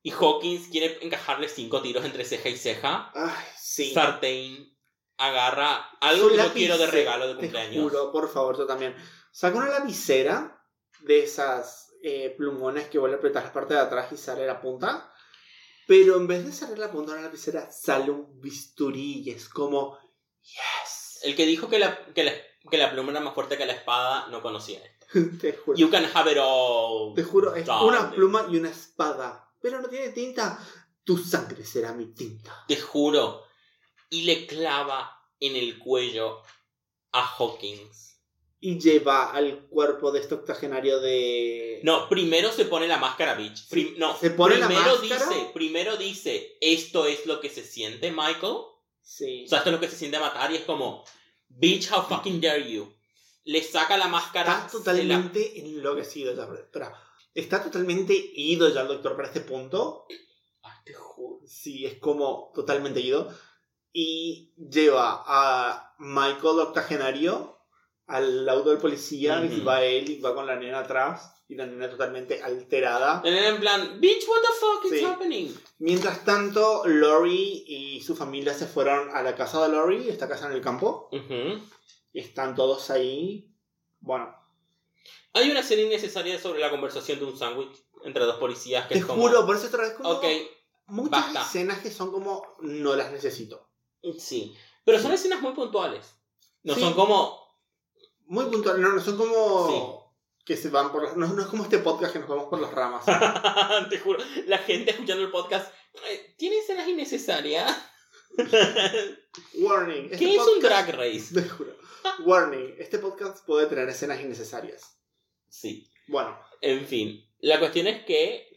Y 0.01 0.11
Hawkins 0.11 0.69
quiere 0.69 0.97
encajarle 1.01 1.49
cinco 1.49 1.81
tiros 1.81 2.03
entre 2.05 2.23
ceja 2.25 2.49
y 2.49 2.57
ceja. 2.57 3.11
Ay, 3.13 3.45
sí. 3.59 3.91
Sartain 3.93 4.75
agarra 5.17 5.89
algo 5.99 6.29
que 6.29 6.37
yo 6.37 6.53
quiero 6.53 6.77
de 6.77 6.87
regalo 6.87 7.27
de 7.27 7.33
Te 7.35 7.39
cumpleaños. 7.41 7.83
juro, 7.83 8.11
por 8.11 8.29
favor, 8.29 8.57
yo 8.57 8.65
también. 8.65 8.95
Saca 9.31 9.57
una 9.57 9.69
lapicera 9.69 10.63
de 11.01 11.23
esas 11.23 11.93
eh, 12.03 12.33
plumones 12.37 12.87
que 12.87 12.99
vuelve 12.99 13.15
a 13.15 13.19
apretar 13.19 13.43
la 13.43 13.53
parte 13.53 13.73
de 13.73 13.79
atrás 13.79 14.11
y 14.11 14.17
sale 14.17 14.45
la 14.45 14.61
punta. 14.61 15.11
Pero 15.87 16.17
en 16.17 16.27
vez 16.27 16.45
de 16.45 16.51
salir 16.51 16.77
la 16.77 16.91
punta 16.91 17.11
de 17.13 17.17
la 17.19 17.25
lapicera, 17.25 17.71
sale 17.71 18.11
un 18.11 18.39
bisturí 18.41 19.23
y 19.25 19.31
es 19.31 19.47
como. 19.49 19.97
Yes. 20.41 21.19
El 21.23 21.35
que 21.35 21.45
dijo 21.45 21.69
que 21.69 21.79
la, 21.79 22.05
que, 22.13 22.23
la, 22.23 22.31
que 22.69 22.77
la 22.77 22.91
pluma 22.91 23.11
era 23.11 23.19
más 23.21 23.33
fuerte 23.33 23.57
que 23.57 23.65
la 23.65 23.73
espada 23.73 24.27
no 24.27 24.41
conocía 24.41 24.79
esto. 24.83 25.07
Te 25.39 25.53
juro. 25.53 25.77
You 25.77 25.89
can 25.89 26.05
have 26.13 26.31
it 26.31 26.37
all. 26.41 27.13
Te 27.15 27.23
juro, 27.23 27.55
es 27.55 27.67
una 27.67 28.11
pluma 28.11 28.45
y 28.49 28.57
una 28.57 28.69
espada. 28.69 29.49
Pero 29.61 29.81
no 29.81 29.87
tiene 29.87 30.09
tinta. 30.09 30.59
Tu 31.03 31.17
sangre 31.17 31.63
será 31.63 31.93
mi 31.93 32.07
tinta. 32.13 32.65
Te 32.67 32.75
juro. 32.75 33.46
Y 34.09 34.21
le 34.23 34.45
clava 34.47 35.11
en 35.39 35.55
el 35.55 35.77
cuello 35.79 36.41
a 37.11 37.25
Hawkins. 37.25 38.05
Y 38.59 38.79
lleva 38.79 39.31
al 39.33 39.67
cuerpo 39.67 40.11
de 40.11 40.19
este 40.19 40.33
octogenario 40.33 40.99
de. 40.99 41.79
No, 41.83 42.09
primero 42.09 42.51
se 42.51 42.65
pone 42.65 42.87
la 42.87 42.97
máscara, 42.97 43.35
bitch. 43.35 43.67
Prim- 43.69 43.95
no, 43.97 44.17
se 44.17 44.31
pone 44.31 44.57
la 44.57 44.67
primero 44.67 44.97
máscara. 44.97 45.25
dice, 45.29 45.49
primero 45.53 45.97
dice, 45.97 46.57
esto 46.59 47.05
es 47.05 47.25
lo 47.27 47.39
que 47.39 47.49
se 47.49 47.63
siente, 47.63 48.09
Michael. 48.11 48.55
Sí. 49.01 49.43
O 49.45 49.47
sea, 49.47 49.59
esto 49.59 49.69
es 49.69 49.75
lo 49.75 49.79
que 49.79 49.89
se 49.89 49.95
siente 49.95 50.19
matar 50.19 50.51
y 50.51 50.55
es 50.55 50.63
como, 50.63 51.05
bitch, 51.49 51.91
how 51.91 52.01
fucking 52.03 52.41
dare 52.41 52.69
you. 52.71 52.91
Le 53.43 53.61
saca 53.61 53.95
la 53.95 54.07
máscara. 54.07 54.65
Está 54.65 54.69
se 54.69 54.77
la- 54.79 54.83
totalmente 55.19 55.59
enloquecido 55.59 56.33
ya. 56.35 56.43
Espera, 56.59 56.93
está 57.35 57.63
totalmente 57.63 58.13
ido 58.35 58.67
ya 58.73 58.81
el 58.81 58.87
doctor 58.87 59.15
para 59.15 59.27
este 59.27 59.41
punto. 59.41 60.07
Ay, 60.63 60.77
te 60.83 60.93
juro. 60.95 61.45
Sí, 61.47 61.85
es 61.85 61.99
como 61.99 62.51
totalmente 62.55 62.99
ido. 63.01 63.31
Y 63.93 64.53
lleva 64.57 65.23
a 65.25 65.95
Michael 65.99 66.59
octogenario 66.59 67.57
al 68.07 68.47
auto 68.47 68.69
del 68.69 68.77
policía 68.79 69.43
y 69.43 69.61
va 69.61 69.81
él 69.83 70.09
y 70.09 70.19
va 70.21 70.33
con 70.35 70.45
la 70.45 70.55
nena 70.55 70.79
atrás. 70.79 71.33
Y 71.49 71.55
la 71.55 71.65
nena 71.65 71.89
totalmente 71.89 72.43
alterada. 72.43 73.21
La 73.23 73.31
nena 73.31 73.47
en 73.47 73.59
plan, 73.61 74.01
bitch, 74.01 74.27
what 74.27 74.41
the 74.41 74.47
fuck 74.59 74.85
is 74.93 74.99
Sí. 74.99 75.05
happening? 75.05 75.55
Mientras 75.79 76.25
tanto, 76.25 76.83
Lori 76.85 77.63
y 77.65 78.01
su 78.01 78.15
familia 78.17 78.53
se 78.53 78.67
fueron 78.67 79.09
a 79.15 79.21
la 79.23 79.33
casa 79.35 79.63
de 79.65 79.69
Lori, 79.73 80.09
esta 80.09 80.27
casa 80.27 80.47
en 80.47 80.51
el 80.53 80.61
campo. 80.61 81.09
Y 82.11 82.19
están 82.19 82.53
todos 82.55 82.89
ahí. 82.89 83.49
Bueno, 83.99 84.35
Hay 85.33 85.49
una 85.51 85.59
escena 85.61 85.83
innecesaria 85.83 86.37
sobre 86.39 86.59
la 86.59 86.69
conversación 86.69 87.19
de 87.19 87.25
un 87.25 87.37
sándwich 87.37 87.71
entre 88.03 88.25
dos 88.25 88.37
policías 88.37 88.87
que 88.87 88.95
te 88.95 88.99
es 88.99 89.05
como, 89.05 89.21
juro, 89.21 89.45
por 89.45 89.55
eso 89.55 89.67
otra 89.67 89.83
vez 89.83 89.93
como 89.93 90.09
ok, 90.09 90.25
muchas 90.87 91.11
basta. 91.33 91.41
escenas 91.43 91.79
que 91.79 91.91
son 91.91 92.11
como 92.11 92.43
no 92.61 92.95
las 92.95 93.11
necesito. 93.11 93.69
Sí. 94.17 94.55
Pero 94.85 94.99
son 94.99 95.11
escenas 95.13 95.41
muy 95.41 95.53
puntuales. 95.53 96.13
No 96.63 96.73
Sí. 96.75 96.81
son 96.81 96.93
como, 96.93 97.45
Muy 98.25 98.45
puntuales, 98.45 98.81
no, 98.81 98.89
no 98.93 99.01
son 99.01 99.17
como 99.17 100.13
que 100.45 100.55
se 100.57 100.69
van 100.69 100.91
por 100.91 101.03
las. 101.03 101.15
No, 101.17 101.27
no 101.27 101.41
es 101.41 101.47
como 101.47 101.63
este 101.63 101.79
podcast 101.79 102.13
que 102.13 102.19
nos 102.19 102.27
vamos 102.29 102.47
por 102.49 102.59
las 102.59 102.71
ramas. 102.73 103.03
te 103.89 103.99
juro, 103.99 104.19
la 104.47 104.57
gente 104.59 104.91
escuchando 104.91 105.23
el 105.23 105.31
podcast, 105.31 105.73
¿tiene 106.37 106.57
escenas 106.59 106.87
innecesarias? 106.87 107.73
Warning. 109.55 110.05
este 110.05 110.17
¿Qué 110.17 110.35
es 110.35 110.41
un 110.41 110.47
podcast- 110.47 110.61
drag 110.61 110.89
race? 110.95 111.33
Te 111.41 111.47
juro. 111.49 111.75
Warning. 112.25 112.75
Este 112.79 112.99
podcast 112.99 113.45
puede 113.45 113.67
tener 113.67 113.87
escenas 113.89 114.19
innecesarias. 114.21 114.97
Sí. 115.49 115.89
Bueno, 116.07 116.37
En 116.61 116.85
fin, 116.85 117.25
la 117.39 117.59
cuestión 117.59 117.87
es 117.87 118.03
que 118.05 118.47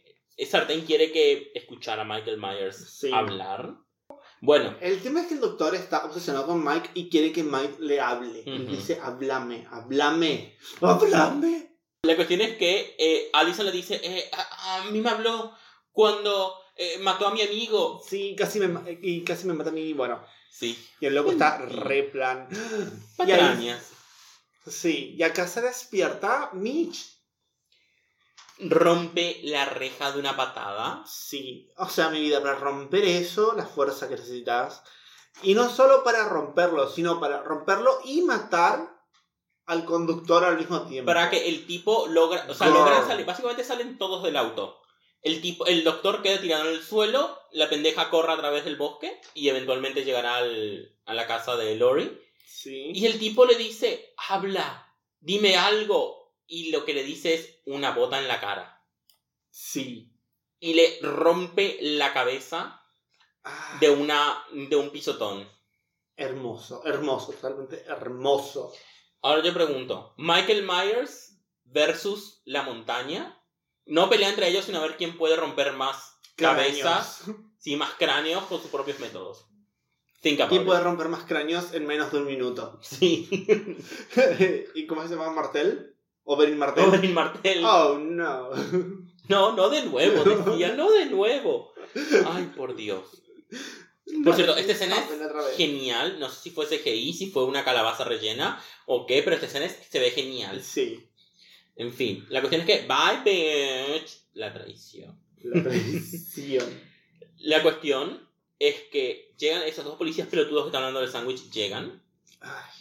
Sartain 0.49 0.81
quiere 0.85 1.11
que 1.11 1.51
escuchar 1.53 1.99
a 1.99 2.03
Michael 2.05 2.37
Myers 2.37 2.97
Sí. 2.99 3.11
hablar. 3.13 3.75
Bueno, 4.43 4.75
el 4.81 5.01
tema 5.01 5.21
es 5.21 5.27
que 5.27 5.35
el 5.35 5.39
doctor 5.39 5.75
está 5.75 6.03
obsesionado 6.03 6.47
con 6.47 6.63
Mike 6.65 6.89
y 6.95 7.09
quiere 7.09 7.31
que 7.31 7.43
Mike 7.43 7.75
le 7.79 8.01
hable. 8.01 8.41
Y 8.45 8.57
dice, 8.65 8.99
háblame, 9.01 9.67
háblame, 9.71 10.57
háblame. 10.81 11.77
la 12.01 12.15
cuestión 12.15 12.41
es 12.41 12.57
que 12.57 12.95
eh, 12.97 13.29
Allison 13.33 13.65
le 13.67 13.71
dice, 13.71 14.01
eh, 14.03 14.29
a, 14.33 14.77
a 14.81 14.85
mí 14.91 14.99
me 14.99 15.09
habló 15.11 15.53
cuando 15.91 16.55
eh, 16.75 16.97
mató 16.99 17.27
a 17.27 17.33
mi 17.33 17.41
amigo. 17.43 18.01
Sí, 18.07 18.35
casi 18.35 18.59
me, 18.59 18.67
ma- 18.67 18.83
y 18.89 19.23
casi 19.23 19.45
me 19.45 19.53
mata 19.53 19.69
a 19.69 19.73
mí. 19.73 19.93
Bueno, 19.93 20.19
Sí, 20.51 20.77
y 20.99 21.05
el 21.05 21.15
loco 21.15 21.31
está 21.31 21.59
re 21.59 22.03
plan. 22.03 22.47
Patrañas. 23.17 23.91
Sí, 24.67 25.15
y 25.17 25.23
acá 25.23 25.47
se 25.47 25.61
despierta 25.61 26.49
Mitch. 26.53 27.20
Rompe 28.61 29.39
la 29.43 29.65
reja 29.65 30.11
de 30.11 30.19
una 30.19 30.35
patada. 30.37 31.03
Sí, 31.07 31.69
o 31.77 31.89
sea, 31.89 32.09
mi 32.09 32.19
vida, 32.21 32.41
para 32.41 32.55
romper 32.55 33.03
eso, 33.05 33.53
la 33.55 33.65
fuerza 33.65 34.07
que 34.07 34.15
necesitas. 34.15 34.83
Y 35.43 35.55
no 35.55 35.69
solo 35.69 36.03
para 36.03 36.27
romperlo, 36.29 36.89
sino 36.89 37.19
para 37.19 37.41
romperlo 37.41 37.99
y 38.05 38.21
matar 38.21 38.87
al 39.65 39.85
conductor 39.85 40.43
al 40.43 40.57
mismo 40.57 40.85
tiempo. 40.87 41.07
Para 41.07 41.29
que 41.29 41.47
el 41.49 41.65
tipo 41.65 42.05
logra, 42.07 42.45
o 42.49 42.53
sea, 42.53 42.67
Girl. 42.67 42.79
logran 42.79 43.07
salir, 43.07 43.25
básicamente 43.25 43.63
salen 43.63 43.97
todos 43.97 44.21
del 44.23 44.37
auto. 44.37 44.77
El 45.23 45.39
tipo, 45.41 45.65
el 45.67 45.83
doctor 45.83 46.21
queda 46.21 46.41
tirado 46.41 46.65
en 46.67 46.75
el 46.75 46.83
suelo, 46.83 47.37
la 47.51 47.69
pendeja 47.69 48.09
corre 48.09 48.33
a 48.33 48.37
través 48.37 48.65
del 48.65 48.75
bosque 48.75 49.21
y 49.33 49.49
eventualmente 49.49 50.03
llegará 50.03 50.37
al- 50.37 50.97
a 51.05 51.13
la 51.13 51.27
casa 51.27 51.55
de 51.55 51.75
Lori. 51.75 52.19
Sí. 52.45 52.91
Y 52.93 53.05
el 53.05 53.17
tipo 53.19 53.45
le 53.45 53.55
dice, 53.55 54.13
habla, 54.29 54.93
dime 55.19 55.55
algo. 55.57 56.20
Y 56.53 56.71
lo 56.71 56.83
que 56.83 56.93
le 56.93 57.03
dice 57.03 57.33
es 57.33 57.59
una 57.65 57.91
bota 57.91 58.19
en 58.19 58.27
la 58.27 58.41
cara. 58.41 58.85
Sí. 59.49 60.11
Y 60.59 60.73
le 60.73 60.99
rompe 61.01 61.77
la 61.81 62.13
cabeza 62.13 62.77
Ah, 63.43 63.77
de, 63.79 63.89
una, 63.89 64.43
de 64.51 64.75
un 64.75 64.91
pisotón. 64.91 65.49
Hermoso, 66.15 66.83
hermoso, 66.85 67.31
totalmente 67.31 67.83
hermoso. 67.87 68.71
Ahora 69.21 69.41
yo 69.41 69.53
pregunto, 69.53 70.13
Michael 70.17 70.63
Myers 70.63 71.39
versus 71.63 72.41
la 72.45 72.61
montaña. 72.63 73.41
No 73.85 74.09
pelea 74.09 74.29
entre 74.29 74.47
ellos, 74.47 74.65
sino 74.65 74.77
a 74.77 74.81
ver 74.83 74.97
quién 74.97 75.17
puede 75.17 75.35
romper 75.35 75.73
más 75.73 76.19
cabezas, 76.35 77.23
sí, 77.57 77.75
más 77.75 77.93
cráneos 77.95 78.43
con 78.45 78.61
sus 78.61 78.69
propios 78.69 78.99
métodos. 78.99 79.47
Think 80.21 80.39
about 80.39 80.49
¿Quién 80.49 80.61
it. 80.61 80.67
puede 80.67 80.81
romper 80.81 81.09
más 81.09 81.23
cráneos 81.23 81.73
en 81.73 81.87
menos 81.87 82.11
de 82.11 82.19
un 82.19 82.25
minuto? 82.27 82.79
Sí. 82.83 83.27
¿Y 84.75 84.85
cómo 84.85 85.01
se 85.01 85.15
llama 85.15 85.31
Martel? 85.31 85.90
Oberyn 86.23 86.57
Martel. 86.57 86.85
Oberyn 86.85 87.13
Martell. 87.13 87.63
Oh 87.65 87.97
no. 87.99 88.49
No, 89.29 89.55
no 89.55 89.69
de 89.69 89.85
nuevo, 89.85 90.23
decía, 90.51 90.73
no 90.75 90.91
de 90.91 91.05
nuevo. 91.05 91.71
Ay, 92.25 92.51
por 92.57 92.75
Dios. 92.75 93.21
Por 94.25 94.35
cierto, 94.35 94.57
esta 94.57 94.73
escena 94.73 94.97
es 94.97 95.55
genial. 95.55 96.19
No 96.19 96.27
sé 96.29 96.41
si 96.41 96.49
fue 96.49 96.65
CGI, 96.65 97.13
si 97.13 97.27
fue 97.27 97.45
una 97.45 97.63
calabaza 97.63 98.03
rellena 98.03 98.61
o 98.87 99.05
qué, 99.05 99.21
pero 99.23 99.35
esta 99.35 99.45
escena 99.47 99.65
es- 99.67 99.77
se 99.89 99.99
ve 99.99 100.11
genial. 100.11 100.61
Sí. 100.61 101.07
En 101.77 101.93
fin, 101.93 102.25
la 102.29 102.41
cuestión 102.41 102.61
es 102.61 102.67
que, 102.67 102.87
bye, 102.87 103.21
bitch. 103.23 104.17
La 104.33 104.51
traición. 104.51 105.17
La 105.43 105.63
traición. 105.63 106.65
La 107.37 107.63
cuestión 107.63 108.27
es 108.59 108.75
que 108.91 109.33
llegan 109.37 109.63
esos 109.63 109.85
dos 109.85 109.95
policías 109.95 110.27
pelotudos 110.27 110.63
que 110.63 110.67
están 110.69 110.83
hablando 110.83 110.99
del 110.99 111.09
sándwich, 111.11 111.49
llegan. 111.51 112.03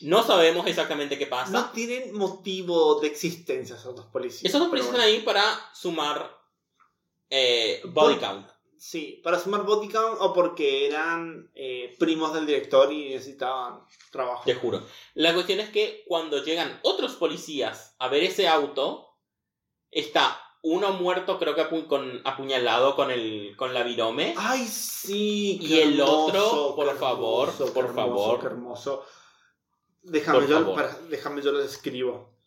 No 0.03 0.23
sabemos 0.23 0.67
exactamente 0.67 1.19
qué 1.19 1.27
pasa. 1.27 1.51
No 1.53 1.71
tienen 1.71 2.17
motivo 2.17 2.99
de 3.01 3.09
existencia 3.09 3.77
esos 3.77 3.95
dos 3.95 4.07
policías. 4.07 4.45
Esos 4.45 4.61
dos 4.61 4.71
policías 4.71 4.93
bueno. 4.93 5.05
están 5.05 5.17
ahí 5.19 5.23
para 5.25 5.45
sumar 5.75 6.39
eh, 7.29 7.83
body 7.85 8.15
Por- 8.15 8.21
count. 8.21 8.49
Sí, 8.79 9.21
para 9.23 9.39
sumar 9.39 9.65
body 9.65 9.89
count 9.89 10.17
o 10.21 10.33
porque 10.33 10.87
eran 10.87 11.51
eh, 11.55 11.95
primos 11.99 12.33
del 12.33 12.47
director 12.47 12.91
y 12.91 13.11
necesitaban 13.11 13.81
trabajo. 14.11 14.43
Te 14.47 14.55
juro. 14.55 14.83
La 15.13 15.35
cuestión 15.35 15.61
es 15.61 15.69
que 15.69 16.03
cuando 16.09 16.43
llegan 16.43 16.81
otros 16.83 17.17
policías 17.17 17.95
a 17.99 18.09
ver 18.09 18.23
ese 18.23 18.49
auto, 18.49 19.19
está 19.91 20.41
uno 20.63 20.93
muerto, 20.95 21.39
creo 21.39 21.55
que 21.55 21.63
apu- 21.69 21.87
con, 21.87 22.23
apuñalado 22.25 22.97
con, 22.97 23.11
el, 23.11 23.55
con 23.59 23.75
la 23.75 23.83
virome. 23.83 24.35
Ay, 24.39 24.67
sí. 24.67 25.59
Y 25.61 25.69
qué 25.69 25.83
el 25.83 26.01
hermoso, 26.01 26.25
otro, 26.27 26.77
por 26.77 26.89
qué 26.93 26.99
favor, 26.99 27.53
qué 27.59 27.65
por 27.67 27.85
hermoso, 27.85 27.95
favor. 27.95 28.41
Qué 28.41 28.47
hermoso. 28.47 29.05
Déjame 30.03 30.47
yo, 30.47 30.75
para- 30.75 30.99
déjame 31.09 31.43
yo 31.43 31.53
lo 31.53 31.59
describo. 31.59 32.39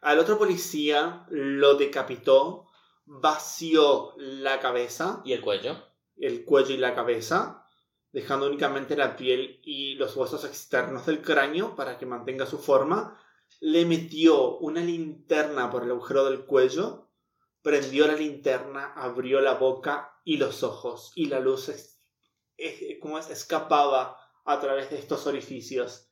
Al 0.00 0.18
otro 0.18 0.38
policía 0.38 1.26
lo 1.30 1.74
decapitó, 1.74 2.66
vació 3.04 4.14
la 4.16 4.58
cabeza, 4.60 5.22
Y 5.24 5.32
el 5.32 5.40
cuello. 5.40 5.76
el 6.16 6.44
cuello 6.44 6.74
y 6.74 6.78
la 6.78 6.94
cabeza, 6.94 7.66
dejando 8.12 8.46
únicamente 8.46 8.96
la 8.96 9.16
piel 9.16 9.60
y 9.64 9.94
los 9.94 10.16
huesos 10.16 10.44
externos 10.44 11.06
del 11.06 11.22
cráneo 11.22 11.76
para 11.76 11.98
que 11.98 12.06
mantenga 12.06 12.46
su 12.46 12.58
forma. 12.58 13.18
Le 13.60 13.84
metió 13.86 14.58
una 14.58 14.80
linterna 14.80 15.70
por 15.70 15.84
el 15.84 15.90
agujero 15.92 16.24
del 16.24 16.44
cuello, 16.44 17.08
prendió 17.62 18.06
la 18.08 18.14
linterna, 18.14 18.92
abrió 18.96 19.40
la 19.40 19.54
boca 19.54 20.20
y 20.24 20.36
los 20.38 20.64
ojos, 20.64 21.12
y 21.14 21.26
la 21.26 21.38
luz 21.38 21.68
es, 21.68 22.00
es- 22.56 22.98
¿cómo 23.00 23.18
es? 23.18 23.30
escapaba 23.30 24.18
a 24.44 24.60
través 24.60 24.90
de 24.90 24.98
estos 24.98 25.26
orificios. 25.28 26.08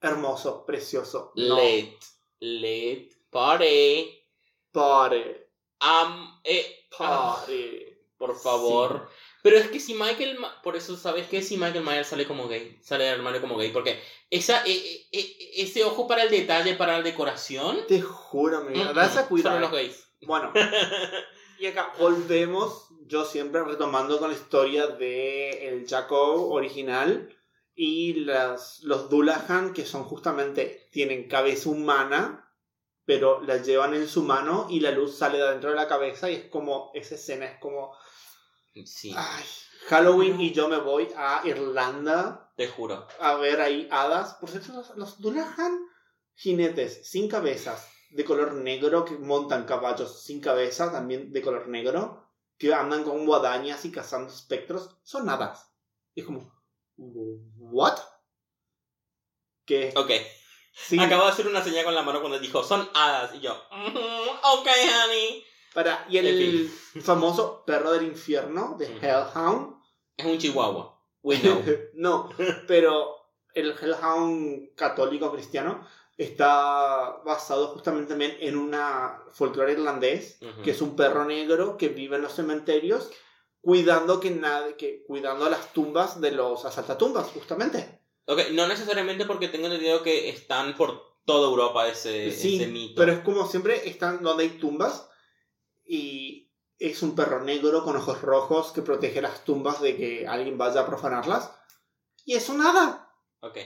Hermoso, 0.00 0.64
precioso. 0.64 1.32
No, 1.36 1.56
Lit. 1.60 1.94
Lit. 2.40 3.14
Party. 3.30 4.24
pare, 4.72 5.50
Am, 5.80 6.40
eh, 6.44 6.86
ah, 7.00 7.36
pare. 7.46 8.00
por 8.16 8.36
favor. 8.38 9.08
Pero 9.42 9.56
es 9.56 9.68
que 9.68 9.78
si 9.80 9.94
Michael... 9.94 10.38
Ma- 10.38 10.60
Por 10.62 10.76
eso, 10.76 10.96
¿sabes 10.96 11.28
qué? 11.28 11.42
Si 11.42 11.56
Michael 11.56 11.84
Myers 11.84 12.08
sale 12.08 12.26
como 12.26 12.48
gay. 12.48 12.78
Sale 12.82 13.04
del 13.04 13.14
armario 13.14 13.40
como 13.40 13.56
gay. 13.56 13.70
Porque 13.70 14.00
esa, 14.30 14.64
eh, 14.66 14.72
eh, 14.72 15.08
eh, 15.12 15.50
ese 15.58 15.84
ojo 15.84 16.06
para 16.08 16.22
el 16.24 16.30
detalle, 16.30 16.74
para 16.74 16.98
la 16.98 17.02
decoración... 17.02 17.86
Te 17.86 18.00
juro, 18.02 18.64
me 18.64 18.72
mm, 18.76 18.94
das 18.94 19.16
a 19.16 19.28
cuidar. 19.28 19.52
Solo 19.54 19.60
los 19.60 19.72
gays. 19.72 20.08
Bueno, 20.22 20.52
y 21.60 21.66
acá 21.66 21.92
volvemos, 21.98 22.88
yo 23.06 23.24
siempre 23.24 23.62
retomando 23.62 24.18
con 24.18 24.30
la 24.30 24.36
historia 24.36 24.88
de 24.88 25.68
el 25.68 25.86
Jacob 25.88 26.50
original 26.50 27.37
y 27.80 28.14
las, 28.24 28.80
los 28.82 29.08
Dullahan, 29.08 29.72
que 29.72 29.86
son 29.86 30.02
justamente, 30.02 30.88
tienen 30.90 31.28
cabeza 31.28 31.70
humana, 31.70 32.52
pero 33.04 33.40
la 33.40 33.58
llevan 33.58 33.94
en 33.94 34.08
su 34.08 34.24
mano 34.24 34.66
y 34.68 34.80
la 34.80 34.90
luz 34.90 35.16
sale 35.16 35.38
de 35.38 35.44
adentro 35.46 35.70
de 35.70 35.76
la 35.76 35.86
cabeza 35.86 36.28
y 36.28 36.34
es 36.34 36.44
como, 36.46 36.90
esa 36.92 37.14
escena 37.14 37.46
es 37.46 37.60
como, 37.60 37.96
Sí, 38.84 39.14
ay, 39.16 39.44
Halloween 39.86 40.40
y 40.40 40.52
yo 40.52 40.68
me 40.68 40.78
voy 40.78 41.08
a 41.16 41.42
Irlanda 41.44 42.52
te 42.56 42.66
juro. 42.66 43.06
a 43.20 43.36
ver 43.36 43.60
ahí 43.60 43.88
hadas. 43.92 44.34
Por 44.34 44.50
cierto, 44.50 44.72
los, 44.72 44.96
los 44.96 45.18
jinetes 46.34 47.08
sin 47.08 47.28
cabezas, 47.28 47.88
de 48.10 48.24
color 48.24 48.54
negro, 48.54 49.04
que 49.04 49.16
montan 49.16 49.66
caballos 49.66 50.20
sin 50.24 50.40
cabeza, 50.40 50.90
también 50.90 51.32
de 51.32 51.42
color 51.42 51.68
negro, 51.68 52.28
que 52.56 52.74
andan 52.74 53.04
con 53.04 53.24
guadañas 53.24 53.84
y 53.84 53.92
cazando 53.92 54.32
espectros, 54.32 54.98
son 55.04 55.28
hadas. 55.28 55.70
Y 56.14 56.20
es 56.20 56.26
como, 56.26 56.57
¿what? 56.98 57.98
Que 59.66 59.92
Ok. 59.96 60.10
sí, 60.72 60.98
Acabo 60.98 61.24
de 61.24 61.30
hacer 61.30 61.46
una 61.46 61.62
señal 61.62 61.84
con 61.84 61.94
la 61.94 62.02
mano 62.02 62.20
cuando 62.20 62.38
dijo, 62.38 62.62
son 62.64 62.88
hadas. 62.94 63.34
Y 63.34 63.40
yo, 63.40 63.54
"Mhm, 63.70 64.28
ok, 64.42 64.66
honey. 65.06 65.44
para, 65.74 66.06
y 66.08 66.16
el 66.18 66.68
famoso 67.02 67.64
perro 67.64 67.92
del 67.92 68.04
infierno 68.04 68.76
de. 68.78 68.86
Hellhound, 68.86 69.76
Es 70.16 70.26
un 70.26 70.38
chihuahua. 70.38 70.98
We 71.22 71.38
know. 71.38 71.62
no, 71.94 72.30
pero 72.66 73.14
el 73.54 73.74
Hellhound 73.80 74.74
católico 74.74 75.30
cristiano 75.32 75.86
está 76.16 77.18
basado 77.24 77.68
justamente 77.68 78.08
también 78.08 78.36
en 78.40 78.56
una 78.56 79.22
folclore 79.32 79.72
irlandés, 79.74 80.38
Ujú. 80.42 80.62
que 80.62 80.70
es 80.72 80.80
un 80.82 80.96
perro 80.96 81.24
negro 81.26 81.76
que 81.76 81.88
vive 81.90 82.16
en 82.16 82.22
los 82.22 82.32
cementerios 82.34 83.10
cuidando 83.60 84.20
que 84.20 84.30
nadie, 84.30 84.76
que 84.76 85.04
cuidando 85.04 85.48
las 85.48 85.72
tumbas 85.72 86.20
de 86.20 86.32
los 86.32 86.64
asaltatumbas, 86.64 87.28
justamente. 87.28 88.00
Ok, 88.26 88.50
no 88.52 88.66
necesariamente 88.68 89.24
porque 89.24 89.48
tengo 89.48 89.66
entendido 89.66 90.02
que 90.02 90.28
están 90.28 90.76
por 90.76 91.18
toda 91.24 91.48
Europa 91.48 91.86
ese, 91.88 92.30
sí, 92.30 92.56
ese 92.56 92.66
mito. 92.68 92.94
pero 92.96 93.12
es 93.12 93.18
como 93.20 93.46
siempre 93.46 93.88
están 93.88 94.22
donde 94.22 94.44
hay 94.44 94.50
tumbas 94.50 95.08
y 95.84 96.50
es 96.78 97.02
un 97.02 97.14
perro 97.14 97.42
negro 97.42 97.84
con 97.84 97.96
ojos 97.96 98.22
rojos 98.22 98.72
que 98.72 98.82
protege 98.82 99.20
las 99.20 99.44
tumbas 99.44 99.80
de 99.80 99.96
que 99.96 100.26
alguien 100.26 100.56
vaya 100.56 100.82
a 100.82 100.86
profanarlas 100.86 101.50
y 102.24 102.34
es 102.34 102.48
un 102.48 102.60
hada. 102.60 103.10
Ok, 103.40 103.56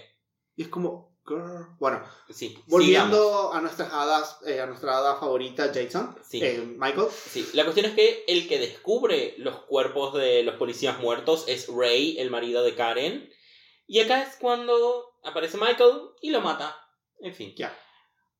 Y 0.57 0.63
es 0.63 0.69
como, 0.69 1.12
girl. 1.27 1.67
bueno, 1.79 2.03
sí. 2.31 2.49
sigamos. 2.49 2.67
Volviendo 2.69 3.53
a 3.53 3.61
nuestras 3.61 3.93
hadas, 3.93 4.39
eh, 4.47 4.61
a 4.61 4.67
nuestra 4.67 4.97
hada 4.99 5.17
favorita, 5.17 5.71
Jason, 5.75 6.17
Sí. 6.23 6.41
eh, 6.43 6.63
Michael. 6.79 7.09
Sí, 7.11 7.49
la 7.55 7.65
cuestión 7.65 7.87
es 7.87 7.95
que 7.95 8.25
el 8.29 8.49
que 8.49 8.59
descubre 8.59 9.35
los 9.39 9.57
cuerpos 9.67 10.15
de 10.15 10.43
los 10.43 10.57
policías 10.57 10.99
muertos 10.99 11.45
es 11.49 11.69
Ray, 11.69 12.19
el 12.19 12.31
marido 12.31 12.63
de 12.63 12.75
Karen. 12.75 13.31
Y 13.87 14.01
acá 14.01 14.23
es 14.23 14.37
cuando 14.37 15.17
aparece 15.25 15.59
Michael 15.59 15.93
y 16.21 16.31
lo 16.31 16.41
mata. 16.41 16.77
En 17.21 17.35
fin. 17.35 17.53
Ya. 17.57 17.77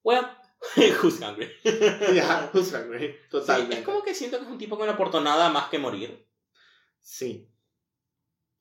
Well, 0.03 0.27
who's 1.03 1.21
hungry? 1.21 1.51
Ya, 2.15 2.51
who's 2.53 2.73
hungry? 2.73 3.09
Sí, 3.13 3.29
Totalmente. 3.31 3.79
es 3.81 3.85
como 3.85 4.03
que 4.03 4.15
siento 4.15 4.39
que 4.39 4.45
es 4.45 4.51
un 4.51 4.59
tipo 4.59 4.79
que 4.79 4.87
no 4.87 4.93
aportó 4.93 5.21
nada 5.21 5.49
más 5.51 5.69
que 5.69 5.79
morir. 5.79 6.27
Sí. 7.01 7.49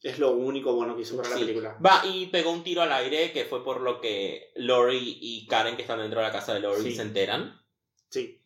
Es 0.01 0.17
lo 0.17 0.31
único 0.31 0.73
bueno 0.73 0.95
que 0.95 1.03
hizo 1.03 1.15
para 1.15 1.29
la 1.29 1.35
Sí. 1.37 1.41
película. 1.43 1.77
Va 1.85 2.01
y 2.05 2.25
pegó 2.27 2.51
un 2.51 2.63
tiro 2.63 2.81
al 2.81 2.91
aire, 2.91 3.31
que 3.31 3.45
fue 3.45 3.63
por 3.63 3.81
lo 3.81 4.01
que 4.01 4.51
Lori 4.55 5.19
y 5.21 5.45
Karen, 5.47 5.75
que 5.75 5.83
están 5.83 5.99
dentro 5.99 6.19
de 6.19 6.25
la 6.25 6.31
casa 6.31 6.53
de 6.55 6.59
Lori, 6.59 6.81
Sí. 6.89 6.95
se 6.95 7.01
enteran. 7.03 7.61
Sí. 8.09 8.41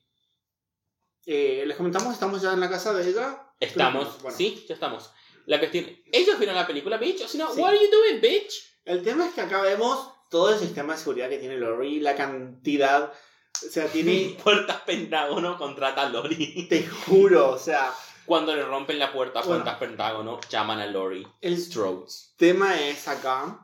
Eh, 1.25 1.63
les 1.65 1.75
comentamos, 1.77 2.13
estamos 2.13 2.41
ya 2.41 2.53
en 2.53 2.59
la 2.59 2.69
casa 2.69 2.93
de 2.93 3.09
ella. 3.09 3.41
Estamos, 3.59 4.21
Bueno. 4.21 4.37
sí, 4.37 4.65
ya 4.67 4.73
estamos. 4.75 5.11
La 5.45 5.59
cuestión, 5.59 5.85
ellos 6.11 6.37
vieron 6.37 6.55
la 6.55 6.67
película, 6.67 6.97
bitch, 6.97 7.21
o 7.23 7.27
si 7.27 7.37
no, 7.37 7.53
Sí. 7.53 7.59
what 7.61 7.69
are 7.69 7.79
you 7.79 7.89
doing, 7.91 8.21
bitch? 8.21 8.53
El 8.83 9.03
tema 9.03 9.27
es 9.27 9.33
que 9.33 9.41
acá 9.41 9.61
vemos 9.61 10.09
todo 10.29 10.53
el 10.53 10.59
sistema 10.59 10.93
de 10.93 10.99
seguridad 10.99 11.29
que 11.29 11.37
tiene 11.37 11.57
Lori, 11.57 11.99
la 11.99 12.15
cantidad. 12.15 13.13
O 13.65 13.69
sea, 13.69 13.87
tiene. 13.87 14.37
Puertas 14.43 14.81
Pentágono 14.81 15.57
contrata 15.57 16.01
a 16.03 16.09
Lori. 16.09 16.67
te 16.67 16.85
juro, 16.85 17.51
o 17.51 17.57
sea, 17.57 17.93
Cuando 18.25 18.55
le 18.55 18.63
rompen 18.63 18.97
la 18.99 19.11
puerta 19.11 19.39
a 19.39 19.43
Bueno. 19.43 19.63
Puertas 19.63 19.79
Pentágono, 19.79 20.39
llaman 20.49 20.79
a 20.79 20.85
Lori. 20.87 21.27
el 21.41 21.57
Strokes. 21.61 22.33
tema 22.37 22.79
es 22.81 23.07
acá. 23.07 23.61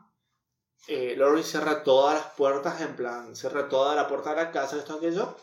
Eh, 0.88 1.14
Lori 1.16 1.42
cierra 1.42 1.82
todas 1.84 2.14
las 2.14 2.32
puertas, 2.34 2.80
en 2.80 2.96
plan, 2.96 3.34
cierra 3.36 3.68
toda 3.68 3.94
la 3.94 4.08
puerta 4.08 4.30
de 4.30 4.36
la 4.36 4.50
casa, 4.50 4.76
esto, 4.76 4.94
aquello. 4.94 5.36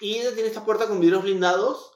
Y 0.00 0.18
ella 0.18 0.32
tiene 0.34 0.48
esta 0.48 0.64
puerta 0.64 0.86
con 0.86 1.00
vidrios 1.00 1.22
blindados. 1.22 1.94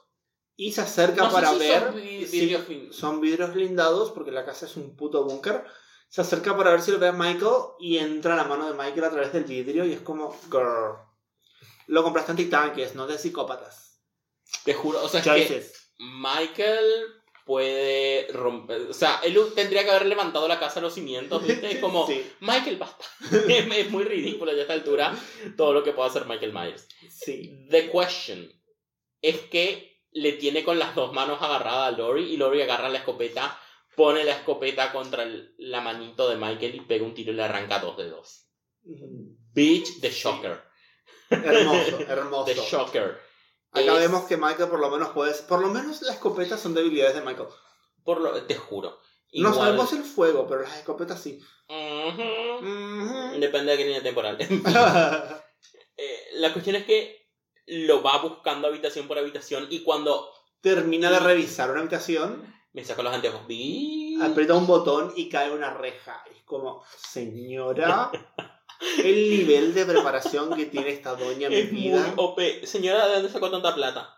Y 0.55 0.71
se 0.73 0.81
acerca 0.81 1.23
No 1.23 1.31
para 1.31 1.49
si 1.53 1.57
ver. 1.59 1.83
son 1.83 1.93
sí, 1.99 2.25
vidrios 2.31 2.65
fin- 2.65 2.93
son 2.93 3.19
vidrios 3.21 3.53
blindados 3.53 4.11
porque 4.11 4.31
la 4.31 4.45
casa 4.45 4.67
es 4.67 4.75
un 4.77 4.95
puto 4.95 5.23
búnker. 5.23 5.65
Se 6.09 6.21
acerca 6.21 6.55
para 6.55 6.69
ver 6.69 6.81
si 6.83 6.91
lo 6.91 6.99
ve 6.99 7.07
a 7.07 7.11
Michael 7.11 7.51
y 7.79 7.97
entra 7.97 8.35
la 8.35 8.43
mano 8.43 8.67
de 8.67 8.73
Michael 8.77 9.05
a 9.05 9.09
través 9.09 9.33
del 9.33 9.45
vidrio 9.45 9.83
y 9.85 9.93
es 9.93 10.01
como, 10.01 10.31
girl. 10.51 10.97
Lo 11.87 12.03
compraste 12.03 12.31
en 12.33 12.37
Titanques, 12.37 12.93
no 12.93 13.07
de 13.07 13.17
psicópatas. 13.17 13.99
Te 14.63 14.75
juro, 14.75 15.03
o 15.03 15.09
sea, 15.09 15.21
es 15.21 15.25
que. 15.47 15.71
Michael 15.99 16.85
puede 17.45 18.27
romper. 18.31 18.81
O 18.89 18.93
sea, 18.93 19.19
él 19.23 19.37
tendría 19.53 19.83
que 19.83 19.89
haber 19.91 20.05
levantado 20.05 20.47
la 20.47 20.59
casa 20.59 20.79
a 20.79 20.83
los 20.83 20.93
cimientos, 20.93 21.45
¿viste? 21.45 21.71
Es 21.71 21.79
como, 21.79 22.07
Sí, 22.07 22.23
Michael, 22.39 22.77
basta. 22.77 23.05
es, 23.49 23.67
es 23.77 23.89
muy 23.89 24.03
ridículo 24.03 24.51
ya 24.53 24.59
a 24.59 24.61
esta 24.61 24.73
altura 24.73 25.15
todo 25.57 25.73
lo 25.73 25.83
que 25.83 25.91
puede 25.91 26.09
hacer 26.09 26.25
Michael 26.25 26.53
Myers. 26.53 26.87
sí. 27.09 27.67
The 27.69 27.89
question 27.91 28.51
es 29.21 29.37
que 29.41 30.01
le 30.11 30.33
tiene 30.33 30.63
con 30.63 30.77
las 30.79 30.95
dos 30.95 31.11
manos 31.13 31.41
agarrada 31.41 31.87
a 31.87 31.91
Lori 31.91 32.23
y 32.31 32.37
Lori 32.37 32.61
agarra 32.61 32.87
la 32.89 32.99
escopeta, 32.99 33.59
pone 33.95 34.23
la 34.23 34.33
escopeta 34.33 34.91
contra 34.91 35.23
el- 35.23 35.53
la 35.57 35.81
manito 35.81 36.29
de 36.29 36.35
Michael 36.37 36.75
y 36.75 36.81
pega 36.81 37.03
un 37.05 37.13
tiro 37.13 37.31
y 37.31 37.35
le 37.35 37.43
arranca 37.43 37.79
dos 37.79 37.97
dedos. 37.97 38.47
Mm, 38.83 39.35
Bitch, 39.53 39.99
the 40.01 40.09
shocker. 40.11 40.61
Hermoso, 41.29 41.97
The 41.97 42.03
hermoso. 42.03 42.63
shocker. 42.69 43.19
Acá 43.73 43.93
Es- 43.93 43.99
vemos 43.99 44.23
que 44.25 44.37
Michael 44.37 44.69
por 44.69 44.79
lo 44.79 44.89
menos 44.89 45.09
puede... 45.09 45.33
Por 45.43 45.59
lo 45.61 45.69
menos 45.69 46.01
las 46.03 46.15
escopetas 46.15 46.59
son 46.61 46.73
debilidades 46.73 47.15
de 47.15 47.21
Michael. 47.21 47.49
Por 48.03 48.21
lo, 48.21 48.41
te 48.43 48.55
juro. 48.55 48.99
No 49.33 49.49
Igual- 49.49 49.55
sabemos 49.55 49.93
el 49.93 50.03
fuego, 50.03 50.47
pero 50.47 50.61
las 50.61 50.77
escopetas 50.77 51.19
sí. 51.21 51.39
Ujú. 51.67 52.21
Ujú. 52.61 53.39
Depende 53.39 53.71
de 53.71 53.77
qué 53.77 53.85
línea 53.85 54.03
temporal. 54.03 54.37
Eh, 55.95 56.19
la 56.37 56.51
cuestión 56.51 56.75
es 56.75 56.85
que 56.85 57.29
lo 57.67 58.01
va 58.01 58.17
buscando 58.17 58.67
habitación 58.67 59.07
por 59.07 59.19
habitación 59.19 59.67
y 59.69 59.83
cuando 59.83 60.27
Termina 60.63 61.11
de 61.11 61.19
revisar 61.19 61.69
una 61.71 61.81
habitación, 61.81 62.41
me 62.71 62.85
saco 62.85 63.03
los 63.03 63.13
anteojos, 63.13 63.41
aprieta 64.21 64.53
un 64.53 64.65
botón 64.65 65.11
y 65.13 65.27
cae 65.27 65.51
una 65.51 65.73
reja. 65.73 66.23
Es 66.33 66.41
como, 66.43 66.81
señora, 66.95 68.09
el 69.03 69.29
nivel 69.29 69.73
de 69.73 69.85
preparación 69.85 70.55
que 70.55 70.65
tiene 70.65 70.89
esta 70.89 71.15
doña 71.15 71.49
mi 71.49 71.55
es 71.55 71.71
muy 71.71 71.81
vida. 71.83 72.13
OP. 72.17 72.39
Señora, 72.65 73.07
¿de 73.07 73.15
dónde 73.15 73.29
sacó 73.29 73.49
tanta 73.51 73.73
plata? 73.75 74.09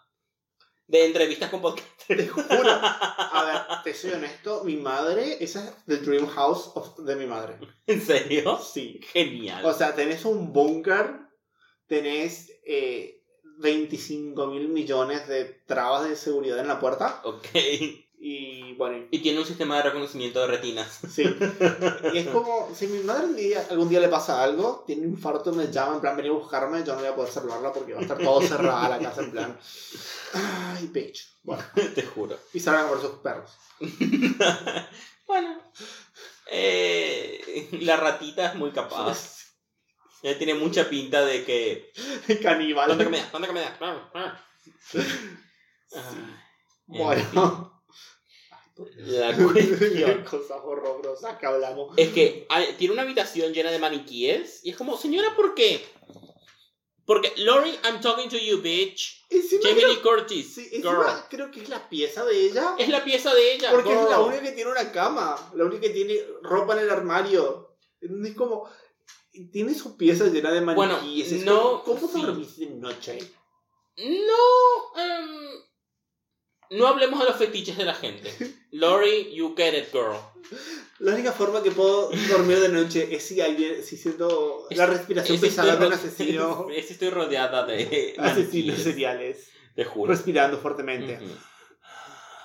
De 0.87 1.05
entrevistas 1.05 1.49
con 1.49 1.61
podcast. 1.61 1.87
Te 2.07 2.27
juro. 2.27 2.45
A 2.71 3.43
ver, 3.45 3.77
te 3.83 3.93
soy 3.93 4.11
honesto, 4.11 4.63
mi 4.63 4.75
madre, 4.75 5.43
esa 5.43 5.63
es 5.65 5.73
the 5.87 5.97
dream 5.97 6.27
house 6.27 6.69
of- 6.75 6.99
de 6.99 7.15
mi 7.15 7.25
madre. 7.25 7.57
¿En 7.87 7.99
serio? 8.01 8.59
Sí. 8.59 8.99
Genial. 9.11 9.65
O 9.65 9.73
sea, 9.73 9.95
tenés 9.95 10.25
un 10.25 10.53
búnker, 10.53 11.09
tenés 11.87 12.51
eh, 12.65 13.23
25 13.57 14.45
mil 14.47 14.67
millones 14.67 15.27
de 15.27 15.45
trabas 15.65 16.07
de 16.07 16.15
seguridad 16.15 16.59
en 16.59 16.67
la 16.67 16.79
puerta 16.79 17.21
ok. 17.23 17.47
Y 18.27 18.73
bueno, 18.73 19.05
Y 19.11 19.19
tiene 19.19 19.39
un 19.39 19.45
sistema 19.45 19.77
de 19.77 19.83
reconocimiento 19.83 20.39
de 20.41 20.47
retinas. 20.47 20.99
sí. 21.11 21.23
Y 22.11 22.17
es 22.17 22.27
como, 22.29 22.73
si 22.73 22.87
mi 22.87 22.99
madre 23.03 23.25
un 23.27 23.35
día- 23.35 23.67
algún 23.69 23.87
día 23.87 23.99
le 23.99 24.07
pasa 24.09 24.41
algo, 24.43 24.83
tiene 24.87 25.05
un 25.05 25.13
infarto, 25.13 25.53
me 25.53 25.71
llama, 25.71 25.95
en 25.95 26.01
plan, 26.01 26.17
vení 26.17 26.29
a 26.29 26.31
buscarme, 26.31 26.83
yo 26.83 26.93
no 26.93 27.01
voy 27.01 27.09
a 27.09 27.15
poder 27.15 27.31
salvarla 27.31 27.71
porque 27.71 27.93
va 27.93 27.99
a 27.99 28.01
estar 28.01 28.17
todo 28.17 28.41
cerrada 28.41 28.89
la 28.89 28.97
casa, 28.99 29.21
en 29.21 29.31
plan, 29.31 29.59
ay, 30.33 30.87
bitch. 30.87 31.35
Bueno, 31.43 31.63
Te 31.93 32.01
juro. 32.01 32.35
y 32.51 32.59
salgan 32.59 32.87
por 32.87 32.99
sus 32.99 33.11
perros. 33.19 33.51
bueno. 35.27 35.61
Eh, 36.49 37.69
la 37.81 37.97
ratita 37.97 38.47
es 38.47 38.55
muy 38.55 38.71
capaz. 38.71 39.53
Ella 40.23 40.35
tiene 40.39 40.55
mucha 40.55 40.89
pinta 40.89 41.23
de 41.23 41.43
que. 41.45 41.91
Caníbal. 42.41 42.87
¿Cuánta 42.87 43.03
comida? 43.05 43.27
¿Cuánta 43.29 43.47
comida? 43.47 43.77
Bueno. 46.87 47.71
La 48.97 49.35
cuestión 49.53 50.23
Cosas 50.23 50.59
horrorosas 50.63 51.37
que 51.37 51.45
hablamos. 51.45 51.93
es 51.97 52.09
que 52.13 52.47
tiene 52.77 52.93
una 52.93 53.03
habitación 53.03 53.53
llena 53.53 53.71
de 53.71 53.79
maniquíes 53.79 54.59
y 54.63 54.71
es 54.71 54.75
como, 54.77 54.97
señora, 54.97 55.35
¿por 55.35 55.55
qué? 55.55 55.83
Porque, 57.05 57.31
Lori, 57.37 57.69
I'm 57.83 58.01
talking 58.01 58.29
to 58.29 58.37
you, 58.37 58.61
bitch. 58.61 59.23
Jamie 59.61 59.85
Lee 59.85 60.01
Curtis, 60.01 60.55
sí, 60.55 60.69
girl. 60.81 61.05
creo 61.29 61.51
que 61.51 61.61
es 61.61 61.69
la 61.69 61.87
pieza 61.87 62.25
de 62.25 62.47
ella. 62.47 62.75
Es 62.79 62.89
la 62.89 63.03
pieza 63.03 63.31
de 63.33 63.53
ella, 63.53 63.69
Porque 63.71 63.93
es 63.93 64.09
la 64.09 64.19
única 64.21 64.41
que 64.41 64.51
tiene 64.53 64.71
una 64.71 64.91
cama. 64.91 65.51
La 65.55 65.65
única 65.65 65.81
que 65.81 65.89
tiene 65.91 66.15
ropa 66.41 66.73
en 66.73 66.79
el 66.79 66.89
armario. 66.89 67.77
Es 68.01 68.35
como. 68.35 68.67
Tiene 69.51 69.75
su 69.75 69.97
pieza 69.97 70.25
llena 70.27 70.51
de 70.51 70.61
Bueno, 70.61 70.95
maniquíes. 70.97 71.31
es 71.31 71.45
no, 71.45 71.83
como, 71.83 71.99
¿Cómo 71.99 72.11
sí. 72.13 72.21
dormís 72.25 72.57
de 72.57 72.65
noche? 72.71 73.19
No, 73.97 74.99
em, 75.01 75.59
no 76.71 76.87
hablemos 76.87 77.19
de 77.19 77.25
los 77.25 77.35
fetiches 77.35 77.77
de 77.77 77.85
la 77.85 77.93
gente. 77.93 78.31
Lori, 78.75 79.33
you 79.33 79.55
get 79.55 79.73
it, 79.73 79.91
girl. 79.91 80.17
La 80.99 81.13
única 81.13 81.31
forma 81.31 81.63
que 81.63 81.71
puedo 81.71 82.09
dormir 82.29 82.59
de 82.59 82.69
noche 82.69 83.15
es 83.15 83.25
si 83.25 83.39
alguien. 83.39 83.83
Si 83.83 83.95
siento 83.95 84.67
la 84.69 84.85
respiración 84.85 85.35
Es 85.35 85.41
pesada 85.41 85.77
de 85.77 85.87
un 85.87 85.93
asesino. 85.93 86.67
es 86.75 86.87
si 86.87 86.93
estoy 86.93 87.09
rodeada 87.09 87.65
de 87.65 88.15
asesinos 88.17 88.79
seriales. 88.79 89.49
Te 89.75 89.85
juro. 89.85 90.11
Respirando 90.11 90.57
fuertemente. 90.57 91.19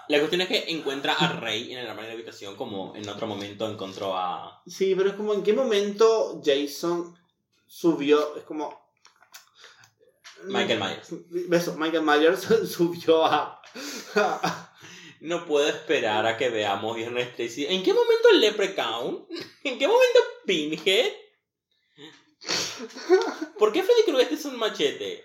La 0.08 0.18
cuestión 0.18 0.40
es 0.40 0.48
que 0.48 0.64
encuentra 0.68 1.14
a 1.14 1.40
Rey 1.40 1.72
en 1.72 1.78
el 1.80 1.86
armario 1.86 2.10
de 2.10 2.14
la 2.14 2.14
habitación 2.14 2.56
como 2.56 2.94
en 2.96 3.08
otro 3.08 3.28
momento 3.28 3.70
encontró 3.70 4.16
a... 4.16 4.60
Sí, 4.66 4.94
pero 4.96 5.10
es 5.10 5.14
como 5.14 5.34
en 5.34 5.44
qué 5.44 5.52
momento 5.52 6.40
Jason 6.44 7.16
subió. 7.66 8.36
Es 8.36 8.42
como. 8.44 8.88
Michael 10.44 10.80
Myers. 10.80 11.08
Beso, 11.48 11.76
Michael 11.76 12.02
Myers 12.02 12.40
subió 12.68 13.24
a. 13.24 13.60
a- 14.16 14.69
No 15.20 15.44
puedo 15.46 15.68
esperar 15.68 16.26
a 16.26 16.36
que 16.36 16.48
veamos 16.48 16.96
Viernes 16.96 17.34
13. 17.36 17.72
¿En 17.72 17.82
qué 17.82 17.92
momento 17.92 18.28
el 18.32 18.40
Leprechaun? 18.40 19.26
¿En 19.64 19.78
qué 19.78 19.86
momento 19.86 20.18
Pinhead? 20.46 21.12
¿Por 23.58 23.72
qué 23.72 23.82
Freddy 23.82 24.04
Krueger 24.06 24.32
es 24.32 24.44
un 24.46 24.58
machete? 24.58 25.24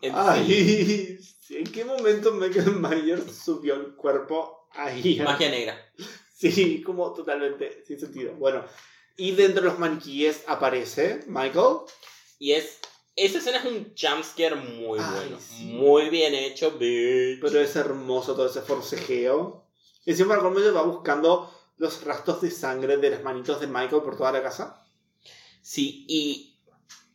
En 0.00 0.12
fin. 0.12 0.14
Ay, 0.14 1.18
¿en 1.50 1.72
qué 1.72 1.84
momento 1.84 2.32
Michael 2.32 2.76
Myers 2.76 3.34
subió 3.36 3.74
el 3.74 3.94
cuerpo 3.96 4.68
ahí? 4.72 5.20
Magia 5.22 5.50
negra. 5.50 5.92
Sí, 6.32 6.82
como 6.82 7.12
totalmente 7.12 7.84
sin 7.84 7.98
sentido. 7.98 8.34
Bueno, 8.34 8.64
y 9.16 9.32
dentro 9.32 9.62
de 9.62 9.68
los 9.68 9.78
maniquíes 9.78 10.44
aparece 10.46 11.24
Michael. 11.26 11.78
Y 12.38 12.52
es. 12.52 12.78
Esa 13.16 13.38
escena 13.38 13.58
es 13.58 13.64
un 13.64 13.94
jumpscare 13.98 14.54
muy 14.56 14.98
Ay, 15.00 15.06
bueno. 15.16 15.38
sí. 15.40 15.64
Muy 15.64 16.10
bien 16.10 16.34
hecho, 16.34 16.72
bitch. 16.72 17.40
Pero 17.40 17.60
es 17.60 17.74
hermoso 17.76 18.34
todo 18.34 18.46
ese 18.46 18.60
forcejeo. 18.60 19.64
Y 20.04 20.10
encima 20.10 20.34
Michael 20.36 20.54
Myers 20.54 20.76
va 20.76 20.82
buscando 20.82 21.50
los 21.78 22.04
rastros 22.04 22.42
de 22.42 22.50
sangre 22.50 22.96
de 22.98 23.10
las 23.10 23.22
manitos 23.22 23.60
de 23.60 23.66
Michael 23.66 24.02
por 24.02 24.16
toda 24.16 24.32
la 24.32 24.42
casa. 24.42 24.84
Sí, 25.62 26.04
y 26.08 26.58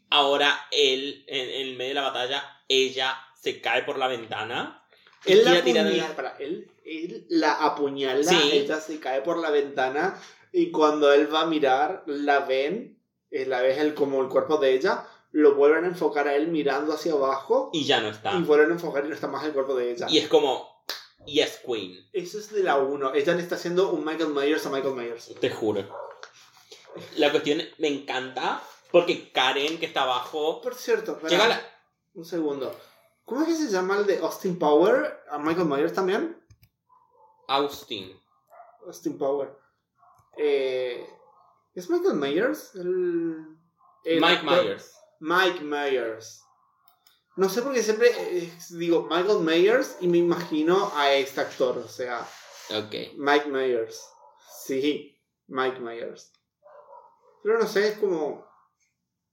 ahora 0.10 0.68
él, 0.72 1.23
en, 1.28 1.49
en 1.49 1.68
el 1.69 1.76
medio 1.78 1.90
de 1.90 1.94
la 1.95 2.02
batalla, 2.02 2.44
ella 2.68 3.15
se 3.40 3.61
cae 3.61 3.84
por 3.84 3.98
la 3.98 4.07
ventana. 4.07 4.84
Él 5.26 5.44
la 5.45 5.52
el- 5.52 5.57
apuñala, 5.60 6.15
para, 6.15 6.38
él, 6.38 6.69
él 6.84 7.26
la 7.30 7.53
apuñala, 7.64 8.23
Sí. 8.23 8.49
ella 8.52 8.80
se 8.82 8.99
cae 8.99 9.22
por 9.22 9.38
la 9.38 9.52
ventana 9.52 10.19
y 10.52 10.72
cuando 10.72 11.14
él 11.14 11.34
va 11.34 11.41
a 11.41 11.45
mirar, 11.45 12.03
la 12.07 12.40
ven, 12.40 12.99
eh, 13.30 13.45
la 13.45 13.61
ves 13.61 13.78
el, 13.78 13.94
como 13.94 14.22
el 14.22 14.28
cuerpo 14.30 14.57
de 14.57 14.73
ella, 14.73 15.07
lo 15.32 15.56
vuelven 15.56 15.86
a 15.86 15.88
enfocar 15.88 16.28
a 16.28 16.36
él 16.36 16.48
mirando 16.49 16.94
hacia 16.94 17.14
abajo 17.14 17.70
y 17.74 17.86
ya 17.86 18.02
no 18.02 18.10
está. 18.10 18.34
y 18.34 18.41
vuelven 18.44 18.72
a 18.72 18.74
enfocar 18.74 19.06
y 19.06 19.10
no 19.10 19.16
está 19.16 19.28
más 19.28 19.44
el 19.45 19.53
cuerpo 19.53 19.76
de 19.76 19.91
ella. 19.91 20.08
Y 20.10 20.18
es 20.18 20.28
como, 20.28 20.84
yes, 21.26 21.62
Queen, 21.66 21.98
Eso 22.14 22.38
es 22.40 22.52
de 22.52 22.64
la 22.64 22.78
1. 22.78 23.14
Ella 23.14 23.34
le 23.36 23.41
está 23.41 23.56
haciendo 23.56 23.91
un 23.91 24.03
Michael 24.06 24.30
Myers 24.34 24.66
a 24.66 24.70
Michael 24.70 24.95
Myers. 24.95 25.34
te 25.40 25.49
juro. 25.49 25.86
La 27.16 27.32
cuestión 27.32 27.62
me 27.78 27.88
encanta 27.88 28.62
porque 28.91 29.32
Karen, 29.32 29.80
que 29.80 29.86
está 29.86 30.03
abajo, 30.03 30.60
Por 30.62 30.76
cierto, 30.76 31.14
espera, 31.14 31.30
llega 31.30 31.45
a 31.45 31.49
la... 31.49 31.62
un 32.16 32.26
segundo. 32.26 32.76
¿Cómo 33.24 33.44
es 33.44 33.48
que 33.48 33.56
se 33.56 33.70
llama 33.72 33.98
el 33.98 34.06
de 34.06 34.18
Austin 34.18 34.60
Power? 34.60 35.22
¿A 35.30 35.38
Michael 35.38 35.68
Myers 35.68 35.94
también? 35.94 36.38
Austin. 37.48 38.20
Austin 38.86 39.18
Power. 39.18 39.58
Eh, 40.38 41.08
¿Es 41.74 41.90
Michael 41.90 42.16
Myers? 42.16 42.76
El, 42.76 43.45
el 44.03 44.20
Mike 44.20 44.41
actor- 44.41 44.64
Myers. 44.64 44.91
Mike 45.22 45.61
Myers. 45.61 46.43
No 47.38 47.48
sé 47.48 47.61
por 47.61 47.73
qué 47.73 47.81
siempre 47.81 48.10
eh, 48.18 48.53
digo 48.72 49.03
Michael 49.10 49.39
Myers 49.39 49.95
y 50.02 50.07
me 50.07 50.18
imagino 50.18 50.91
a 50.95 51.14
este 51.14 51.39
actor, 51.41 51.77
o 51.77 51.88
sea, 51.88 52.27
Ok. 52.72 52.93
Mike 53.18 53.48
Myers. 53.48 54.02
Sí, 54.65 55.18
Mike 55.48 55.80
Myers. 55.80 56.34
Pero 57.43 57.57
no 57.60 57.68
sé, 57.68 57.88
es 57.89 57.98
como. 57.98 58.45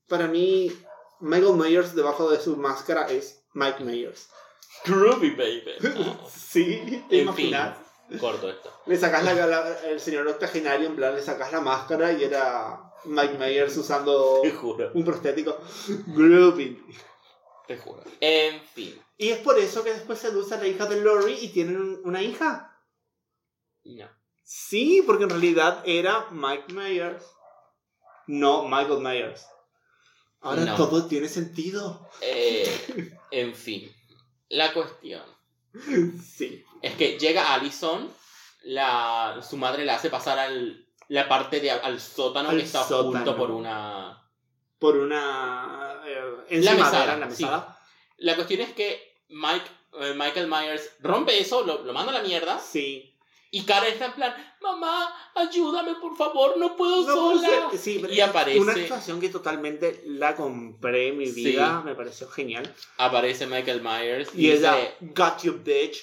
Para 0.09 0.27
mí, 0.29 0.73
Michael 1.21 1.55
Myers 1.57 1.95
debajo 1.95 2.31
de 2.31 2.41
su 2.41 2.57
máscara 2.57 3.09
es 3.09 3.45
Mike 3.55 3.83
Myers. 3.85 4.29
Groovy, 4.85 5.31
baby. 5.31 5.75
Sí, 6.31 7.05
¿te 7.11 7.21
En 7.23 7.35
fin. 7.35 7.49
imaginas? 7.49 7.79
Corto 8.21 8.49
esto. 8.49 8.73
Le 8.87 8.97
sacas 8.97 9.23
la, 9.25 9.35
la- 9.35 9.81
el 9.87 10.01
señor 10.01 10.27
octogenario, 10.29 10.87
en 10.87 10.97
plan, 10.97 11.15
le 11.15 11.21
sacas 11.23 11.53
la 11.53 11.61
máscara 11.61 12.11
y 12.13 12.25
era 12.25 12.88
Mike 13.09 13.39
Myers 13.39 13.77
usando 13.77 14.41
Te 14.43 14.53
juro. 14.53 14.91
un 14.95 15.05
prostético. 15.05 15.59
Groovy. 16.09 16.83
Te 17.67 17.77
juro. 17.79 18.03
En 18.21 18.61
fin. 18.63 19.01
Y 19.17 19.29
es 19.31 19.39
por 19.41 19.59
eso 19.59 19.83
que 19.85 19.93
después 19.93 20.19
seduce 20.19 20.55
a 20.55 20.59
la 20.59 20.69
hija 20.69 20.87
de 20.87 21.01
Lori 21.01 21.35
y 21.41 21.49
tienen 21.49 21.77
un- 21.77 22.01
una 22.05 22.23
hija. 22.23 22.81
No. 23.85 24.09
Sí, 24.45 25.03
porque 25.07 25.25
en 25.25 25.31
realidad 25.31 25.83
era 25.85 26.27
Mike 26.31 26.73
Myers. 26.73 27.25
No 28.27 28.69
Michael 28.69 29.01
Myers. 29.01 29.47
Ahora 30.41 30.65
No. 30.65 30.77
todo 30.77 31.07
tiene 31.07 31.29
sentido. 31.29 32.09
Eh, 32.21 33.13
en 33.31 33.55
fin. 33.55 33.91
La 34.49 34.73
cuestión 34.73 35.23
Sí. 36.25 36.65
es 36.81 36.95
que 36.95 37.19
llega 37.19 37.53
Allison, 37.55 38.11
la, 38.63 39.41
su 39.47 39.57
madre 39.57 39.85
la 39.85 39.97
hace 39.97 40.09
pasar 40.11 40.39
al, 40.39 40.88
la 41.09 41.29
parte 41.29 41.61
de 41.61 41.71
al 41.71 42.01
sótano 42.01 42.51
Al 42.51 42.57
que 42.59 42.65
está 42.65 42.83
sótano. 42.85 43.13
junto 43.25 43.37
por 43.37 43.51
una... 43.51 44.23
Por 44.79 44.97
una. 44.97 46.01
Eh, 46.07 46.61
La 46.63 46.75
mesada, 46.75 47.17
la 47.17 47.31
sí. 47.31 47.43
mesada. 47.43 47.79
La 48.19 48.35
cuestión 48.37 48.61
es 48.61 48.73
que 48.75 49.17
Mike, 49.29 49.67
eh, 50.01 50.15
Michael 50.17 50.47
Myers 50.49 50.91
rompe 51.01 51.41
eso, 51.41 51.65
lo, 51.65 51.83
lo 51.83 51.93
manda 51.93 52.13
a 52.13 52.17
la 52.17 52.23
mierda 52.23 52.59
Sí. 52.61 53.15
Y 53.51 53.63
Karen 53.63 53.93
está 53.95 54.07
en 54.07 54.13
plan, 54.13 54.35
mamá, 54.61 55.11
ayúdame 55.35 55.95
por 55.95 56.15
favor, 56.17 56.59
no 56.59 56.77
puedo 56.77 57.03
No 57.07 57.15
sola. 57.39 57.71
sí, 57.79 58.05
y 58.11 58.21
aparece, 58.21 58.61
Una 58.61 58.73
actuación 58.75 59.19
que 59.21 59.31
totalmente 59.31 60.03
la 60.05 60.37
compré 60.37 61.09
en 61.09 61.17
mi 61.19 61.27
Sí. 61.27 61.43
vida, 61.45 61.81
me 61.85 61.95
pareció 61.95 62.29
genial. 62.29 62.73
aparece 62.99 63.47
Michael 63.47 63.81
Myers 63.83 64.29
Y 64.35 64.47
y, 64.49 64.51
ella, 64.53 64.75
dice 64.77 64.97
got 65.01 65.43
you 65.43 65.59
bitch. 65.65 65.97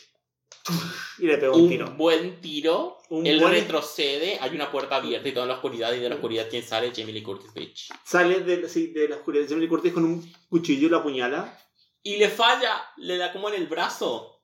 Y 1.20 1.28
le 1.28 1.38
pegó 1.38 1.56
un, 1.56 1.64
un 1.64 1.70
tiro. 1.70 1.92
buen 1.92 2.42
tiro. 2.42 2.95
Un 3.10 3.26
él 3.28 3.40
buen- 3.40 3.52
retrocede, 3.54 4.38
hay 4.42 4.56
una 4.56 4.72
puerta 4.72 4.96
abierta 4.96 5.28
y 5.30 5.32
todo 5.32 5.44
en 5.44 5.50
la 5.50 5.56
oscuridad. 5.56 5.94
Y 5.94 6.00
de 6.00 6.10
la 6.10 6.16
oscuridad, 6.16 6.48
¿quién 6.50 6.64
sale? 6.64 6.92
Jamie 6.96 7.14
Lee 7.14 7.22
Curtis, 7.24 7.54
bitch. 7.54 7.90
Sale 8.04 8.40
de, 8.42 8.68
sí, 8.68 8.88
de 8.88 9.08
la 9.10 9.18
oscuridad 9.18 9.46
Jamie 9.48 9.62
Lee 9.64 9.70
Curtis 9.70 9.94
con 9.94 10.06
un 10.06 10.34
cuchillo 10.50 10.88
y 10.88 10.90
lo 10.90 10.98
apuñala. 10.98 11.58
Y 12.02 12.18
le 12.18 12.30
falla, 12.30 12.84
le 12.98 13.18
da 13.18 13.32
como 13.32 13.50
en 13.50 13.56
el 13.56 13.68
brazo. 13.68 14.42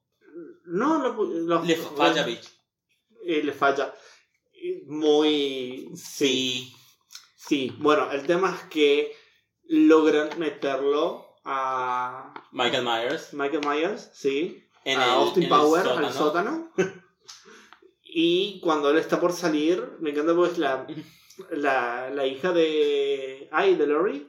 No, 0.65 0.99
lo, 0.99 1.23
lo- 1.23 1.63
Le 1.63 1.75
falla, 1.75 2.23
bitch. 2.23 2.47
eh, 3.25 3.41
le 3.43 3.51
falla. 3.53 3.93
Eh, 4.53 4.83
Muy. 4.87 5.89
Sí. 5.95 6.73
Sí, 7.35 7.73
bueno, 7.79 8.11
el 8.11 8.25
tema 8.27 8.55
es 8.55 8.69
que 8.69 9.15
logran 9.63 10.37
meterlo 10.39 11.35
a 11.43 12.33
Michael 12.51 12.83
Myers. 12.85 13.33
Michael 13.33 13.65
Myers, 13.67 14.09
sí, 14.13 14.63
En 14.85 14.99
a 14.99 15.03
el, 15.05 15.09
Austin 15.11 15.43
en 15.43 15.51
el 15.51 15.57
Power, 15.57 15.83
sótano. 15.83 16.07
al 16.07 16.13
sótano. 16.13 16.71
y 18.13 18.59
cuando 18.61 18.89
él 18.91 18.97
está 18.97 19.19
por 19.19 19.31
salir, 19.33 19.83
me 19.99 20.09
encanta 20.11 20.35
pues 20.35 20.57
la, 20.57 20.85
la, 21.51 22.09
la 22.09 22.25
hija 22.27 22.51
de... 22.51 23.47
Ay, 23.51 23.75
de 23.75 23.87
Lori. 23.87 24.27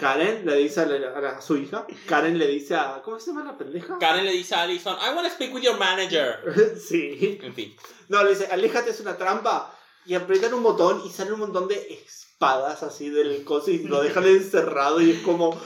Karen 0.00 0.46
le 0.46 0.54
dice 0.56 0.80
a, 0.80 0.86
la- 0.86 1.16
a 1.16 1.20
la- 1.20 1.30
a 1.38 1.40
su 1.42 1.56
hija. 1.56 1.86
Karen 2.06 2.38
le 2.38 2.46
dice 2.46 2.74
a... 2.76 3.02
¿Cómo 3.02 3.18
se 3.18 3.30
llama 3.32 3.44
la 3.44 3.58
pendeja? 3.58 3.98
Karen 3.98 4.24
le 4.24 4.32
dice 4.32 4.54
a 4.54 4.62
Allison, 4.62 4.96
I 5.00 5.14
want 5.14 5.26
to 5.26 5.34
speak 5.34 5.52
with 5.52 5.62
your 5.62 5.78
manager. 5.78 6.76
sí. 6.88 7.38
En 7.42 7.54
fin. 7.54 7.74
No, 8.08 8.22
le 8.22 8.30
dice, 8.30 8.46
aléjate, 8.46 8.90
es 8.90 9.00
una 9.00 9.16
trampa. 9.16 9.74
Y 10.06 10.14
aprietan 10.14 10.54
un 10.54 10.62
botón 10.62 11.02
y 11.04 11.10
sale 11.10 11.32
un 11.32 11.40
montón 11.40 11.68
de 11.68 11.74
espadas 12.06 12.82
así 12.82 13.10
del 13.10 13.44
coso 13.44 13.70
y 13.70 13.78
lo 13.80 14.00
dejan 14.02 14.24
encerrado 14.26 15.00
y 15.00 15.10
es 15.10 15.18
como... 15.22 15.60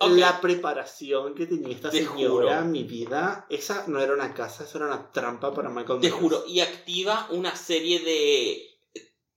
Ok. 0.00 0.10
La 0.12 0.40
preparación 0.40 1.34
que 1.34 1.46
tenía 1.46 1.74
esta 1.74 1.90
Te 1.90 1.98
señora 2.06 2.58
juro. 2.60 2.64
mi 2.70 2.84
vida, 2.84 3.46
esa 3.50 3.84
no 3.88 4.00
era 4.00 4.12
una 4.14 4.32
casa, 4.34 4.64
eso 4.64 4.78
era 4.78 4.86
una 4.86 5.10
trampa 5.10 5.52
para 5.52 5.70
Michael 5.70 6.00
Te 6.00 6.06
Myers. 6.08 6.20
juro. 6.20 6.44
Y 6.46 6.60
activa 6.60 7.26
una 7.30 7.56
serie 7.56 7.98
de 8.00 8.64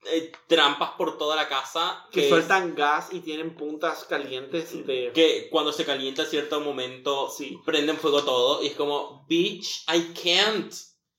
eh, 0.04 0.32
trampas 0.48 0.92
por 0.98 1.18
toda 1.18 1.36
la 1.36 1.48
casa. 1.48 2.06
Que 2.12 2.24
es- 2.24 2.30
sueltan 2.30 2.74
gas 2.76 3.10
y 3.12 3.20
tienen 3.20 3.56
puntas 3.56 4.04
calientes 4.06 4.86
de... 4.88 5.12
que 5.14 5.48
cuando 5.52 5.72
se 5.72 5.86
calienta 5.86 6.24
a 6.24 6.26
cierto 6.26 6.60
momento 6.60 7.30
Sí. 7.30 7.58
prenden 7.66 7.98
fuego 7.98 8.24
todo 8.24 8.64
y 8.64 8.68
es 8.68 8.76
como, 8.76 9.26
bitch, 9.28 9.86
I 9.94 10.14
can't. 10.14 10.74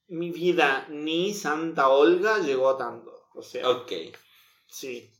Mi 0.09 0.31
vida, 0.31 0.87
ni 0.91 1.33
Santa 1.33 1.89
Olga 1.89 2.39
llegó 2.39 2.69
a 2.71 2.77
tanto. 2.77 3.11
O 3.35 3.43
sea, 3.43 3.69
Ok. 3.71 3.93
sí. 4.67 5.12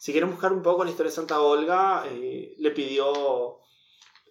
Si 0.00 0.12
quieren 0.12 0.30
buscar 0.30 0.50
un 0.50 0.62
poco 0.62 0.82
la 0.82 0.88
historia 0.88 1.10
de 1.10 1.14
Santa 1.14 1.42
Olga, 1.42 2.04
eh, 2.06 2.54
le 2.56 2.70
pidió 2.70 3.60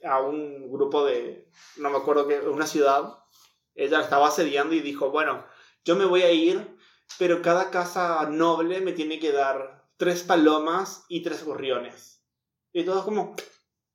a 0.03 0.19
un 0.19 0.71
grupo 0.71 1.05
de, 1.05 1.47
no 1.77 1.91
me 1.91 1.97
acuerdo 1.97 2.27
qué, 2.27 2.39
una 2.39 2.65
ciudad, 2.65 3.19
ella 3.75 3.99
la 3.99 4.03
estaba 4.03 4.29
asediando 4.29 4.73
y 4.73 4.79
dijo, 4.79 5.11
bueno, 5.11 5.45
yo 5.85 5.95
me 5.95 6.05
voy 6.05 6.23
a 6.23 6.31
ir, 6.31 6.75
pero 7.19 7.43
cada 7.43 7.69
casa 7.69 8.25
noble 8.31 8.81
me 8.81 8.93
tiene 8.93 9.19
que 9.19 9.31
dar 9.31 9.87
tres 9.97 10.23
palomas 10.23 11.05
y 11.07 11.21
tres 11.21 11.45
gorriones. 11.45 12.25
Y 12.73 12.83
todos 12.83 13.05
como, 13.05 13.35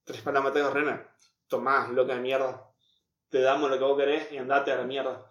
tres 0.05 0.23
palomas, 0.23 0.53
tres 0.53 0.65
gorriones. 0.67 1.01
Tomás, 1.49 1.91
loca 1.91 2.15
de 2.15 2.21
mierda. 2.21 2.71
Te 3.31 3.41
damos 3.41 3.69
lo 3.69 3.79
que 3.79 3.85
vos 3.85 3.99
querés 3.99 4.31
y 4.31 4.37
andate 4.37 4.71
a 4.71 4.77
la 4.77 4.85
mierda. 4.85 5.29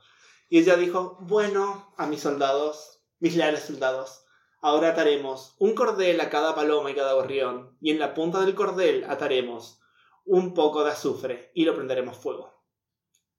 Y 0.50 0.60
ella 0.60 0.76
dijo, 0.76 1.20
bueno, 1.22 1.94
a 1.98 2.06
mis 2.06 2.20
soldados, 2.20 3.02
mis 3.20 3.38
leales 3.38 3.64
soldados, 3.64 4.23
ahora 4.64 4.90
ataremos 4.90 5.56
un 5.60 5.76
cordel 5.76 6.20
a 6.22 6.30
cada 6.30 6.56
paloma 6.56 6.90
y 6.90 6.96
cada 6.96 7.14
gorrión, 7.14 7.78
y 7.82 7.92
en 7.92 8.00
la 8.00 8.14
punta 8.14 8.40
del 8.40 8.56
cordel 8.56 9.04
ataremos 9.08 9.82
un 10.26 10.54
poco 10.54 10.84
de 10.84 10.92
azufre 10.92 11.52
y 11.54 11.66
lo 11.66 11.76
prenderemos 11.76 12.18
fuego. 12.18 12.54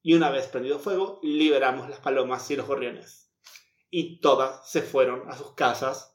Y 0.03 0.13
una 0.13 0.31
vez 0.31 0.47
prendido 0.49 0.79
fuego, 0.79 1.19
liberamos 1.23 1.89
las 1.89 1.99
palomas 2.01 2.51
y 2.51 2.57
los 2.57 2.67
gorriones. 2.67 3.33
Y 3.89 4.21
todas 4.21 4.71
se 4.71 4.83
fueron 4.83 5.29
a 5.31 5.37
sus 5.37 5.53
casas 5.55 6.15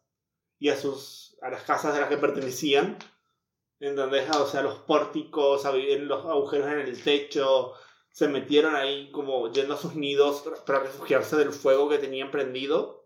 y 0.60 0.70
a 0.70 0.78
sus 0.78 1.38
a 1.42 1.50
las 1.50 1.64
casas 1.64 1.94
de 1.94 2.02
las 2.02 2.10
que 2.10 2.18
pertenecían. 2.18 3.00
¿Entendés? 3.80 4.30
O 4.36 4.46
sea, 4.46 4.62
los 4.62 4.80
pórticos, 4.80 5.66
en 5.66 6.08
los 6.08 6.24
agujeros 6.26 6.68
en 6.68 6.80
el 6.80 7.02
techo, 7.02 7.74
se 8.12 8.28
metieron 8.28 8.76
ahí 8.76 9.10
como 9.12 9.52
yendo 9.52 9.74
a 9.74 9.78
sus 9.78 9.96
nidos 9.96 10.44
para 10.68 10.82
refugiarse 10.82 11.38
del 11.38 11.52
fuego 11.52 11.90
que 11.90 11.98
tenían 11.98 12.30
prendido. 12.30 12.99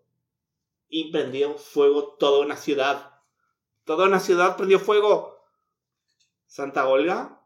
Y 0.89 1.11
prendió 1.11 1.55
fuego 1.57 2.15
toda 2.19 2.45
una 2.45 2.55
ciudad. 2.57 3.11
Toda 3.85 4.05
una 4.07 4.19
ciudad 4.19 4.55
prendió 4.57 4.79
fuego. 4.79 5.39
Santa 6.47 6.87
Olga, 6.87 7.41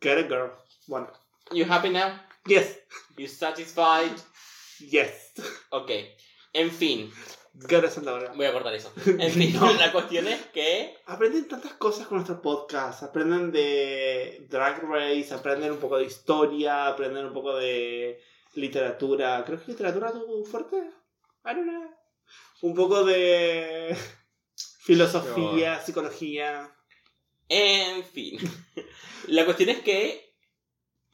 get 0.00 0.18
a 0.18 0.22
girl. 0.22 0.52
Bueno, 0.86 1.12
You 1.52 1.64
happy 1.68 1.90
now? 1.90 2.18
yes, 2.46 2.78
You 3.16 3.28
satisfied? 3.28 4.16
yes. 4.80 5.32
Ok. 5.70 5.90
En 6.52 6.70
fin, 6.70 7.12
Get 7.68 7.84
a 7.84 7.90
Santa 7.90 8.14
Olga. 8.14 8.32
voy 8.34 8.46
a 8.46 8.52
cortar 8.52 8.74
eso. 8.74 8.92
En 9.06 9.30
fin, 9.30 9.54
No. 9.60 9.72
la 9.74 9.92
cuestión 9.92 10.26
es 10.28 10.40
que 10.46 10.94
Aprenden 11.06 11.48
tantas 11.48 11.74
cosas 11.74 12.06
con 12.06 12.16
nuestro 12.18 12.40
podcast. 12.42 13.02
Aprenden 13.02 13.52
de 13.52 14.46
Drag 14.50 14.82
Race, 14.82 15.32
aprenden 15.34 15.72
un 15.72 15.78
poco 15.78 15.98
de 15.98 16.04
historia, 16.04 16.86
aprenden 16.88 17.26
un 17.26 17.32
poco 17.34 17.56
de 17.56 18.20
literatura. 18.54 19.42
Creo 19.44 19.60
que 19.60 19.72
literatura 19.72 20.08
es 20.08 20.14
tu 20.14 20.44
fuerte. 20.44 20.76
I 21.44 21.54
don't 21.54 21.62
know. 21.68 21.90
Un 22.62 22.74
poco 22.74 23.04
de 23.04 23.96
filosofía, 24.80 25.80
psicología. 25.80 26.74
En 27.48 28.04
fin. 28.04 28.38
La 29.28 29.44
cuestión 29.44 29.68
es 29.70 29.80
que 29.82 30.34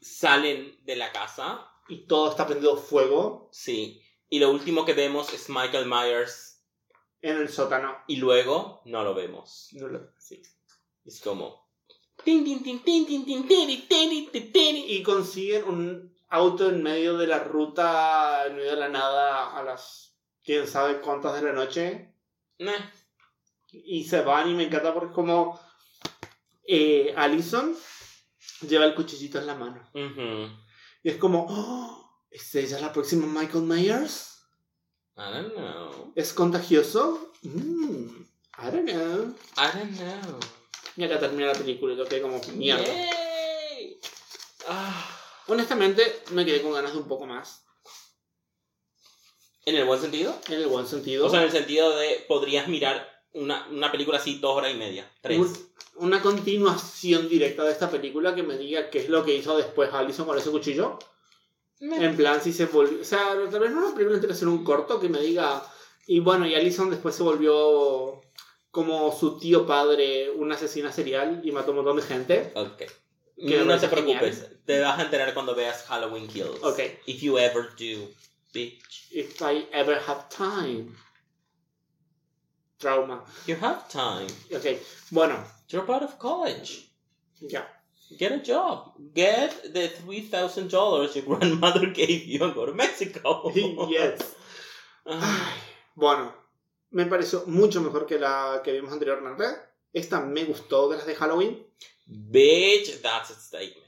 salen 0.01 0.78
de 0.84 0.97
la 0.97 1.12
casa, 1.12 1.68
Y 1.89 2.06
todo 2.06 2.30
está 2.30 2.47
prendido 2.47 2.76
fuego 2.76 3.48
sí, 3.52 4.02
y 4.28 4.39
lo 4.39 4.51
último 4.51 4.84
que 4.84 4.94
vemos 4.94 5.32
es 5.34 5.48
Michael 5.48 5.86
Myers 5.86 6.62
en 7.20 7.36
el 7.36 7.48
sótano. 7.48 7.97
y 8.09 8.16
luego 8.16 8.82
no 8.86 9.02
lo 9.05 9.14
vemos. 9.14 9.68
No 9.72 9.89
lo- 9.89 10.10
sí. 10.18 10.40
Es 11.05 11.20
como... 11.20 11.68
Y 14.89 15.02
consiguen 15.02 15.64
un 15.64 16.16
auto 16.28 16.68
en 16.68 16.82
medio 16.82 17.16
de 17.18 17.26
la 17.26 17.40
ruta, 17.40 18.47
en 18.47 18.56
medio 18.56 18.70
de 18.70 18.76
la 18.76 18.89
nada, 18.89 19.56
a 19.56 19.62
las 19.64 20.11
quién 20.44 20.66
sabe 20.66 21.01
cuántas 21.01 21.35
de 21.35 21.43
la 21.43 21.52
noche. 21.52 22.14
Meh. 22.59 22.90
y 23.70 24.05
se 24.05 24.20
van 24.23 24.51
y 24.51 24.55
me 24.55 24.64
encanta 24.64 24.93
porque 24.93 25.09
es 25.09 25.14
como 25.14 25.59
eh, 26.64 27.12
Allison 27.16 27.74
lleva 28.69 28.85
el 28.85 28.94
cuchillito 28.94 29.39
en 29.39 29.47
la 29.47 29.55
mano 29.55 29.89
y 31.02 31.09
es 31.10 31.16
como 31.16 31.47
"Oh, 31.48 32.24
¿es 32.31 32.55
ella 32.55 32.78
la 32.81 32.93
próxima 32.93 33.27
Michael 33.27 33.64
Myers? 33.64 34.44
I 35.16 35.20
don't 35.32 35.55
know. 35.55 36.12
¿es 36.14 36.32
contagioso? 36.32 37.32
Mm, 37.43 38.06
I 38.59 38.70
don't 38.70 38.89
know 38.89 39.35
I 39.56 39.78
don't 39.78 39.97
know. 39.97 40.40
y 40.97 41.05
acá 41.05 41.19
termina 41.19 41.47
la 41.48 41.59
película 41.59 41.94
y 41.94 41.97
yo 41.97 42.05
quedé 42.06 42.23
como 42.23 42.40
mierda. 42.55 42.85
Ah. 44.69 45.19
honestamente 45.48 46.23
me 46.31 46.44
quedé 46.44 46.62
con 46.62 46.73
ganas 46.73 46.93
de 46.93 46.98
un 46.98 47.09
poco 47.09 47.27
más 47.27 47.64
¿En 49.64 49.76
el 49.76 49.84
buen 49.84 50.01
sentido? 50.01 50.34
en 50.48 50.55
el 50.55 50.66
buen 50.66 50.86
sentido 50.86 51.26
O 51.26 51.30
sea, 51.30 51.40
en 51.40 51.47
el 51.47 51.52
sentido 51.52 51.97
de 51.97 52.24
podrías 52.28 52.68
mirar 52.68 53.09
una, 53.32 53.66
una 53.70 53.90
película 53.93 54.18
así 54.18 54.39
dos 54.39 54.56
horas 54.56 54.72
y 54.72 54.76
media. 54.76 55.10
Tres. 55.20 55.39
Un- 55.39 55.72
una 55.94 56.22
continuación 56.22 57.28
directa 57.28 57.64
de 57.64 57.72
esta 57.72 57.90
película 57.90 58.34
que 58.34 58.43
me 58.43 58.56
diga 58.56 58.89
qué 58.90 58.98
es 59.01 59.09
lo 59.09 59.24
que 59.24 59.34
hizo 59.36 59.56
después 59.56 59.93
Allison 59.93 60.26
con 60.26 60.39
ese 60.39 60.51
cuchillo 60.51 60.98
Meh. 61.80 62.05
En 62.05 62.16
plan, 62.16 62.40
si 62.43 62.52
se 62.52 62.66
volvió. 62.66 63.01
O 63.01 63.05
sea, 63.05 63.36
tal 63.51 63.60
vez 63.60 63.70
no 63.72 63.80
una 63.86 63.93
película 63.94 64.14
entera, 64.16 64.34
sino 64.34 64.52
un 64.52 64.62
corto 64.64 64.98
que 65.01 65.09
me 65.09 65.20
diga. 65.20 65.62
Y 66.06 66.20
bueno, 66.20 66.47
y 66.47 66.55
Allison 66.55 66.90
después 66.90 67.14
se 67.14 67.22
volvió 67.24 68.20
como 68.70 69.12
su 69.16 69.39
tío 69.39 69.66
padre, 69.66 70.30
un 70.30 70.51
asesina 70.52 70.93
serial 70.93 71.40
y 71.44 71.52
mató 71.52 71.70
un 71.72 71.78
montón 71.78 71.97
de 71.97 72.02
gente. 72.02 72.52
Ok. 72.55 72.82
Me 73.36 73.56
no 73.59 73.66
parece 73.66 73.89
te 73.89 73.93
preocupes. 73.97 74.47
Te 74.64 74.80
vas 74.80 74.98
a 74.98 75.02
enterar 75.02 75.34
cuando 75.34 75.55
veas 75.55 75.82
Halloween 75.84 76.28
Kills. 76.28 76.62
Ok. 76.62 76.78
If 77.06 77.20
you 77.20 77.36
ever 77.39 77.68
do, 77.76 78.09
bitch. 78.52 79.08
If 79.10 79.40
I 79.42 79.64
ever 79.72 79.98
have 79.98 80.28
time. 80.28 80.96
Trauma. 82.78 83.22
You 83.46 83.56
have 83.56 83.88
time. 83.88 84.26
Ok, 84.54 84.78
bueno, 85.10 85.36
Drop 85.68 85.88
out 85.90 86.02
of 86.02 86.18
college. 86.18 86.88
ya. 87.40 87.62
Get 88.18 88.32
a 88.32 88.38
job. 88.40 88.92
Get 89.14 89.72
the 89.72 89.88
$3,000 89.88 91.14
your 91.14 91.24
grandmother 91.38 91.86
gave 91.90 92.24
you 92.26 92.44
and 92.44 92.54
go 92.54 92.66
to 92.66 92.74
Mexico. 92.74 93.50
yes. 93.88 94.20
Ay, 95.06 95.54
bueno, 95.96 96.32
me 96.90 97.06
pareció 97.06 97.46
mucho 97.46 97.80
mejor 97.80 98.06
que 98.06 98.18
la 98.18 98.60
que 98.62 98.72
vimos 98.72 98.92
anteriormente. 98.92 99.44
Esta 99.94 100.20
me 100.20 100.44
gustó 100.44 100.88
de 100.90 100.98
las 100.98 101.06
de 101.06 101.14
Halloween. 101.14 101.64
Bitch, 102.06 103.00
that's 103.00 103.30
a 103.30 103.34
statement. 103.34 103.86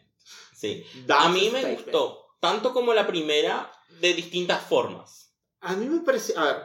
Sí. 0.55 0.85
That's 1.07 1.27
a 1.27 1.29
mí 1.29 1.51
me 1.51 1.61
statement. 1.61 1.83
gustó 1.85 2.21
tanto 2.41 2.73
como 2.73 2.95
la 2.95 3.07
primera 3.07 3.71
de 4.01 4.15
distintas 4.15 4.63
formas. 4.63 5.35
A 5.61 5.75
mí 5.75 5.87
me 5.87 6.01
parece. 6.01 6.35
A 6.37 6.45
ver. 6.45 6.57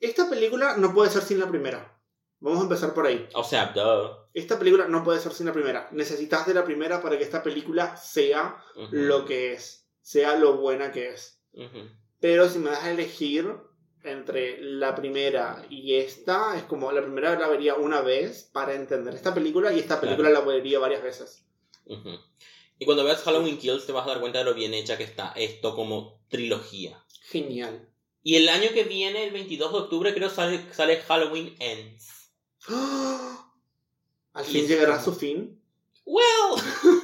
Esta 0.00 0.28
película 0.28 0.76
no 0.76 0.94
puede 0.94 1.10
ser 1.10 1.22
sin 1.22 1.40
la 1.40 1.48
primera. 1.48 2.00
Vamos 2.40 2.60
a 2.60 2.62
empezar 2.62 2.94
por 2.94 3.06
ahí. 3.06 3.28
O 3.34 3.42
sea, 3.42 3.72
duh. 3.74 4.10
Esta 4.32 4.58
película 4.58 4.86
no 4.86 5.02
puede 5.02 5.18
ser 5.18 5.32
sin 5.32 5.46
la 5.46 5.52
primera. 5.52 5.88
Necesitas 5.90 6.46
de 6.46 6.54
la 6.54 6.64
primera 6.64 7.02
para 7.02 7.18
que 7.18 7.24
esta 7.24 7.42
película 7.42 7.96
sea 7.96 8.62
lo 8.92 9.24
que 9.24 9.54
es. 9.54 9.88
Sea 10.00 10.36
lo 10.36 10.56
buena 10.58 10.92
que 10.92 11.10
es. 11.10 11.42
ujú. 11.52 11.88
Pero 12.20 12.48
si 12.48 12.58
me 12.58 12.70
das 12.70 12.84
a 12.84 12.90
elegir 12.90 13.52
entre 14.02 14.60
la 14.60 14.94
primera 14.94 15.64
y 15.68 15.96
esta, 15.96 16.56
es 16.56 16.62
como 16.64 16.90
la 16.92 17.02
primera 17.02 17.38
la 17.38 17.48
vería 17.48 17.74
una 17.74 18.00
vez 18.00 18.48
para 18.52 18.74
entender 18.74 19.14
esta 19.14 19.34
película 19.34 19.72
y 19.72 19.78
esta 19.80 20.00
película 20.00 20.30
la 20.30 20.40
vería 20.40 20.78
varias 20.78 21.02
veces. 21.02 21.44
Ujú. 21.86 22.10
Y 22.78 22.84
cuando 22.84 23.04
veas 23.04 23.22
Halloween 23.22 23.58
Kills 23.58 23.86
te 23.86 23.92
vas 23.92 24.06
a 24.06 24.10
dar 24.10 24.20
cuenta 24.20 24.38
de 24.38 24.44
lo 24.44 24.54
bien 24.54 24.72
hecha 24.74 24.96
que 24.96 25.04
está 25.04 25.32
esto 25.36 25.74
como 25.74 26.20
trilogía. 26.28 27.02
Genial. 27.22 27.88
Y 28.22 28.36
el 28.36 28.48
año 28.48 28.70
que 28.72 28.84
viene, 28.84 29.24
el 29.24 29.32
22 29.32 29.72
de 29.72 29.78
octubre, 29.78 30.14
creo 30.14 30.30
sale, 30.30 30.60
sale 30.72 30.98
Halloween 31.02 31.56
Ends. 31.58 32.30
Al 34.32 34.44
fin 34.44 34.66
llegará 34.66 34.96
a 34.96 35.02
su 35.02 35.14
fin. 35.14 35.60
Well, 36.04 36.62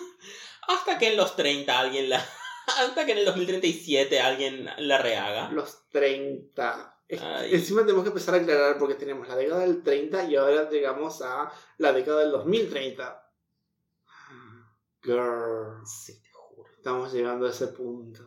hasta 0.69 0.99
que 0.99 1.09
en 1.09 1.17
los 1.17 1.35
30 1.37 1.79
alguien 1.79 2.09
la... 2.11 2.25
Hasta 2.67 3.05
que 3.05 3.13
en 3.13 3.19
el 3.19 3.25
2037 3.27 4.21
alguien 4.21 4.71
la 4.79 4.97
rehaga. 4.99 5.51
Los 5.51 5.87
30. 5.91 6.99
Es- 7.09 7.21
Ay. 7.21 7.55
Encima 7.55 7.83
tenemos 7.83 8.05
que 8.05 8.09
empezar 8.09 8.35
a 8.35 8.39
aclarar 8.39 8.79
porque 8.79 8.95
tenemos 8.95 9.29
la 9.29 9.37
década 9.37 9.61
del 9.61 9.83
30 9.83 10.31
y 10.31 10.37
ahora 10.37 10.71
llegamos 10.71 11.21
a 11.21 11.53
la 11.77 11.93
década 11.93 12.21
del 12.21 12.31
2030. 12.31 13.24
Girl. 15.05 15.85
Sí, 15.87 16.21
te 16.23 16.29
juro. 16.33 16.71
Estamos 16.77 17.13
llegando 17.13 17.47
a 17.47 17.51
ese 17.51 17.69
punto. 17.69 18.23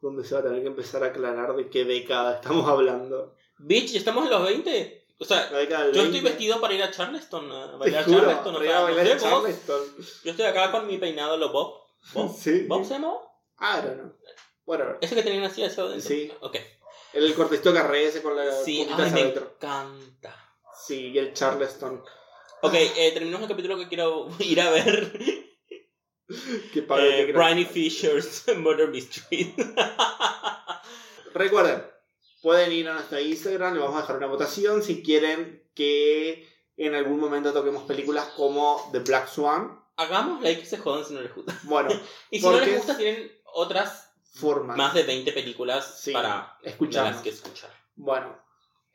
Donde 0.00 0.24
se 0.24 0.34
va 0.34 0.40
a 0.40 0.44
tener 0.44 0.60
que 0.62 0.68
empezar 0.68 1.02
a 1.02 1.08
aclarar 1.08 1.56
de 1.56 1.68
qué 1.70 1.84
década 1.84 2.36
estamos 2.36 2.68
hablando. 2.68 3.34
Bitch, 3.58 3.92
¿ya 3.92 3.98
estamos 3.98 4.24
en 4.24 4.30
los 4.30 4.44
20? 4.44 5.06
O 5.20 5.24
sea, 5.24 5.50
yo 5.50 5.58
estoy 5.58 6.02
20. 6.12 6.20
vestido 6.22 6.60
para 6.60 6.74
ir 6.74 6.82
a 6.82 6.90
Charleston, 6.92 7.50
a 7.50 7.76
bailar 7.76 8.04
juro, 8.04 8.20
Charleston. 8.20 8.54
o 8.54 8.58
para 8.58 8.64
ir 8.64 8.70
sea, 8.70 8.78
a 8.78 8.80
no 8.88 8.94
bailar 8.94 9.06
sé, 9.06 9.12
en 9.12 9.18
vos. 9.18 9.30
Charleston. 9.42 9.80
Yo 10.24 10.30
estoy 10.30 10.46
acá 10.46 10.70
con 10.70 10.86
mi 10.86 10.98
peinado 10.98 11.36
lo 11.36 11.50
Bob. 11.50 11.74
¿Bob? 12.14 12.36
Sí. 12.38 12.66
¿Bob 12.68 12.84
se 12.84 12.94
llama? 12.94 13.14
I 13.60 13.82
don't 13.84 13.94
know. 14.00 14.12
Whatever. 14.66 14.98
Ese 15.00 15.14
que 15.16 15.22
tenían 15.22 15.42
así 15.44 15.64
adentro. 15.64 16.00
Sí. 16.00 16.30
Ok. 16.40 16.56
El 17.14 17.34
cortecito 17.34 17.72
carré 17.74 18.04
ese 18.06 18.22
con 18.22 18.36
la 18.36 18.52
Sí, 18.52 18.82
ay, 18.88 18.94
me 18.96 19.02
adentro. 19.02 19.52
encanta. 19.56 20.36
Sí, 20.86 21.08
y 21.08 21.18
el 21.18 21.32
Charleston. 21.32 22.04
Ok, 22.62 22.74
eh, 22.74 23.10
terminamos 23.12 23.44
el 23.44 23.48
capítulo 23.48 23.78
que 23.78 23.88
quiero 23.88 24.28
ir 24.40 24.60
a 24.60 24.70
ver. 24.70 25.12
Qué 26.72 26.82
padre. 26.82 27.22
Eh, 27.22 27.32
Briny 27.32 27.64
Fisher's 27.64 28.44
Murder 28.56 28.88
Mystery. 28.88 29.54
Recuerden, 31.34 31.84
pueden 32.42 32.72
ir 32.72 32.88
a 32.88 32.94
nuestra 32.94 33.20
Instagram, 33.20 33.74
le 33.74 33.80
vamos 33.80 33.96
a 33.96 34.00
dejar 34.02 34.16
una 34.16 34.26
votación 34.26 34.82
si 34.82 35.02
quieren 35.02 35.62
que 35.74 36.46
en 36.76 36.94
algún 36.94 37.20
momento 37.20 37.52
toquemos 37.52 37.84
películas 37.84 38.26
como 38.36 38.88
The 38.92 39.00
Black 39.00 39.28
Swan. 39.28 39.82
Hagamos 39.96 40.42
like 40.42 40.62
y 40.62 40.66
se 40.66 40.78
jodan 40.78 41.04
si 41.04 41.14
no 41.14 41.20
les 41.20 41.34
gusta. 41.34 41.58
Bueno, 41.64 41.90
Y 42.30 42.40
si 42.40 42.46
no 42.46 42.60
les 42.60 42.76
gusta, 42.76 42.96
tienen 42.96 43.32
otras 43.44 44.12
formas. 44.34 44.76
más 44.76 44.94
de 44.94 45.02
20 45.02 45.32
películas 45.32 46.00
Sí, 46.00 46.12
para 46.12 46.56
que 46.62 46.68
escuchar. 46.68 47.14
Bueno, 47.96 48.40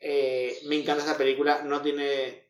eh, 0.00 0.58
me 0.66 0.76
encanta 0.76 1.04
esa 1.04 1.18
película. 1.18 1.62
No 1.62 1.82
tiene. 1.82 2.43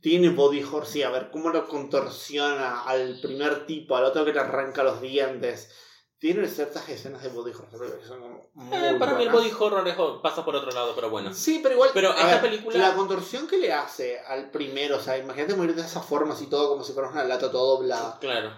Tiene 0.00 0.30
body 0.30 0.62
horror, 0.62 0.86
sí, 0.86 1.02
a 1.02 1.10
ver 1.10 1.30
cómo 1.30 1.50
lo 1.50 1.66
contorsiona 1.68 2.82
al 2.84 3.18
primer 3.20 3.66
tipo, 3.66 3.96
al 3.96 4.04
otro 4.04 4.24
que 4.24 4.32
le 4.32 4.40
arranca 4.40 4.82
los 4.82 5.00
dientes. 5.00 5.70
Tiene 6.18 6.46
ciertas 6.48 6.86
escenas 6.88 7.22
de 7.22 7.30
body 7.30 7.52
horror 7.52 7.98
que 7.98 8.06
son 8.06 8.20
muy 8.54 8.76
Eh, 8.76 8.96
para 8.98 9.14
mí 9.14 9.22
el 9.24 9.30
body 9.30 9.50
horror 9.58 9.88
es- 9.88 9.96
pasa 10.22 10.44
por 10.44 10.54
otro 10.54 10.70
lado, 10.70 10.92
pero 10.94 11.08
bueno. 11.08 11.32
Sí, 11.32 11.60
pero 11.62 11.74
igual. 11.74 11.90
Pero 11.94 12.10
esta 12.10 12.26
ver, 12.26 12.40
película- 12.42 12.78
La 12.78 12.94
contorsión 12.94 13.46
que 13.46 13.56
le 13.58 13.72
hace 13.72 14.18
al 14.20 14.50
primero, 14.50 14.96
o 14.96 15.00
sea, 15.00 15.16
imagínate 15.16 15.54
morir 15.54 15.74
de 15.74 15.82
esa 15.82 16.00
forma, 16.02 16.34
así 16.34 16.46
todo 16.46 16.68
como 16.68 16.84
si 16.84 16.92
fuera 16.92 17.08
una 17.08 17.24
lata 17.24 17.50
todo 17.50 17.76
doblada. 17.78 18.18
Claro. 18.20 18.52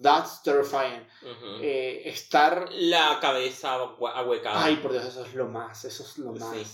That's 0.00 0.42
terrifying. 0.42 1.06
Eh, 1.60 2.02
estar. 2.06 2.68
La 2.72 3.18
cabeza 3.20 3.76
ahue- 3.76 4.12
ahuecada. 4.14 4.64
Ay, 4.64 4.76
por 4.76 4.92
Dios, 4.92 5.04
eso 5.04 5.24
es 5.24 5.34
lo 5.34 5.48
más, 5.48 5.84
eso 5.84 6.02
es 6.04 6.16
lo 6.18 6.32
más. 6.32 6.56
Sí. 6.56 6.66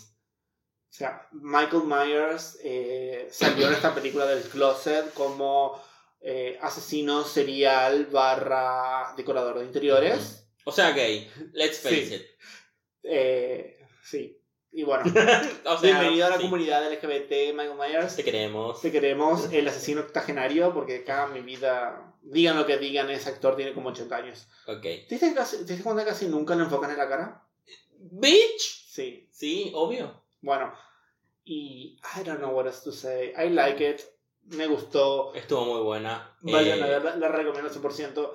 O 0.90 0.93
sea, 0.98 1.28
Michael 1.32 1.85
Myers 1.85 2.59
eh, 2.62 3.28
salió 3.31 3.69
en 3.69 3.74
esta 3.74 3.94
película 3.94 4.27
del 4.27 4.43
closet 4.43 5.12
como 5.15 5.81
eh, 6.20 6.59
asesino 6.62 7.24
serial 7.24 8.06
barra 8.06 9.15
decorador 9.16 9.59
de 9.59 9.66
interiores. 9.66 10.47
O 10.65 10.73
sea, 10.73 10.90
gay. 10.93 11.31
Let's 11.52 11.78
face 11.81 12.06
Sí. 12.06 12.15
it. 12.15 12.23
Eh, 13.05 13.78
sí. 14.02 14.35
Y 14.73 14.82
bueno, 14.82 15.05
o 15.65 15.78
sea, 15.78 15.81
bienvenido 15.82 16.27
a 16.27 16.31
la 16.31 16.36
sí. 16.36 16.43
comunidad 16.43 16.90
LGBT, 16.93 17.55
Michael 17.55 17.74
Myers. 17.78 18.16
Te 18.16 18.24
queremos. 18.24 18.81
Te 18.81 18.90
queremos, 18.93 19.52
el 19.52 19.66
asesino 19.69 20.01
octogenario, 20.02 20.74
porque 20.74 20.98
acá 20.98 21.27
mi 21.28 21.40
vida, 21.40 22.15
digan 22.23 22.56
lo 22.56 22.66
que 22.66 22.77
digan, 22.78 23.09
ese 23.10 23.28
actor 23.31 23.56
tiene 23.56 23.73
como 23.73 23.90
80 23.90 24.16
años. 24.16 24.48
Ok. 24.66 24.82
¿Te 24.82 25.06
diste, 25.10 25.32
casi- 25.35 25.59
te 25.59 25.65
diste 25.73 25.82
cuenta 25.85 26.05
que 26.05 26.10
casi 26.10 26.27
nunca 26.28 26.55
lo 26.55 26.65
enfocan 26.65 26.90
en 26.90 26.98
la 26.98 27.09
cara? 27.09 27.44
Bitch. 27.98 28.86
Sí. 28.90 29.28
Sí, 29.32 29.70
obvio. 29.74 30.23
Bueno, 30.40 30.73
y 31.44 31.98
I 32.16 32.23
don't 32.24 32.39
know 32.39 32.51
what 32.51 32.66
else 32.66 32.82
to 32.85 32.93
say. 32.93 33.32
I 33.36 33.51
like 33.51 33.86
it. 33.89 34.01
Me 34.55 34.66
gustó. 34.66 35.35
Estuvo 35.35 35.65
muy 35.65 35.82
buena. 35.82 36.35
Vayan 36.40 36.78
Eh, 36.78 36.82
a 36.82 36.86
verla, 36.86 37.16
la 37.16 37.28
recomiendo 37.28 37.70
100%. 37.70 38.32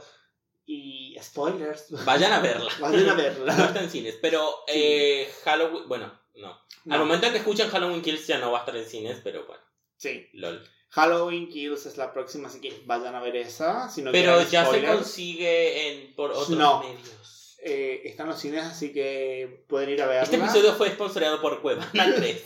Y 0.66 1.18
spoilers. 1.22 1.88
Vayan 2.06 2.32
a 2.34 2.40
verla. 2.40 2.72
Vayan 2.80 3.10
a 3.10 3.12
No 3.12 3.16
verla. 3.18 3.54
está 3.66 3.82
en 3.82 3.90
cines, 3.90 4.18
pero 4.22 4.64
Sí. 4.68 4.74
eh, 4.76 5.34
Halloween, 5.44 5.88
bueno, 5.88 6.20
no. 6.36 6.58
No, 6.86 6.94
Al 6.96 7.00
momento 7.02 7.26
en 7.28 7.32
que 7.34 7.40
escuchan 7.40 7.70
Halloween 7.70 8.02
Kills 8.02 8.28
ya 8.28 8.38
no 8.40 8.52
va 8.52 8.60
a 8.60 8.62
estar 8.62 8.76
en 8.76 8.86
cines, 8.86 9.20
pero 9.24 9.46
bueno, 9.48 9.64
Sí. 9.98 10.28
lol. 10.34 10.62
Halloween 10.90 11.50
Kills 11.50 11.86
es 11.88 11.98
la 11.98 12.14
próxima, 12.14 12.50
así 12.50 12.60
que 12.62 12.84
vayan 12.86 13.16
a 13.16 13.22
ver 13.22 13.36
esa. 13.38 13.90
Si 13.90 14.02
no 14.04 14.12
Pero 14.12 14.42
ya 14.44 14.66
se 14.70 14.84
consigue 14.86 15.88
en, 16.08 16.16
por 16.16 16.32
otros 16.32 16.50
No. 16.52 16.82
medios. 16.84 17.33
Eh, 17.66 18.02
están 18.06 18.28
los 18.28 18.40
cines, 18.40 18.66
así 18.66 18.92
que 18.92 19.64
pueden 19.70 19.90
ir 19.90 20.02
a 20.02 20.08
verla. 20.08 20.24
Este 20.24 20.36
episodio 20.36 20.74
fue 20.74 20.90
sponsoreado 20.92 21.40
por 21.42 21.62
Cuevana 21.62 21.90
3. 22.16 22.44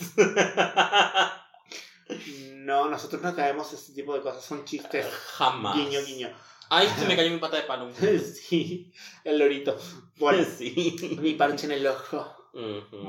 No, 2.56 2.90
nosotros 2.90 3.22
no 3.22 3.36
caemos 3.36 3.72
ese 3.74 3.94
tipo 3.94 4.14
de 4.14 4.22
cosas, 4.22 4.44
son 4.44 4.66
chistes. 4.66 5.06
Jamás. 5.38 5.76
Guiño, 5.78 6.00
guiño. 6.06 6.30
Ay, 6.70 6.88
se 7.00 7.06
me 7.06 7.16
cayó 7.16 7.32
mi 7.32 7.38
pata 7.40 7.58
de 7.58 7.64
palo. 7.64 7.90
sí, 8.20 8.92
el 9.24 9.40
lorito. 9.40 9.78
Bueno, 10.18 10.46
sí. 10.58 11.18
mi 11.20 11.34
parche 11.34 11.66
en 11.66 11.72
el 11.74 11.88
ojo. 11.88 12.36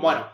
Bueno, 0.01 0.31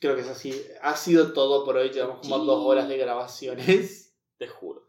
creo 0.00 0.14
que 0.14 0.20
es 0.22 0.28
así. 0.28 0.64
Ha 0.82 0.96
sido 0.96 1.32
todo 1.32 1.64
por 1.64 1.76
hoy. 1.76 1.90
Llevamos 1.90 2.20
como 2.20 2.38
Sí. 2.38 2.46
dos 2.46 2.64
horas 2.66 2.88
de 2.88 2.96
grabaciones. 2.98 4.14
Te 4.38 4.46
juro. 4.48 4.88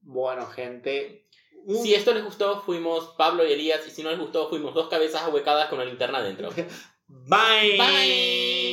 Bueno, 0.00 0.46
gente. 0.46 1.23
Un- 1.66 1.82
Si 1.82 1.94
esto 1.94 2.12
les 2.14 2.24
gustó, 2.24 2.60
fuimos 2.62 3.14
Pablo 3.16 3.46
y 3.46 3.52
Elías. 3.52 3.86
Y 3.86 3.90
si 3.90 4.02
no 4.02 4.10
les 4.10 4.18
gustó, 4.18 4.48
fuimos 4.48 4.74
dos 4.74 4.88
cabezas 4.88 5.22
ahuecadas 5.22 5.68
con 5.68 5.78
una 5.78 5.86
linterna 5.88 6.18
adentro. 6.18 6.50
Bye. 7.08 7.76
Bye. 7.78 8.63